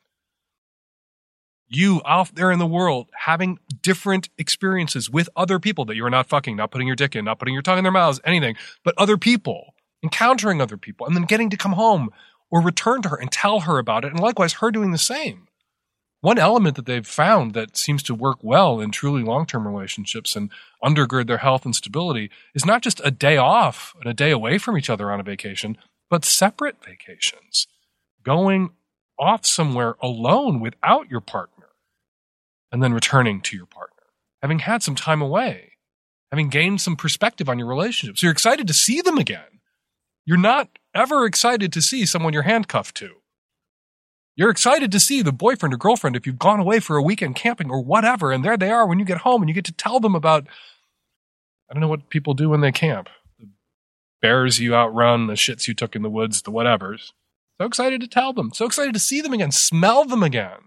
You 1.67 2.01
out 2.05 2.35
there 2.35 2.53
in 2.53 2.59
the 2.59 2.65
world 2.65 3.09
having 3.13 3.59
different 3.81 4.29
experiences 4.37 5.09
with 5.09 5.27
other 5.35 5.59
people 5.59 5.83
that 5.85 5.97
you 5.97 6.05
are 6.05 6.09
not 6.09 6.29
fucking, 6.29 6.55
not 6.55 6.71
putting 6.71 6.87
your 6.87 6.95
dick 6.95 7.13
in, 7.13 7.25
not 7.25 7.37
putting 7.37 7.53
your 7.53 7.63
tongue 7.63 7.79
in 7.79 7.83
their 7.83 7.91
mouths, 7.91 8.21
anything, 8.23 8.55
but 8.85 8.95
other 8.97 9.17
people, 9.17 9.75
encountering 10.01 10.61
other 10.61 10.77
people, 10.77 11.05
and 11.05 11.17
then 11.17 11.25
getting 11.25 11.49
to 11.49 11.57
come 11.57 11.73
home 11.73 12.11
or 12.49 12.61
return 12.61 13.01
to 13.01 13.09
her 13.09 13.17
and 13.17 13.29
tell 13.29 13.59
her 13.59 13.77
about 13.77 14.05
it. 14.05 14.13
And 14.13 14.21
likewise, 14.21 14.53
her 14.53 14.71
doing 14.71 14.91
the 14.91 14.97
same 14.97 15.49
one 16.21 16.37
element 16.37 16.75
that 16.75 16.85
they've 16.85 17.05
found 17.05 17.53
that 17.53 17.75
seems 17.75 18.03
to 18.03 18.15
work 18.15 18.37
well 18.41 18.79
in 18.79 18.91
truly 18.91 19.23
long 19.23 19.45
term 19.45 19.67
relationships 19.67 20.35
and 20.35 20.51
undergird 20.83 21.27
their 21.27 21.39
health 21.39 21.65
and 21.65 21.75
stability 21.75 22.29
is 22.53 22.65
not 22.65 22.83
just 22.83 23.01
a 23.03 23.11
day 23.11 23.37
off 23.37 23.95
and 23.99 24.09
a 24.09 24.13
day 24.13 24.31
away 24.31 24.57
from 24.57 24.77
each 24.77 24.89
other 24.89 25.11
on 25.11 25.19
a 25.19 25.23
vacation, 25.23 25.77
but 26.09 26.23
separate 26.23 26.83
vacations. 26.85 27.67
Going 28.23 28.69
off 29.17 29.45
somewhere 29.45 29.95
alone 30.01 30.59
without 30.59 31.09
your 31.09 31.21
partner 31.21 31.69
and 32.71 32.83
then 32.83 32.93
returning 32.93 33.41
to 33.41 33.57
your 33.57 33.65
partner, 33.65 34.03
having 34.41 34.59
had 34.59 34.83
some 34.83 34.95
time 34.95 35.21
away, 35.21 35.73
having 36.31 36.49
gained 36.49 36.81
some 36.81 36.95
perspective 36.95 37.49
on 37.49 37.57
your 37.57 37.67
relationship. 37.67 38.17
So 38.17 38.27
you're 38.27 38.31
excited 38.31 38.67
to 38.67 38.73
see 38.73 39.01
them 39.01 39.17
again. 39.17 39.59
You're 40.23 40.37
not 40.37 40.69
ever 40.93 41.25
excited 41.25 41.73
to 41.73 41.81
see 41.81 42.05
someone 42.05 42.31
you're 42.31 42.43
handcuffed 42.43 42.95
to. 42.97 43.20
You're 44.35 44.49
excited 44.49 44.91
to 44.91 44.99
see 44.99 45.21
the 45.21 45.33
boyfriend 45.33 45.73
or 45.73 45.77
girlfriend 45.77 46.15
if 46.15 46.25
you've 46.25 46.39
gone 46.39 46.59
away 46.59 46.79
for 46.79 46.97
a 46.97 47.03
weekend 47.03 47.35
camping 47.35 47.69
or 47.69 47.83
whatever, 47.83 48.31
and 48.31 48.45
there 48.45 48.57
they 48.57 48.69
are 48.71 48.87
when 48.87 48.99
you 48.99 49.05
get 49.05 49.19
home 49.19 49.41
and 49.41 49.49
you 49.49 49.55
get 49.55 49.65
to 49.65 49.73
tell 49.73 49.99
them 49.99 50.15
about 50.15 50.47
I 51.69 51.73
don't 51.73 51.81
know 51.81 51.87
what 51.87 52.09
people 52.09 52.33
do 52.33 52.49
when 52.49 52.59
they 52.59 52.71
camp. 52.73 53.07
The 53.39 53.47
bears 54.21 54.59
you 54.59 54.75
outrun, 54.75 55.27
the 55.27 55.33
shits 55.33 55.67
you 55.67 55.73
took 55.73 55.95
in 55.95 56.01
the 56.01 56.09
woods, 56.09 56.41
the 56.41 56.51
whatevers. 56.51 57.11
So 57.59 57.65
excited 57.65 58.01
to 58.01 58.07
tell 58.07 58.33
them. 58.33 58.51
So 58.53 58.65
excited 58.65 58.93
to 58.93 58.99
see 58.99 59.21
them 59.21 59.31
again, 59.31 59.51
smell 59.51 60.03
them 60.03 60.21
again, 60.21 60.59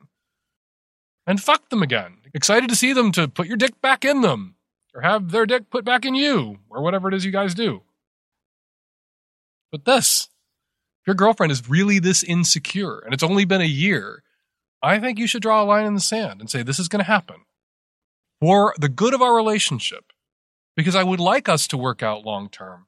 and 1.26 1.42
fuck 1.42 1.68
them 1.68 1.82
again. 1.82 2.18
Excited 2.32 2.68
to 2.68 2.76
see 2.76 2.92
them 2.92 3.12
to 3.12 3.28
put 3.28 3.46
your 3.46 3.56
dick 3.56 3.80
back 3.80 4.04
in 4.04 4.22
them, 4.22 4.56
or 4.94 5.02
have 5.02 5.30
their 5.30 5.46
dick 5.46 5.70
put 5.70 5.84
back 5.84 6.04
in 6.04 6.14
you, 6.14 6.58
or 6.70 6.82
whatever 6.82 7.08
it 7.08 7.14
is 7.14 7.24
you 7.24 7.32
guys 7.32 7.54
do. 7.54 7.82
But 9.70 9.84
this, 9.84 10.28
your 11.06 11.14
girlfriend 11.14 11.52
is 11.52 11.68
really 11.68 11.98
this 11.98 12.22
insecure 12.22 12.98
and 12.98 13.12
it's 13.12 13.22
only 13.22 13.44
been 13.44 13.60
a 13.60 13.64
year, 13.64 14.22
I 14.82 14.98
think 14.98 15.18
you 15.18 15.26
should 15.26 15.42
draw 15.42 15.62
a 15.62 15.64
line 15.64 15.86
in 15.86 15.94
the 15.94 16.00
sand 16.00 16.40
and 16.40 16.50
say, 16.50 16.62
this 16.62 16.78
is 16.78 16.88
going 16.88 17.00
to 17.00 17.10
happen 17.10 17.36
for 18.40 18.74
the 18.78 18.88
good 18.88 19.14
of 19.14 19.22
our 19.22 19.34
relationship, 19.34 20.12
because 20.76 20.94
I 20.94 21.02
would 21.02 21.20
like 21.20 21.48
us 21.48 21.66
to 21.68 21.78
work 21.78 22.02
out 22.02 22.26
long 22.26 22.48
term. 22.48 22.86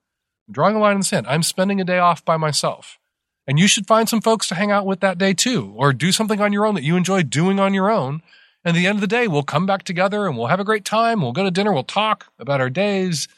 Drawing 0.50 0.76
a 0.76 0.78
line 0.78 0.94
in 0.94 1.00
the 1.00 1.04
sand. 1.04 1.26
I'm 1.26 1.42
spending 1.42 1.80
a 1.80 1.84
day 1.84 1.98
off 1.98 2.24
by 2.24 2.36
myself. 2.36 2.98
And 3.46 3.58
you 3.58 3.66
should 3.66 3.86
find 3.86 4.08
some 4.08 4.20
folks 4.20 4.48
to 4.48 4.54
hang 4.54 4.70
out 4.70 4.86
with 4.86 5.00
that 5.00 5.18
day 5.18 5.32
too, 5.32 5.72
or 5.76 5.92
do 5.92 6.12
something 6.12 6.40
on 6.40 6.52
your 6.52 6.66
own 6.66 6.74
that 6.74 6.84
you 6.84 6.96
enjoy 6.96 7.22
doing 7.22 7.58
on 7.58 7.74
your 7.74 7.90
own. 7.90 8.22
And 8.64 8.76
at 8.76 8.78
the 8.78 8.86
end 8.86 8.96
of 8.96 9.00
the 9.00 9.06
day, 9.06 9.28
we'll 9.28 9.44
come 9.44 9.66
back 9.66 9.84
together 9.84 10.26
and 10.26 10.36
we'll 10.36 10.48
have 10.48 10.60
a 10.60 10.64
great 10.64 10.84
time. 10.84 11.22
We'll 11.22 11.32
go 11.32 11.44
to 11.44 11.50
dinner. 11.50 11.72
We'll 11.72 11.84
talk 11.84 12.26
about 12.38 12.60
our 12.60 12.70
days. 12.70 13.28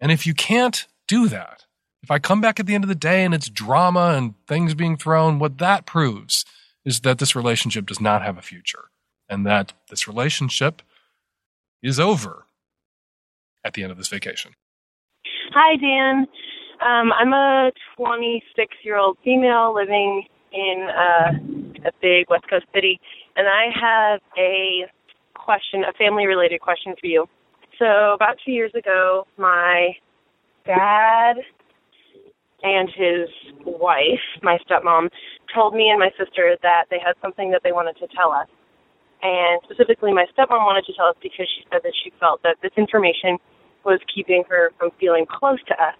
And 0.00 0.12
if 0.12 0.26
you 0.26 0.34
can't 0.34 0.86
do 1.08 1.28
that, 1.28 1.64
if 2.04 2.10
I 2.10 2.18
come 2.18 2.42
back 2.42 2.60
at 2.60 2.66
the 2.66 2.74
end 2.74 2.84
of 2.84 2.88
the 2.88 2.94
day 2.94 3.24
and 3.24 3.32
it's 3.32 3.48
drama 3.48 4.12
and 4.14 4.34
things 4.46 4.74
being 4.74 4.98
thrown, 4.98 5.38
what 5.38 5.56
that 5.56 5.86
proves 5.86 6.44
is 6.84 7.00
that 7.00 7.18
this 7.18 7.34
relationship 7.34 7.86
does 7.86 7.98
not 7.98 8.20
have 8.20 8.36
a 8.36 8.42
future 8.42 8.90
and 9.26 9.46
that 9.46 9.72
this 9.88 10.06
relationship 10.06 10.82
is 11.82 11.98
over 11.98 12.44
at 13.64 13.72
the 13.72 13.82
end 13.82 13.90
of 13.90 13.96
this 13.96 14.08
vacation. 14.08 14.52
Hi, 15.54 15.76
Dan. 15.76 16.26
Um, 16.86 17.10
I'm 17.10 17.32
a 17.32 17.72
26 17.96 18.74
year 18.82 18.98
old 18.98 19.16
female 19.24 19.74
living 19.74 20.26
in 20.52 20.86
uh, 20.90 21.88
a 21.88 21.92
big 22.02 22.28
West 22.28 22.44
Coast 22.50 22.66
city, 22.74 23.00
and 23.34 23.46
I 23.48 23.70
have 23.80 24.20
a 24.36 24.84
question, 25.34 25.84
a 25.84 25.92
family 25.94 26.26
related 26.26 26.60
question 26.60 26.94
for 27.00 27.06
you. 27.06 27.26
So, 27.78 28.12
about 28.12 28.36
two 28.44 28.52
years 28.52 28.72
ago, 28.74 29.26
my 29.38 29.96
dad 30.66 31.36
and 32.64 32.88
his 32.88 33.28
wife, 33.64 34.24
my 34.42 34.58
stepmom, 34.66 35.10
told 35.54 35.74
me 35.74 35.90
and 35.90 36.00
my 36.00 36.10
sister 36.18 36.56
that 36.62 36.84
they 36.90 36.98
had 36.98 37.12
something 37.20 37.50
that 37.52 37.60
they 37.62 37.72
wanted 37.72 37.96
to 37.98 38.08
tell 38.16 38.32
us. 38.32 38.48
And 39.22 39.60
specifically, 39.64 40.12
my 40.12 40.26
stepmom 40.36 40.64
wanted 40.64 40.84
to 40.86 40.94
tell 40.94 41.06
us 41.06 41.16
because 41.22 41.46
she 41.46 41.64
said 41.70 41.82
that 41.84 41.92
she 42.02 42.10
felt 42.18 42.42
that 42.42 42.56
this 42.62 42.72
information 42.76 43.36
was 43.84 44.00
keeping 44.12 44.44
her 44.48 44.72
from 44.78 44.90
feeling 44.98 45.26
close 45.28 45.62
to 45.68 45.74
us. 45.74 45.94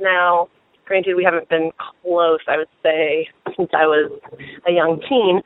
Now, 0.00 0.48
granted, 0.86 1.14
we 1.14 1.22
haven't 1.22 1.48
been 1.48 1.70
close, 2.02 2.40
I 2.48 2.56
would 2.56 2.72
say, 2.82 3.28
since 3.56 3.70
I 3.72 3.86
was 3.86 4.10
a 4.66 4.72
young 4.72 5.00
teen. 5.08 5.40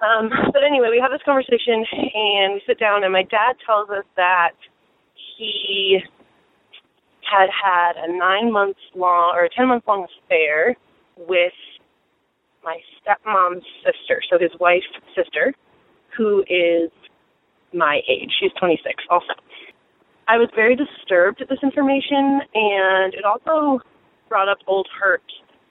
Um, 0.00 0.30
but 0.52 0.64
anyway, 0.64 0.88
we 0.90 1.00
have 1.00 1.10
this 1.10 1.22
conversation 1.24 1.84
and 1.92 2.54
we 2.54 2.62
sit 2.66 2.78
down, 2.78 3.04
and 3.04 3.12
my 3.12 3.22
dad 3.22 3.56
tells 3.64 3.90
us 3.90 4.04
that 4.16 4.52
he 5.36 6.00
had 7.30 7.48
had 7.50 7.92
a 7.96 8.12
nine 8.16 8.52
months 8.52 8.80
long 8.94 9.32
or 9.34 9.44
a 9.44 9.50
ten 9.50 9.68
month 9.68 9.84
long 9.86 10.06
affair 10.24 10.76
with 11.16 11.52
my 12.64 12.78
stepmom's 13.00 13.64
sister, 13.84 14.20
so 14.28 14.38
his 14.38 14.50
wife's 14.60 14.86
sister, 15.14 15.54
who 16.16 16.42
is 16.48 16.90
my 17.72 18.00
age. 18.08 18.30
She's 18.40 18.52
26 18.58 19.04
also. 19.10 19.34
I 20.28 20.38
was 20.38 20.48
very 20.54 20.74
disturbed 20.74 21.40
at 21.40 21.48
this 21.48 21.58
information, 21.62 22.40
and 22.54 23.14
it 23.14 23.24
also 23.24 23.80
brought 24.28 24.48
up 24.48 24.58
old 24.66 24.88
hurt 25.00 25.22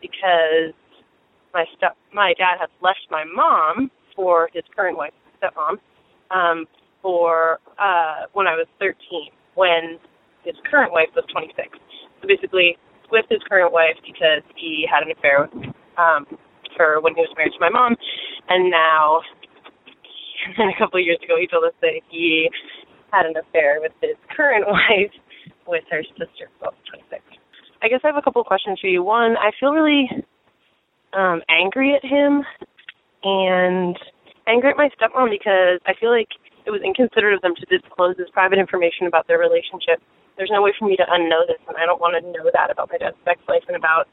because 0.01 0.73
my 1.53 1.65
step 1.75 1.97
my 2.13 2.33
dad 2.37 2.57
had 2.59 2.69
left 2.81 3.07
my 3.09 3.23
mom 3.25 3.91
for 4.15 4.49
his 4.53 4.63
current 4.75 4.97
wife, 4.97 5.13
stepmom, 5.41 5.77
um, 6.31 6.65
for 7.01 7.59
uh, 7.77 8.23
when 8.33 8.47
I 8.47 8.55
was 8.55 8.67
13, 8.79 8.95
when 9.55 9.99
his 10.45 10.55
current 10.69 10.93
wife 10.93 11.09
was 11.15 11.25
26. 11.33 11.57
So 12.21 12.27
basically, 12.27 12.77
with 13.11 13.25
his 13.29 13.41
current 13.49 13.73
wife 13.73 13.97
because 14.05 14.45
he 14.55 14.87
had 14.89 15.03
an 15.03 15.11
affair 15.11 15.49
um, 15.97 16.25
for 16.77 17.01
when 17.01 17.15
he 17.15 17.21
was 17.21 17.33
married 17.37 17.53
to 17.53 17.59
my 17.59 17.69
mom, 17.69 17.95
and 18.49 18.69
now, 18.69 19.21
and 20.57 20.69
a 20.69 20.77
couple 20.77 20.99
of 20.99 21.05
years 21.05 21.19
ago, 21.23 21.35
he 21.39 21.47
told 21.47 21.65
us 21.65 21.75
that 21.81 21.97
he 22.09 22.49
had 23.11 23.25
an 23.25 23.33
affair 23.37 23.79
with 23.81 23.91
his 24.01 24.15
current 24.35 24.65
wife 24.69 25.13
with 25.67 25.83
her 25.89 26.03
sister, 26.17 26.49
both 26.61 26.77
26. 26.89 27.21
I 27.81 27.87
guess 27.87 27.99
I 28.03 28.07
have 28.07 28.17
a 28.17 28.21
couple 28.21 28.41
of 28.41 28.47
questions 28.47 28.79
for 28.79 28.87
you. 28.87 29.03
One, 29.03 29.37
I 29.37 29.51
feel 29.59 29.71
really 29.71 30.09
um, 31.13 31.41
angry 31.49 31.93
at 31.95 32.03
him 32.03 32.43
and 33.23 33.97
angry 34.47 34.69
at 34.71 34.77
my 34.77 34.89
stepmom 34.99 35.29
because 35.29 35.79
I 35.85 35.93
feel 35.99 36.09
like 36.09 36.29
it 36.65 36.71
was 36.71 36.81
inconsiderate 36.83 37.35
of 37.35 37.41
them 37.41 37.53
to 37.55 37.65
disclose 37.65 38.15
this 38.17 38.29
private 38.33 38.59
information 38.59 39.07
about 39.07 39.27
their 39.27 39.37
relationship. 39.37 40.01
There's 40.37 40.51
no 40.51 40.61
way 40.61 40.73
for 40.77 40.87
me 40.87 40.95
to 40.97 41.05
unknow 41.07 41.47
this, 41.47 41.61
and 41.67 41.77
I 41.77 41.85
don't 41.85 42.01
want 42.01 42.19
to 42.19 42.21
know 42.31 42.49
that 42.51 42.71
about 42.71 42.89
my 42.91 42.97
dad's 42.97 43.17
sex 43.23 43.39
life 43.47 43.63
and 43.67 43.77
about 43.77 44.07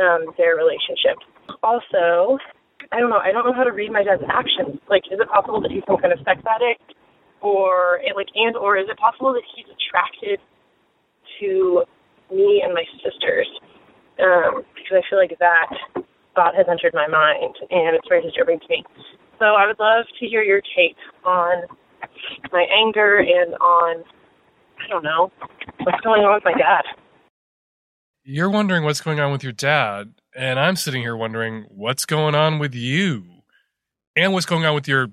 um, 0.00 0.32
their 0.36 0.56
relationship. 0.56 1.20
Also, 1.62 2.38
I 2.92 3.00
don't 3.00 3.10
know. 3.10 3.20
I 3.20 3.32
don't 3.32 3.44
know 3.44 3.52
how 3.52 3.64
to 3.64 3.72
read 3.72 3.92
my 3.92 4.02
dad's 4.02 4.22
actions. 4.28 4.80
Like, 4.88 5.04
is 5.12 5.20
it 5.20 5.28
possible 5.28 5.60
that 5.60 5.70
he's 5.70 5.84
some 5.86 5.98
kind 5.98 6.12
of 6.12 6.20
sex 6.24 6.40
addict, 6.48 6.96
or 7.40 8.00
like, 8.16 8.32
and 8.34 8.56
or 8.56 8.76
is 8.78 8.88
it 8.88 8.96
possible 8.96 9.32
that 9.32 9.44
he's 9.54 9.66
attracted 9.68 10.40
to 11.40 11.84
me 12.32 12.62
and 12.64 12.72
my 12.72 12.84
sisters? 13.04 13.48
Um, 14.18 14.64
because 14.74 14.98
I 14.98 15.02
feel 15.10 15.18
like 15.18 15.36
that 15.38 15.68
thought 16.34 16.54
has 16.54 16.66
entered 16.70 16.94
my 16.94 17.06
mind, 17.06 17.54
and 17.70 17.94
it's 17.94 18.08
very 18.08 18.22
disturbing 18.22 18.58
to 18.60 18.68
me. 18.70 18.84
So 19.38 19.54
I 19.54 19.66
would 19.66 19.78
love 19.78 20.06
to 20.18 20.26
hear 20.26 20.42
your 20.42 20.60
take 20.74 20.96
on 21.24 21.66
my 22.52 22.66
anger 22.70 23.18
and 23.18 23.54
on, 23.54 24.02
I 24.88 24.90
don't 24.90 25.04
know, 25.04 25.30
what's 25.80 26.00
going 26.00 26.22
on 26.22 26.34
with 26.34 26.44
my 26.44 26.54
dad. 26.54 26.82
You're 28.24 28.48
wondering 28.48 28.84
what's 28.84 29.02
going 29.02 29.20
on 29.20 29.32
with 29.32 29.42
your 29.42 29.52
dad, 29.52 30.14
and 30.34 30.58
I'm 30.58 30.76
sitting 30.76 31.02
here 31.02 31.16
wondering 31.16 31.66
what's 31.68 32.06
going 32.06 32.34
on 32.34 32.58
with 32.58 32.74
you 32.74 33.26
and 34.16 34.32
what's 34.32 34.46
going 34.46 34.64
on 34.64 34.74
with 34.74 34.88
your 34.88 35.08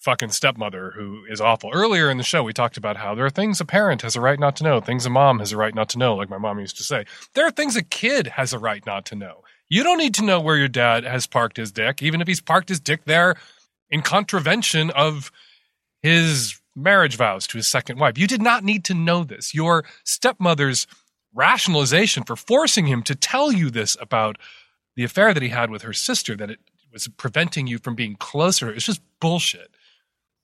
fucking 0.00 0.30
stepmother 0.30 0.92
who 0.94 1.24
is 1.30 1.40
awful. 1.40 1.70
Earlier 1.72 2.10
in 2.10 2.18
the 2.18 2.22
show, 2.22 2.42
we 2.42 2.52
talked 2.52 2.76
about 2.76 2.98
how 2.98 3.14
there 3.14 3.24
are 3.24 3.30
things 3.30 3.60
a 3.60 3.64
parent 3.64 4.02
has 4.02 4.14
a 4.14 4.20
right 4.20 4.38
not 4.38 4.56
to 4.56 4.64
know, 4.64 4.80
things 4.80 5.06
a 5.06 5.10
mom 5.10 5.38
has 5.38 5.52
a 5.52 5.56
right 5.56 5.74
not 5.74 5.88
to 5.90 5.98
know, 5.98 6.14
like 6.14 6.28
my 6.28 6.38
mom 6.38 6.58
used 6.58 6.76
to 6.76 6.82
say. 6.84 7.06
There 7.34 7.46
are 7.46 7.50
things 7.50 7.76
a 7.76 7.82
kid 7.82 8.26
has 8.26 8.52
a 8.52 8.58
right 8.58 8.84
not 8.84 9.06
to 9.06 9.14
know. 9.14 9.42
You 9.70 9.82
don't 9.82 9.98
need 9.98 10.14
to 10.14 10.24
know 10.24 10.40
where 10.40 10.56
your 10.56 10.68
dad 10.68 11.04
has 11.04 11.26
parked 11.26 11.56
his 11.56 11.72
dick, 11.72 12.02
even 12.02 12.20
if 12.20 12.28
he's 12.28 12.42
parked 12.42 12.68
his 12.68 12.80
dick 12.80 13.04
there 13.06 13.36
in 13.88 14.02
contravention 14.02 14.90
of 14.90 15.32
his 16.02 16.60
marriage 16.76 17.16
vows 17.16 17.46
to 17.48 17.58
his 17.58 17.68
second 17.68 17.98
wife. 17.98 18.18
You 18.18 18.26
did 18.26 18.42
not 18.42 18.64
need 18.64 18.84
to 18.86 18.94
know 18.94 19.24
this. 19.24 19.54
Your 19.54 19.84
stepmother's 20.04 20.86
rationalization 21.34 22.24
for 22.24 22.36
forcing 22.36 22.86
him 22.86 23.02
to 23.02 23.14
tell 23.14 23.52
you 23.52 23.70
this 23.70 23.96
about 24.00 24.36
the 24.96 25.04
affair 25.04 25.34
that 25.34 25.42
he 25.42 25.48
had 25.48 25.70
with 25.70 25.82
her 25.82 25.92
sister, 25.92 26.36
that 26.36 26.50
it 26.50 26.60
was 26.92 27.08
preventing 27.08 27.66
you 27.66 27.78
from 27.78 27.94
being 27.94 28.16
closer, 28.16 28.72
is 28.72 28.86
just 28.86 29.02
bullshit. 29.20 29.74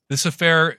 This 0.09 0.25
affair 0.25 0.77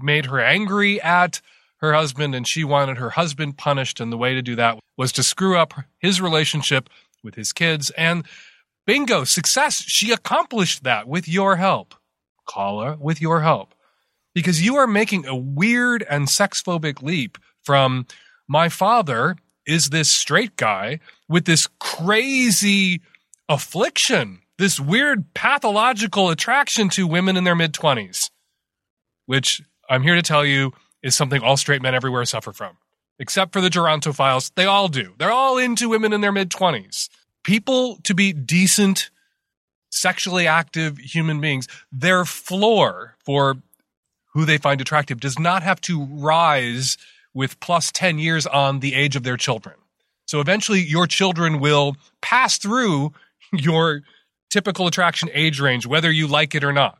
made 0.00 0.26
her 0.26 0.40
angry 0.40 1.00
at 1.00 1.40
her 1.76 1.92
husband, 1.92 2.34
and 2.34 2.46
she 2.46 2.64
wanted 2.64 2.98
her 2.98 3.10
husband 3.10 3.56
punished. 3.56 4.00
And 4.00 4.12
the 4.12 4.18
way 4.18 4.34
to 4.34 4.42
do 4.42 4.56
that 4.56 4.78
was 4.96 5.12
to 5.12 5.22
screw 5.22 5.56
up 5.56 5.74
his 5.98 6.20
relationship 6.20 6.90
with 7.22 7.36
his 7.36 7.52
kids. 7.52 7.90
And 7.90 8.24
bingo, 8.84 9.22
success. 9.22 9.82
She 9.86 10.10
accomplished 10.10 10.82
that 10.82 11.06
with 11.06 11.28
your 11.28 11.56
help. 11.56 11.94
Caller, 12.46 12.96
with 12.98 13.20
your 13.20 13.42
help. 13.42 13.74
Because 14.38 14.62
you 14.62 14.76
are 14.76 14.86
making 14.86 15.26
a 15.26 15.34
weird 15.34 16.06
and 16.08 16.30
sex 16.30 16.62
phobic 16.62 17.02
leap 17.02 17.38
from 17.64 18.06
my 18.46 18.68
father 18.68 19.34
is 19.66 19.88
this 19.88 20.14
straight 20.14 20.54
guy 20.54 21.00
with 21.28 21.44
this 21.44 21.66
crazy 21.80 23.00
affliction, 23.48 24.42
this 24.56 24.78
weird 24.78 25.34
pathological 25.34 26.30
attraction 26.30 26.88
to 26.90 27.04
women 27.04 27.36
in 27.36 27.42
their 27.42 27.56
mid 27.56 27.72
20s, 27.72 28.30
which 29.26 29.60
I'm 29.90 30.04
here 30.04 30.14
to 30.14 30.22
tell 30.22 30.46
you 30.46 30.70
is 31.02 31.16
something 31.16 31.42
all 31.42 31.56
straight 31.56 31.82
men 31.82 31.96
everywhere 31.96 32.24
suffer 32.24 32.52
from. 32.52 32.76
Except 33.18 33.52
for 33.52 33.60
the 33.60 33.70
Gerontophiles, 33.70 34.52
they 34.54 34.66
all 34.66 34.86
do. 34.86 35.14
They're 35.18 35.32
all 35.32 35.58
into 35.58 35.88
women 35.88 36.12
in 36.12 36.20
their 36.20 36.30
mid 36.30 36.50
20s. 36.50 37.08
People 37.42 37.98
to 38.04 38.14
be 38.14 38.32
decent, 38.32 39.10
sexually 39.90 40.46
active 40.46 40.96
human 40.98 41.40
beings, 41.40 41.66
their 41.90 42.24
floor 42.24 43.16
for 43.24 43.56
who 44.38 44.44
they 44.44 44.56
find 44.56 44.80
attractive 44.80 45.18
does 45.18 45.36
not 45.36 45.64
have 45.64 45.80
to 45.80 46.04
rise 46.04 46.96
with 47.34 47.58
plus 47.58 47.90
10 47.90 48.20
years 48.20 48.46
on 48.46 48.78
the 48.78 48.94
age 48.94 49.16
of 49.16 49.24
their 49.24 49.36
children. 49.36 49.74
So 50.28 50.38
eventually 50.38 50.78
your 50.78 51.08
children 51.08 51.58
will 51.58 51.96
pass 52.22 52.56
through 52.56 53.14
your 53.52 54.02
typical 54.48 54.86
attraction 54.86 55.28
age 55.34 55.58
range, 55.58 55.86
whether 55.88 56.08
you 56.08 56.28
like 56.28 56.54
it 56.54 56.62
or 56.62 56.72
not. 56.72 56.98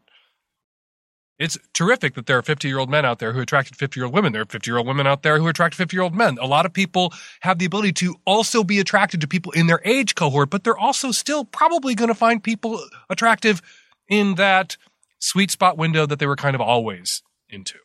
It's 1.39 1.57
terrific 1.75 2.15
that 2.15 2.27
there 2.27 2.37
are 2.37 2.43
50 2.43 2.67
year 2.67 2.81
old 2.81 2.91
men 2.91 3.05
out 3.05 3.21
there 3.21 3.33
who 3.33 3.41
attracted 3.41 3.77
50 3.77 4.01
year 4.01 4.07
old 4.07 4.15
women. 4.15 4.33
There 4.33 4.43
are 4.43 4.45
50 4.45 4.69
year 4.69 4.79
old 4.79 4.89
women 4.89 5.07
out 5.07 5.23
there 5.23 5.39
who 5.39 5.47
attract 5.47 5.77
50 5.77 5.95
year 5.95 6.03
old 6.03 6.17
men. 6.17 6.39
A 6.41 6.47
lot 6.47 6.67
of 6.67 6.73
people 6.73 7.13
have 7.43 7.61
the 7.61 7.67
ability 7.67 7.93
to 7.93 8.17
also 8.25 8.65
be 8.65 8.81
attracted 8.81 9.21
to 9.21 9.29
people 9.29 9.53
in 9.53 9.69
their 9.69 9.81
age 9.85 10.17
cohort, 10.17 10.51
but 10.51 10.65
they're 10.65 10.77
also 10.77 11.13
still 11.13 11.45
probably 11.45 11.95
going 11.95 12.09
to 12.09 12.17
find 12.17 12.43
people 12.43 12.83
attractive 13.09 13.63
in 14.09 14.35
that 14.35 14.77
sweet 15.21 15.53
spot 15.53 15.79
window 15.79 16.05
that 16.05 16.19
they 16.19 16.27
were 16.27 16.35
kind 16.35 16.57
of 16.57 16.61
always 16.61 17.23
into. 17.51 17.79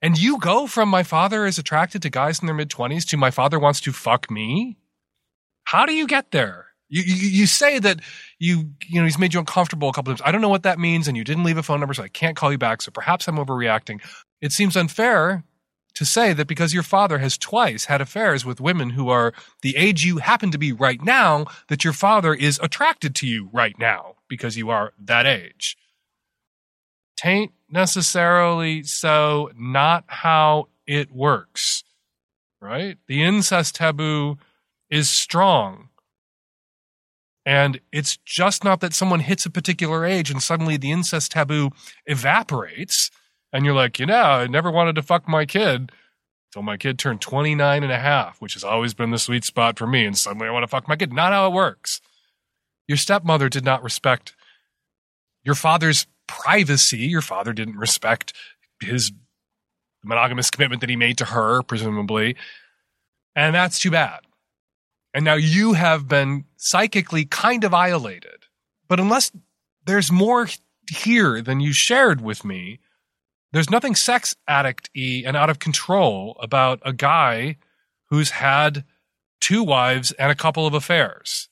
And 0.00 0.16
you 0.16 0.38
go 0.38 0.66
from 0.66 0.88
my 0.88 1.02
father 1.02 1.44
is 1.44 1.58
attracted 1.58 2.02
to 2.02 2.10
guys 2.10 2.40
in 2.40 2.46
their 2.46 2.54
mid 2.54 2.70
20s 2.70 3.06
to 3.08 3.16
my 3.16 3.30
father 3.30 3.58
wants 3.58 3.80
to 3.82 3.92
fuck 3.92 4.30
me? 4.30 4.78
How 5.64 5.86
do 5.86 5.92
you 5.92 6.06
get 6.06 6.30
there? 6.30 6.66
You, 6.88 7.02
you, 7.02 7.14
you 7.14 7.46
say 7.46 7.78
that 7.80 8.00
you, 8.38 8.70
you 8.86 9.00
know, 9.00 9.04
he's 9.04 9.18
made 9.18 9.34
you 9.34 9.40
uncomfortable 9.40 9.88
a 9.88 9.92
couple 9.92 10.12
times. 10.12 10.22
I 10.24 10.32
don't 10.32 10.40
know 10.40 10.48
what 10.48 10.62
that 10.62 10.78
means. 10.78 11.08
And 11.08 11.16
you 11.16 11.24
didn't 11.24 11.44
leave 11.44 11.58
a 11.58 11.62
phone 11.62 11.80
number, 11.80 11.94
so 11.94 12.02
I 12.02 12.08
can't 12.08 12.36
call 12.36 12.52
you 12.52 12.58
back. 12.58 12.80
So 12.80 12.90
perhaps 12.90 13.28
I'm 13.28 13.36
overreacting. 13.36 14.00
It 14.40 14.52
seems 14.52 14.76
unfair 14.76 15.44
to 15.94 16.04
say 16.06 16.32
that 16.32 16.46
because 16.46 16.72
your 16.72 16.84
father 16.84 17.18
has 17.18 17.36
twice 17.36 17.86
had 17.86 18.00
affairs 18.00 18.44
with 18.44 18.60
women 18.60 18.90
who 18.90 19.08
are 19.08 19.34
the 19.62 19.76
age 19.76 20.04
you 20.04 20.18
happen 20.18 20.52
to 20.52 20.58
be 20.58 20.72
right 20.72 21.02
now, 21.02 21.46
that 21.66 21.82
your 21.82 21.92
father 21.92 22.32
is 22.32 22.60
attracted 22.62 23.14
to 23.16 23.26
you 23.26 23.50
right 23.52 23.76
now 23.78 24.14
because 24.28 24.56
you 24.56 24.70
are 24.70 24.92
that 24.98 25.26
age. 25.26 25.76
Tain't 27.22 27.50
necessarily 27.68 28.82
so, 28.84 29.50
not 29.56 30.04
how 30.06 30.68
it 30.86 31.10
works, 31.12 31.82
right? 32.60 32.96
The 33.08 33.22
incest 33.22 33.74
taboo 33.74 34.38
is 34.90 35.10
strong. 35.10 35.88
And 37.44 37.80
it's 37.92 38.18
just 38.18 38.62
not 38.62 38.80
that 38.80 38.94
someone 38.94 39.20
hits 39.20 39.46
a 39.46 39.50
particular 39.50 40.04
age 40.04 40.30
and 40.30 40.42
suddenly 40.42 40.76
the 40.76 40.92
incest 40.92 41.32
taboo 41.32 41.70
evaporates. 42.06 43.10
And 43.52 43.64
you're 43.64 43.74
like, 43.74 43.98
you 43.98 44.06
know, 44.06 44.14
I 44.14 44.46
never 44.46 44.70
wanted 44.70 44.94
to 44.96 45.02
fuck 45.02 45.26
my 45.26 45.46
kid 45.46 45.90
until 46.50 46.62
my 46.62 46.76
kid 46.76 46.98
turned 46.98 47.20
29 47.20 47.82
and 47.82 47.92
a 47.92 47.98
half, 47.98 48.40
which 48.40 48.54
has 48.54 48.64
always 48.64 48.94
been 48.94 49.10
the 49.10 49.18
sweet 49.18 49.44
spot 49.44 49.78
for 49.78 49.86
me. 49.86 50.04
And 50.04 50.16
suddenly 50.16 50.46
I 50.46 50.50
want 50.50 50.62
to 50.62 50.68
fuck 50.68 50.86
my 50.88 50.96
kid. 50.96 51.12
Not 51.12 51.32
how 51.32 51.46
it 51.46 51.54
works. 51.54 52.00
Your 52.86 52.98
stepmother 52.98 53.48
did 53.48 53.64
not 53.64 53.82
respect 53.82 54.34
your 55.44 55.54
father's 55.54 56.06
privacy. 56.28 56.98
Your 56.98 57.22
father 57.22 57.52
didn't 57.52 57.76
respect 57.76 58.32
his 58.80 59.10
monogamous 60.04 60.50
commitment 60.50 60.80
that 60.82 60.90
he 60.90 60.96
made 60.96 61.18
to 61.18 61.24
her, 61.24 61.62
presumably. 61.62 62.36
And 63.34 63.54
that's 63.54 63.80
too 63.80 63.90
bad. 63.90 64.20
And 65.12 65.24
now 65.24 65.34
you 65.34 65.72
have 65.72 66.06
been 66.06 66.44
psychically 66.56 67.24
kind 67.24 67.64
of 67.64 67.72
violated. 67.72 68.44
But 68.88 69.00
unless 69.00 69.32
there's 69.84 70.12
more 70.12 70.48
here 70.90 71.42
than 71.42 71.60
you 71.60 71.72
shared 71.72 72.20
with 72.20 72.44
me, 72.44 72.78
There's 73.52 73.70
nothing 73.70 73.94
sex 73.94 74.36
addict 74.46 74.90
y 74.94 75.22
and 75.24 75.36
out 75.36 75.48
of 75.50 75.58
control 75.58 76.36
about 76.40 76.80
a 76.84 76.92
guy 76.92 77.56
who's 78.10 78.30
had 78.30 78.84
two 79.40 79.62
wives 79.62 80.12
and 80.12 80.30
a 80.30 80.34
couple 80.34 80.66
of 80.66 80.74
affairs. 80.74 81.48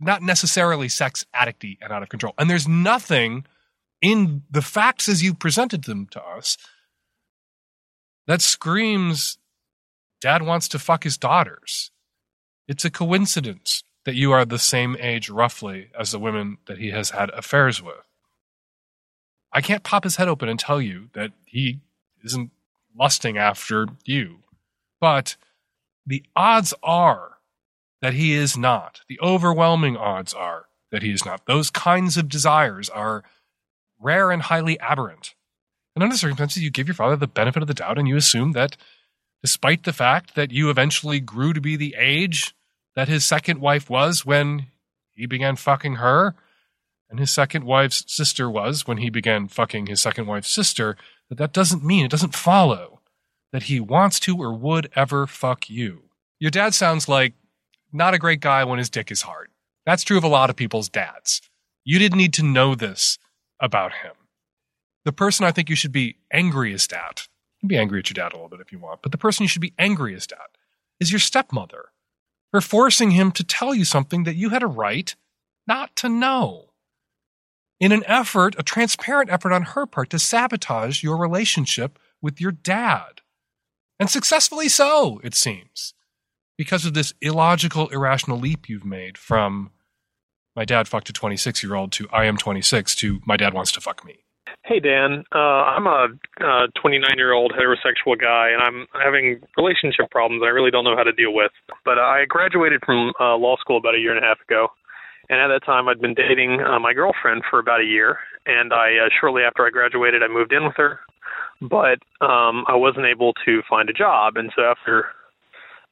Not 0.00 0.22
necessarily 0.22 0.88
sex 0.88 1.24
addict 1.34 1.62
y 1.62 1.76
and 1.82 1.92
out 1.92 2.02
of 2.02 2.08
control. 2.08 2.34
And 2.38 2.48
there's 2.48 2.66
nothing 2.66 3.44
in 4.04 4.42
the 4.50 4.60
facts 4.60 5.08
as 5.08 5.22
you 5.22 5.32
presented 5.32 5.84
them 5.84 6.06
to 6.06 6.22
us 6.22 6.58
that 8.26 8.42
screams 8.42 9.38
dad 10.20 10.42
wants 10.42 10.68
to 10.68 10.78
fuck 10.78 11.04
his 11.04 11.16
daughters. 11.16 11.90
It's 12.68 12.84
a 12.84 12.90
coincidence 12.90 13.82
that 14.04 14.14
you 14.14 14.30
are 14.30 14.44
the 14.44 14.58
same 14.58 14.94
age 15.00 15.30
roughly 15.30 15.88
as 15.98 16.10
the 16.10 16.18
women 16.18 16.58
that 16.66 16.76
he 16.76 16.90
has 16.90 17.10
had 17.10 17.30
affairs 17.30 17.82
with. 17.82 18.06
I 19.50 19.62
can't 19.62 19.82
pop 19.82 20.04
his 20.04 20.16
head 20.16 20.28
open 20.28 20.50
and 20.50 20.60
tell 20.60 20.82
you 20.82 21.08
that 21.14 21.32
he 21.46 21.80
isn't 22.22 22.50
lusting 22.94 23.38
after 23.38 23.86
you. 24.04 24.40
But 25.00 25.36
the 26.06 26.24
odds 26.36 26.74
are 26.82 27.38
that 28.02 28.12
he 28.12 28.34
is 28.34 28.54
not. 28.54 29.00
The 29.08 29.20
overwhelming 29.22 29.96
odds 29.96 30.34
are 30.34 30.66
that 30.90 31.02
he 31.02 31.10
is 31.10 31.24
not. 31.24 31.46
Those 31.46 31.70
kinds 31.70 32.18
of 32.18 32.28
desires 32.28 32.90
are 32.90 33.24
rare 34.00 34.30
and 34.30 34.42
highly 34.42 34.78
aberrant. 34.80 35.34
And 35.94 36.02
under 36.02 36.16
circumstances, 36.16 36.62
you 36.62 36.70
give 36.70 36.88
your 36.88 36.94
father 36.94 37.16
the 37.16 37.26
benefit 37.26 37.62
of 37.62 37.68
the 37.68 37.74
doubt 37.74 37.98
and 37.98 38.08
you 38.08 38.16
assume 38.16 38.52
that 38.52 38.76
despite 39.42 39.84
the 39.84 39.92
fact 39.92 40.34
that 40.34 40.50
you 40.50 40.70
eventually 40.70 41.20
grew 41.20 41.52
to 41.52 41.60
be 41.60 41.76
the 41.76 41.94
age 41.98 42.54
that 42.96 43.08
his 43.08 43.26
second 43.26 43.60
wife 43.60 43.90
was 43.90 44.24
when 44.24 44.66
he 45.12 45.26
began 45.26 45.56
fucking 45.56 45.96
her, 45.96 46.34
and 47.10 47.20
his 47.20 47.30
second 47.30 47.64
wife's 47.64 48.04
sister 48.08 48.50
was 48.50 48.86
when 48.86 48.98
he 48.98 49.10
began 49.10 49.46
fucking 49.46 49.86
his 49.86 50.02
second 50.02 50.26
wife's 50.26 50.50
sister, 50.50 50.96
that 51.28 51.38
that 51.38 51.52
doesn't 51.52 51.84
mean, 51.84 52.04
it 52.04 52.10
doesn't 52.10 52.34
follow 52.34 53.00
that 53.52 53.64
he 53.64 53.78
wants 53.78 54.18
to 54.18 54.36
or 54.36 54.52
would 54.52 54.90
ever 54.96 55.26
fuck 55.26 55.70
you. 55.70 56.04
Your 56.40 56.50
dad 56.50 56.74
sounds 56.74 57.08
like 57.08 57.34
not 57.92 58.14
a 58.14 58.18
great 58.18 58.40
guy 58.40 58.64
when 58.64 58.78
his 58.78 58.90
dick 58.90 59.12
is 59.12 59.22
hard. 59.22 59.50
That's 59.86 60.02
true 60.02 60.18
of 60.18 60.24
a 60.24 60.28
lot 60.28 60.50
of 60.50 60.56
people's 60.56 60.88
dads. 60.88 61.40
You 61.84 62.00
didn't 62.00 62.18
need 62.18 62.32
to 62.34 62.42
know 62.42 62.74
this 62.74 63.18
about 63.60 63.92
him. 63.92 64.12
The 65.04 65.12
person 65.12 65.44
I 65.44 65.52
think 65.52 65.68
you 65.68 65.76
should 65.76 65.92
be 65.92 66.16
angriest 66.32 66.92
at, 66.92 67.28
you 67.56 67.60
can 67.60 67.68
be 67.68 67.78
angry 67.78 68.00
at 68.00 68.08
your 68.08 68.14
dad 68.14 68.32
a 68.32 68.36
little 68.36 68.48
bit 68.48 68.60
if 68.60 68.72
you 68.72 68.78
want, 68.78 69.02
but 69.02 69.12
the 69.12 69.18
person 69.18 69.44
you 69.44 69.48
should 69.48 69.62
be 69.62 69.74
angriest 69.78 70.32
at 70.32 70.56
is 71.00 71.12
your 71.12 71.18
stepmother 71.18 71.86
for 72.50 72.60
forcing 72.60 73.10
him 73.10 73.32
to 73.32 73.44
tell 73.44 73.74
you 73.74 73.84
something 73.84 74.24
that 74.24 74.36
you 74.36 74.50
had 74.50 74.62
a 74.62 74.66
right 74.66 75.16
not 75.66 75.94
to 75.96 76.08
know. 76.08 76.70
In 77.80 77.92
an 77.92 78.04
effort, 78.06 78.54
a 78.58 78.62
transparent 78.62 79.30
effort 79.30 79.52
on 79.52 79.62
her 79.62 79.86
part 79.86 80.10
to 80.10 80.18
sabotage 80.18 81.02
your 81.02 81.16
relationship 81.16 81.98
with 82.22 82.40
your 82.40 82.52
dad. 82.52 83.20
And 83.98 84.08
successfully 84.08 84.68
so, 84.68 85.20
it 85.24 85.34
seems, 85.34 85.94
because 86.56 86.86
of 86.86 86.94
this 86.94 87.12
illogical, 87.20 87.88
irrational 87.88 88.38
leap 88.38 88.68
you've 88.68 88.84
made 88.84 89.18
from 89.18 89.70
my 90.56 90.64
dad 90.64 90.88
fucked 90.88 91.08
a 91.10 91.12
26 91.12 91.62
year 91.62 91.74
old 91.74 91.92
to 91.92 92.08
I 92.12 92.24
am 92.24 92.36
26 92.36 92.94
to 92.96 93.20
my 93.26 93.36
dad 93.36 93.54
wants 93.54 93.72
to 93.72 93.80
fuck 93.80 94.04
me. 94.04 94.16
Hey 94.64 94.80
Dan, 94.80 95.24
uh, 95.34 95.38
I'm 95.38 95.86
a 95.86 96.08
29 96.80 97.02
year 97.16 97.32
old 97.32 97.52
heterosexual 97.52 98.18
guy, 98.18 98.48
and 98.48 98.62
I'm 98.62 98.86
having 99.02 99.40
relationship 99.58 100.10
problems 100.10 100.42
I 100.44 100.48
really 100.48 100.70
don't 100.70 100.84
know 100.84 100.96
how 100.96 101.02
to 101.02 101.12
deal 101.12 101.34
with. 101.34 101.52
But 101.84 101.98
I 101.98 102.24
graduated 102.26 102.82
from 102.84 103.12
uh, 103.20 103.36
law 103.36 103.56
school 103.56 103.76
about 103.76 103.94
a 103.94 103.98
year 103.98 104.14
and 104.14 104.24
a 104.24 104.26
half 104.26 104.40
ago, 104.40 104.68
and 105.28 105.38
at 105.38 105.48
that 105.48 105.66
time 105.66 105.88
I'd 105.88 106.00
been 106.00 106.14
dating 106.14 106.60
uh, 106.62 106.78
my 106.78 106.94
girlfriend 106.94 107.42
for 107.50 107.58
about 107.58 107.80
a 107.80 107.84
year. 107.84 108.18
And 108.46 108.72
I 108.72 109.04
uh, 109.04 109.08
shortly 109.20 109.42
after 109.42 109.66
I 109.66 109.70
graduated, 109.70 110.22
I 110.22 110.28
moved 110.28 110.52
in 110.52 110.64
with 110.64 110.76
her, 110.76 111.00
but 111.60 111.98
um, 112.24 112.64
I 112.66 112.74
wasn't 112.74 113.06
able 113.06 113.34
to 113.44 113.62
find 113.68 113.90
a 113.90 113.94
job, 113.94 114.36
and 114.36 114.50
so 114.56 114.62
after 114.62 115.08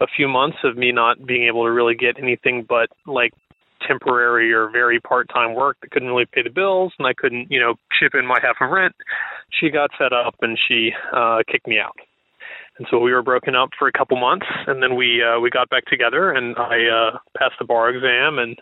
a 0.01 0.06
few 0.16 0.28
months 0.28 0.59
of 0.64 0.76
me 0.76 0.93
not 0.93 1.26
being 1.26 1.47
able 1.47 1.64
to 1.64 1.70
really 1.70 1.94
get 1.94 2.18
anything 2.18 2.66
but 2.68 2.89
like 3.06 3.32
temporary 3.86 4.52
or 4.52 4.70
very 4.70 5.00
part-time 5.00 5.54
work 5.54 5.76
that 5.80 5.90
couldn't 5.90 6.09
really 6.09 6.26
pay 6.26 6.42
the 6.42 6.50
bills 6.50 6.92
and 6.98 7.06
I 7.06 7.14
couldn't, 7.14 7.50
you 7.50 7.60
know, 7.60 7.74
chip 7.98 8.14
in 8.14 8.26
my 8.26 8.38
half 8.42 8.56
of 8.60 8.70
rent, 8.70 8.94
she 9.50 9.70
got 9.70 9.90
fed 9.98 10.12
up 10.12 10.34
and 10.42 10.59
she 10.68 10.90
uh 11.14 11.42
kicked 11.50 11.66
me 11.66 11.78
out. 11.78 11.96
And 12.78 12.86
so 12.90 12.98
we 12.98 13.12
were 13.12 13.22
broken 13.22 13.54
up 13.54 13.70
for 13.78 13.86
a 13.88 13.92
couple 13.92 14.18
months 14.18 14.46
and 14.66 14.82
then 14.82 14.96
we 14.96 15.22
uh 15.22 15.40
we 15.40 15.50
got 15.50 15.68
back 15.70 15.84
together 15.86 16.30
and 16.30 16.56
I 16.56 16.86
uh 16.86 17.18
passed 17.38 17.54
the 17.59 17.64
bar 17.64 17.90
exam 17.90 18.38
and 18.38 18.59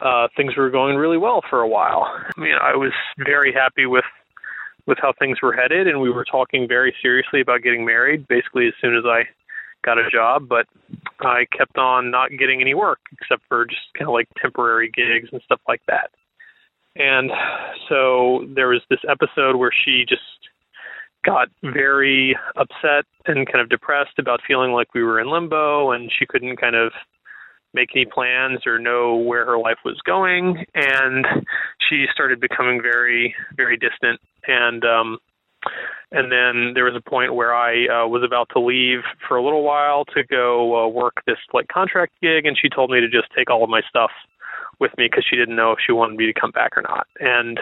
uh 0.00 0.28
things 0.36 0.56
were 0.56 0.70
going 0.70 0.96
really 0.96 1.18
well 1.18 1.42
for 1.48 1.60
a 1.60 1.68
while. 1.68 2.04
I 2.36 2.40
mean, 2.40 2.56
I 2.60 2.76
was 2.76 2.92
very 3.18 3.52
happy 3.52 3.86
with 3.86 4.04
with 4.86 4.98
how 5.00 5.12
things 5.18 5.38
were 5.42 5.52
headed 5.52 5.86
and 5.86 6.00
we 6.00 6.10
were 6.10 6.24
talking 6.24 6.66
very 6.66 6.94
seriously 7.02 7.40
about 7.40 7.62
getting 7.62 7.84
married 7.84 8.26
basically 8.28 8.66
as 8.66 8.74
soon 8.80 8.96
as 8.96 9.04
I 9.06 9.22
got 9.82 9.98
a 9.98 10.10
job, 10.10 10.48
but 10.48 10.66
I 11.22 11.46
kept 11.56 11.78
on 11.78 12.10
not 12.10 12.30
getting 12.38 12.60
any 12.60 12.74
work 12.74 13.00
except 13.12 13.42
for 13.48 13.66
just 13.66 13.82
kind 13.96 14.08
of 14.08 14.14
like 14.14 14.28
temporary 14.40 14.90
gigs 14.90 15.28
and 15.32 15.40
stuff 15.44 15.60
like 15.68 15.82
that. 15.88 16.10
And 16.96 17.30
so 17.88 18.46
there 18.54 18.68
was 18.68 18.82
this 18.90 19.00
episode 19.08 19.56
where 19.56 19.70
she 19.84 20.04
just 20.08 20.22
got 21.24 21.48
very 21.62 22.36
upset 22.56 23.04
and 23.26 23.46
kind 23.46 23.60
of 23.60 23.68
depressed 23.68 24.18
about 24.18 24.40
feeling 24.46 24.72
like 24.72 24.94
we 24.94 25.02
were 25.02 25.20
in 25.20 25.30
limbo 25.30 25.92
and 25.92 26.10
she 26.18 26.26
couldn't 26.26 26.56
kind 26.56 26.74
of 26.74 26.92
make 27.74 27.90
any 27.94 28.06
plans 28.06 28.60
or 28.66 28.78
know 28.78 29.16
where 29.16 29.44
her 29.44 29.58
life 29.58 29.78
was 29.84 30.00
going 30.06 30.64
and 30.74 31.26
she 31.88 32.06
started 32.12 32.40
becoming 32.40 32.80
very 32.82 33.34
very 33.56 33.76
distant 33.76 34.18
and 34.46 34.84
um 34.84 35.18
and 36.12 36.30
then 36.32 36.72
there 36.74 36.84
was 36.84 36.96
a 36.96 37.10
point 37.10 37.34
where 37.34 37.54
I 37.54 37.86
uh, 37.86 38.06
was 38.08 38.22
about 38.24 38.48
to 38.52 38.60
leave 38.60 39.00
for 39.26 39.36
a 39.36 39.44
little 39.44 39.62
while 39.62 40.04
to 40.06 40.24
go 40.24 40.84
uh, 40.84 40.88
work 40.88 41.22
this 41.26 41.38
like 41.52 41.68
contract 41.68 42.14
gig, 42.20 42.46
and 42.46 42.56
she 42.60 42.68
told 42.68 42.90
me 42.90 43.00
to 43.00 43.08
just 43.08 43.28
take 43.36 43.50
all 43.50 43.62
of 43.62 43.70
my 43.70 43.82
stuff 43.88 44.10
with 44.80 44.90
me 44.98 45.06
because 45.10 45.24
she 45.28 45.36
didn't 45.36 45.56
know 45.56 45.72
if 45.72 45.78
she 45.84 45.92
wanted 45.92 46.16
me 46.16 46.26
to 46.26 46.40
come 46.40 46.50
back 46.50 46.76
or 46.76 46.82
not. 46.82 47.06
And 47.20 47.58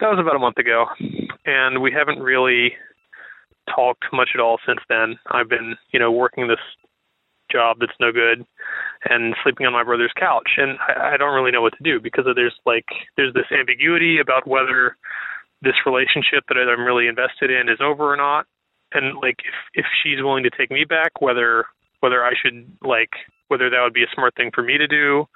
that 0.00 0.08
was 0.08 0.18
about 0.20 0.36
a 0.36 0.38
month 0.38 0.58
ago, 0.58 0.86
and 1.44 1.82
we 1.82 1.92
haven't 1.92 2.20
really 2.20 2.72
talked 3.74 4.04
much 4.12 4.30
at 4.34 4.40
all 4.40 4.58
since 4.66 4.80
then. 4.88 5.18
I've 5.30 5.48
been, 5.48 5.76
you 5.92 6.00
know, 6.00 6.10
working 6.10 6.48
this 6.48 6.58
job 7.50 7.78
that's 7.80 7.92
no 8.00 8.12
good 8.12 8.44
and 9.08 9.34
sleeping 9.42 9.66
on 9.66 9.72
my 9.72 9.84
brother's 9.84 10.12
couch, 10.18 10.50
and 10.56 10.78
I, 10.80 11.14
I 11.14 11.16
don't 11.16 11.34
really 11.34 11.50
know 11.50 11.62
what 11.62 11.76
to 11.76 11.82
do 11.82 12.00
because 12.00 12.24
there's 12.34 12.54
like 12.64 12.86
there's 13.16 13.34
this 13.34 13.50
ambiguity 13.52 14.18
about 14.20 14.46
whether 14.46 14.96
this 15.62 15.74
relationship 15.86 16.44
that 16.48 16.56
I'm 16.56 16.84
really 16.84 17.08
invested 17.08 17.50
in 17.50 17.68
is 17.68 17.78
over 17.80 18.12
or 18.12 18.16
not, 18.16 18.46
and 18.92 19.16
like 19.16 19.40
if 19.44 19.84
if 19.84 19.86
she's 20.02 20.22
willing 20.22 20.44
to 20.44 20.50
take 20.50 20.70
me 20.70 20.84
back, 20.84 21.20
whether 21.20 21.64
whether 22.00 22.24
I 22.24 22.32
should 22.40 22.70
like 22.82 23.10
whether 23.48 23.70
that 23.70 23.80
would 23.82 23.94
be 23.94 24.02
a 24.02 24.14
smart 24.14 24.34
thing 24.36 24.50
for 24.54 24.62
me 24.62 24.76
to 24.78 24.86
do, 24.86 25.26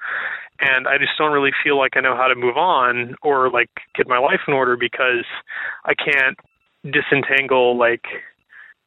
and 0.61 0.87
I 0.87 0.99
just 0.99 1.13
don't 1.19 1.33
really 1.33 1.53
feel 1.65 1.79
like 1.79 1.97
I 1.97 2.01
know 2.01 2.17
how 2.17 2.29
to 2.29 2.35
move 2.35 2.57
on 2.57 3.15
or 3.23 3.51
like 3.51 3.71
get 3.97 4.07
my 4.07 4.19
life 4.19 4.41
in 4.47 4.55
order 4.55 4.77
because 4.77 5.25
I 5.85 5.95
can't 5.95 6.39
disentangle 6.85 7.79
like 7.79 8.05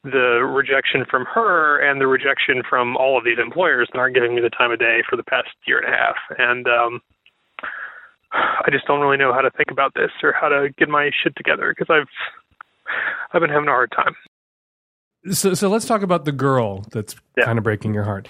the 0.04 0.46
rejection 0.46 1.04
from 1.10 1.26
her 1.26 1.80
and 1.80 2.00
the 2.00 2.08
rejection 2.08 2.62
from 2.70 2.96
all 2.96 3.18
of 3.18 3.26
these 3.26 3.40
employers 3.44 3.90
that 3.92 3.98
aren't 3.98 4.14
giving 4.14 4.36
me 4.36 4.42
the 4.42 4.52
time 4.52 4.72
of 4.72 4.78
day 4.78 5.02
for 5.10 5.16
the 5.16 5.24
past 5.24 5.50
year 5.66 5.80
and 5.80 5.92
a 5.92 5.98
half. 5.98 6.16
And 6.38 6.68
um 6.68 7.02
I 8.36 8.70
just 8.72 8.86
don't 8.86 9.02
really 9.02 9.18
know 9.18 9.34
how 9.34 9.42
to 9.42 9.52
think 9.52 9.72
about 9.72 9.94
this 9.94 10.12
or 10.24 10.34
how 10.34 10.50
to 10.50 10.70
get 10.78 10.90
my 10.90 11.12
shit 11.24 11.36
together 11.36 11.74
because 11.78 11.88
I've 11.90 12.08
I've 13.34 13.42
been 13.42 13.50
having 13.50 13.68
a 13.68 13.72
hard 13.72 13.92
time. 13.92 14.16
So, 15.32 15.54
so 15.54 15.70
let's 15.70 15.86
talk 15.86 16.04
about 16.04 16.26
the 16.26 16.32
girl 16.32 16.86
that's 16.92 17.16
kind 17.44 17.58
of 17.58 17.64
breaking 17.64 17.94
your 17.94 18.04
heart. 18.04 18.28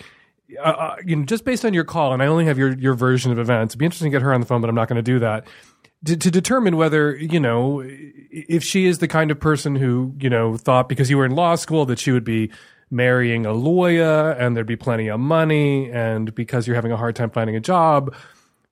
Uh, 0.57 0.61
uh, 0.61 0.95
you 1.03 1.15
know, 1.15 1.25
just 1.25 1.43
based 1.43 1.65
on 1.65 1.73
your 1.73 1.83
call, 1.83 2.13
and 2.13 2.23
I 2.23 2.27
only 2.27 2.45
have 2.45 2.57
your 2.57 2.73
your 2.77 2.93
version 2.93 3.31
of 3.31 3.39
events. 3.39 3.71
It'd 3.71 3.79
be 3.79 3.85
interesting 3.85 4.11
to 4.11 4.15
get 4.15 4.21
her 4.21 4.33
on 4.33 4.39
the 4.39 4.47
phone, 4.47 4.61
but 4.61 4.69
I'm 4.69 4.75
not 4.75 4.87
going 4.87 4.97
to 4.97 5.01
do 5.01 5.19
that. 5.19 5.47
To, 6.05 6.15
to 6.15 6.29
determine 6.29 6.77
whether 6.77 7.15
you 7.15 7.39
know 7.39 7.83
if 7.83 8.63
she 8.63 8.85
is 8.85 8.99
the 8.99 9.07
kind 9.07 9.31
of 9.31 9.39
person 9.39 9.75
who 9.75 10.13
you 10.19 10.29
know 10.29 10.55
thought 10.55 10.87
because 10.87 11.09
you 11.09 11.17
were 11.17 11.25
in 11.25 11.31
law 11.31 11.55
school 11.55 11.85
that 11.87 11.99
she 11.99 12.11
would 12.11 12.23
be 12.23 12.51
marrying 12.91 13.45
a 13.45 13.53
lawyer 13.53 14.31
and 14.31 14.55
there'd 14.55 14.67
be 14.67 14.75
plenty 14.75 15.09
of 15.09 15.19
money, 15.19 15.91
and 15.91 16.33
because 16.35 16.67
you're 16.67 16.75
having 16.75 16.91
a 16.91 16.97
hard 16.97 17.15
time 17.15 17.31
finding 17.31 17.55
a 17.55 17.59
job, 17.59 18.15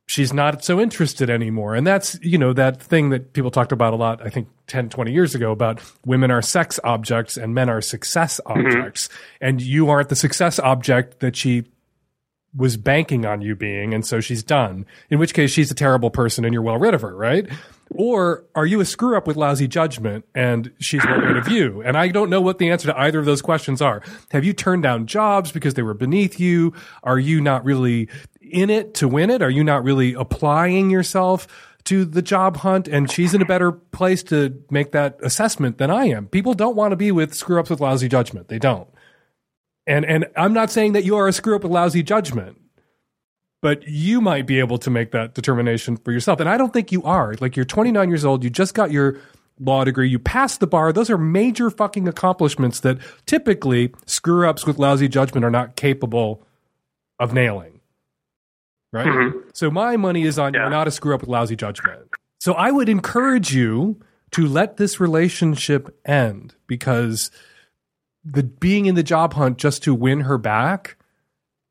she's 0.06 0.34
not 0.34 0.64
so 0.64 0.80
interested 0.80 1.30
anymore. 1.30 1.76
And 1.76 1.86
that's, 1.86 2.20
you 2.22 2.38
know, 2.38 2.54
that 2.54 2.82
thing 2.82 3.10
that 3.10 3.34
people 3.34 3.52
talked 3.52 3.72
about 3.72 3.94
a 3.94 3.96
lot, 3.96 4.26
I 4.26 4.30
think 4.30 4.48
10, 4.68 4.90
20 4.90 5.12
years 5.12 5.36
ago 5.36 5.52
about 5.52 5.82
women 6.06 6.32
are 6.32 6.42
sex 6.42 6.80
objects 6.84 7.38
and 7.38 7.54
men 7.54 7.70
are 7.70 7.82
success 7.82 8.40
objects. 8.46 9.08
Mm-hmm. 9.08 9.46
And 9.46 9.62
you 9.62 9.90
aren't 9.90 10.10
the 10.10 10.16
success 10.16 10.60
object 10.60 11.20
that 11.20 11.36
she 11.36 11.64
was 12.56 12.78
banking 12.78 13.26
on 13.26 13.42
you 13.42 13.56
being. 13.56 13.94
And 13.94 14.06
so 14.06 14.20
she's 14.20 14.44
done, 14.44 14.86
in 15.10 15.18
which 15.18 15.34
case 15.34 15.52
she's 15.52 15.72
a 15.72 15.76
terrible 15.76 16.12
person 16.12 16.46
and 16.46 16.54
you're 16.54 16.62
well 16.62 16.78
rid 16.78 16.94
of 16.94 17.02
her, 17.02 17.16
right? 17.16 17.50
Or 17.96 18.46
are 18.56 18.66
you 18.66 18.80
a 18.80 18.86
screw 18.86 19.18
up 19.18 19.28
with 19.28 19.38
lousy 19.38 19.68
judgment 19.68 20.26
and 20.34 20.72
she's 20.80 21.04
well 21.06 21.20
rid 21.20 21.38
of 21.38 21.48
you? 21.48 21.82
And 21.82 21.98
I 21.98 22.10
don't 22.10 22.30
know 22.30 22.42
what 22.42 22.60
the 22.60 22.70
answer 22.70 22.88
to 22.88 23.00
either 23.00 23.20
of 23.20 23.26
those 23.26 23.42
questions 23.42 23.82
are. 23.82 24.02
Have 24.32 24.44
you 24.44 24.54
turned 24.54 24.84
down 24.84 25.08
jobs 25.08 25.52
because 25.52 25.74
they 25.74 25.82
were 25.82 25.94
beneath 25.94 26.40
you? 26.40 26.74
Are 27.04 27.20
you 27.20 27.42
not 27.42 27.66
really 27.66 28.10
in 28.54 28.70
it 28.70 28.94
to 28.96 29.08
win 29.08 29.30
it? 29.30 29.42
Are 29.42 29.50
you 29.50 29.64
not 29.64 29.84
really 29.84 30.14
applying 30.14 30.90
yourself 30.90 31.48
to 31.86 32.06
the 32.06 32.22
job 32.22 32.58
hunt 32.58 32.88
and 32.88 33.12
she's 33.12 33.34
in 33.34 33.42
a 33.42 33.46
better 33.46 33.72
place 33.72 34.24
to 34.24 34.64
make 34.70 34.92
that 34.92 35.18
assessment 35.22 35.78
than 35.78 35.92
I 35.92 36.06
am. 36.06 36.28
People 36.28 36.54
don't 36.54 36.76
want 36.76 36.92
to 36.92 36.96
be 36.96 37.12
with 37.12 37.34
screw 37.34 37.60
ups 37.60 37.70
with 37.70 37.82
lousy 37.82 38.08
judgment. 38.08 38.48
They 38.48 38.60
don't. 38.60 38.88
And 39.86 40.06
and 40.06 40.26
I'm 40.38 40.54
not 40.54 40.72
saying 40.72 40.94
that 40.94 41.04
you 41.04 41.18
are 41.18 41.28
a 41.28 41.34
screw 41.34 41.56
up 41.56 41.64
with 41.64 41.72
lousy 41.72 42.04
judgment, 42.04 42.58
but 43.62 43.86
you 43.86 44.22
might 44.22 44.48
be 44.48 44.60
able 44.60 44.78
to 44.78 44.90
make 44.90 45.12
that 45.12 45.34
determination 45.34 45.98
for 45.98 46.14
yourself. 46.14 46.40
And 46.40 46.48
I 46.48 46.56
don't 46.56 46.72
think 46.72 46.92
you 46.92 47.04
are. 47.04 47.36
Like 47.42 47.58
you're 47.58 47.66
29 47.66 48.08
years 48.08 48.24
old, 48.24 48.46
you 48.46 48.50
just 48.50 48.74
got 48.74 48.92
your 48.92 49.20
law 49.60 49.84
degree, 49.84 50.10
you 50.10 50.20
passed 50.20 50.62
the 50.62 50.68
bar. 50.68 50.94
Those 50.94 51.10
are 51.10 51.18
major 51.18 51.70
fucking 51.70 52.08
accomplishments 52.08 52.80
that 52.80 52.98
typically 53.26 53.94
screw 54.06 54.48
ups 54.48 54.66
with 54.66 54.80
lousy 54.80 55.10
judgment 55.10 55.44
are 55.44 55.52
not 55.52 55.76
capable 55.76 56.46
of 57.20 57.34
nailing. 57.34 57.73
Right? 58.94 59.08
Mhm. 59.08 59.34
So 59.54 59.70
my 59.70 59.98
money 59.98 60.24
is 60.24 60.40
on 60.40 60.54
you're 60.54 60.70
not 60.70 60.88
a 60.88 60.92
screw 60.92 61.14
up 61.14 61.22
with 61.22 61.30
lousy 61.30 61.56
judgment. 61.58 62.00
So 62.40 62.54
I 62.54 62.72
would 62.72 62.88
encourage 62.88 63.54
you 63.54 64.00
to 64.32 64.48
let 64.48 64.78
this 64.78 65.00
relationship 65.00 66.00
end 66.06 66.56
because 66.68 67.32
the 68.24 68.44
being 68.44 68.86
in 68.86 68.96
the 68.96 69.04
job 69.04 69.34
hunt 69.34 69.58
just 69.58 69.84
to 69.84 69.94
win 69.94 70.22
her 70.22 70.38
back 70.38 70.96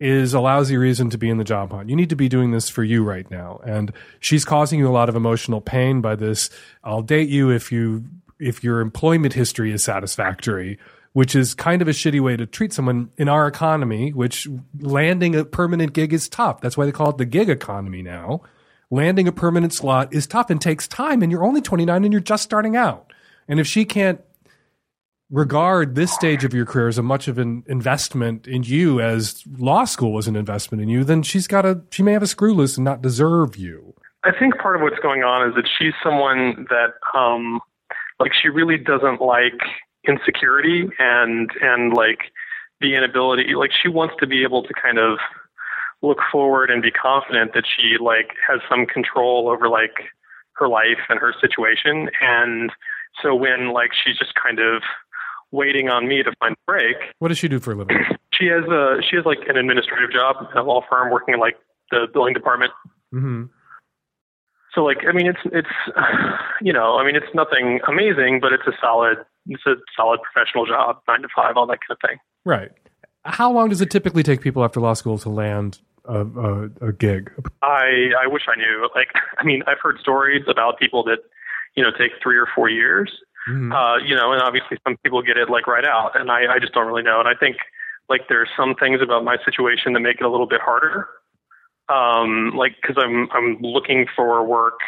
is 0.00 0.34
a 0.34 0.40
lousy 0.40 0.76
reason 0.76 1.08
to 1.10 1.16
be 1.16 1.30
in 1.30 1.38
the 1.38 1.44
job 1.44 1.70
hunt. 1.70 1.88
You 1.88 1.94
need 1.94 2.10
to 2.10 2.16
be 2.16 2.28
doing 2.28 2.50
this 2.50 2.68
for 2.68 2.82
you 2.82 3.04
right 3.04 3.30
now. 3.30 3.60
And 3.64 3.92
she's 4.18 4.44
causing 4.44 4.80
you 4.80 4.88
a 4.88 4.90
lot 4.90 5.08
of 5.08 5.14
emotional 5.14 5.60
pain 5.60 6.00
by 6.00 6.16
this. 6.16 6.50
I'll 6.82 7.02
date 7.02 7.28
you 7.28 7.50
if 7.50 7.70
you 7.70 8.04
if 8.40 8.64
your 8.64 8.80
employment 8.80 9.34
history 9.34 9.70
is 9.70 9.84
satisfactory, 9.84 10.76
which 11.12 11.34
is 11.34 11.54
kind 11.54 11.82
of 11.82 11.88
a 11.88 11.92
shitty 11.92 12.20
way 12.20 12.36
to 12.36 12.46
treat 12.46 12.72
someone 12.72 13.10
in 13.18 13.28
our 13.28 13.46
economy, 13.46 14.12
which 14.12 14.48
landing 14.80 15.34
a 15.34 15.44
permanent 15.44 15.92
gig 15.92 16.12
is 16.12 16.28
tough. 16.28 16.60
That's 16.60 16.76
why 16.76 16.86
they 16.86 16.92
call 16.92 17.10
it 17.10 17.18
the 17.18 17.26
gig 17.26 17.50
economy 17.50 18.02
now. 18.02 18.42
Landing 18.90 19.28
a 19.28 19.32
permanent 19.32 19.72
slot 19.72 20.12
is 20.12 20.26
tough 20.26 20.50
and 20.50 20.60
takes 20.60 20.88
time 20.88 21.22
and 21.22 21.30
you're 21.30 21.44
only 21.44 21.60
29 21.60 22.04
and 22.04 22.12
you're 22.12 22.20
just 22.20 22.42
starting 22.42 22.76
out. 22.76 23.12
And 23.48 23.60
if 23.60 23.66
she 23.66 23.84
can't 23.84 24.20
regard 25.30 25.94
this 25.94 26.12
stage 26.12 26.44
of 26.44 26.52
your 26.52 26.66
career 26.66 26.88
as 26.88 26.98
a 26.98 27.02
much 27.02 27.26
of 27.26 27.38
an 27.38 27.64
investment 27.66 28.46
in 28.46 28.62
you 28.62 29.00
as 29.00 29.42
law 29.58 29.84
school 29.84 30.12
was 30.12 30.28
an 30.28 30.36
investment 30.36 30.82
in 30.82 30.88
you, 30.88 31.04
then 31.04 31.22
she's 31.22 31.46
got 31.46 31.64
a 31.64 31.80
she 31.90 32.02
may 32.02 32.12
have 32.12 32.22
a 32.22 32.26
screw 32.26 32.54
loose 32.54 32.76
and 32.76 32.84
not 32.84 33.02
deserve 33.02 33.56
you. 33.56 33.94
I 34.24 34.30
think 34.38 34.58
part 34.58 34.76
of 34.76 34.82
what's 34.82 34.98
going 35.00 35.22
on 35.22 35.48
is 35.48 35.54
that 35.56 35.68
she's 35.78 35.94
someone 36.04 36.66
that 36.68 36.92
um 37.18 37.60
like 38.20 38.32
she 38.40 38.48
really 38.48 38.76
doesn't 38.76 39.22
like 39.22 39.58
insecurity 40.06 40.88
and 40.98 41.50
and 41.60 41.94
like 41.94 42.32
the 42.80 42.96
inability 42.96 43.54
like 43.54 43.70
she 43.80 43.88
wants 43.88 44.14
to 44.18 44.26
be 44.26 44.42
able 44.42 44.62
to 44.62 44.74
kind 44.74 44.98
of 44.98 45.18
look 46.02 46.18
forward 46.32 46.70
and 46.70 46.82
be 46.82 46.90
confident 46.90 47.54
that 47.54 47.64
she 47.64 47.96
like 48.00 48.30
has 48.46 48.60
some 48.68 48.86
control 48.86 49.48
over 49.48 49.68
like 49.68 50.10
her 50.54 50.68
life 50.68 50.98
and 51.08 51.20
her 51.20 51.32
situation 51.40 52.10
and 52.20 52.72
so 53.22 53.34
when 53.34 53.72
like 53.72 53.90
she's 53.92 54.18
just 54.18 54.32
kind 54.34 54.58
of 54.58 54.82
waiting 55.52 55.88
on 55.88 56.08
me 56.08 56.22
to 56.22 56.32
find 56.40 56.54
a 56.54 56.64
break 56.66 56.96
What 57.20 57.28
does 57.28 57.38
she 57.38 57.48
do 57.48 57.60
for 57.60 57.72
a 57.72 57.76
living? 57.76 57.96
she 58.32 58.46
has 58.46 58.64
a 58.64 59.00
she 59.08 59.16
has 59.16 59.24
like 59.24 59.46
an 59.48 59.56
administrative 59.56 60.10
job 60.10 60.36
at 60.50 60.56
a 60.56 60.62
law 60.62 60.84
firm 60.90 61.12
working 61.12 61.34
in 61.34 61.40
like 61.40 61.56
the 61.92 62.08
billing 62.12 62.34
department 62.34 62.72
mm-hmm. 63.14 63.44
so 64.74 64.82
like 64.82 64.98
I 65.08 65.12
mean 65.12 65.28
it's 65.28 65.40
it's 65.44 65.68
you 66.60 66.72
know 66.72 66.96
I 66.96 67.06
mean 67.06 67.14
it's 67.14 67.32
nothing 67.34 67.78
amazing, 67.86 68.40
but 68.40 68.52
it's 68.52 68.66
a 68.66 68.72
solid 68.80 69.18
it's 69.46 69.66
a 69.66 69.74
solid 69.96 70.20
professional 70.22 70.66
job, 70.66 70.98
nine 71.08 71.22
to 71.22 71.28
five, 71.34 71.56
all 71.56 71.66
that 71.66 71.78
kind 71.86 71.96
of 72.02 72.08
thing. 72.08 72.18
Right. 72.44 72.70
How 73.24 73.52
long 73.52 73.68
does 73.68 73.80
it 73.80 73.90
typically 73.90 74.22
take 74.22 74.40
people 74.40 74.64
after 74.64 74.80
law 74.80 74.94
school 74.94 75.18
to 75.18 75.28
land 75.28 75.78
a, 76.04 76.26
a, 76.26 76.64
a 76.88 76.92
gig? 76.92 77.30
I 77.62 78.10
I 78.20 78.26
wish 78.26 78.42
I 78.48 78.56
knew. 78.56 78.88
Like 78.94 79.08
I 79.38 79.44
mean 79.44 79.62
I've 79.66 79.78
heard 79.80 79.98
stories 80.00 80.44
about 80.48 80.78
people 80.78 81.04
that 81.04 81.18
you 81.74 81.82
know 81.82 81.90
take 81.96 82.12
three 82.22 82.36
or 82.36 82.46
four 82.54 82.68
years. 82.68 83.10
Mhm. 83.48 83.72
Uh, 83.72 83.98
you 84.04 84.14
know, 84.14 84.32
and 84.32 84.40
obviously 84.40 84.78
some 84.84 84.96
people 84.98 85.20
get 85.22 85.36
it 85.36 85.50
like 85.50 85.66
right 85.66 85.84
out, 85.84 86.18
and 86.18 86.30
I 86.30 86.54
I 86.54 86.58
just 86.58 86.72
don't 86.72 86.86
really 86.86 87.02
know. 87.02 87.18
And 87.18 87.28
I 87.28 87.34
think 87.34 87.56
like 88.08 88.22
there's 88.28 88.48
some 88.56 88.74
things 88.74 89.00
about 89.02 89.24
my 89.24 89.36
situation 89.44 89.92
that 89.94 90.00
make 90.00 90.16
it 90.20 90.24
a 90.24 90.28
little 90.28 90.46
bit 90.46 90.60
harder. 90.60 91.08
Um, 91.88 92.52
like 92.56 92.76
because 92.80 92.96
I'm 93.02 93.28
I'm 93.32 93.58
looking 93.60 94.06
for 94.14 94.44
work 94.44 94.78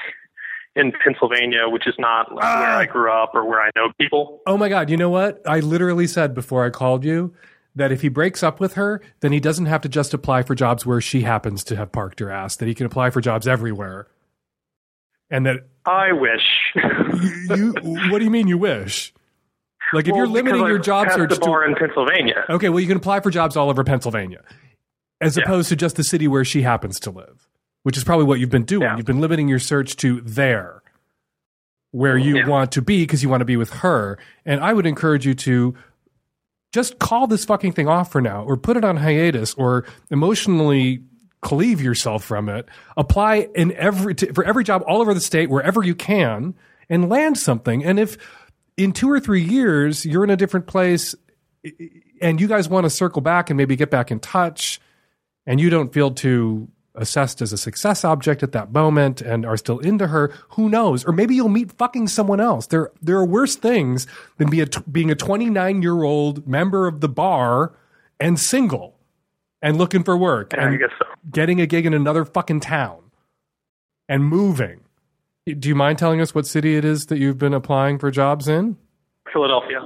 in 0.77 0.93
Pennsylvania, 1.05 1.69
which 1.69 1.87
is 1.87 1.95
not 1.99 2.33
like, 2.33 2.43
where 2.43 2.69
I 2.69 2.87
ah. 2.87 2.93
grew 2.93 3.13
up 3.13 3.35
or 3.35 3.45
where 3.45 3.61
I 3.61 3.71
know 3.77 3.93
people. 3.99 4.41
Oh 4.47 4.57
my 4.57 4.69
God. 4.69 4.91
You 4.91 4.97
know 4.97 5.11
what? 5.11 5.41
I 5.47 5.61
literally 5.61 6.07
said 6.07 6.35
before 6.35 6.65
I 6.65 6.71
called 6.71 7.05
you 7.05 7.33
that 7.77 7.93
if 7.93 8.03
he 8.03 8.09
breaks 8.09 8.43
up 8.43 8.61
with 8.61 8.75
her, 8.75 9.01
then 9.21 9.33
he 9.33 9.41
doesn't 9.41 9.67
have 9.67 9.81
to 9.83 9.89
just 9.89 10.15
apply 10.15 10.43
for 10.43 10.55
jobs 10.55 10.85
where 10.85 11.01
she 11.01 11.23
happens 11.23 11.65
to 11.65 11.77
have 11.77 11.93
parked 11.93 12.21
her 12.21 12.31
ass, 12.31 12.57
that 12.57 12.67
he 12.67 12.75
can 12.75 12.87
apply 12.87 13.11
for 13.11 13.21
jobs 13.21 13.47
everywhere. 13.47 14.07
And 15.31 15.47
that 15.47 15.67
I 15.87 16.13
wish. 16.13 16.43
you, 16.75 17.75
what 18.11 18.19
do 18.19 18.25
you 18.25 18.31
mean 18.31 18.47
you 18.47 18.59
wish? 18.59 19.13
Like 19.93 20.07
if 20.07 20.13
Well, 20.13 20.19
you're 20.19 20.27
limiting 20.27 20.67
your 20.67 20.79
job 20.79 21.09
search 21.13 21.31
the 21.31 21.37
to 21.37 21.41
bar 21.41 21.65
in 21.65 21.75
Pennsylvania. 21.75 22.45
Okay, 22.49 22.69
well 22.69 22.81
you 22.81 22.87
can 22.87 22.97
apply 22.97 23.21
for 23.21 23.31
jobs 23.31 23.57
all 23.57 23.71
over 23.71 23.85
Pennsylvania. 23.85 24.43
As 25.21 25.37
opposed 25.37 25.69
to 25.69 25.77
just 25.77 25.97
the 25.97 26.05
city 26.05 26.29
where 26.29 26.45
she 26.45 26.63
happens 26.63 27.01
to 27.01 27.11
live, 27.11 27.49
which 27.85 27.97
is 27.97 28.03
probably 28.03 28.25
what 28.25 28.41
you've 28.41 28.51
been 28.51 28.65
doing. 28.65 28.89
You've 28.97 29.07
been 29.07 29.21
limiting 29.21 29.47
your 29.47 29.61
search 29.61 29.97
to 29.97 30.21
there 30.23 30.83
where 31.93 32.19
you 32.19 32.49
want 32.49 32.73
to 32.73 32.83
be 32.83 33.05
because 33.05 33.23
you 33.23 33.29
want 33.29 33.41
to 33.43 33.45
be 33.45 33.57
with 33.57 33.71
her. 33.71 34.19
And 34.45 34.61
I 34.61 34.73
would 34.73 34.85
encourage 34.85 35.25
you 35.25 35.35
to 35.35 35.77
just 36.73 36.99
call 36.99 37.29
this 37.29 37.45
fucking 37.45 37.71
thing 37.73 37.87
off 37.87 38.11
for 38.11 38.21
now 38.21 38.43
or 38.43 38.57
put 38.57 38.77
it 38.77 38.85
on 38.85 38.97
hiatus 38.97 39.55
or 39.55 39.85
emotionally 40.11 41.05
cleave 41.41 41.81
yourself 41.81 42.25
from 42.25 42.49
it. 42.49 42.67
Apply 42.97 43.49
in 43.55 43.71
every 43.73 44.15
to, 44.17 44.33
for 44.33 44.43
every 44.43 44.65
job 44.65 44.83
all 44.89 45.01
over 45.01 45.15
the 45.15 45.21
state 45.21 45.51
wherever 45.51 45.85
you 45.85 45.95
can 45.95 46.55
and 46.89 47.09
land 47.09 47.39
something. 47.39 47.85
And 47.85 48.01
if 48.01 48.17
in 48.77 48.93
2 48.93 49.09
or 49.09 49.21
3 49.21 49.41
years 49.41 50.05
you're 50.05 50.25
in 50.25 50.31
a 50.31 50.37
different 50.37 50.67
place 50.67 51.15
and 52.21 52.41
you 52.41 52.49
guys 52.49 52.69
want 52.69 52.85
to 52.85 52.91
circle 52.91 53.23
back 53.23 53.51
and 53.51 53.57
maybe 53.57 53.77
get 53.77 53.91
back 53.91 54.11
in 54.11 54.19
touch 54.19 54.81
and 55.47 55.61
you 55.61 55.71
don't 55.71 55.93
feel 55.93 56.11
too 56.11 56.69
assessed 56.95 57.43
as 57.43 57.53
a 57.53 57.59
success 57.59 58.05
object 58.05 58.43
at 58.43 58.53
that 58.53 58.73
moment 58.73 59.21
and 59.21 59.45
are 59.45 59.57
still 59.57 59.79
into 59.81 60.09
her, 60.09 60.33
who 60.51 60.69
knows? 60.69 61.05
Or 61.05 61.13
maybe 61.13 61.35
you'll 61.35 61.49
meet 61.49 61.73
fucking 61.73 62.09
someone 62.09 62.41
else. 62.41 62.67
There, 62.69 62.91
there 63.03 63.17
are 63.17 63.25
worse 63.25 63.57
things 63.57 64.07
than 64.39 64.51
be 64.51 64.61
a 64.61 64.67
being 64.91 65.11
a 65.11 65.15
29 65.15 65.83
year 65.83 66.03
old 66.03 66.47
member 66.47 66.87
of 66.87 67.01
the 67.01 67.09
bar 67.09 67.73
and 68.21 68.39
single 68.39 68.97
and 69.61 69.77
looking 69.77 70.05
for 70.05 70.17
work 70.17 70.53
and 70.57 70.79
getting 71.31 71.61
a 71.61 71.67
gig 71.67 71.87
in 71.87 71.95
another 71.95 72.25
fucking 72.25 72.61
town 72.61 73.03
and 74.09 74.25
moving. 74.25 74.81
Do 75.47 75.69
you 75.69 75.75
mind 75.75 75.99
telling 75.99 76.21
us 76.21 76.35
what 76.35 76.47
city 76.47 76.77
it 76.77 76.85
is 76.85 77.07
that 77.07 77.19
you've 77.19 77.39
been 77.39 77.55
applying 77.55 77.99
for 77.99 78.11
jobs 78.11 78.49
in? 78.49 78.77
Philadelphia. 79.33 79.81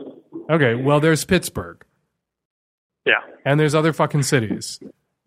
Okay, 0.51 0.75
well, 0.75 1.01
there's 1.01 1.25
Pittsburgh. 1.25 1.85
Yeah. 3.07 3.21
And 3.45 3.59
there's 3.59 3.75
other 3.75 3.93
fucking 3.93 4.23
cities. 4.25 4.79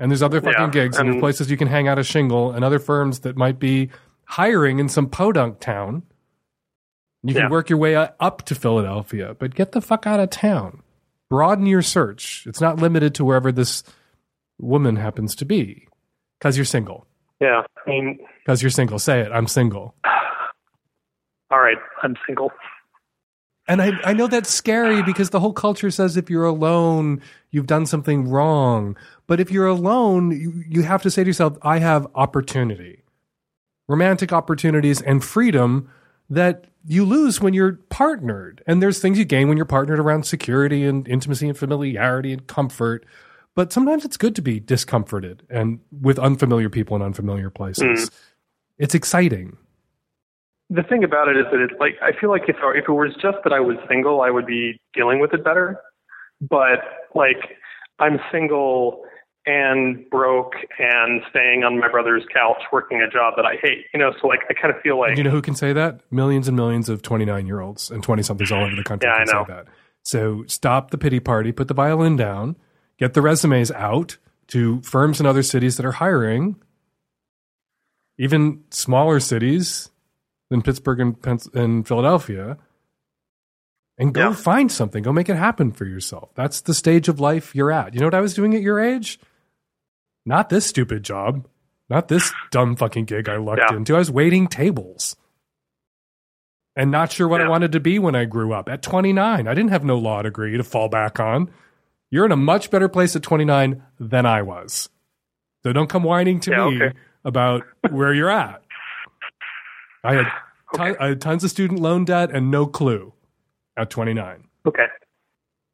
And 0.01 0.09
there's 0.11 0.23
other 0.23 0.41
fucking 0.41 0.59
Yeah, 0.59 0.69
gigs. 0.71 0.97
And, 0.97 1.07
there's 1.13 1.19
places 1.21 1.51
you 1.51 1.57
can 1.57 1.67
hang 1.67 1.87
out 1.87 1.99
a 1.99 2.03
shingle 2.03 2.51
and 2.51 2.65
other 2.65 2.79
firms 2.79 3.19
that 3.19 3.37
might 3.37 3.59
be 3.59 3.89
hiring 4.25 4.79
in 4.79 4.89
some 4.89 5.07
podunk 5.07 5.59
town. 5.59 6.01
You 7.21 7.33
can 7.35 7.43
Yeah. 7.43 7.49
work 7.49 7.69
your 7.69 7.77
way 7.77 7.95
up 7.95 8.41
to 8.45 8.55
Philadelphia, 8.55 9.35
but 9.37 9.53
get 9.53 9.73
the 9.73 9.79
fuck 9.81 10.07
out 10.07 10.19
of 10.19 10.31
town. 10.31 10.81
Broaden 11.29 11.67
your 11.67 11.83
search. 11.83 12.45
It's 12.47 12.59
not 12.59 12.77
limited 12.77 13.13
to 13.15 13.23
wherever 13.23 13.51
this 13.51 13.83
woman 14.59 14.95
happens 14.95 15.35
to 15.35 15.45
be 15.45 15.87
because 16.39 16.57
you're 16.57 16.65
single. 16.65 17.05
Yeah. 17.39 17.61
I 17.85 17.89
mean, 17.89 18.19
Because 18.39 18.63
you're 18.63 18.71
single. 18.71 18.97
Say 18.97 19.19
it. 19.21 19.31
I'm 19.31 19.45
single. 19.45 19.93
all 21.51 21.59
right, 21.59 21.77
I'm 22.01 22.15
single. 22.25 22.51
And 23.71 23.81
I, 23.81 23.91
I 24.03 24.11
know 24.11 24.27
that's 24.27 24.53
scary 24.53 25.01
because 25.01 25.29
the 25.29 25.39
whole 25.39 25.53
culture 25.53 25.89
says 25.91 26.17
if 26.17 26.29
you're 26.29 26.43
alone, 26.43 27.21
you've 27.51 27.67
done 27.67 27.85
something 27.85 28.27
wrong. 28.27 28.97
But 29.27 29.39
if 29.39 29.49
you're 29.49 29.65
alone, 29.65 30.31
you, 30.31 30.61
you 30.67 30.81
have 30.81 31.01
to 31.03 31.09
say 31.09 31.23
to 31.23 31.29
yourself, 31.29 31.57
I 31.61 31.79
have 31.79 32.05
opportunity, 32.13 33.03
romantic 33.87 34.33
opportunities 34.33 35.01
and 35.01 35.23
freedom 35.23 35.89
that 36.29 36.65
you 36.85 37.05
lose 37.05 37.39
when 37.39 37.53
you're 37.53 37.79
partnered. 37.87 38.61
And 38.67 38.83
there's 38.83 38.99
things 38.99 39.17
you 39.17 39.23
gain 39.23 39.47
when 39.47 39.55
you're 39.55 39.65
partnered 39.65 39.99
around 39.99 40.23
security 40.23 40.83
and 40.83 41.07
intimacy 41.07 41.47
and 41.47 41.57
familiarity 41.57 42.33
and 42.33 42.45
comfort. 42.47 43.05
But 43.55 43.71
sometimes 43.71 44.03
it's 44.03 44.17
good 44.17 44.35
to 44.35 44.41
be 44.41 44.59
discomforted 44.59 45.43
and 45.49 45.79
with 46.01 46.19
unfamiliar 46.19 46.69
people 46.69 46.97
in 46.97 47.01
unfamiliar 47.01 47.49
places. 47.49 48.09
Mm. 48.09 48.11
It's 48.79 48.95
exciting. 48.95 49.55
The 50.73 50.83
thing 50.83 51.03
about 51.03 51.27
it 51.27 51.35
is 51.35 51.45
that 51.51 51.59
it's 51.59 51.73
like 51.79 51.95
I 52.01 52.17
feel 52.19 52.29
like 52.29 52.43
if 52.47 52.55
if 52.75 52.85
it 52.87 52.91
was 52.91 53.13
just 53.21 53.37
that 53.43 53.51
I 53.51 53.59
was 53.59 53.75
single, 53.89 54.21
I 54.21 54.31
would 54.31 54.45
be 54.45 54.79
dealing 54.93 55.19
with 55.19 55.33
it 55.33 55.43
better. 55.43 55.79
But 56.39 56.79
like 57.13 57.57
I'm 57.99 58.19
single 58.31 59.03
and 59.45 60.07
broke 60.09 60.53
and 60.77 61.21
staying 61.29 61.63
on 61.63 61.79
my 61.79 61.89
brother's 61.89 62.23
couch 62.31 62.61
working 62.71 63.01
a 63.01 63.09
job 63.09 63.33
that 63.37 63.45
I 63.45 63.55
hate. 63.61 63.85
You 63.93 63.99
know, 63.99 64.13
so 64.21 64.27
like 64.27 64.39
I 64.49 64.53
kind 64.53 64.73
of 64.73 64.81
feel 64.81 64.99
like 64.99 65.09
And 65.09 65.17
you 65.17 65.23
know 65.23 65.31
who 65.31 65.41
can 65.41 65.55
say 65.55 65.73
that? 65.73 66.01
Millions 66.11 66.47
and 66.47 66.55
millions 66.55 66.89
of 66.89 67.01
29 67.01 67.47
year 67.47 67.59
olds 67.59 67.91
and 67.91 68.03
20 68.03 68.23
somethings 68.23 68.51
all 68.51 68.63
over 68.65 68.75
the 68.75 68.83
country 68.83 69.09
Yeah, 69.09 69.17
can 69.17 69.27
say 69.27 69.43
that. 69.47 69.67
So 70.03 70.43
stop 70.47 70.91
the 70.91 70.97
pity 70.97 71.19
party, 71.19 71.51
put 71.51 71.67
the 71.67 71.73
violin 71.73 72.15
down, 72.15 72.55
get 72.97 73.13
the 73.13 73.21
resumes 73.21 73.71
out 73.71 74.17
to 74.47 74.81
firms 74.81 75.19
in 75.19 75.25
other 75.25 75.43
cities 75.43 75.77
that 75.77 75.85
are 75.85 75.93
hiring, 75.93 76.55
even 78.17 78.63
smaller 78.69 79.19
cities 79.19 79.89
than 80.51 80.61
Pittsburgh 80.61 80.99
and, 80.99 81.19
Pens- 81.19 81.49
and 81.53 81.87
Philadelphia. 81.87 82.57
And 83.97 84.13
go 84.13 84.33
find 84.33 84.71
something. 84.71 85.01
Go 85.01 85.13
make 85.13 85.29
it 85.29 85.35
happen 85.37 85.71
for 85.71 85.85
yourself. 85.85 86.29
That's 86.35 86.61
the 86.61 86.73
stage 86.73 87.07
of 87.07 87.19
life 87.19 87.55
you're 87.55 87.71
at. 87.71 87.93
You 87.93 87.99
know 88.01 88.07
what 88.07 88.13
I 88.15 88.19
was 88.21 88.33
doing 88.33 88.53
at 88.53 88.61
your 88.61 88.79
age? 88.79 89.17
Not 90.25 90.49
this 90.49 90.65
stupid 90.65 91.03
job. 91.03 91.47
Not 91.89 92.07
this 92.09 92.31
dumb 92.51 92.75
fucking 92.75 93.05
gig 93.05 93.29
I 93.29 93.37
lucked 93.37 93.61
Yeah. 93.69 93.77
into. 93.77 93.95
I 93.95 93.99
was 93.99 94.11
waiting 94.11 94.47
tables 94.47 95.15
and 96.75 96.89
not 96.91 97.11
sure 97.11 97.27
what 97.27 97.41
I 97.41 97.49
wanted 97.49 97.71
to 97.73 97.79
be 97.79 97.99
when 97.99 98.15
I 98.15 98.25
grew 98.25 98.53
up. 98.53 98.69
At 98.69 98.81
29, 98.81 99.47
I 99.47 99.53
didn't 99.53 99.71
have 99.71 99.83
no 99.83 99.97
law 99.97 100.21
degree 100.21 100.57
to 100.57 100.63
fall 100.63 100.89
back 100.89 101.19
on. 101.19 101.49
You're 102.09 102.25
in 102.25 102.31
a 102.31 102.37
much 102.37 102.71
better 102.71 102.89
place 102.89 103.15
at 103.15 103.23
29 103.23 103.83
than 103.99 104.25
I 104.25 104.41
was. 104.41 104.89
So 105.63 105.73
don't 105.73 105.89
come 105.89 106.03
whining 106.03 106.39
to 106.41 106.51
Yeah, 106.51 106.69
me 106.69 106.83
okay. 106.83 106.97
about 107.23 107.63
where 107.89 108.13
you're 108.13 108.29
at. 108.31 108.63
I 110.03 110.15
had, 110.15 110.25
ton, 110.75 110.95
I 110.99 111.07
had 111.09 111.21
tons 111.21 111.43
of 111.43 111.49
student 111.49 111.79
loan 111.79 112.05
debt 112.05 112.31
and 112.31 112.51
no 112.51 112.65
clue 112.65 113.13
at 113.77 113.89
29. 113.89 114.47
Okay. 114.67 114.85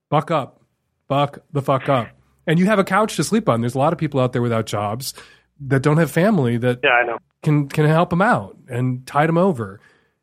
Buck 0.10 0.32
up. 0.32 0.62
Buck 1.08 1.40
the 1.52 1.62
fuck 1.62 1.90
up. 1.90 2.10
And 2.46 2.60
you 2.60 2.66
have 2.66 2.80
a 2.80 2.84
couch 2.84 3.16
to 3.18 3.24
sleep 3.24 3.50
on. 3.50 3.62
There's 3.62 3.76
a 3.76 3.80
lot 3.80 3.94
of 3.94 4.00
people 4.00 4.20
out 4.20 4.34
there 4.34 4.42
without 4.42 4.66
jobs 4.66 5.14
that 5.60 5.82
don't 5.82 5.98
have 5.98 6.12
family 6.12 6.58
that 6.58 6.80
Yeah, 6.84 6.92
I 6.92 7.06
know. 7.06 7.18
can 7.44 7.68
can 7.68 7.86
help 7.86 8.10
them 8.10 8.22
out 8.22 8.58
and 8.70 9.06
tide 9.06 9.28
them 9.28 9.38
over. 9.38 9.80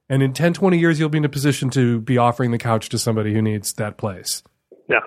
And 0.08 0.22
in 0.22 0.32
10, 0.32 0.52
20 0.54 0.78
years, 0.78 1.00
you'll 1.00 1.08
be 1.08 1.18
in 1.18 1.24
a 1.24 1.30
position 1.30 1.70
to 1.70 2.00
be 2.00 2.18
offering 2.18 2.50
the 2.50 2.58
couch 2.58 2.90
to 2.90 2.98
somebody 2.98 3.32
who 3.32 3.40
needs 3.40 3.72
that 3.74 3.96
place. 3.96 4.42
Yeah. 4.88 5.00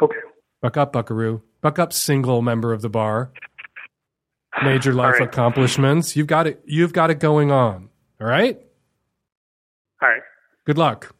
Okay. 0.00 0.16
Buck 0.62 0.76
up, 0.76 0.92
Buckaroo. 0.92 1.42
Buck 1.60 1.78
up, 1.78 1.92
single 1.92 2.40
member 2.40 2.72
of 2.72 2.80
the 2.82 2.88
bar. 2.88 3.32
Major 4.62 4.92
life 4.94 5.14
right. 5.14 5.22
accomplishments. 5.28 6.16
You've 6.16 6.28
got 6.28 6.46
it. 6.46 6.62
You've 6.64 6.92
got 6.92 7.10
it 7.10 7.18
going 7.18 7.50
on. 7.50 7.90
All 8.20 8.26
right. 8.26 8.60
All 10.00 10.08
right. 10.08 10.22
Good 10.66 10.78
luck. 10.78 11.14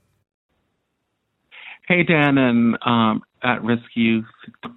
Hey, 1.89 2.03
Dan, 2.03 2.39
and 2.39 2.79
um, 2.87 3.23
at 3.43 3.63
risk 3.63 3.85
youth. 3.95 4.25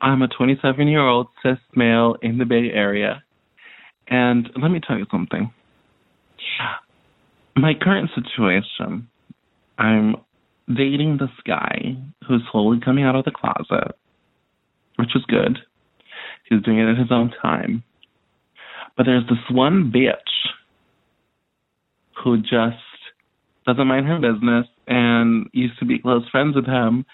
I'm 0.02 0.22
a 0.22 0.28
27 0.28 0.88
year 0.88 1.08
old 1.08 1.28
cis 1.42 1.58
male 1.76 2.16
in 2.22 2.38
the 2.38 2.46
Bay 2.46 2.70
Area. 2.74 3.24
And 4.08 4.50
let 4.62 4.70
me 4.70 4.82
tell 4.86 4.98
you 4.98 5.06
something. 5.12 5.52
My 7.56 7.74
current 7.80 8.10
situation, 8.14 9.08
I'm 9.78 10.16
dating 10.68 11.18
this 11.20 11.30
guy 11.46 11.98
who's 12.28 12.42
slowly 12.52 12.80
coming 12.84 13.04
out 13.04 13.16
of 13.16 13.26
the 13.26 13.32
closet, 13.32 13.96
which 14.98 15.16
is 15.16 15.24
good. 15.28 15.60
He's 16.50 16.62
doing 16.62 16.80
it 16.80 16.92
at 16.92 16.98
his 16.98 17.12
own 17.12 17.34
time. 17.42 17.84
But 18.96 19.06
there's 19.06 19.28
this 19.28 19.40
one 19.50 19.92
bitch 19.94 20.14
who 22.24 22.38
just 22.38 22.78
doesn't 23.66 23.88
mind 23.88 24.08
her 24.08 24.20
business 24.20 24.66
and 24.88 25.48
used 25.54 25.78
to 25.80 25.86
be 25.86 26.00
close 26.00 26.28
friends 26.30 26.56
with 26.56 26.66
him. 26.66 27.06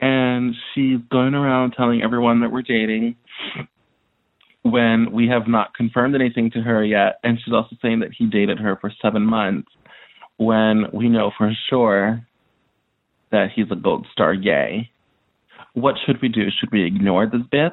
And 0.00 0.54
she's 0.74 0.98
going 1.10 1.34
around 1.34 1.74
telling 1.76 2.02
everyone 2.02 2.40
that 2.40 2.50
we're 2.50 2.62
dating 2.62 3.16
when 4.62 5.12
we 5.12 5.28
have 5.28 5.48
not 5.48 5.74
confirmed 5.74 6.14
anything 6.14 6.50
to 6.52 6.60
her 6.60 6.84
yet. 6.84 7.18
And 7.22 7.38
she's 7.42 7.52
also 7.52 7.76
saying 7.82 8.00
that 8.00 8.10
he 8.16 8.26
dated 8.26 8.58
her 8.58 8.78
for 8.80 8.92
seven 9.02 9.22
months 9.22 9.68
when 10.36 10.86
we 10.92 11.08
know 11.08 11.30
for 11.36 11.52
sure 11.68 12.26
that 13.30 13.48
he's 13.54 13.70
a 13.70 13.76
gold 13.76 14.06
star 14.12 14.36
gay. 14.36 14.90
What 15.74 15.96
should 16.04 16.20
we 16.22 16.28
do? 16.28 16.46
Should 16.58 16.72
we 16.72 16.84
ignore 16.84 17.26
this 17.26 17.42
bitch? 17.52 17.72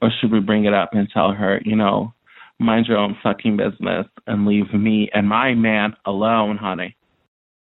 Or 0.00 0.10
should 0.20 0.32
we 0.32 0.40
bring 0.40 0.64
it 0.64 0.74
up 0.74 0.90
and 0.92 1.08
tell 1.12 1.32
her, 1.32 1.60
you 1.64 1.76
know, 1.76 2.14
mind 2.58 2.86
your 2.86 2.98
own 2.98 3.16
fucking 3.22 3.56
business 3.56 4.06
and 4.26 4.46
leave 4.46 4.72
me 4.72 5.10
and 5.12 5.28
my 5.28 5.54
man 5.54 5.96
alone, 6.04 6.56
honey? 6.56 6.96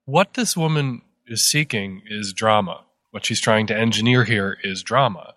What 0.06 0.34
this 0.34 0.58
woman 0.58 1.02
is 1.28 1.49
seeking 1.49 2.02
is 2.08 2.34
drama. 2.34 2.84
What 3.12 3.26
she's 3.26 3.41
trying 3.41 3.68
to 3.68 3.78
engineer 3.78 4.24
here 4.24 4.58
is 4.64 4.84
drama. 4.84 5.34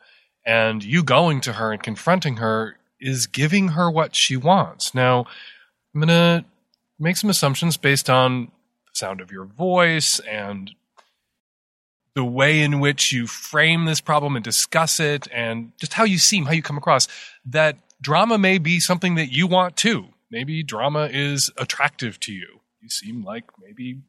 And 0.46 0.82
you 0.82 1.02
going 1.02 1.40
to 1.42 1.54
her 1.54 1.72
and 1.72 1.82
confronting 1.82 2.36
her 2.36 2.76
is 3.00 3.26
giving 3.26 3.68
her 3.68 3.90
what 3.90 4.14
she 4.14 4.36
wants. 4.36 4.94
Now, 4.94 5.26
I'm 5.94 6.00
going 6.00 6.08
to 6.08 6.44
make 6.98 7.16
some 7.16 7.30
assumptions 7.30 7.76
based 7.76 8.08
on 8.08 8.46
the 8.46 8.94
sound 8.94 9.20
of 9.20 9.30
your 9.30 9.44
voice 9.44 10.20
and 10.20 10.70
the 12.14 12.24
way 12.24 12.60
in 12.60 12.80
which 12.80 13.12
you 13.12 13.26
frame 13.26 13.84
this 13.86 14.00
problem 14.00 14.36
and 14.36 14.44
discuss 14.44 15.00
it 15.00 15.26
and 15.32 15.72
just 15.78 15.94
how 15.94 16.04
you 16.04 16.18
seem, 16.18 16.46
how 16.46 16.52
you 16.52 16.62
come 16.62 16.78
across, 16.78 17.08
that 17.44 17.76
drama 18.04 18.38
may 18.38 18.58
be 18.58 18.78
something 18.78 19.16
that 19.16 19.32
you 19.32 19.48
want 19.48 19.76
too. 19.76 20.06
Maybe 20.30 20.62
drama 20.62 21.08
is 21.10 21.50
attractive 21.56 22.20
to 22.20 22.32
you. 22.32 22.60
You 22.80 22.90
seem 22.90 23.24
like 23.24 23.44
maybe 23.60 24.02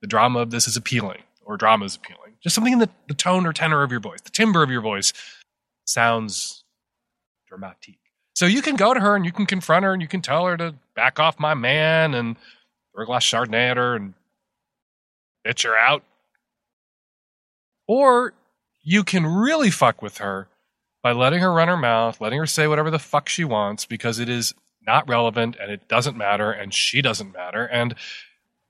the 0.00 0.08
drama 0.08 0.40
of 0.40 0.50
this 0.50 0.66
is 0.66 0.76
appealing 0.76 1.22
or 1.44 1.56
drama 1.56 1.86
is 1.86 1.96
appealing. 1.96 2.34
Just 2.42 2.54
something 2.54 2.72
in 2.72 2.80
the, 2.80 2.90
the 3.08 3.14
tone 3.14 3.46
or 3.46 3.52
tenor 3.52 3.82
of 3.82 3.90
your 3.92 4.00
voice, 4.00 4.20
the 4.20 4.30
timbre 4.30 4.62
of 4.62 4.70
your 4.70 4.80
voice 4.80 5.12
sounds 5.84 6.64
dramatic. 7.46 7.98
So 8.34 8.46
you 8.46 8.60
can 8.60 8.76
go 8.76 8.92
to 8.92 9.00
her 9.00 9.14
and 9.14 9.24
you 9.24 9.30
can 9.30 9.46
confront 9.46 9.84
her 9.84 9.92
and 9.92 10.02
you 10.02 10.08
can 10.08 10.20
tell 10.20 10.46
her 10.46 10.56
to 10.56 10.74
back 10.96 11.20
off 11.20 11.38
my 11.38 11.54
man 11.54 12.14
and 12.14 12.36
throw 12.92 13.04
a 13.04 13.06
glass 13.06 13.24
Chardonnay 13.24 13.70
at 13.70 13.76
her 13.76 13.94
and 13.94 14.14
bitch 15.46 15.62
her 15.64 15.76
out. 15.76 16.02
Or 17.86 18.32
you 18.82 19.04
can 19.04 19.24
really 19.26 19.70
fuck 19.70 20.02
with 20.02 20.18
her 20.18 20.48
by 21.02 21.12
letting 21.12 21.40
her 21.40 21.52
run 21.52 21.68
her 21.68 21.76
mouth, 21.76 22.20
letting 22.20 22.38
her 22.38 22.46
say 22.46 22.66
whatever 22.66 22.90
the 22.90 22.98
fuck 22.98 23.28
she 23.28 23.44
wants 23.44 23.84
because 23.84 24.18
it 24.18 24.28
is 24.28 24.54
not 24.86 25.08
relevant 25.08 25.56
and 25.60 25.70
it 25.70 25.88
doesn't 25.88 26.16
matter 26.16 26.50
and 26.50 26.72
she 26.72 27.02
doesn't 27.02 27.32
matter 27.32 27.64
and 27.66 27.94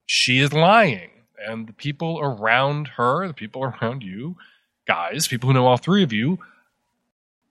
she 0.05 0.39
is 0.39 0.51
lying. 0.51 1.09
And 1.37 1.67
the 1.67 1.73
people 1.73 2.19
around 2.21 2.89
her, 2.89 3.27
the 3.27 3.33
people 3.33 3.63
around 3.63 4.03
you, 4.03 4.37
guys, 4.87 5.27
people 5.27 5.47
who 5.49 5.53
know 5.53 5.65
all 5.65 5.77
three 5.77 6.03
of 6.03 6.13
you, 6.13 6.39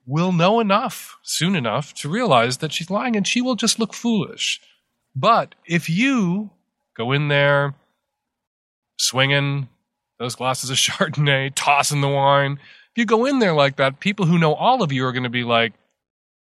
will 0.05 0.31
know 0.31 0.59
enough 0.59 1.17
soon 1.21 1.55
enough 1.55 1.93
to 1.93 2.09
realize 2.09 2.57
that 2.57 2.73
she's 2.73 2.89
lying 2.89 3.15
and 3.15 3.27
she 3.27 3.41
will 3.41 3.55
just 3.55 3.79
look 3.79 3.93
foolish. 3.93 4.59
But 5.15 5.55
if 5.65 5.89
you 5.89 6.49
go 6.95 7.11
in 7.11 7.27
there 7.27 7.75
swinging 8.97 9.69
those 10.19 10.35
glasses 10.35 10.69
of 10.69 10.77
Chardonnay, 10.77 11.51
tossing 11.55 12.01
the 12.01 12.09
wine, 12.09 12.59
if 12.93 12.99
you 12.99 13.05
go 13.05 13.25
in 13.25 13.39
there 13.39 13.55
like 13.55 13.77
that, 13.77 13.99
people 13.99 14.27
who 14.27 14.37
know 14.37 14.53
all 14.53 14.83
of 14.83 14.91
you 14.91 15.03
are 15.07 15.11
going 15.11 15.23
to 15.23 15.29
be 15.29 15.43
like, 15.43 15.73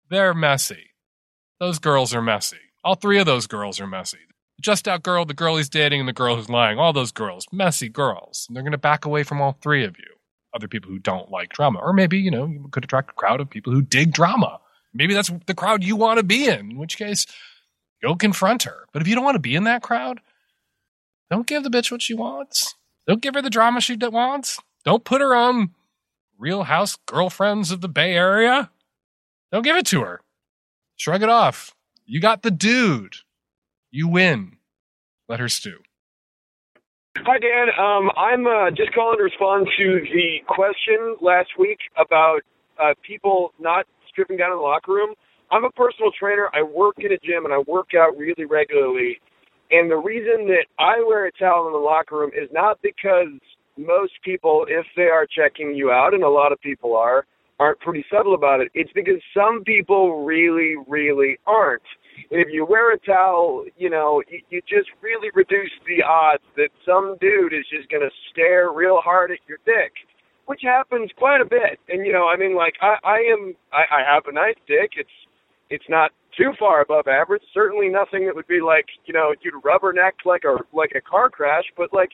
they're 0.09 0.33
messy. 0.33 0.89
Those 1.59 1.77
girls 1.77 2.15
are 2.15 2.21
messy. 2.21 2.57
All 2.83 2.95
three 2.95 3.19
of 3.19 3.27
those 3.27 3.45
girls 3.45 3.79
are 3.79 3.85
messy. 3.85 4.17
Just 4.59 4.87
out 4.87 5.03
girl, 5.03 5.23
the 5.23 5.35
girl 5.35 5.57
he's 5.57 5.69
dating, 5.69 5.99
and 5.99 6.09
the 6.09 6.13
girl 6.13 6.35
who's 6.35 6.49
lying. 6.49 6.79
All 6.79 6.93
those 6.93 7.11
girls, 7.11 7.45
messy 7.51 7.89
girls. 7.89 8.47
And 8.47 8.55
they're 8.55 8.63
going 8.63 8.71
to 8.71 8.79
back 8.79 9.05
away 9.05 9.21
from 9.21 9.39
all 9.39 9.55
three 9.61 9.85
of 9.85 9.99
you. 9.99 10.15
Other 10.51 10.67
people 10.67 10.89
who 10.89 10.97
don't 10.97 11.29
like 11.29 11.53
drama. 11.53 11.77
Or 11.79 11.93
maybe, 11.93 12.17
you 12.17 12.31
know, 12.31 12.47
you 12.47 12.67
could 12.71 12.83
attract 12.83 13.11
a 13.11 13.13
crowd 13.13 13.39
of 13.39 13.49
people 13.49 13.71
who 13.71 13.83
dig 13.83 14.11
drama. 14.11 14.59
Maybe 14.95 15.13
that's 15.13 15.31
the 15.45 15.53
crowd 15.53 15.83
you 15.83 15.95
want 15.95 16.17
to 16.17 16.23
be 16.23 16.47
in, 16.47 16.71
in 16.71 16.77
which 16.77 16.97
case, 16.97 17.27
go 18.01 18.15
confront 18.15 18.63
her. 18.63 18.87
But 18.91 19.03
if 19.03 19.07
you 19.07 19.13
don't 19.13 19.23
want 19.23 19.35
to 19.35 19.39
be 19.39 19.55
in 19.55 19.65
that 19.65 19.83
crowd, 19.83 20.19
don't 21.29 21.45
give 21.45 21.63
the 21.63 21.69
bitch 21.69 21.91
what 21.91 22.01
she 22.01 22.15
wants. 22.15 22.73
Don't 23.07 23.21
give 23.21 23.35
her 23.35 23.41
the 23.43 23.51
drama 23.51 23.79
she 23.79 23.95
wants. 23.95 24.59
Don't 24.83 25.05
put 25.05 25.21
her 25.21 25.35
on 25.35 25.69
Real 26.41 26.63
House 26.63 26.97
Girlfriends 27.05 27.69
of 27.69 27.81
the 27.81 27.87
Bay 27.87 28.15
Area. 28.15 28.71
Don't 29.51 29.61
give 29.61 29.77
it 29.77 29.85
to 29.87 30.01
her. 30.01 30.21
Shrug 30.95 31.21
it 31.21 31.29
off. 31.29 31.75
You 32.07 32.19
got 32.19 32.41
the 32.41 32.49
dude. 32.49 33.17
You 33.91 34.07
win. 34.07 34.57
Let 35.29 35.39
her 35.39 35.47
stew. 35.47 35.77
Hi, 37.17 37.37
Dan. 37.37 37.67
Um, 37.77 38.09
I'm 38.17 38.47
uh, 38.47 38.71
just 38.71 38.91
calling 38.95 39.19
to 39.19 39.23
respond 39.23 39.67
to 39.77 40.01
the 40.11 40.39
question 40.47 41.15
last 41.21 41.49
week 41.59 41.77
about 41.95 42.39
uh, 42.81 42.95
people 43.05 43.53
not 43.59 43.85
stripping 44.09 44.37
down 44.37 44.51
in 44.51 44.57
the 44.57 44.63
locker 44.63 44.93
room. 44.93 45.13
I'm 45.51 45.63
a 45.63 45.69
personal 45.69 46.09
trainer. 46.19 46.49
I 46.55 46.63
work 46.63 46.95
in 46.97 47.11
a 47.11 47.19
gym 47.19 47.45
and 47.45 47.53
I 47.53 47.59
work 47.67 47.89
out 47.95 48.17
really 48.17 48.45
regularly. 48.45 49.21
And 49.69 49.91
the 49.91 49.97
reason 49.97 50.47
that 50.47 50.65
I 50.79 51.03
wear 51.05 51.27
a 51.27 51.31
towel 51.33 51.67
in 51.67 51.73
the 51.73 51.79
locker 51.79 52.17
room 52.17 52.31
is 52.33 52.49
not 52.51 52.81
because 52.81 53.29
most 53.77 54.13
people, 54.23 54.65
if 54.67 54.85
they 54.95 55.03
are 55.03 55.25
checking 55.25 55.75
you 55.75 55.91
out, 55.91 56.13
and 56.13 56.23
a 56.23 56.29
lot 56.29 56.51
of 56.51 56.59
people 56.61 56.95
are, 56.95 57.25
aren't 57.59 57.79
pretty 57.79 58.03
subtle 58.11 58.33
about 58.33 58.59
it. 58.59 58.69
It's 58.73 58.91
because 58.93 59.21
some 59.35 59.63
people 59.63 60.25
really, 60.25 60.75
really 60.87 61.37
aren't. 61.45 61.83
And 62.31 62.41
if 62.41 62.47
you 62.51 62.65
wear 62.65 62.93
a 62.93 62.99
towel, 62.99 63.65
you 63.77 63.89
know, 63.89 64.23
you, 64.29 64.41
you 64.49 64.61
just 64.67 64.89
really 65.01 65.29
reduce 65.33 65.71
the 65.85 66.03
odds 66.03 66.43
that 66.57 66.69
some 66.85 67.17
dude 67.21 67.53
is 67.53 67.65
just 67.71 67.89
going 67.89 68.01
to 68.01 68.09
stare 68.31 68.71
real 68.71 68.99
hard 69.01 69.31
at 69.31 69.37
your 69.47 69.59
dick, 69.65 69.93
which 70.47 70.61
happens 70.63 71.11
quite 71.17 71.39
a 71.39 71.45
bit. 71.45 71.79
And 71.87 72.05
you 72.05 72.11
know, 72.11 72.27
I 72.27 72.35
mean, 72.35 72.55
like 72.55 72.73
I, 72.81 72.95
I 73.03 73.17
am, 73.31 73.55
I, 73.71 74.01
I 74.01 74.13
have 74.13 74.23
a 74.27 74.33
nice 74.33 74.57
dick. 74.67 74.91
It's, 74.97 75.17
it's 75.69 75.85
not 75.87 76.11
too 76.37 76.51
far 76.59 76.81
above 76.81 77.07
average. 77.07 77.43
Certainly 77.53 77.89
nothing 77.89 78.25
that 78.25 78.35
would 78.35 78.47
be 78.47 78.61
like, 78.61 78.85
you 79.05 79.13
know, 79.13 79.33
you'd 79.41 79.61
rubberneck 79.63 80.13
like 80.25 80.43
a 80.43 80.57
like 80.75 80.91
a 80.95 81.01
car 81.01 81.29
crash, 81.29 81.65
but 81.77 81.93
like 81.93 82.11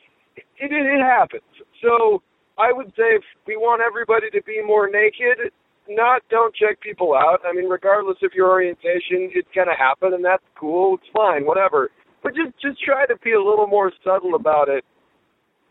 it, 0.58 0.72
it, 0.72 1.02
happens. 1.02 1.42
So 1.82 2.22
I 2.58 2.72
would 2.72 2.88
say 2.96 3.16
if 3.16 3.24
we 3.46 3.56
want 3.56 3.82
everybody 3.82 4.30
to 4.30 4.42
be 4.42 4.62
more 4.64 4.88
naked, 4.88 5.52
not 5.88 6.22
don't 6.30 6.54
check 6.54 6.80
people 6.80 7.14
out. 7.14 7.40
I 7.48 7.52
mean, 7.52 7.68
regardless 7.68 8.18
of 8.22 8.32
your 8.34 8.48
orientation, 8.48 9.30
it's 9.34 9.48
gonna 9.54 9.76
happen, 9.76 10.14
and 10.14 10.24
that's 10.24 10.44
cool. 10.58 10.96
It's 10.96 11.10
fine, 11.14 11.46
whatever. 11.46 11.90
but 12.22 12.34
just 12.34 12.52
just 12.60 12.82
try 12.82 13.06
to 13.06 13.16
be 13.22 13.32
a 13.32 13.42
little 13.42 13.66
more 13.66 13.92
subtle 14.04 14.34
about 14.34 14.68
it, 14.68 14.84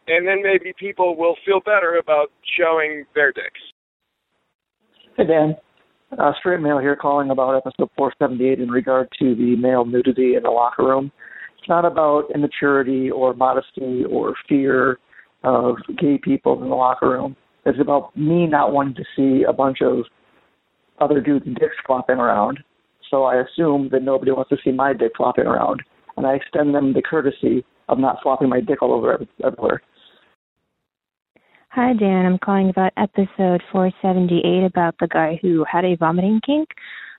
and 0.08 0.28
then 0.28 0.42
maybe 0.42 0.74
people 0.80 1.16
will 1.16 1.36
feel 1.46 1.60
better 1.60 1.98
about 2.02 2.32
showing 2.58 3.06
their 3.14 3.32
dicks. 3.32 3.62
Hey, 5.18 5.26
Dan. 5.26 5.56
Uh, 6.18 6.32
straight 6.40 6.62
male 6.62 6.80
here 6.80 6.96
calling 6.96 7.32
about 7.32 7.58
episode 7.58 7.90
478 7.98 8.62
in 8.62 8.70
regard 8.70 9.10
to 9.20 9.36
the 9.36 9.58
male 9.58 9.84
nudity 9.84 10.36
in 10.36 10.44
the 10.44 10.50
locker 10.50 10.86
room. 10.86 11.12
It's 11.68 11.70
not 11.70 11.84
about 11.84 12.32
immaturity 12.34 13.12
or 13.12 13.34
modesty 13.34 14.06
or 14.10 14.36
fear 14.48 15.00
of 15.44 15.76
gay 15.98 16.18
people 16.18 16.64
in 16.64 16.70
the 16.70 16.76
locker 16.76 17.10
room. 17.10 17.36
It's 17.66 17.78
about 17.82 18.16
me 18.16 18.48
not 18.48 18.72
wanting 18.72 18.96
to 18.96 19.04
see 19.18 19.44
a 19.44 19.52
bunch 19.52 19.80
of 19.82 20.06
other 21.02 21.20
dudes' 21.20 21.46
dicks 21.60 21.76
flopping 21.86 22.20
around. 22.20 22.60
So 23.12 23.26
I 23.26 23.42
assume 23.42 23.90
that 23.92 24.02
nobody 24.02 24.32
wants 24.32 24.50
to 24.52 24.58
see 24.64 24.72
my 24.72 24.94
dick 24.94 25.12
flopping 25.18 25.46
around. 25.46 25.84
And 26.16 26.26
I 26.26 26.36
extend 26.36 26.74
them 26.74 26.94
the 26.94 27.02
courtesy 27.02 27.66
of 27.90 28.00
not 28.00 28.20
flopping 28.24 28.48
my 28.48 28.62
dick 28.62 28.82
all 28.82 28.94
over 28.94 29.20
everywhere. 29.44 29.82
Hi, 31.72 31.92
Dan. 32.00 32.26
I'm 32.26 32.38
calling 32.38 32.70
about 32.70 32.94
episode 32.96 33.62
478 33.74 34.64
about 34.64 34.96
the 35.02 35.08
guy 35.10 35.38
who 35.42 35.66
had 35.70 35.84
a 35.84 35.98
vomiting 35.98 36.40
kink. 36.46 36.70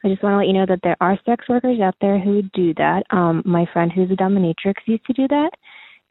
I 0.05 0.09
just 0.09 0.23
want 0.23 0.35
to 0.35 0.39
let 0.39 0.47
you 0.47 0.53
know 0.53 0.67
that 0.67 0.81
there 0.83 0.97
are 1.01 1.19
sex 1.27 1.49
workers 1.49 1.81
out 1.81 1.97
there 2.01 2.19
who 2.19 2.43
do 2.55 2.73
that. 2.75 3.03
Um, 3.11 3.43
my 3.45 3.67
friend 3.73 3.91
who's 3.93 4.11
a 4.11 4.15
dominatrix 4.15 4.75
used 4.87 5.05
to 5.07 5.13
do 5.13 5.27
that. 5.29 5.51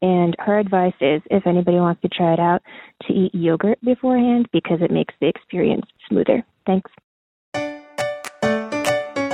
And 0.00 0.36
her 0.38 0.58
advice 0.58 0.94
is 1.00 1.22
if 1.30 1.46
anybody 1.46 1.78
wants 1.78 2.02
to 2.02 2.08
try 2.08 2.34
it 2.34 2.40
out, 2.40 2.62
to 3.06 3.12
eat 3.12 3.34
yogurt 3.34 3.78
beforehand 3.82 4.48
because 4.52 4.78
it 4.80 4.90
makes 4.90 5.14
the 5.20 5.28
experience 5.28 5.86
smoother. 6.08 6.44
Thanks. 6.66 6.90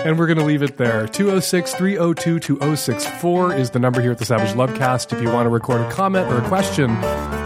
And 0.04 0.18
we're 0.18 0.26
going 0.26 0.38
to 0.38 0.44
leave 0.44 0.62
it 0.62 0.76
there. 0.76 1.08
206 1.08 1.74
302 1.74 2.38
2064 2.38 3.54
is 3.54 3.70
the 3.70 3.78
number 3.78 4.02
here 4.02 4.12
at 4.12 4.18
the 4.18 4.26
Savage 4.26 4.54
Lovecast. 4.54 5.14
If 5.14 5.22
you 5.22 5.30
want 5.30 5.46
to 5.46 5.50
record 5.50 5.80
a 5.80 5.90
comment 5.90 6.30
or 6.30 6.38
a 6.38 6.48
question 6.48 6.94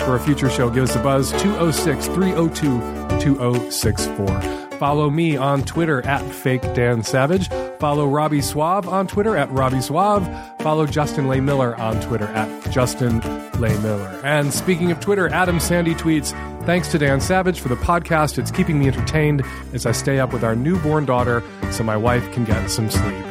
for 0.00 0.16
a 0.16 0.20
future 0.20 0.50
show, 0.50 0.68
give 0.68 0.82
us 0.84 0.96
a 0.96 0.98
buzz 1.00 1.30
206 1.40 2.06
302 2.08 3.20
2064. 3.20 4.67
Follow 4.78 5.10
me 5.10 5.36
on 5.36 5.64
Twitter 5.64 6.06
at 6.06 6.22
Fake 6.32 6.62
Dan 6.74 7.02
Savage. 7.02 7.48
Follow 7.80 8.06
Robby 8.06 8.40
Soave 8.40 8.88
on 8.88 9.06
Twitter 9.06 9.36
at 9.36 9.50
Robby 9.50 9.80
Soave. 9.80 10.26
Follow 10.60 10.86
Justin 10.86 11.26
Lehmiller 11.26 11.76
on 11.78 12.00
Twitter 12.00 12.26
at 12.28 12.70
Justin 12.70 13.20
Lehmiller. 13.58 14.22
And 14.24 14.52
speaking 14.52 14.90
of 14.90 15.00
Twitter, 15.00 15.28
Adam 15.28 15.58
Sandy 15.58 15.94
tweets, 15.94 16.32
Thanks 16.64 16.88
to 16.88 16.98
Dan 16.98 17.20
Savage 17.20 17.60
for 17.60 17.68
the 17.68 17.76
podcast. 17.76 18.38
It's 18.38 18.50
keeping 18.50 18.78
me 18.78 18.88
entertained 18.88 19.42
as 19.72 19.86
I 19.86 19.92
stay 19.92 20.20
up 20.20 20.32
with 20.32 20.44
our 20.44 20.54
newborn 20.54 21.06
daughter 21.06 21.42
so 21.72 21.82
my 21.82 21.96
wife 21.96 22.30
can 22.32 22.44
get 22.44 22.68
some 22.68 22.90
sleep. 22.90 23.24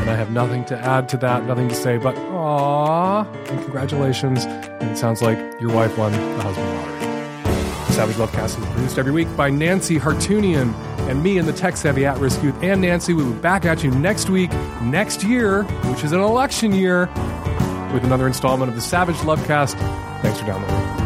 And 0.00 0.08
I 0.08 0.16
have 0.16 0.30
nothing 0.30 0.64
to 0.66 0.78
add 0.78 1.08
to 1.10 1.18
that, 1.18 1.44
nothing 1.44 1.68
to 1.68 1.74
say, 1.74 1.98
but 1.98 2.14
aww, 2.16 3.26
and 3.50 3.62
congratulations. 3.62 4.46
And 4.46 4.90
it 4.90 4.96
sounds 4.96 5.20
like 5.20 5.38
your 5.60 5.74
wife 5.74 5.98
won 5.98 6.12
the 6.12 6.42
husband 6.42 6.74
lottery. 6.74 6.99
Savage 8.00 8.16
Lovecast 8.16 8.58
is 8.58 8.66
produced 8.72 8.98
every 8.98 9.12
week 9.12 9.28
by 9.36 9.50
Nancy 9.50 9.98
Hartunian 9.98 10.72
and 11.00 11.22
me 11.22 11.36
and 11.36 11.46
the 11.46 11.52
tech 11.52 11.76
savvy 11.76 12.06
at 12.06 12.16
risk 12.16 12.42
youth. 12.42 12.54
And 12.62 12.80
Nancy, 12.80 13.12
we'll 13.12 13.30
be 13.30 13.38
back 13.40 13.66
at 13.66 13.84
you 13.84 13.90
next 13.90 14.30
week, 14.30 14.50
next 14.80 15.22
year, 15.22 15.64
which 15.64 16.02
is 16.02 16.12
an 16.12 16.20
election 16.20 16.72
year, 16.72 17.10
with 17.92 18.02
another 18.02 18.26
installment 18.26 18.70
of 18.70 18.74
the 18.74 18.80
Savage 18.80 19.16
Lovecast. 19.16 19.74
Thanks 20.22 20.40
for 20.40 20.46
downloading. 20.46 20.99